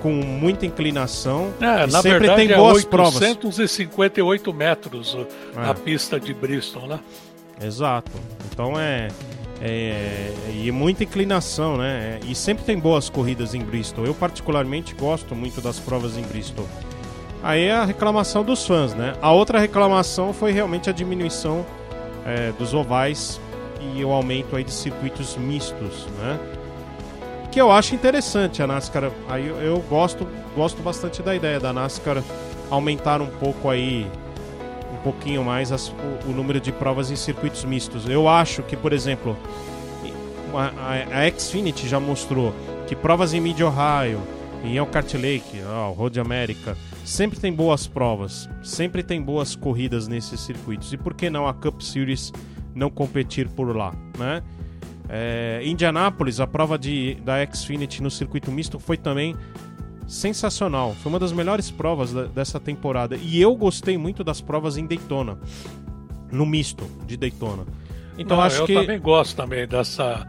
com 0.00 0.12
muita 0.12 0.66
inclinação. 0.66 1.52
É, 1.60 1.86
na 1.86 2.02
sempre 2.02 2.18
verdade, 2.18 2.46
tem 2.46 2.52
é 2.52 2.56
boas 2.56 2.82
é 2.82 2.86
858 2.86 4.42
provas. 4.42 4.54
metros 4.54 5.16
é. 5.56 5.70
a 5.70 5.74
pista 5.74 6.18
de 6.18 6.34
Bristol, 6.34 6.86
né? 6.86 7.00
Exato. 7.60 8.10
Então 8.50 8.78
é 8.78 9.08
é, 9.64 10.32
e 10.52 10.72
muita 10.72 11.04
inclinação, 11.04 11.76
né? 11.76 12.18
E 12.26 12.34
sempre 12.34 12.64
tem 12.64 12.76
boas 12.76 13.08
corridas 13.08 13.54
em 13.54 13.60
Bristol. 13.60 14.04
Eu 14.04 14.12
particularmente 14.12 14.92
gosto 14.92 15.36
muito 15.36 15.60
das 15.60 15.78
provas 15.78 16.16
em 16.16 16.22
Bristol. 16.22 16.68
Aí 17.42 17.64
é 17.64 17.72
a 17.72 17.84
reclamação 17.84 18.44
dos 18.44 18.66
fãs, 18.66 18.94
né? 18.94 19.14
A 19.20 19.32
outra 19.32 19.58
reclamação 19.58 20.32
foi 20.32 20.52
realmente 20.52 20.88
a 20.88 20.92
diminuição 20.92 21.66
é, 22.24 22.52
dos 22.52 22.72
ovais 22.72 23.40
e 23.94 24.04
o 24.04 24.10
aumento 24.10 24.54
aí 24.54 24.62
de 24.62 24.72
circuitos 24.72 25.36
mistos, 25.36 26.06
né? 26.18 26.38
Que 27.50 27.60
eu 27.60 27.70
acho 27.70 27.94
interessante 27.94 28.62
a 28.62 28.66
NASCAR. 28.66 29.10
Aí 29.28 29.46
eu, 29.46 29.56
eu 29.56 29.80
gosto, 29.80 30.26
gosto 30.54 30.80
bastante 30.82 31.22
da 31.22 31.34
ideia 31.34 31.58
da 31.58 31.72
NASCAR 31.72 32.22
aumentar 32.70 33.20
um 33.20 33.26
pouco 33.26 33.68
aí 33.68 34.06
pouquinho 35.02 35.44
mais 35.44 35.72
as, 35.72 35.88
o, 35.88 36.30
o, 36.30 36.32
número 36.32 36.60
de 36.60 36.72
provas 36.72 37.10
em 37.10 37.16
circuitos 37.16 37.64
mistos. 37.64 38.08
Eu 38.08 38.28
acho 38.28 38.62
que, 38.62 38.76
por 38.76 38.92
exemplo, 38.92 39.36
a, 40.54 41.20
a, 41.20 41.26
a 41.26 41.38
Xfinity 41.38 41.88
já 41.88 42.00
mostrou 42.00 42.54
que 42.86 42.94
provas 42.94 43.34
em 43.34 43.40
Mid 43.40 43.60
Ohio, 43.60 44.20
em 44.64 44.76
Elkhart 44.76 45.14
Lake, 45.14 45.60
oh, 45.66 45.92
Road 45.92 46.18
America, 46.18 46.76
sempre 47.04 47.38
tem 47.38 47.52
boas 47.52 47.86
provas, 47.86 48.48
sempre 48.62 49.02
tem 49.02 49.20
boas 49.20 49.54
corridas 49.54 50.08
nesses 50.08 50.40
circuitos. 50.40 50.92
E 50.92 50.96
por 50.96 51.14
que 51.14 51.30
não 51.30 51.46
a 51.46 51.54
Cup 51.54 51.80
Series 51.80 52.32
não 52.74 52.90
competir 52.90 53.48
por 53.48 53.76
lá, 53.76 53.94
né? 54.18 54.42
É, 55.08 55.60
Indianápolis, 55.64 56.40
a 56.40 56.46
prova 56.46 56.78
de, 56.78 57.16
da 57.16 57.44
Xfinity 57.44 58.02
no 58.02 58.10
circuito 58.10 58.50
misto 58.50 58.78
foi 58.78 58.96
também 58.96 59.36
sensacional. 60.06 60.94
Foi 60.94 61.10
uma 61.10 61.18
das 61.18 61.32
melhores 61.32 61.70
provas 61.70 62.12
da, 62.12 62.24
dessa 62.24 62.58
temporada. 62.58 63.16
E 63.16 63.40
eu 63.40 63.54
gostei 63.54 63.98
muito 63.98 64.24
das 64.24 64.40
provas 64.40 64.76
em 64.76 64.86
Daytona. 64.86 65.38
No 66.30 66.46
misto 66.46 66.88
de 67.06 67.16
Daytona. 67.16 67.66
Então 68.16 68.38
Não, 68.38 68.44
acho 68.44 68.62
eu 68.62 68.66
que. 68.66 68.72
Eu 68.72 68.80
também 68.80 69.00
gosto 69.00 69.36
também 69.36 69.66
dessa 69.66 70.26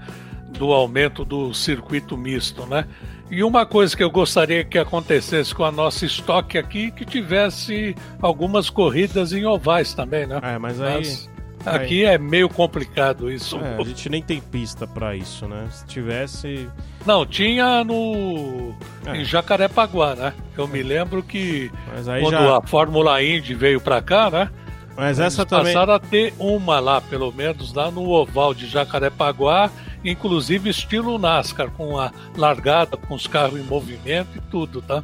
do 0.58 0.72
aumento 0.72 1.26
do 1.26 1.54
circuito 1.54 2.18
misto, 2.18 2.66
né? 2.66 2.88
E 3.32 3.44
uma 3.44 3.66
coisa 3.66 3.96
que 3.96 4.04
eu 4.04 4.12
gostaria 4.12 4.64
que 4.64 4.78
acontecesse 4.78 5.56
com 5.56 5.64
a 5.64 5.72
nossa 5.72 6.06
estoque 6.06 6.58
aqui, 6.58 6.92
que 6.92 7.06
tivesse 7.06 7.96
algumas 8.22 8.70
corridas 8.70 9.34
em 9.34 9.46
ovais 9.46 9.94
também, 9.94 10.28
né? 10.28 10.40
É, 10.44 10.58
mas 10.58 10.80
aí. 10.82 10.96
Mas 10.96 11.34
Aqui 11.66 12.04
é 12.04 12.18
meio 12.18 12.50
complicado 12.50 13.32
isso. 13.32 13.58
É, 13.58 13.78
a 13.80 13.84
gente 13.84 14.10
nem 14.10 14.22
tem 14.22 14.42
pista 14.42 14.86
para 14.86 15.16
isso, 15.16 15.48
né? 15.48 15.68
Se 15.72 15.86
tivesse. 15.86 16.70
Não, 17.06 17.26
tinha 17.26 17.84
no. 17.84 18.76
É. 19.06 19.18
em 19.18 19.26
Jacarepaguá, 19.26 20.16
né? 20.16 20.34
Eu 20.58 20.68
me 20.68 20.84
lembro 20.84 21.24
que 21.24 21.72
quando 22.20 22.32
já... 22.32 22.58
a 22.58 22.62
Fórmula 22.62 23.24
Indy 23.24 23.54
veio 23.54 23.80
para 23.80 24.02
cá, 24.02 24.30
né? 24.30 24.50
Mas 24.96 25.20
essa 25.20 25.46
também. 25.46 25.74
Passaram 25.74 25.94
a 25.94 26.00
ter 26.00 26.34
uma 26.38 26.80
lá, 26.80 27.02
pelo 27.02 27.32
menos, 27.32 27.74
lá 27.74 27.90
no 27.90 28.10
oval 28.10 28.54
de 28.54 28.68
Jacarepaguá, 28.68 29.72
inclusive 30.04 30.70
estilo 30.70 31.18
NASCAR, 31.18 31.72
com 31.72 32.00
a 32.00 32.12
largada, 32.38 32.98
com 32.98 33.14
os 33.16 33.28
carros 33.28 33.60
em 33.60 33.64
movimento 33.64 34.38
e 34.38 34.42
tudo, 34.42 34.82
tá? 34.82 35.04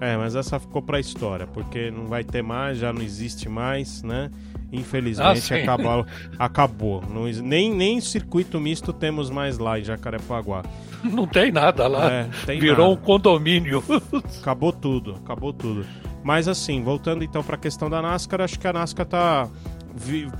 É, 0.00 0.16
mas 0.16 0.34
essa 0.34 0.58
ficou 0.58 0.82
pra 0.82 1.00
história, 1.00 1.46
porque 1.46 1.90
não 1.90 2.06
vai 2.06 2.24
ter 2.24 2.42
mais, 2.42 2.78
já 2.78 2.92
não 2.92 3.00
existe 3.00 3.48
mais, 3.48 4.02
né? 4.02 4.30
Infelizmente 4.72 5.54
ah, 5.54 5.56
acabou. 5.58 6.06
acabou. 6.38 7.04
Não, 7.08 7.24
nem, 7.24 7.72
nem 7.72 8.00
circuito 8.00 8.58
misto 8.58 8.92
temos 8.92 9.30
mais 9.30 9.56
lá 9.56 9.78
em 9.78 9.84
Jacarepaguá. 9.84 10.64
Não 11.04 11.26
tem 11.26 11.52
nada 11.52 11.86
lá. 11.86 12.10
É, 12.10 12.28
tem 12.44 12.58
Virou 12.58 12.88
nada. 12.88 13.00
um 13.00 13.02
condomínio. 13.04 13.84
Acabou 14.40 14.72
tudo, 14.72 15.14
acabou 15.22 15.52
tudo. 15.52 15.86
Mas 16.22 16.48
assim, 16.48 16.82
voltando 16.82 17.22
então 17.22 17.42
para 17.42 17.56
a 17.56 17.58
questão 17.58 17.90
da 17.90 18.00
NASCAR, 18.00 18.40
acho 18.40 18.58
que 18.58 18.66
a 18.66 18.72
NASCAR 18.72 19.06
tá 19.06 19.48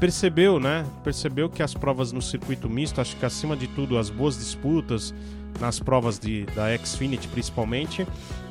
percebeu, 0.01 0.59
né? 0.59 0.85
Percebeu 1.03 1.49
que 1.49 1.63
as 1.63 1.75
provas 1.75 2.13
no 2.13 2.21
circuito 2.21 2.69
misto, 2.69 3.01
acho 3.01 3.17
que 3.17 3.25
acima 3.25 3.57
de 3.57 3.67
tudo 3.69 3.99
as 3.99 4.11
boas 4.11 4.37
disputas 4.37 5.15
nas 5.61 5.79
provas 5.79 6.19
de, 6.19 6.45
da 6.47 6.77
Xfinity 6.77 7.29
principalmente, 7.29 8.07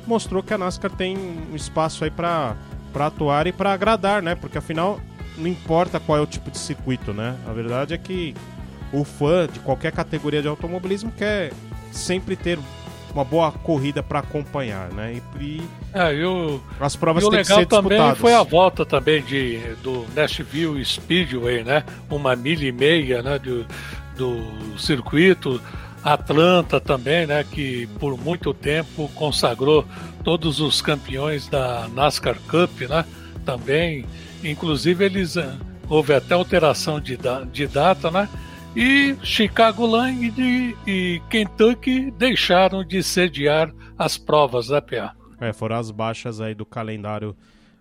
mostrou 0.06 0.42
que 0.42 0.54
a 0.54 0.58
NASCAR 0.58 0.90
tem 0.90 1.16
um 1.16 1.54
espaço 1.54 2.04
aí 2.04 2.10
para 2.10 2.56
para 2.92 3.08
atuar 3.08 3.48
e 3.48 3.52
para 3.52 3.72
agradar, 3.72 4.22
né? 4.22 4.36
Porque 4.36 4.56
afinal 4.56 5.00
não 5.36 5.48
importa 5.48 5.98
qual 5.98 6.16
é 6.16 6.20
o 6.20 6.26
tipo 6.26 6.48
de 6.48 6.58
circuito, 6.58 7.12
né? 7.12 7.36
A 7.44 7.52
verdade 7.52 7.92
é 7.92 7.98
que 7.98 8.34
o 8.92 9.02
fã 9.02 9.48
de 9.52 9.58
qualquer 9.58 9.90
categoria 9.90 10.40
de 10.40 10.46
automobilismo 10.46 11.10
quer 11.10 11.52
sempre 11.90 12.36
ter 12.36 12.56
uma 13.14 13.24
boa 13.24 13.52
corrida 13.52 14.02
para 14.02 14.18
acompanhar, 14.18 14.90
né? 14.90 15.20
E, 15.40 15.62
é, 15.94 16.14
e 16.14 16.60
as 16.80 16.96
provas 16.96 17.22
e 17.22 17.26
o 17.26 17.30
legal 17.30 17.64
também 17.64 18.14
foi 18.16 18.34
a 18.34 18.42
volta 18.42 18.84
também 18.84 19.22
de, 19.22 19.58
do 19.82 20.04
Nashville 20.14 20.84
Speedway, 20.84 21.62
né? 21.62 21.84
Uma 22.10 22.34
milha 22.34 22.66
e 22.66 22.72
meia, 22.72 23.22
né? 23.22 23.38
Do, 23.38 23.64
do 24.16 24.78
circuito. 24.78 25.60
Atlanta 26.02 26.78
também, 26.80 27.26
né? 27.26 27.44
Que 27.48 27.86
por 27.98 28.18
muito 28.18 28.52
tempo 28.52 29.08
consagrou 29.14 29.86
todos 30.22 30.60
os 30.60 30.82
campeões 30.82 31.48
da 31.48 31.88
NASCAR 31.94 32.36
Cup, 32.48 32.80
né? 32.82 33.04
Também, 33.44 34.04
inclusive 34.42 35.04
eles 35.04 35.36
houve 35.88 36.14
até 36.14 36.34
alteração 36.34 37.00
de, 37.00 37.18
de 37.52 37.66
data, 37.66 38.10
né? 38.10 38.28
E 38.76 39.16
Chicago 39.22 39.86
Lang 39.86 40.34
e, 40.36 40.76
e 40.84 41.22
Kentucky 41.30 42.10
deixaram 42.10 42.84
de 42.84 43.02
sediar 43.02 43.72
as 43.96 44.18
provas 44.18 44.66
da 44.66 44.82
PA. 44.82 45.14
É, 45.40 45.52
foram 45.52 45.76
as 45.76 45.92
baixas 45.92 46.40
aí 46.40 46.54
do 46.54 46.66
calendário 46.66 47.36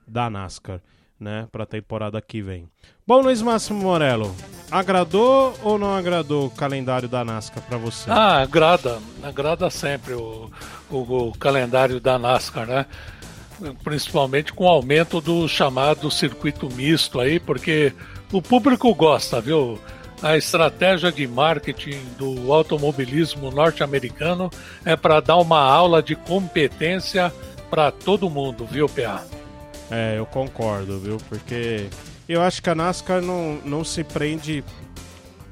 da 0.07 0.29
NASCAR, 0.29 0.81
né, 1.19 1.47
para 1.51 1.63
a 1.63 1.67
temporada 1.67 2.21
que 2.21 2.41
vem. 2.41 2.69
Bom, 3.07 3.21
Luiz 3.21 3.41
Máximo 3.41 3.81
Morello, 3.81 4.35
agradou 4.69 5.53
ou 5.63 5.79
não 5.79 5.95
agradou 5.95 6.45
o 6.45 6.51
calendário 6.51 7.09
da 7.09 7.25
NASCAR 7.25 7.63
para 7.63 7.77
você? 7.77 8.11
Ah, 8.11 8.41
agrada, 8.41 8.99
agrada 9.23 9.69
sempre 9.71 10.13
o, 10.13 10.51
o, 10.91 11.29
o 11.29 11.37
calendário 11.37 11.99
da 11.99 12.19
NASCAR, 12.19 12.67
né? 12.67 12.85
Principalmente 13.83 14.53
com 14.53 14.65
o 14.65 14.69
aumento 14.69 15.19
do 15.19 15.47
chamado 15.47 16.11
circuito 16.11 16.69
misto 16.69 17.19
aí, 17.19 17.39
porque 17.39 17.93
o 18.31 18.41
público 18.41 18.93
gosta, 18.93 19.41
viu? 19.41 19.79
A 20.23 20.37
estratégia 20.37 21.11
de 21.11 21.27
marketing 21.27 21.99
do 22.17 22.51
automobilismo 22.53 23.51
norte-americano 23.51 24.49
é 24.85 24.95
para 24.95 25.19
dar 25.19 25.35
uma 25.35 25.59
aula 25.59 26.01
de 26.01 26.15
competência 26.15 27.31
para 27.69 27.91
todo 27.91 28.29
mundo, 28.29 28.65
viu, 28.65 28.87
PA? 28.87 29.25
É, 29.91 30.17
eu 30.17 30.25
concordo, 30.25 30.97
viu? 30.97 31.17
Porque 31.27 31.87
eu 32.27 32.41
acho 32.41 32.63
que 32.63 32.69
a 32.69 32.75
NASCAR 32.75 33.21
não, 33.21 33.59
não 33.65 33.83
se 33.83 34.01
prende. 34.03 34.63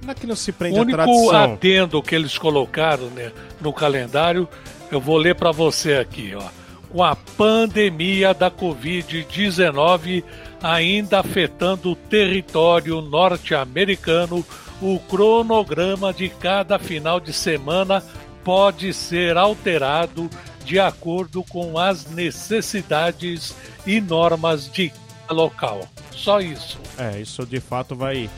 Não 0.02 0.12
é 0.12 0.16
que 0.16 0.26
não 0.26 0.38
se 0.38 0.54
prende 0.54 0.80
o 0.80 0.82
único 0.82 1.02
a 1.02 1.04
tradição. 1.04 1.54
adendo 1.54 2.02
que 2.02 2.16
eles 2.16 2.38
colocaram 2.38 3.08
né, 3.08 3.32
no 3.60 3.74
calendário, 3.74 4.48
eu 4.90 5.02
vou 5.02 5.18
ler 5.18 5.36
para 5.36 5.52
você 5.52 5.96
aqui, 5.96 6.34
ó. 6.34 6.44
Com 6.90 7.04
a 7.04 7.16
pandemia 7.16 8.34
da 8.34 8.50
Covid-19 8.50 10.24
ainda 10.62 11.20
afetando 11.20 11.92
o 11.92 11.96
território 11.96 13.02
norte-americano, 13.02 14.46
o 14.82 15.00
cronograma 15.00 16.14
de 16.14 16.30
cada 16.30 16.80
final 16.80 17.20
de 17.20 17.34
semana 17.34 18.04
pode 18.44 18.94
ser 18.94 19.38
alterado 19.38 20.30
de 20.66 20.80
acordo 20.80 21.44
com 21.44 21.78
as 21.78 22.06
necessidades 22.06 23.56
e 23.86 24.00
normas 24.00 24.72
de 24.72 24.92
local. 25.30 25.88
Só 26.12 26.40
isso. 26.40 26.80
É, 26.98 27.20
isso 27.20 27.46
de 27.46 27.60
fato 27.60 27.96
vai, 27.96 28.30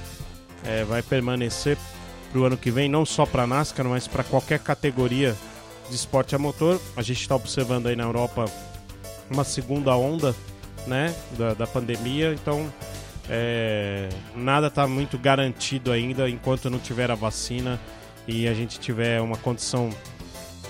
é, 0.66 0.84
vai 0.84 1.02
permanecer 1.02 1.78
para 2.32 2.42
o 2.42 2.46
ano 2.46 2.58
que 2.58 2.72
vem, 2.72 2.90
não 2.90 3.06
só 3.06 3.26
para 3.26 3.44
a 3.44 3.48
NASCAR, 3.48 3.86
mas 3.86 4.08
para 4.08 4.24
qualquer 4.24 4.60
categoria 4.60 5.36
de 5.90 5.96
esporte 5.96 6.36
a 6.36 6.40
motor. 6.40 6.80
A 6.96 7.02
gente 7.02 7.22
está 7.22 7.36
observando 7.36 7.88
aí 7.88 7.96
na 7.96 8.04
Europa 8.04 8.46
uma 9.30 9.44
segunda 9.44 9.96
onda 9.96 10.36
né, 10.88 11.14
da, 11.38 11.54
da 11.54 11.68
pandemia, 11.68 12.34
então 12.34 12.72
é, 13.30 14.10
nada 14.36 14.68
está 14.68 14.88
muito 14.88 15.18
garantido 15.18 15.92
ainda 15.92 16.30
enquanto 16.30 16.70
não 16.70 16.80
tiver 16.80 17.10
a 17.10 17.16
vacina 17.16 17.80
e 18.28 18.48
a 18.48 18.54
gente 18.54 18.80
tiver 18.80 19.22
uma 19.22 19.38
condição 19.38 19.90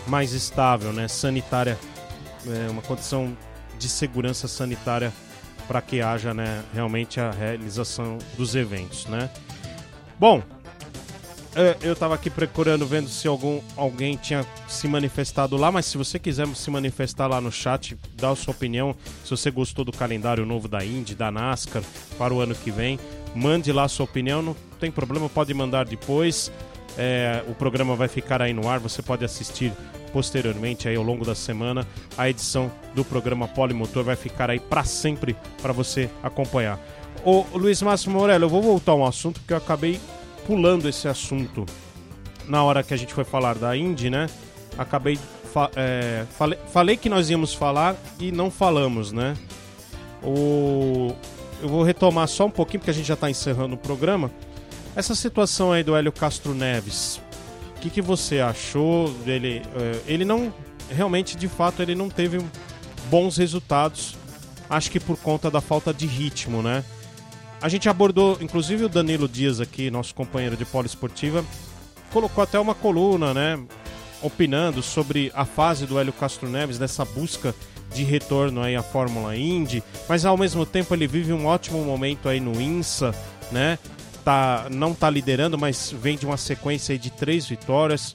mais 0.08 0.34
estável, 0.34 0.92
né, 0.92 1.08
sanitária, 1.08 1.78
é, 2.48 2.70
uma 2.70 2.82
condição 2.82 3.36
de 3.80 3.90
segurança 3.90 4.48
sanitária 4.48 5.12
para 5.68 5.82
que 5.82 6.02
haja 6.02 6.34
né, 6.34 6.64
realmente 6.74 7.20
a 7.20 7.32
realização 7.32 8.18
dos 8.38 8.54
eventos, 8.56 9.06
né? 9.08 9.30
Bom, 10.20 10.44
eu 11.82 11.94
estava 11.94 12.16
aqui 12.16 12.30
procurando, 12.30 12.86
vendo 12.86 13.08
se 13.08 13.28
algum, 13.28 13.62
alguém 13.78 14.18
tinha 14.18 14.46
se 14.68 14.88
manifestado 14.88 15.56
lá, 15.56 15.72
mas 15.72 15.86
se 15.86 15.98
você 15.98 16.18
quiser 16.18 16.48
se 16.48 16.72
manifestar 16.72 17.28
lá 17.28 17.40
no 17.40 17.52
chat, 17.52 17.96
dá 18.16 18.30
a 18.30 18.36
sua 18.36 18.54
opinião, 18.54 18.96
se 19.24 19.30
você 19.30 19.52
gostou 19.52 19.86
do 19.86 19.92
calendário 19.92 20.46
novo 20.46 20.68
da 20.68 20.84
Indy, 20.84 21.14
da 21.14 21.32
NASCAR, 21.32 21.84
para 22.18 22.34
o 22.34 22.40
ano 22.40 22.56
que 22.56 22.72
vem, 22.72 23.00
mande 23.36 23.72
lá 23.72 23.84
a 23.84 23.88
sua 23.88 24.06
opinião, 24.06 24.42
não 24.42 24.56
tem 24.80 24.92
problema, 24.92 25.30
pode 25.30 25.54
mandar 25.54 25.86
depois. 25.86 26.52
É, 26.98 27.44
o 27.48 27.54
programa 27.54 27.96
vai 27.96 28.08
ficar 28.08 28.42
aí 28.42 28.54
no 28.54 28.68
ar, 28.68 28.80
você 28.80 29.02
pode 29.02 29.24
assistir 29.24 29.72
posteriormente 30.12 30.88
aí 30.88 30.96
ao 30.96 31.04
longo 31.04 31.26
da 31.26 31.36
semana. 31.36 31.88
A 32.18 32.30
edição 32.30 32.72
do 32.94 33.04
programa 33.04 33.48
Polimotor 33.48 34.04
vai 34.04 34.16
ficar 34.16 34.50
aí 34.50 34.60
para 34.60 34.84
sempre 34.84 35.36
para 35.62 35.74
você 35.74 36.10
acompanhar. 36.22 36.80
Ô 37.24 37.46
Luiz 37.54 37.82
Máximo 37.82 38.20
Morello, 38.20 38.46
eu 38.46 38.50
vou 38.50 38.62
voltar 38.62 38.92
a 38.92 38.96
um 38.96 39.06
assunto 39.06 39.40
que 39.48 39.54
eu 39.54 39.58
acabei 39.58 40.00
pulando 40.46 40.88
esse 40.88 41.08
assunto 41.08 41.66
na 42.48 42.64
hora 42.64 42.84
que 42.84 42.94
a 42.94 42.98
gente 42.98 43.14
foi 43.14 43.24
falar 43.24 43.56
da 43.56 43.76
Indy, 43.76 44.10
né? 44.10 44.30
Acabei. 44.78 45.18
Fa 45.54 45.70
é, 45.76 46.26
falei, 46.38 46.58
falei 46.72 46.98
que 46.98 47.10
nós 47.10 47.30
íamos 47.30 47.54
falar 47.54 47.96
e 48.20 48.32
não 48.32 48.50
falamos, 48.50 49.12
né? 49.12 49.36
O, 50.24 51.14
eu 51.62 51.70
vou 51.70 51.84
retomar 51.84 52.28
só 52.28 52.46
um 52.46 52.50
pouquinho, 52.50 52.80
porque 52.80 52.92
a 52.92 52.94
gente 52.94 53.08
já 53.08 53.14
está 53.14 53.30
encerrando 53.30 53.76
o 53.76 53.78
programa. 53.78 54.32
Essa 54.96 55.16
situação 55.16 55.72
aí 55.72 55.84
do 55.84 55.96
Hélio 55.96 56.12
Castro 56.12 56.54
Neves, 56.54 57.22
o 57.76 57.80
que, 57.80 57.90
que 57.90 58.02
você 58.02 58.40
achou 58.40 59.10
dele? 59.26 59.62
É, 59.76 60.02
ele 60.08 60.26
não. 60.26 60.54
Realmente, 60.90 61.38
de 61.38 61.48
fato, 61.48 61.82
ele 61.82 61.96
não 61.96 62.10
teve 62.10 62.40
bons 63.10 63.38
resultados. 63.38 64.16
Acho 64.70 64.92
que 64.92 65.00
por 65.00 65.18
conta 65.18 65.50
da 65.52 65.62
falta 65.62 65.94
de 65.94 66.06
ritmo, 66.06 66.62
né? 66.62 66.84
A 67.64 67.70
gente 67.70 67.88
abordou, 67.88 68.38
inclusive 68.42 68.84
o 68.84 68.90
Danilo 68.90 69.26
Dias 69.26 69.62
aqui, 69.62 69.90
nosso 69.90 70.14
companheiro 70.14 70.58
de 70.58 70.66
poliesportiva, 70.66 71.46
colocou 72.12 72.44
até 72.44 72.60
uma 72.60 72.76
coluna, 72.76 73.34
né? 73.34 73.58
Opinando 74.22 74.84
sobre 74.84 75.32
a 75.34 75.46
fase 75.46 75.86
do 75.86 75.98
Hélio 75.98 76.12
Castro 76.12 76.50
Neves, 76.50 76.78
dessa 76.78 77.06
busca 77.06 77.56
de 77.96 78.04
retorno 78.04 78.62
aí 78.62 78.76
à 78.76 78.84
Fórmula 78.84 79.38
Indy, 79.38 79.82
mas 80.10 80.26
ao 80.26 80.36
mesmo 80.36 80.66
tempo 80.66 80.94
ele 80.94 81.08
vive 81.08 81.32
um 81.32 81.46
ótimo 81.46 81.82
momento 81.86 82.28
aí 82.28 82.42
no 82.42 82.62
INSA, 82.62 83.16
né? 83.50 83.80
Tá, 84.26 84.68
não 84.70 84.94
tá 84.94 85.10
liderando, 85.10 85.58
mas 85.58 85.90
vem 85.90 86.18
de 86.18 86.26
uma 86.26 86.36
sequência 86.36 87.00
de 87.00 87.10
três 87.12 87.48
vitórias. 87.48 88.14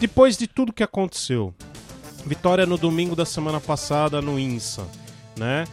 Depois 0.00 0.38
de 0.38 0.46
tudo 0.46 0.72
que 0.72 0.82
aconteceu, 0.82 1.52
vitória 2.24 2.64
no 2.64 2.78
domingo 2.78 3.14
da 3.14 3.26
semana 3.26 3.60
passada 3.60 4.22
no 4.22 4.38
INSA, 4.38 4.86
né? 5.36 5.66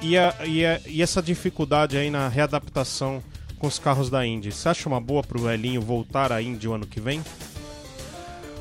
E, 0.00 0.16
a, 0.16 0.34
e, 0.44 0.64
a, 0.64 0.80
e 0.86 1.02
essa 1.02 1.22
dificuldade 1.22 1.96
aí 1.96 2.10
na 2.10 2.28
readaptação 2.28 3.22
com 3.58 3.66
os 3.66 3.78
carros 3.78 4.10
da 4.10 4.26
Indy, 4.26 4.52
você 4.52 4.68
acha 4.68 4.88
uma 4.88 5.00
boa 5.00 5.22
para 5.22 5.40
o 5.40 5.50
Elinho 5.50 5.80
voltar 5.80 6.32
à 6.32 6.42
Indy 6.42 6.68
o 6.68 6.74
ano 6.74 6.86
que 6.86 7.00
vem? 7.00 7.22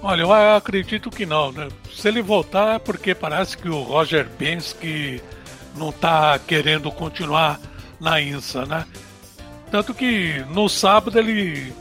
Olha, 0.02 0.22
eu 0.22 0.32
acredito 0.32 1.10
que 1.10 1.26
não, 1.26 1.52
né? 1.52 1.68
Se 1.94 2.07
ele 2.07 2.22
voltar 2.22 2.76
é 2.76 2.80
porque 2.80 3.16
parece 3.16 3.57
que 3.57 3.68
o 3.68 3.82
Roger 3.82 4.28
Penske 4.38 5.22
não 5.76 5.90
está 5.90 6.38
querendo 6.40 6.91
continuar 6.91 7.60
na 7.99 8.22
INSA, 8.22 8.66
né? 8.66 8.86
Tanto 9.72 9.94
que 9.94 10.45
no 10.52 10.70
sábado 10.70 11.18
ele. 11.18 11.74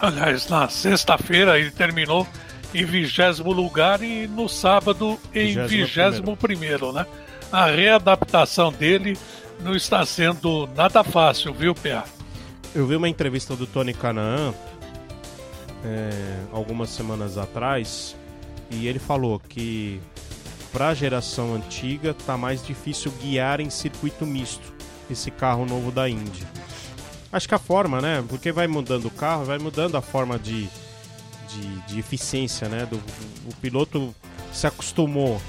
Aliás, 0.00 0.48
na 0.48 0.68
sexta-feira 0.68 1.58
ele 1.58 1.70
terminou 1.70 2.26
em 2.74 2.84
vigésimo 2.84 3.52
lugar 3.52 4.02
e 4.02 4.26
no 4.26 4.48
sábado 4.48 5.18
em 5.32 5.64
vigésimo 5.66 6.36
primeiro, 6.36 6.92
né? 6.92 7.06
A 7.52 7.66
readaptação 7.66 8.72
dele 8.72 9.16
não 9.60 9.76
está 9.76 10.04
sendo 10.06 10.68
nada 10.74 11.04
fácil, 11.04 11.52
viu, 11.52 11.74
Pia? 11.74 12.02
Eu 12.74 12.86
vi 12.86 12.96
uma 12.96 13.08
entrevista 13.08 13.54
do 13.54 13.66
Tony 13.66 13.92
Canaan 13.92 14.54
é, 15.84 16.10
algumas 16.50 16.88
semanas 16.88 17.36
atrás 17.36 18.16
e 18.70 18.86
ele 18.86 18.98
falou 18.98 19.38
que 19.38 20.00
para 20.72 20.88
a 20.88 20.94
geração 20.94 21.54
antiga 21.54 22.14
tá 22.14 22.36
mais 22.38 22.64
difícil 22.66 23.12
guiar 23.20 23.60
em 23.60 23.68
circuito 23.68 24.24
misto 24.24 24.72
esse 25.10 25.30
carro 25.30 25.66
novo 25.66 25.92
da 25.92 26.08
Indy. 26.08 26.46
Acho 27.30 27.46
que 27.46 27.54
a 27.54 27.58
forma, 27.58 28.00
né? 28.00 28.24
Porque 28.26 28.50
vai 28.50 28.66
mudando 28.66 29.06
o 29.06 29.10
carro, 29.10 29.44
vai 29.44 29.58
mudando 29.58 29.96
a 29.96 30.02
forma 30.02 30.38
de, 30.38 30.66
de, 31.48 31.80
de 31.86 31.98
eficiência, 31.98 32.68
né? 32.68 32.86
Do, 32.86 32.96
o 32.96 33.54
piloto 33.60 34.14
se 34.52 34.66
acostumou 34.66 35.40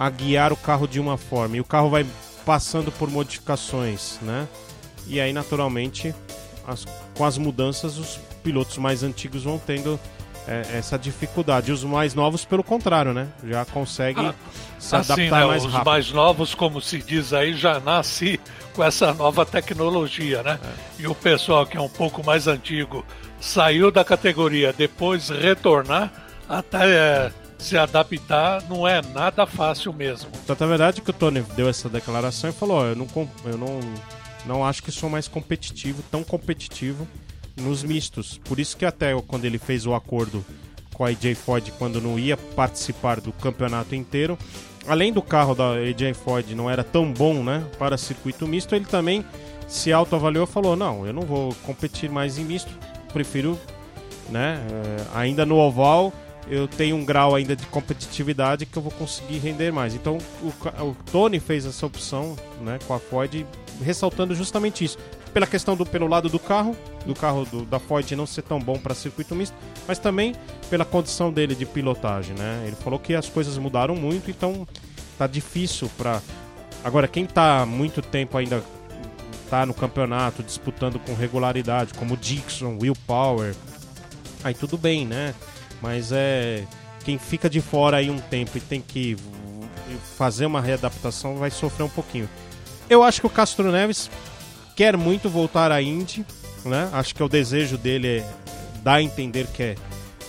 a 0.00 0.08
guiar 0.08 0.50
o 0.50 0.56
carro 0.56 0.88
de 0.88 0.98
uma 0.98 1.18
forma 1.18 1.58
e 1.58 1.60
o 1.60 1.64
carro 1.64 1.90
vai 1.90 2.06
passando 2.46 2.90
por 2.90 3.10
modificações, 3.10 4.18
né? 4.22 4.48
E 5.06 5.20
aí, 5.20 5.30
naturalmente, 5.30 6.14
as, 6.66 6.86
com 7.14 7.22
as 7.22 7.36
mudanças, 7.36 7.98
os 7.98 8.18
pilotos 8.42 8.78
mais 8.78 9.02
antigos 9.02 9.44
vão 9.44 9.58
tendo 9.58 10.00
é, 10.48 10.78
essa 10.78 10.98
dificuldade. 10.98 11.70
Os 11.70 11.84
mais 11.84 12.14
novos, 12.14 12.46
pelo 12.46 12.64
contrário, 12.64 13.12
né? 13.12 13.28
Já 13.44 13.66
conseguem 13.66 14.28
ah, 14.28 14.34
se 14.78 14.96
adaptar 14.96 15.12
assim, 15.12 15.30
né? 15.30 15.44
mais 15.44 15.64
Os 15.66 15.72
rápido. 15.72 15.90
mais 15.90 16.12
novos, 16.12 16.54
como 16.54 16.80
se 16.80 16.96
diz 16.96 17.34
aí, 17.34 17.52
já 17.52 17.78
nasce 17.78 18.40
com 18.72 18.82
essa 18.82 19.12
nova 19.12 19.44
tecnologia, 19.44 20.42
né? 20.42 20.58
É. 20.64 21.02
E 21.02 21.06
o 21.08 21.14
pessoal 21.14 21.66
que 21.66 21.76
é 21.76 21.80
um 21.80 21.90
pouco 21.90 22.24
mais 22.24 22.46
antigo 22.46 23.04
saiu 23.38 23.90
da 23.90 24.02
categoria, 24.02 24.72
depois 24.72 25.28
retornar 25.28 26.10
até 26.48 26.88
é, 26.88 27.32
se 27.60 27.76
adaptar 27.76 28.62
não 28.68 28.88
é 28.88 29.02
nada 29.02 29.46
fácil 29.46 29.92
mesmo. 29.92 30.30
É 30.48 30.66
verdade 30.66 31.00
que 31.00 31.10
o 31.10 31.12
Tony 31.12 31.42
deu 31.54 31.68
essa 31.68 31.88
declaração 31.88 32.50
e 32.50 32.52
falou: 32.52 32.84
eu 32.84 32.96
não, 32.96 33.06
eu 33.44 33.58
não, 33.58 33.80
não 34.46 34.64
acho 34.64 34.82
que 34.82 34.90
sou 34.90 35.08
mais 35.08 35.28
competitivo, 35.28 36.02
tão 36.10 36.24
competitivo 36.24 37.06
nos 37.56 37.82
mistos. 37.82 38.38
Por 38.44 38.58
isso 38.58 38.76
que 38.76 38.84
até 38.84 39.14
quando 39.22 39.44
ele 39.44 39.58
fez 39.58 39.86
o 39.86 39.94
acordo 39.94 40.44
com 40.94 41.04
a 41.04 41.08
AJ 41.08 41.34
Ford, 41.36 41.70
quando 41.78 42.00
não 42.00 42.18
ia 42.18 42.36
participar 42.36 43.20
do 43.20 43.32
campeonato 43.32 43.94
inteiro, 43.94 44.38
além 44.86 45.12
do 45.12 45.22
carro 45.22 45.54
da 45.54 45.72
AJ 45.72 46.14
Ford 46.14 46.50
não 46.52 46.68
era 46.70 46.82
tão 46.82 47.12
bom, 47.12 47.44
né, 47.44 47.64
para 47.78 47.96
circuito 47.96 48.46
misto, 48.46 48.74
ele 48.74 48.86
também 48.86 49.24
se 49.68 49.92
autoavaliou 49.92 50.44
e 50.44 50.48
falou: 50.48 50.74
"Não, 50.76 51.06
eu 51.06 51.12
não 51.12 51.22
vou 51.22 51.54
competir 51.66 52.10
mais 52.10 52.38
em 52.38 52.44
misto, 52.44 52.72
prefiro, 53.12 53.58
né, 54.30 54.58
eh, 54.70 55.04
ainda 55.14 55.44
no 55.44 55.56
oval 55.56 56.12
eu 56.48 56.66
tenho 56.66 56.96
um 56.96 57.04
grau 57.04 57.34
ainda 57.34 57.54
de 57.54 57.66
competitividade 57.66 58.66
que 58.66 58.76
eu 58.76 58.82
vou 58.82 58.92
conseguir 58.92 59.38
render 59.38 59.72
mais. 59.72 59.94
Então 59.94 60.18
o, 60.42 60.48
o 60.84 60.96
Tony 61.10 61.38
fez 61.38 61.66
essa 61.66 61.86
opção 61.86 62.36
né, 62.60 62.78
com 62.86 62.94
a 62.94 62.98
Ford, 62.98 63.46
ressaltando 63.82 64.34
justamente 64.34 64.84
isso 64.84 64.98
pela 65.32 65.46
questão 65.46 65.76
do 65.76 65.86
pelo 65.86 66.06
lado 66.06 66.28
do 66.28 66.38
carro, 66.38 66.76
do 67.06 67.14
carro 67.14 67.44
do, 67.44 67.64
da 67.64 67.78
Ford 67.78 68.10
não 68.12 68.26
ser 68.26 68.42
tão 68.42 68.58
bom 68.58 68.78
para 68.78 68.94
circuito 68.94 69.34
misto, 69.34 69.54
mas 69.86 69.98
também 69.98 70.34
pela 70.68 70.84
condição 70.84 71.32
dele 71.32 71.54
de 71.54 71.64
pilotagem, 71.64 72.34
né? 72.36 72.64
Ele 72.66 72.76
falou 72.76 72.98
que 72.98 73.14
as 73.14 73.28
coisas 73.28 73.56
mudaram 73.56 73.94
muito, 73.94 74.30
então 74.30 74.66
tá 75.16 75.26
difícil 75.26 75.90
para 75.96 76.20
agora 76.82 77.06
quem 77.06 77.26
tá 77.26 77.64
muito 77.64 78.02
tempo 78.02 78.36
ainda 78.36 78.62
tá 79.48 79.66
no 79.66 79.74
campeonato 79.74 80.42
disputando 80.42 80.98
com 80.98 81.14
regularidade, 81.14 81.94
como 81.94 82.16
Dixon, 82.16 82.78
Will 82.80 82.96
Power, 83.06 83.54
aí 84.42 84.54
tudo 84.54 84.76
bem, 84.76 85.06
né? 85.06 85.34
Mas 85.80 86.12
é 86.12 86.64
quem 87.04 87.18
fica 87.18 87.48
de 87.48 87.60
fora 87.60 87.98
aí 87.98 88.10
um 88.10 88.18
tempo 88.18 88.56
e 88.56 88.60
tem 88.60 88.80
que 88.80 89.16
fazer 90.16 90.46
uma 90.46 90.60
readaptação 90.60 91.36
vai 91.36 91.50
sofrer 91.50 91.84
um 91.84 91.88
pouquinho. 91.88 92.28
Eu 92.88 93.02
acho 93.02 93.20
que 93.20 93.26
o 93.26 93.30
Castro 93.30 93.70
Neves 93.70 94.10
quer 94.76 94.96
muito 94.96 95.28
voltar 95.28 95.72
à 95.72 95.80
Indy, 95.80 96.24
né? 96.64 96.88
Acho 96.92 97.14
que 97.14 97.22
é 97.22 97.24
o 97.24 97.28
desejo 97.28 97.76
dele 97.76 98.18
é 98.18 98.26
dar 98.82 98.94
a 98.94 99.02
entender 99.02 99.46
que 99.46 99.62
é, 99.62 99.74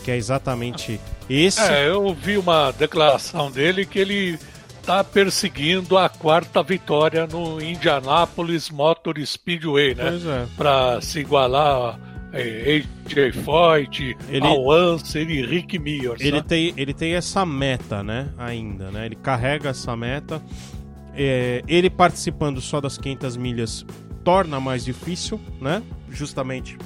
que 0.03 0.11
é 0.11 0.18
exatamente 0.18 0.99
esse. 1.30 1.61
É, 1.61 1.88
eu 1.88 2.14
vi 2.14 2.38
uma 2.38 2.72
declaração 2.72 3.52
dele 3.52 3.86
que 3.86 3.99
ele 3.99 4.40
está 4.80 5.03
perseguindo 5.03 5.98
a 5.98 6.10
quarta 6.10 6.64
vitória 6.64 7.28
no 7.28 7.61
Indianapolis 7.61 8.69
Motor 8.69 9.15
Speedway, 9.23 9.95
né? 9.95 10.10
Pois 10.10 10.26
é. 10.26 10.48
Para 10.57 11.02
se 11.02 11.19
igualar 11.19 11.99
AJ 12.34 13.36
Foyt, 13.44 14.18
ele, 14.30 14.48
ao 14.48 14.72
Anser 14.72 15.30
e 15.30 15.45
Rick 15.45 15.78
Mir. 15.78 16.16
Ele 16.20 16.41
tem, 16.41 16.74
ele 16.78 16.94
tem 16.94 17.14
essa 17.14 17.45
meta, 17.45 18.02
né? 18.03 18.30
Ainda, 18.38 18.90
né? 18.91 19.06
Ele 19.06 19.16
carrega 19.16 19.70
essa 19.70 19.95
meta. 19.95 20.41
É, 21.14 21.62
ele 21.68 21.90
participando 21.90 22.62
só 22.62 22.80
das 22.80 22.98
500 22.98 23.36
milhas 23.36 23.86
torna 24.24 24.60
mais 24.60 24.86
difícil, 24.86 25.40
né? 25.60 25.84
Justamente 26.10 26.78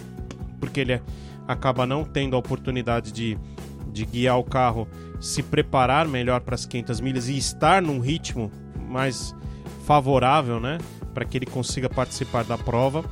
porque 0.66 0.80
ele 0.80 1.02
acaba 1.48 1.86
não 1.86 2.04
tendo 2.04 2.36
a 2.36 2.40
oportunidade 2.40 3.12
de, 3.12 3.38
de 3.92 4.06
guiar 4.06 4.40
o 4.40 4.44
carro, 4.44 4.88
se 5.20 5.44
preparar 5.44 6.08
melhor 6.08 6.42
para 6.42 6.56
as 6.56 6.66
500 6.66 7.00
milhas 7.00 7.30
e 7.30 7.38
estar 7.38 7.82
num 7.82 8.00
ritmo 8.00 8.52
mais 8.90 9.36
favorável, 9.86 10.60
né? 10.60 10.80
Para 11.14 11.24
que 11.24 11.38
ele 11.38 11.46
consiga 11.46 11.88
participar 11.88 12.44
da 12.44 12.58
prova. 12.58 13.06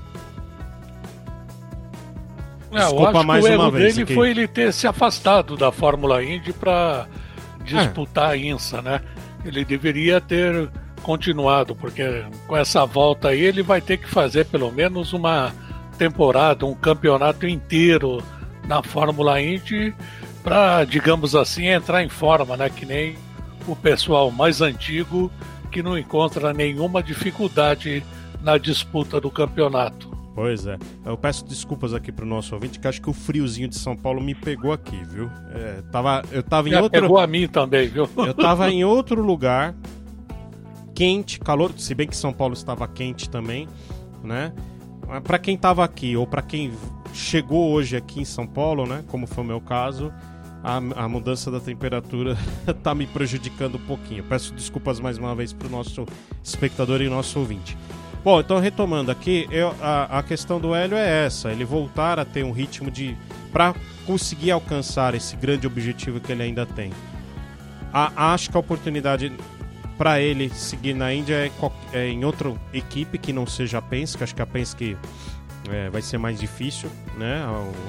É, 2.74 2.80
Desculpa 2.80 3.24
mais 3.24 3.46
uma 3.46 3.70
vez. 3.70 3.94
O 3.94 3.96
dele 3.96 4.04
aqui. 4.04 4.14
foi 4.14 4.30
ele 4.32 4.48
ter 4.48 4.74
se 4.74 4.88
afastado 4.88 5.56
da 5.56 5.72
Fórmula 5.72 6.24
Indy 6.24 6.52
para 6.54 7.08
disputar 7.64 8.30
é. 8.30 8.34
a 8.34 8.38
INSA, 8.38 8.82
né? 8.82 9.02
Ele 9.46 9.64
deveria 9.64 10.20
ter 10.20 10.70
continuado, 11.02 11.76
porque 11.76 12.24
com 12.48 12.56
essa 12.56 12.86
volta 12.86 13.30
aí 13.30 13.42
ele 13.42 13.62
vai 13.62 13.82
ter 13.82 13.98
que 13.98 14.08
fazer 14.08 14.46
pelo 14.46 14.72
menos 14.72 15.14
uma 15.14 15.54
temporada, 15.98 16.66
um 16.66 16.74
campeonato 16.74 17.48
inteiro 17.48 18.24
na 18.68 18.82
Fórmula 18.82 19.42
Indy 19.42 19.94
para, 20.42 20.84
digamos 20.86 21.36
assim, 21.36 21.68
entrar 21.68 22.04
em 22.04 22.10
forma, 22.10 22.58
né? 22.58 22.70
Que 22.70 22.86
nem 22.86 23.16
o 23.68 23.76
pessoal 23.76 24.32
mais 24.32 24.62
antigo 24.62 25.32
que 25.72 25.82
não 25.82 25.98
encontra 25.98 26.54
nenhuma 26.54 27.02
dificuldade 27.02 28.04
na 28.42 28.58
disputa 28.58 29.20
do 29.20 29.32
campeonato. 29.32 30.13
Pois 30.36 30.66
é. 30.66 30.78
Eu 31.06 31.18
peço 31.18 31.46
desculpas 31.46 31.94
aqui 31.94 32.12
pro 32.12 32.26
nosso 32.26 32.56
ouvinte, 32.56 32.80
que 32.80 32.88
acho 32.88 33.02
que 33.02 33.10
o 33.10 33.14
friozinho 33.14 33.68
de 33.68 33.76
São 33.76 33.96
Paulo 33.96 34.22
me 34.22 34.34
pegou 34.34 34.72
aqui, 34.72 35.04
viu? 35.04 35.30
É, 35.54 35.84
tava, 35.92 36.24
eu 36.32 36.42
tava 36.42 36.70
em 36.70 36.76
outro. 36.76 37.02
Pegou 37.02 37.20
a 37.20 37.28
mim 37.28 37.48
também, 37.48 37.88
viu? 37.88 38.10
Eu 38.18 38.34
tava 38.34 38.70
em 38.72 38.84
outro 38.86 39.22
lugar, 39.22 39.76
quente, 40.96 41.40
calor, 41.40 41.72
se 41.78 41.94
bem 41.94 42.08
que 42.08 42.18
São 42.18 42.34
Paulo 42.34 42.54
estava 42.54 42.88
quente 42.88 43.30
também, 43.30 43.68
né? 44.24 44.54
Para 45.24 45.38
quem 45.38 45.56
estava 45.56 45.84
aqui 45.84 46.18
ou 46.18 46.26
para 46.26 46.42
quem 46.42 46.72
chegou 47.14 47.72
hoje 47.72 47.96
aqui 47.96 48.22
em 48.22 48.26
São 48.26 48.48
Paulo, 48.48 48.88
né, 48.88 49.04
como 49.08 49.28
foi 49.28 49.44
o 49.44 49.48
meu 49.48 49.62
caso, 49.62 50.12
a, 50.64 50.78
a 50.78 51.10
mudança 51.10 51.52
da 51.52 51.60
temperatura 51.60 52.38
está 52.68 52.96
me 52.96 53.06
prejudicando 53.06 53.76
um 53.76 53.86
pouquinho. 53.86 54.24
Peço 54.24 54.54
desculpas 54.54 55.00
mais 55.00 55.18
uma 55.18 55.36
vez 55.36 55.54
para 55.54 55.68
o 55.68 55.72
nosso 55.72 56.06
espectador 56.42 57.02
e 57.02 57.10
nosso 57.10 57.38
ouvinte. 57.40 57.78
Bom, 58.24 58.40
então 58.40 58.58
retomando 58.60 59.12
aqui, 59.12 59.48
eu, 59.52 59.76
a, 59.82 60.20
a 60.20 60.24
questão 60.24 60.60
do 60.60 60.74
Hélio 60.74 60.98
é 60.98 61.26
essa: 61.26 61.52
ele 61.52 61.66
voltar 61.66 62.20
a 62.20 62.26
ter 62.26 62.44
um 62.44 62.52
ritmo 62.52 62.90
de. 62.90 63.18
para 63.52 63.76
conseguir 64.06 64.52
alcançar 64.52 65.14
esse 65.14 65.36
grande 65.36 65.68
objetivo 65.68 66.20
que 66.20 66.32
ele 66.32 66.44
ainda 66.44 66.66
tem. 66.66 66.92
A, 67.92 68.34
acho 68.34 68.50
que 68.50 68.56
a 68.56 68.60
oportunidade 68.60 69.32
para 69.98 70.20
ele 70.20 70.50
seguir 70.50 70.94
na 70.94 71.14
Índia 71.14 71.36
é, 71.36 71.52
é, 71.92 72.08
em 72.08 72.24
outra 72.26 72.54
equipe 72.74 73.18
que 73.18 73.34
não 73.34 73.46
seja 73.46 73.78
a 73.78 73.82
Penske. 73.82 74.24
Acho 74.24 74.34
que 74.34 74.42
a 74.42 74.46
Penske 74.46 74.98
é, 75.70 75.90
vai 75.90 76.02
ser 76.02 76.18
mais 76.18 76.40
difícil, 76.40 76.90
né? 77.18 77.46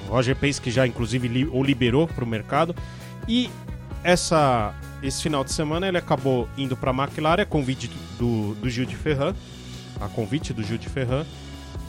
O 0.08 0.12
Roger 0.12 0.36
Penske 0.36 0.70
já 0.70 0.86
inclusive 0.86 1.28
li, 1.28 1.44
o 1.46 1.62
liberou 1.62 2.06
para 2.06 2.24
o 2.24 2.26
mercado 2.26 2.74
e 3.28 3.48
essa 4.02 4.74
esse 5.02 5.22
final 5.22 5.44
de 5.44 5.52
semana 5.52 5.86
ele 5.86 5.98
acabou 5.98 6.48
indo 6.56 6.76
para 6.76 6.90
a 6.90 6.94
McLaren 6.94 7.44
convite 7.44 7.90
do, 8.18 8.54
do 8.54 8.70
Gil 8.70 8.86
de 8.86 8.96
Ferran, 8.96 9.34
a 10.04 10.08
convite 10.08 10.52
do 10.52 10.62
Gil 10.62 10.78
de 10.78 10.88
Ferran 10.88 11.24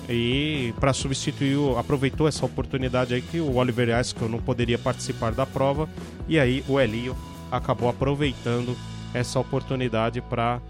e 0.08 0.74
para 0.80 0.94
substituir 0.94 1.58
aproveitou 1.78 2.28
essa 2.28 2.46
oportunidade 2.46 3.14
aí 3.14 3.22
que 3.22 3.40
o 3.40 3.56
Oliver 3.56 3.96
Askew 3.96 4.30
não 4.30 4.40
poderia 4.40 4.78
participar 4.78 5.34
da 5.34 5.46
prova 5.46 5.90
e 6.28 6.40
aí 6.40 6.64
o 6.68 6.80
Elinho 6.80 7.16
acabou 7.52 7.90
aproveitando 7.90 8.76
essa 9.14 9.40
oportunidade 9.40 10.22
para 10.22 10.62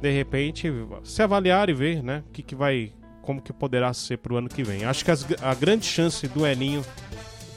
de 0.00 0.10
repente 0.10 0.68
se 1.04 1.22
avaliar 1.22 1.70
e 1.70 1.72
ver, 1.72 2.02
né, 2.02 2.24
que, 2.32 2.42
que 2.42 2.56
vai, 2.56 2.92
como 3.22 3.40
que 3.40 3.52
poderá 3.52 3.94
ser 3.94 4.18
para 4.18 4.32
o 4.32 4.36
ano 4.36 4.48
que 4.48 4.64
vem. 4.64 4.84
Acho 4.84 5.04
que 5.04 5.12
as, 5.12 5.24
a 5.40 5.54
grande 5.54 5.86
chance 5.86 6.26
do 6.26 6.44
Elinho 6.44 6.84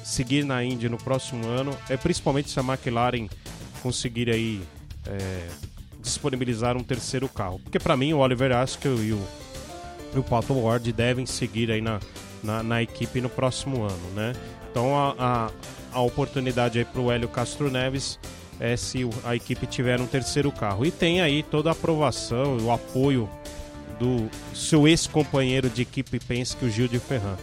seguir 0.04 0.46
na 0.46 0.64
Indy 0.64 0.88
no 0.88 0.98
próximo 0.98 1.48
ano 1.48 1.76
é 1.90 1.98
principalmente 1.98 2.52
se 2.52 2.60
a 2.60 2.64
McLaren 2.64 3.28
conseguir 3.82 4.30
aí 4.30 4.62
é, 5.08 5.48
disponibilizar 6.06 6.78
um 6.78 6.84
terceiro 6.84 7.28
carro, 7.28 7.60
porque 7.60 7.80
para 7.80 7.98
mim 7.98 8.14
o 8.14 8.20
Oliver 8.20 8.52
Askew 8.54 9.04
e 9.04 9.12
o, 9.12 9.22
e 10.14 10.20
o 10.20 10.24
Pato 10.24 10.54
Ward 10.54 10.90
devem 10.94 11.26
seguir 11.26 11.72
aí 11.72 11.82
na, 11.82 12.00
na, 12.42 12.64
na, 12.64 12.82
equipe 12.82 13.20
no 13.20 13.30
próximo 13.30 13.84
ano, 13.84 14.10
né? 14.16 14.34
Então 14.72 14.96
a, 14.96 15.16
a, 15.18 15.52
a 15.92 16.02
oportunidade 16.02 16.80
aí 16.80 16.86
para 16.86 17.02
o 17.02 17.12
Hélio 17.12 17.28
Castro 17.28 17.70
Neves 17.70 18.20
é, 18.60 18.78
se 18.78 19.08
a 19.24 19.36
equipe 19.36 19.66
tiver 19.66 20.00
um 20.00 20.08
terceiro 20.08 20.52
carro. 20.52 20.86
E 20.86 20.92
tem 20.92 21.22
aí 21.22 21.44
toda 21.44 21.70
a 21.70 21.74
aprovação 21.74 22.58
o 22.58 22.72
apoio 22.72 23.30
do 24.00 24.30
seu 24.54 24.88
ex-companheiro 24.88 25.70
de 25.70 25.82
equipe 25.82 26.20
Penske, 26.20 26.66
o 26.66 26.70
Gil 26.70 26.88
de 26.88 27.00
Ferran. 27.00 27.36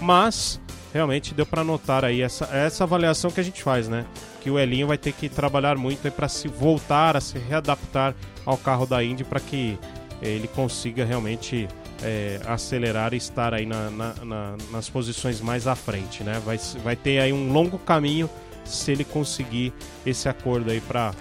Mas 0.00 0.60
realmente 0.96 1.34
deu 1.34 1.46
para 1.46 1.62
notar 1.62 2.04
aí 2.04 2.22
essa, 2.22 2.44
essa 2.46 2.84
avaliação 2.84 3.30
que 3.30 3.40
a 3.40 3.42
gente 3.42 3.62
faz, 3.62 3.88
né? 3.88 4.04
Que 4.42 4.50
o 4.50 4.58
Elinho 4.58 4.86
vai 4.86 4.98
ter 4.98 5.12
que 5.12 5.28
trabalhar 5.28 5.76
muito 5.76 6.10
para 6.10 6.28
se 6.28 6.48
voltar 6.48 7.16
a 7.16 7.20
se 7.20 7.38
readaptar 7.38 8.14
ao 8.44 8.56
carro 8.56 8.86
da 8.86 9.02
Indy 9.02 9.24
para 9.24 9.40
que 9.40 9.78
ele 10.20 10.48
consiga 10.48 11.04
realmente 11.04 11.68
é, 12.02 12.40
acelerar 12.46 13.14
e 13.14 13.16
estar 13.16 13.54
aí 13.54 13.66
na, 13.66 13.90
na, 13.90 14.14
na, 14.24 14.56
nas 14.70 14.88
posições 14.88 15.40
mais 15.40 15.66
à 15.66 15.74
frente, 15.74 16.24
né? 16.24 16.40
Vai, 16.44 16.58
vai 16.82 16.96
ter 16.96 17.20
aí 17.20 17.32
um 17.32 17.52
longo 17.52 17.78
caminho 17.78 18.28
se 18.64 18.90
ele 18.90 19.04
conseguir 19.04 19.72
esse 20.04 20.28
acordo 20.28 20.70
aí 20.70 20.80
para 20.80 21.14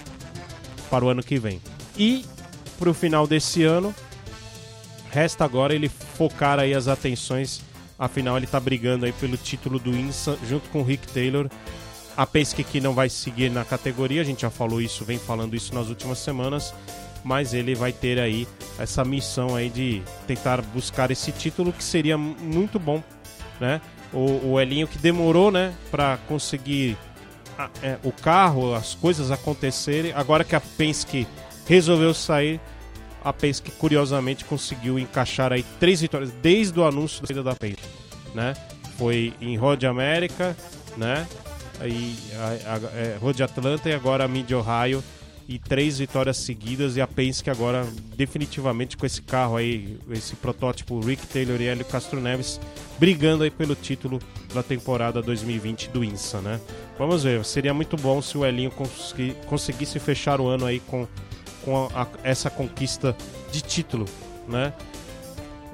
para 0.89 1.03
o 1.03 1.09
ano 1.09 1.23
que 1.23 1.37
vem. 1.37 1.61
E 1.97 2.25
para 2.77 2.89
o 2.89 2.93
final 2.93 3.25
desse 3.25 3.63
ano, 3.63 3.93
resta 5.11 5.43
agora 5.43 5.73
ele 5.73 5.89
focar 5.89 6.59
aí 6.59 6.73
as 6.73 6.87
atenções. 6.87 7.61
Afinal, 7.97 8.35
ele 8.35 8.45
está 8.45 8.59
brigando 8.59 9.05
aí 9.05 9.13
pelo 9.13 9.37
título 9.37 9.79
do 9.79 9.95
INSA 9.95 10.37
junto 10.47 10.69
com 10.69 10.81
o 10.81 10.83
Rick 10.83 11.07
Taylor 11.07 11.49
A 12.17 12.25
Penske 12.25 12.63
que 12.63 12.81
não 12.81 12.93
vai 12.93 13.09
seguir 13.09 13.49
na 13.49 13.63
categoria, 13.63 14.21
a 14.21 14.25
gente 14.25 14.41
já 14.41 14.49
falou 14.49 14.81
isso, 14.81 15.05
vem 15.05 15.17
falando 15.17 15.55
isso 15.55 15.73
nas 15.73 15.87
últimas 15.87 16.19
semanas, 16.19 16.73
mas 17.23 17.53
ele 17.53 17.73
vai 17.73 17.91
ter 17.91 18.19
aí 18.19 18.47
essa 18.77 19.03
missão 19.03 19.55
aí 19.55 19.69
de 19.69 20.01
tentar 20.27 20.61
buscar 20.61 21.09
esse 21.09 21.31
título 21.31 21.71
que 21.71 21.83
seria 21.83 22.17
muito 22.17 22.77
bom, 22.77 23.01
né? 23.59 23.81
O, 24.13 24.51
o 24.51 24.61
Elinho 24.61 24.87
que 24.87 24.97
demorou, 24.97 25.51
né, 25.51 25.73
para 25.91 26.17
conseguir 26.27 26.97
a, 27.57 27.69
é, 27.81 27.97
o 28.03 28.11
carro, 28.11 28.75
as 28.75 28.93
coisas 28.93 29.31
acontecerem. 29.31 30.13
Agora 30.13 30.43
que 30.43 30.55
a 30.55 30.61
Penske 30.61 31.27
resolveu 31.67 32.13
sair, 32.13 32.61
a 33.25 33.33
Penske 33.33 33.71
curiosamente 33.71 34.45
conseguiu 34.45 34.99
encaixar 34.99 35.51
aí 35.51 35.65
três 35.79 35.99
vitórias 35.99 36.31
desde 36.43 36.79
o 36.79 36.85
anúncio 36.85 37.21
da 37.21 37.27
saída 37.27 37.43
da 37.43 37.55
Penske, 37.55 37.83
né? 38.35 38.53
Foi 38.99 39.33
em 39.41 39.57
Road 39.57 39.85
América, 39.87 40.55
né? 40.95 41.27
Aí, 41.79 42.15
é, 42.93 43.17
Road 43.19 43.41
Atlanta 43.41 43.89
e 43.89 43.93
agora 43.93 44.27
Mid 44.27 44.49
Ohio 44.51 45.03
e 45.47 45.59
três 45.59 45.97
vitórias 45.97 46.37
seguidas 46.37 46.95
e 46.95 47.01
a 47.01 47.07
Penske 47.07 47.49
agora 47.49 47.85
definitivamente 48.15 48.95
com 48.95 49.05
esse 49.05 49.21
carro 49.21 49.57
aí, 49.57 49.97
esse 50.11 50.35
protótipo 50.35 50.99
Rick 50.99 51.25
Taylor 51.27 51.59
e 51.59 51.67
Hélio 51.67 51.85
Castro 51.85 52.21
Neves 52.21 52.59
brigando 52.97 53.43
aí 53.43 53.51
pelo 53.51 53.75
título 53.75 54.19
da 54.53 54.63
temporada 54.63 55.21
2020 55.21 55.89
do 55.89 56.03
INSA, 56.03 56.41
né? 56.41 56.61
Vamos 56.97 57.23
ver, 57.23 57.43
seria 57.43 57.73
muito 57.73 57.97
bom 57.97 58.21
se 58.21 58.37
o 58.37 58.45
Elinho 58.45 58.71
consegui, 58.71 59.35
conseguisse 59.47 59.99
fechar 59.99 60.39
o 60.39 60.47
ano 60.47 60.65
aí 60.65 60.79
com, 60.79 61.07
com 61.65 61.89
a, 61.93 62.03
a, 62.03 62.07
essa 62.23 62.49
conquista 62.49 63.15
de 63.51 63.61
título, 63.61 64.05
né? 64.47 64.71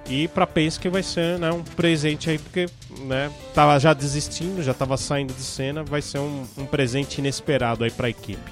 E 0.09 0.27
para 0.27 0.47
Penske 0.47 0.89
vai 0.89 1.03
ser 1.03 1.37
né, 1.37 1.51
um 1.51 1.63
presente 1.63 2.29
aí, 2.29 2.37
porque 2.39 2.67
né, 3.01 3.31
tava 3.53 3.79
já 3.79 3.93
desistindo, 3.93 4.63
já 4.63 4.71
estava 4.71 4.97
saindo 4.97 5.33
de 5.33 5.43
cena, 5.43 5.83
vai 5.83 6.01
ser 6.01 6.19
um, 6.19 6.45
um 6.57 6.65
presente 6.65 7.19
inesperado 7.19 7.83
aí 7.83 7.91
para 7.91 8.07
a 8.07 8.09
equipe. 8.09 8.51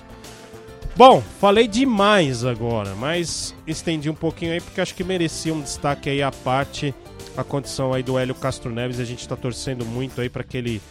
Bom, 0.96 1.24
falei 1.40 1.68
demais 1.68 2.46
agora, 2.46 2.94
mas 2.94 3.56
estendi 3.66 4.10
um 4.10 4.16
pouquinho 4.16 4.54
aí 4.54 4.62
porque 4.62 4.80
acho 4.80 4.94
que 4.94 5.04
merecia 5.04 5.54
um 5.54 5.62
destaque 5.62 6.10
aí 6.10 6.22
a 6.22 6.32
parte 6.32 6.94
a 7.38 7.44
condição 7.44 7.94
aí 7.94 8.04
do 8.04 8.18
Hélio 8.18 8.36
Castro 8.36 8.70
Neves. 8.70 9.00
A 9.00 9.06
gente 9.06 9.22
está 9.22 9.36
torcendo 9.36 9.86
muito 9.86 10.20
aí 10.20 10.30
para 10.30 10.44
que 10.44 10.58
ele 10.58 10.82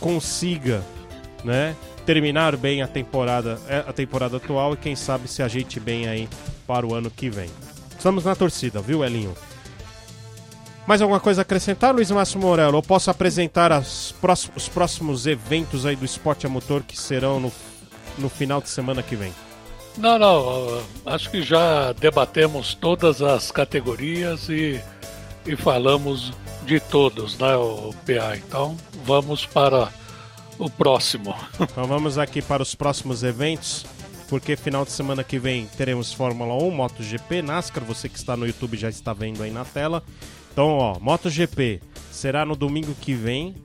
consiga, 0.00 0.82
né, 1.42 1.74
terminar 2.04 2.56
bem 2.56 2.82
a 2.82 2.86
temporada, 2.86 3.58
é, 3.68 3.78
a 3.78 3.92
temporada 3.92 4.36
atual 4.36 4.74
e 4.74 4.76
quem 4.76 4.94
sabe 4.94 5.28
se 5.28 5.42
ajeite 5.42 5.80
bem 5.80 6.08
aí 6.08 6.28
para 6.66 6.86
o 6.86 6.94
ano 6.94 7.10
que 7.10 7.30
vem. 7.30 7.50
Estamos 7.96 8.24
na 8.24 8.34
torcida, 8.34 8.80
viu, 8.80 9.04
Elinho? 9.04 9.34
Mais 10.86 11.00
alguma 11.00 11.18
coisa 11.18 11.40
a 11.40 11.42
acrescentar, 11.42 11.94
Luiz 11.94 12.10
Márcio 12.10 12.38
Morello? 12.38 12.76
Eu 12.78 12.82
posso 12.82 13.10
apresentar 13.10 13.72
os 13.80 14.68
próximos 14.68 15.26
eventos 15.26 15.86
aí 15.86 15.96
do 15.96 16.04
esporte 16.04 16.44
a 16.44 16.48
motor 16.48 16.82
que 16.82 16.98
serão 16.98 17.40
no, 17.40 17.52
no 18.18 18.28
final 18.28 18.60
de 18.60 18.68
semana 18.68 19.02
que 19.02 19.16
vem? 19.16 19.32
Não, 19.96 20.18
não. 20.18 20.82
Acho 21.06 21.30
que 21.30 21.40
já 21.40 21.92
debatemos 21.92 22.74
todas 22.74 23.22
as 23.22 23.50
categorias 23.50 24.50
e, 24.50 24.78
e 25.46 25.56
falamos 25.56 26.32
de 26.66 26.78
todos, 26.80 27.38
né, 27.38 27.56
o 27.56 27.94
PA? 28.04 28.36
Então 28.36 28.76
vamos 29.04 29.46
para 29.46 29.88
o 30.58 30.70
próximo. 30.70 31.34
Então 31.60 31.84
vamos 31.84 32.18
aqui 32.18 32.40
para 32.40 32.62
os 32.62 32.74
próximos 32.74 33.22
eventos, 33.22 33.84
porque 34.28 34.56
final 34.56 34.84
de 34.84 34.92
semana 34.92 35.24
que 35.24 35.38
vem 35.38 35.66
teremos 35.76 36.12
Fórmula 36.12 36.54
1, 36.54 36.70
MotoGP, 36.70 37.42
NASCAR, 37.42 37.84
você 37.84 38.08
que 38.08 38.16
está 38.16 38.36
no 38.36 38.46
YouTube 38.46 38.76
já 38.76 38.88
está 38.88 39.12
vendo 39.12 39.42
aí 39.42 39.50
na 39.50 39.64
tela. 39.64 40.02
Então, 40.52 40.68
ó, 40.78 40.98
MotoGP 41.00 41.80
será 42.10 42.44
no 42.44 42.54
domingo 42.54 42.94
que 43.00 43.14
vem, 43.14 43.56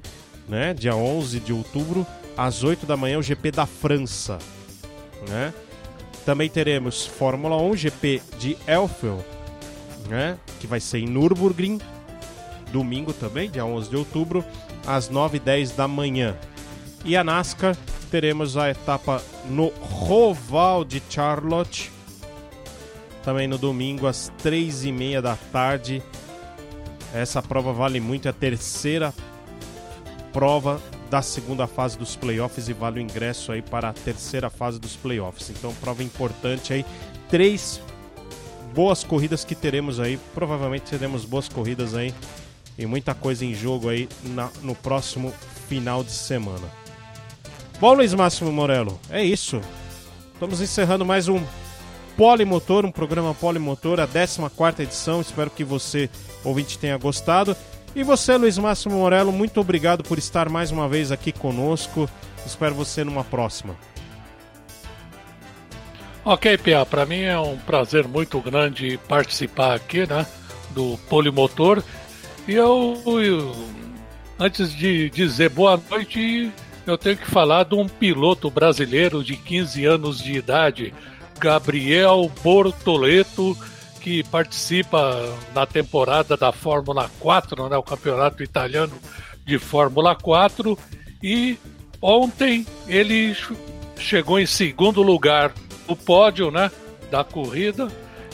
né, 0.48 0.74
dia 0.74 0.95
11 0.95 1.40
de 1.40 1.53
outubro, 1.53 2.06
às 2.36 2.64
8 2.64 2.86
da 2.86 2.98
manhã, 2.98 3.20
o 3.20 3.24
GP 3.24 3.52
da 3.52 3.66
França, 3.66 4.40
né? 5.28 5.53
Também 6.26 6.49
teremos 6.49 7.06
Fórmula 7.06 7.57
1 7.57 7.76
GP 7.76 8.22
de 8.40 8.57
Elfel, 8.68 9.24
né, 10.07 10.38
que 10.60 10.66
vai 10.66 10.80
ser 10.80 10.99
em 10.99 11.06
Nürburgring, 11.06 11.80
domingo 12.72 13.14
também, 13.14 13.49
dia 13.49 13.66
11 13.66 13.90
de 13.90 13.95
outubro, 13.95 14.44
às 14.86 15.10
9h10 15.10 15.76
da 15.76 15.88
manhã. 15.88 16.36
E 17.06 17.16
a 17.16 17.24
NASCAR, 17.24 17.78
teremos 18.12 18.58
a 18.58 18.70
etapa 18.70 19.24
no 19.46 19.68
Roval 19.68 20.84
de 20.84 21.02
Charlotte, 21.10 21.92
também 23.24 23.48
no 23.48 23.58
domingo, 23.58 24.08
às 24.08 24.32
3h30 24.44 25.22
da 25.22 25.36
tarde. 25.52 26.04
Essa 27.14 27.42
prova 27.42 27.72
vale 27.72 28.00
muito, 28.00 28.28
é 28.28 28.32
a 28.32 28.34
terceira 28.34 29.14
prova 30.32 30.82
da 31.10 31.22
segunda 31.22 31.66
fase 31.66 31.98
dos 31.98 32.16
playoffs 32.16 32.70
e 32.70 32.74
vale 32.74 33.00
o 33.00 33.02
ingresso 33.02 33.52
aí 33.52 33.62
para 33.62 33.90
a 33.90 33.94
terceira 33.94 34.50
fase 34.50 34.80
dos 34.80 34.96
playoffs. 34.96 35.50
Então, 35.50 35.74
prova 35.76 36.04
importante 36.04 36.72
aí. 36.72 36.86
Três 37.30 37.82
boas 38.74 39.04
corridas 39.04 39.44
que 39.44 39.56
teremos 39.56 40.00
aí. 40.00 40.20
Provavelmente 40.34 40.84
teremos 40.84 41.26
boas 41.26 41.50
corridas 41.50 41.96
aí 41.96 42.14
e 42.78 42.86
muita 42.86 43.14
coisa 43.16 43.44
em 43.44 43.54
jogo 43.54 43.90
aí 43.90 44.08
na, 44.24 44.50
no 44.62 44.76
próximo 44.76 45.34
final 45.68 46.04
de 46.04 46.12
semana. 46.12 46.79
Bom, 47.80 47.94
Luiz 47.94 48.14
Máximo 48.14 48.52
Morello, 48.52 49.00
é 49.10 49.24
isso. 49.24 49.62
Estamos 50.34 50.60
encerrando 50.60 51.06
mais 51.06 51.30
um 51.30 51.42
Polimotor, 52.18 52.86
um 52.86 52.92
programa 52.92 53.34
Polimotor, 53.34 54.02
a 54.02 54.08
14 54.08 54.84
edição. 54.84 55.22
Espero 55.22 55.50
que 55.50 55.64
você, 55.64 56.10
ouvinte, 56.44 56.78
tenha 56.78 56.98
gostado. 56.98 57.56
E 57.96 58.04
você, 58.04 58.36
Luiz 58.36 58.58
Máximo 58.58 58.98
Morello, 58.98 59.32
muito 59.32 59.62
obrigado 59.62 60.04
por 60.04 60.18
estar 60.18 60.50
mais 60.50 60.72
uma 60.72 60.90
vez 60.90 61.10
aqui 61.10 61.32
conosco. 61.32 62.10
Espero 62.46 62.76
você 62.76 63.06
numa 63.06 63.24
próxima. 63.24 63.76
Ok, 66.26 66.58
Pia, 66.58 66.86
para 66.86 67.06
mim 67.06 67.22
é 67.22 67.40
um 67.40 67.58
prazer 67.58 68.06
muito 68.08 68.42
grande 68.42 69.00
participar 69.08 69.76
aqui, 69.76 70.06
né, 70.06 70.28
do 70.72 70.98
Polimotor 71.10 71.82
e 72.46 72.56
eu, 72.56 73.02
eu, 73.06 73.56
antes 74.38 74.74
de 74.74 75.10
dizer 75.12 75.50
boa 75.50 75.82
noite, 75.90 76.52
eu 76.86 76.98
tenho 76.98 77.18
que 77.18 77.30
falar 77.30 77.66
de 77.66 77.76
um 77.76 77.88
piloto 77.88 78.50
brasileiro 78.50 79.24
de 79.24 79.36
15 79.36 79.86
anos 79.86 80.20
de 80.22 80.34
idade, 80.34 80.94
Gabriel 81.40 82.32
Bortoleto, 82.44 83.58
que 84.02 84.24
participa 84.24 85.34
na 85.54 85.66
temporada 85.66 86.36
da 86.36 86.52
Fórmula 86.52 87.10
4, 87.20 87.70
né, 87.70 87.78
o 87.78 87.84
campeonato 87.84 88.44
italiano 88.44 88.94
de 89.46 89.60
Fórmula 89.60 90.16
4, 90.16 90.78
e 91.22 91.58
ontem 92.02 92.66
ele 92.88 93.36
chegou 93.98 94.40
em 94.40 94.46
segundo 94.46 95.02
lugar 95.02 95.54
no 95.88 95.96
pódio 95.96 96.50
né, 96.50 96.72
da 97.12 97.24
corrida, 97.24 97.88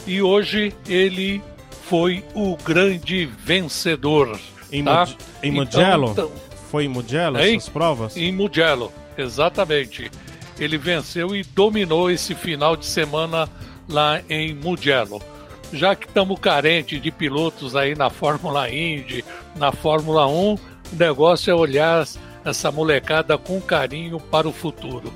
e 0.06 0.22
hoje 0.22 0.72
ele 0.88 1.42
foi 1.88 2.24
o 2.34 2.56
grande 2.56 3.26
vencedor. 3.26 4.38
Em, 4.70 4.84
tá? 4.84 5.06
em 5.42 5.52
Mugello? 5.52 6.14
Foi 6.70 6.84
em 6.84 6.88
Mugello 6.88 7.38
em, 7.38 7.56
essas 7.56 7.68
provas? 7.68 8.16
Em 8.16 8.32
Mugello, 8.32 8.92
exatamente. 9.16 10.10
Ele 10.58 10.78
venceu 10.78 11.34
e 11.34 11.42
dominou 11.42 12.10
esse 12.10 12.34
final 12.34 12.76
de 12.76 12.86
semana 12.86 13.48
lá 13.88 14.20
em 14.28 14.54
Mugello. 14.54 15.22
Já 15.72 15.94
que 15.94 16.06
estamos 16.06 16.38
carentes 16.38 17.00
de 17.00 17.10
pilotos 17.10 17.74
aí 17.74 17.94
na 17.94 18.08
Fórmula 18.08 18.70
Indy, 18.70 19.24
na 19.56 19.72
Fórmula 19.72 20.26
1, 20.26 20.54
o 20.54 20.60
negócio 20.92 21.50
é 21.50 21.54
olhar 21.54 22.06
essa 22.44 22.70
molecada 22.70 23.36
com 23.36 23.60
carinho 23.60 24.20
para 24.20 24.48
o 24.48 24.52
futuro. 24.52 25.12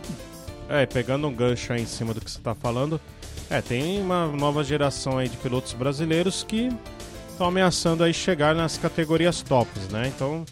É, 0.69 0.85
pegando 0.87 1.27
um 1.27 1.35
gancho 1.35 1.73
aí 1.73 1.83
em 1.83 1.87
cima 1.87 2.13
do 2.13 2.21
que 2.21 2.31
você 2.31 2.39
está 2.39 2.55
falando, 2.55 3.01
é, 3.49 3.61
tem 3.61 4.01
uma 4.01 4.27
nova 4.29 4.63
geração 4.63 5.19
aí 5.19 5.29
de 5.29 5.37
pilotos 5.37 5.73
brasileiros 5.73 6.45
que 6.45 6.69
estão 7.31 7.47
ameaçando 7.47 8.05
aí 8.05 8.13
chegar 8.13 8.55
nas 8.55 8.77
categorias 8.77 9.43
tops, 9.43 9.89
né? 9.89 10.07
Então, 10.07 10.45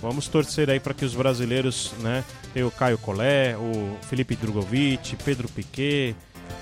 vamos 0.00 0.28
torcer 0.28 0.70
aí 0.70 0.80
para 0.80 0.94
que 0.94 1.04
os 1.04 1.14
brasileiros, 1.14 1.92
né, 2.00 2.24
tem 2.52 2.62
o 2.62 2.70
Caio 2.70 2.98
Collet, 2.98 3.56
o 3.56 3.96
Felipe 4.02 4.36
Drogovic, 4.36 5.16
Pedro 5.16 5.48
Piquet, 5.48 6.14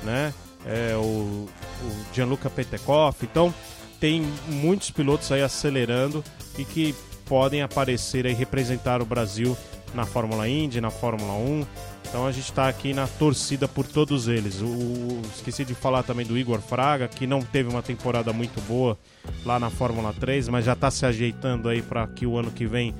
né? 0.02 0.32
É, 0.66 0.96
o, 0.96 1.00
o 1.02 2.04
Gianluca 2.14 2.48
Petekoff. 2.48 3.24
Então, 3.24 3.52
tem 4.00 4.22
muitos 4.48 4.90
pilotos 4.90 5.30
aí 5.30 5.42
acelerando 5.42 6.24
e 6.56 6.64
que 6.64 6.94
podem 7.26 7.60
aparecer 7.60 8.26
aí 8.26 8.32
representar 8.32 9.02
o 9.02 9.04
Brasil 9.04 9.56
na 9.92 10.06
Fórmula 10.06 10.48
Indy, 10.48 10.80
na 10.80 10.90
Fórmula 10.90 11.34
1 11.34 11.66
então 12.14 12.28
a 12.28 12.30
gente 12.30 12.44
está 12.44 12.68
aqui 12.68 12.94
na 12.94 13.08
torcida 13.08 13.66
por 13.66 13.84
todos 13.88 14.28
eles. 14.28 14.60
O, 14.62 15.20
esqueci 15.34 15.64
de 15.64 15.74
falar 15.74 16.04
também 16.04 16.24
do 16.24 16.38
Igor 16.38 16.60
Fraga, 16.60 17.08
que 17.08 17.26
não 17.26 17.42
teve 17.42 17.68
uma 17.68 17.82
temporada 17.82 18.32
muito 18.32 18.60
boa 18.68 18.96
lá 19.44 19.58
na 19.58 19.68
Fórmula 19.68 20.12
3, 20.12 20.48
mas 20.48 20.64
já 20.64 20.74
está 20.74 20.92
se 20.92 21.04
ajeitando 21.04 21.68
aí 21.68 21.82
para 21.82 22.06
que 22.06 22.24
o 22.24 22.38
ano 22.38 22.52
que 22.52 22.68
vem 22.68 22.94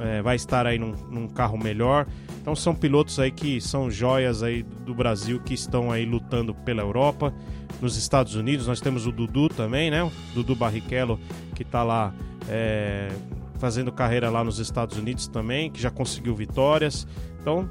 é, 0.00 0.22
vai 0.22 0.36
estar 0.36 0.66
aí 0.66 0.78
num, 0.78 0.92
num, 1.10 1.28
carro 1.28 1.58
melhor. 1.58 2.06
Então 2.40 2.54
são 2.54 2.74
pilotos 2.74 3.18
aí 3.18 3.30
que 3.30 3.60
são 3.60 3.90
joias 3.90 4.42
aí 4.42 4.62
do 4.62 4.94
Brasil 4.94 5.40
que 5.40 5.54
estão 5.54 5.90
aí 5.90 6.04
lutando 6.04 6.54
pela 6.54 6.82
Europa. 6.82 7.32
Nos 7.80 7.96
Estados 7.96 8.34
Unidos 8.34 8.66
nós 8.66 8.80
temos 8.80 9.06
o 9.06 9.12
Dudu 9.12 9.48
também, 9.48 9.90
né? 9.90 10.02
O 10.02 10.10
Dudu 10.34 10.54
Barrichello 10.54 11.18
que 11.54 11.62
está 11.62 11.82
lá 11.82 12.14
é, 12.48 13.08
fazendo 13.58 13.92
carreira 13.92 14.30
lá 14.30 14.42
nos 14.42 14.58
Estados 14.58 14.96
Unidos 14.96 15.28
também, 15.28 15.70
que 15.70 15.80
já 15.80 15.90
conseguiu 15.90 16.34
vitórias. 16.34 17.06
Então, 17.40 17.68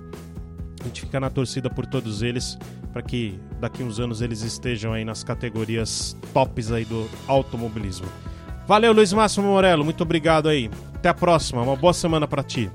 a 0.81 0.83
gente 0.83 1.01
fica 1.01 1.19
na 1.19 1.29
torcida 1.29 1.69
por 1.69 1.85
todos 1.85 2.21
eles 2.21 2.57
para 2.91 3.01
que 3.01 3.39
daqui 3.59 3.83
uns 3.83 3.99
anos 3.99 4.21
eles 4.21 4.41
estejam 4.41 4.93
aí 4.93 5.05
nas 5.05 5.23
categorias 5.23 6.15
tops 6.33 6.71
aí 6.71 6.85
do 6.85 7.07
automobilismo. 7.27 8.07
Valeu, 8.67 8.91
Luiz 8.91 9.13
Márcio 9.13 9.41
Morello, 9.41 9.85
muito 9.85 10.03
obrigado 10.03 10.49
aí. 10.49 10.69
Até 10.93 11.07
a 11.07 11.13
próxima, 11.13 11.61
uma 11.61 11.75
boa 11.75 11.93
semana 11.93 12.27
para 12.27 12.43
ti. 12.43 12.69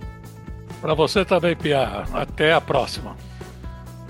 Para 0.80 0.94
você 0.94 1.24
também, 1.24 1.54
Pia. 1.54 2.04
Até 2.14 2.54
a 2.54 2.60
próxima. 2.60 3.14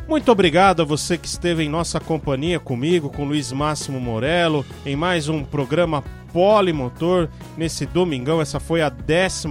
Muito 0.06 0.30
obrigado 0.30 0.82
a 0.82 0.84
você 0.84 1.18
que 1.18 1.26
esteve 1.26 1.64
em 1.64 1.68
nossa 1.68 1.98
companhia 1.98 2.60
comigo, 2.60 3.10
com 3.10 3.24
Luiz 3.24 3.50
Máximo 3.50 4.00
Morello, 4.00 4.64
em 4.86 4.94
mais 4.94 5.28
um 5.28 5.42
programa 5.42 6.04
Polimotor 6.32 7.28
nesse 7.56 7.84
domingão. 7.84 8.40
Essa 8.40 8.60
foi 8.60 8.80
a 8.80 8.90
14 8.90 9.48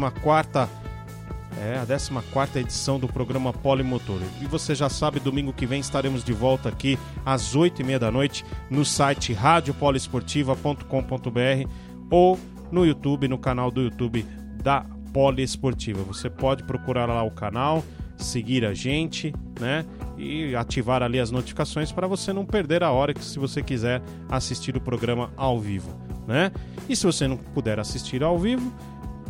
é, 1.57 1.77
a 1.77 1.85
14 1.85 2.59
edição 2.59 2.97
do 2.97 3.07
programa 3.07 3.51
Polimotor. 3.51 4.21
E 4.41 4.45
você 4.45 4.73
já 4.73 4.87
sabe, 4.89 5.19
domingo 5.19 5.51
que 5.51 5.65
vem 5.65 5.81
estaremos 5.81 6.23
de 6.23 6.33
volta 6.33 6.69
aqui 6.69 6.97
às 7.25 7.53
8h30 7.55 7.99
da 7.99 8.09
noite 8.09 8.45
no 8.69 8.85
site 8.85 9.33
radiopoliesportiva.com.br 9.33 11.90
ou 12.11 12.37
no 12.71 12.85
YouTube, 12.85 13.27
no 13.27 13.39
canal 13.39 13.71
do 13.71 13.81
YouTube 13.81 14.25
da 14.61 14.85
Poliesportiva. 15.13 16.03
Você 16.03 16.29
pode 16.29 16.63
procurar 16.63 17.05
lá 17.07 17.23
o 17.23 17.31
canal, 17.31 17.83
seguir 18.17 18.65
a 18.65 18.73
gente, 18.73 19.33
né? 19.59 19.85
E 20.17 20.55
ativar 20.55 21.01
ali 21.01 21.19
as 21.19 21.31
notificações 21.31 21.91
para 21.91 22.05
você 22.05 22.31
não 22.31 22.45
perder 22.45 22.83
a 22.83 22.91
hora 22.91 23.13
que 23.13 23.23
se 23.23 23.39
você 23.39 23.63
quiser 23.63 24.01
assistir 24.29 24.77
o 24.77 24.81
programa 24.81 25.31
ao 25.35 25.59
vivo, 25.59 25.89
né? 26.27 26.51
E 26.87 26.95
se 26.95 27.05
você 27.05 27.27
não 27.27 27.37
puder 27.37 27.79
assistir 27.79 28.21
ao 28.23 28.37
vivo, 28.37 28.71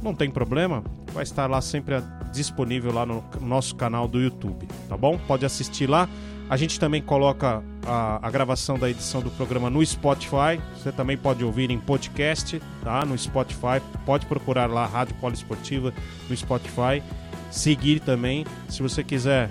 não 0.02 0.14
tem 0.14 0.30
problema, 0.30 0.84
vai 1.14 1.24
estar 1.24 1.50
lá 1.50 1.62
sempre 1.62 1.96
disponível 2.34 2.92
lá 2.94 3.06
no 3.06 3.24
nosso 3.40 3.76
canal 3.76 4.08
do 4.08 4.20
YouTube, 4.20 4.68
tá 4.90 4.98
bom? 4.98 5.18
Pode 5.28 5.46
assistir 5.46 5.88
lá. 5.88 6.10
A 6.52 6.58
gente 6.58 6.78
também 6.78 7.02
coloca 7.02 7.64
a, 7.88 8.28
a, 8.28 8.30
gravação 8.30 8.78
da 8.78 8.90
edição 8.90 9.22
do 9.22 9.32
programa 9.32 9.70
no 9.70 9.86
Spotify. 9.86 10.60
Você 10.76 10.92
também 10.92 11.16
pode 11.16 11.46
ouvir 11.46 11.72
em 11.72 11.80
podcast, 11.80 12.62
tá? 12.84 13.06
No 13.06 13.18
Spotify. 13.18 13.82
Pode 14.06 14.26
procurar 14.26 14.70
lá 14.70 14.86
Rádio 14.86 15.16
Poliesportiva 15.16 15.94
no 16.30 16.36
Spotify. 16.36 17.02
Seguir 17.50 18.02
também. 18.02 18.46
Se 18.68 18.82
você 18.82 19.02
quiser 19.02 19.50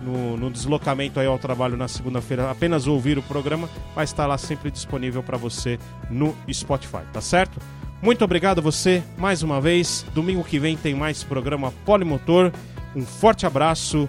no, 0.00 0.38
no 0.38 0.50
deslocamento 0.50 1.20
aí 1.20 1.26
ao 1.26 1.38
trabalho 1.38 1.76
na 1.76 1.88
segunda-feira, 1.88 2.50
apenas 2.50 2.86
ouvir 2.86 3.18
o 3.18 3.22
programa, 3.22 3.68
vai 3.94 4.04
estar 4.04 4.26
lá 4.26 4.38
sempre 4.38 4.70
disponível 4.70 5.22
para 5.22 5.36
você 5.36 5.78
no 6.08 6.34
Spotify, 6.50 7.02
tá 7.12 7.20
certo? 7.20 7.60
Muito 8.00 8.24
obrigado 8.24 8.60
a 8.60 8.62
você 8.62 9.02
mais 9.18 9.42
uma 9.42 9.60
vez. 9.60 10.06
Domingo 10.14 10.42
que 10.42 10.58
vem 10.58 10.74
tem 10.74 10.94
mais 10.94 11.22
programa 11.22 11.70
Polimotor. 11.84 12.50
Um 12.96 13.02
forte 13.02 13.44
abraço. 13.44 14.08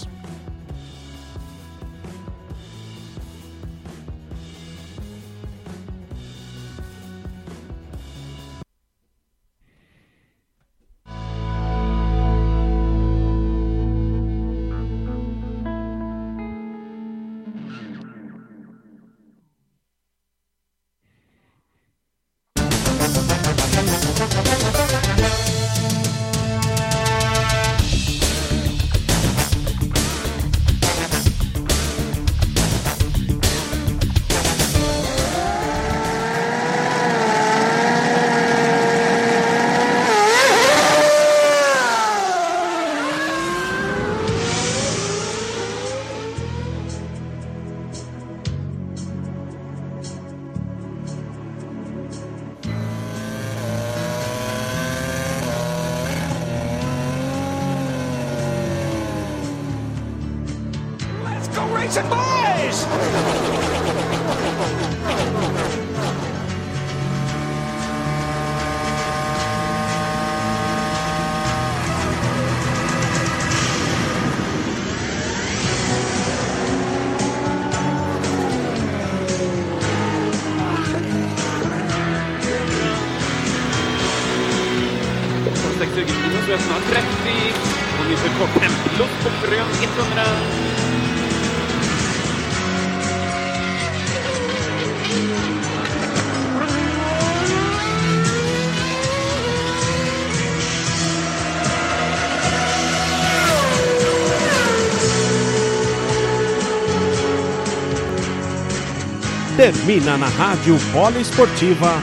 Termina 109.61 110.17
na 110.17 110.27
Rádio 110.27 110.75
Poliesportiva 110.91 112.01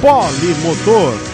Polimotor 0.00 1.31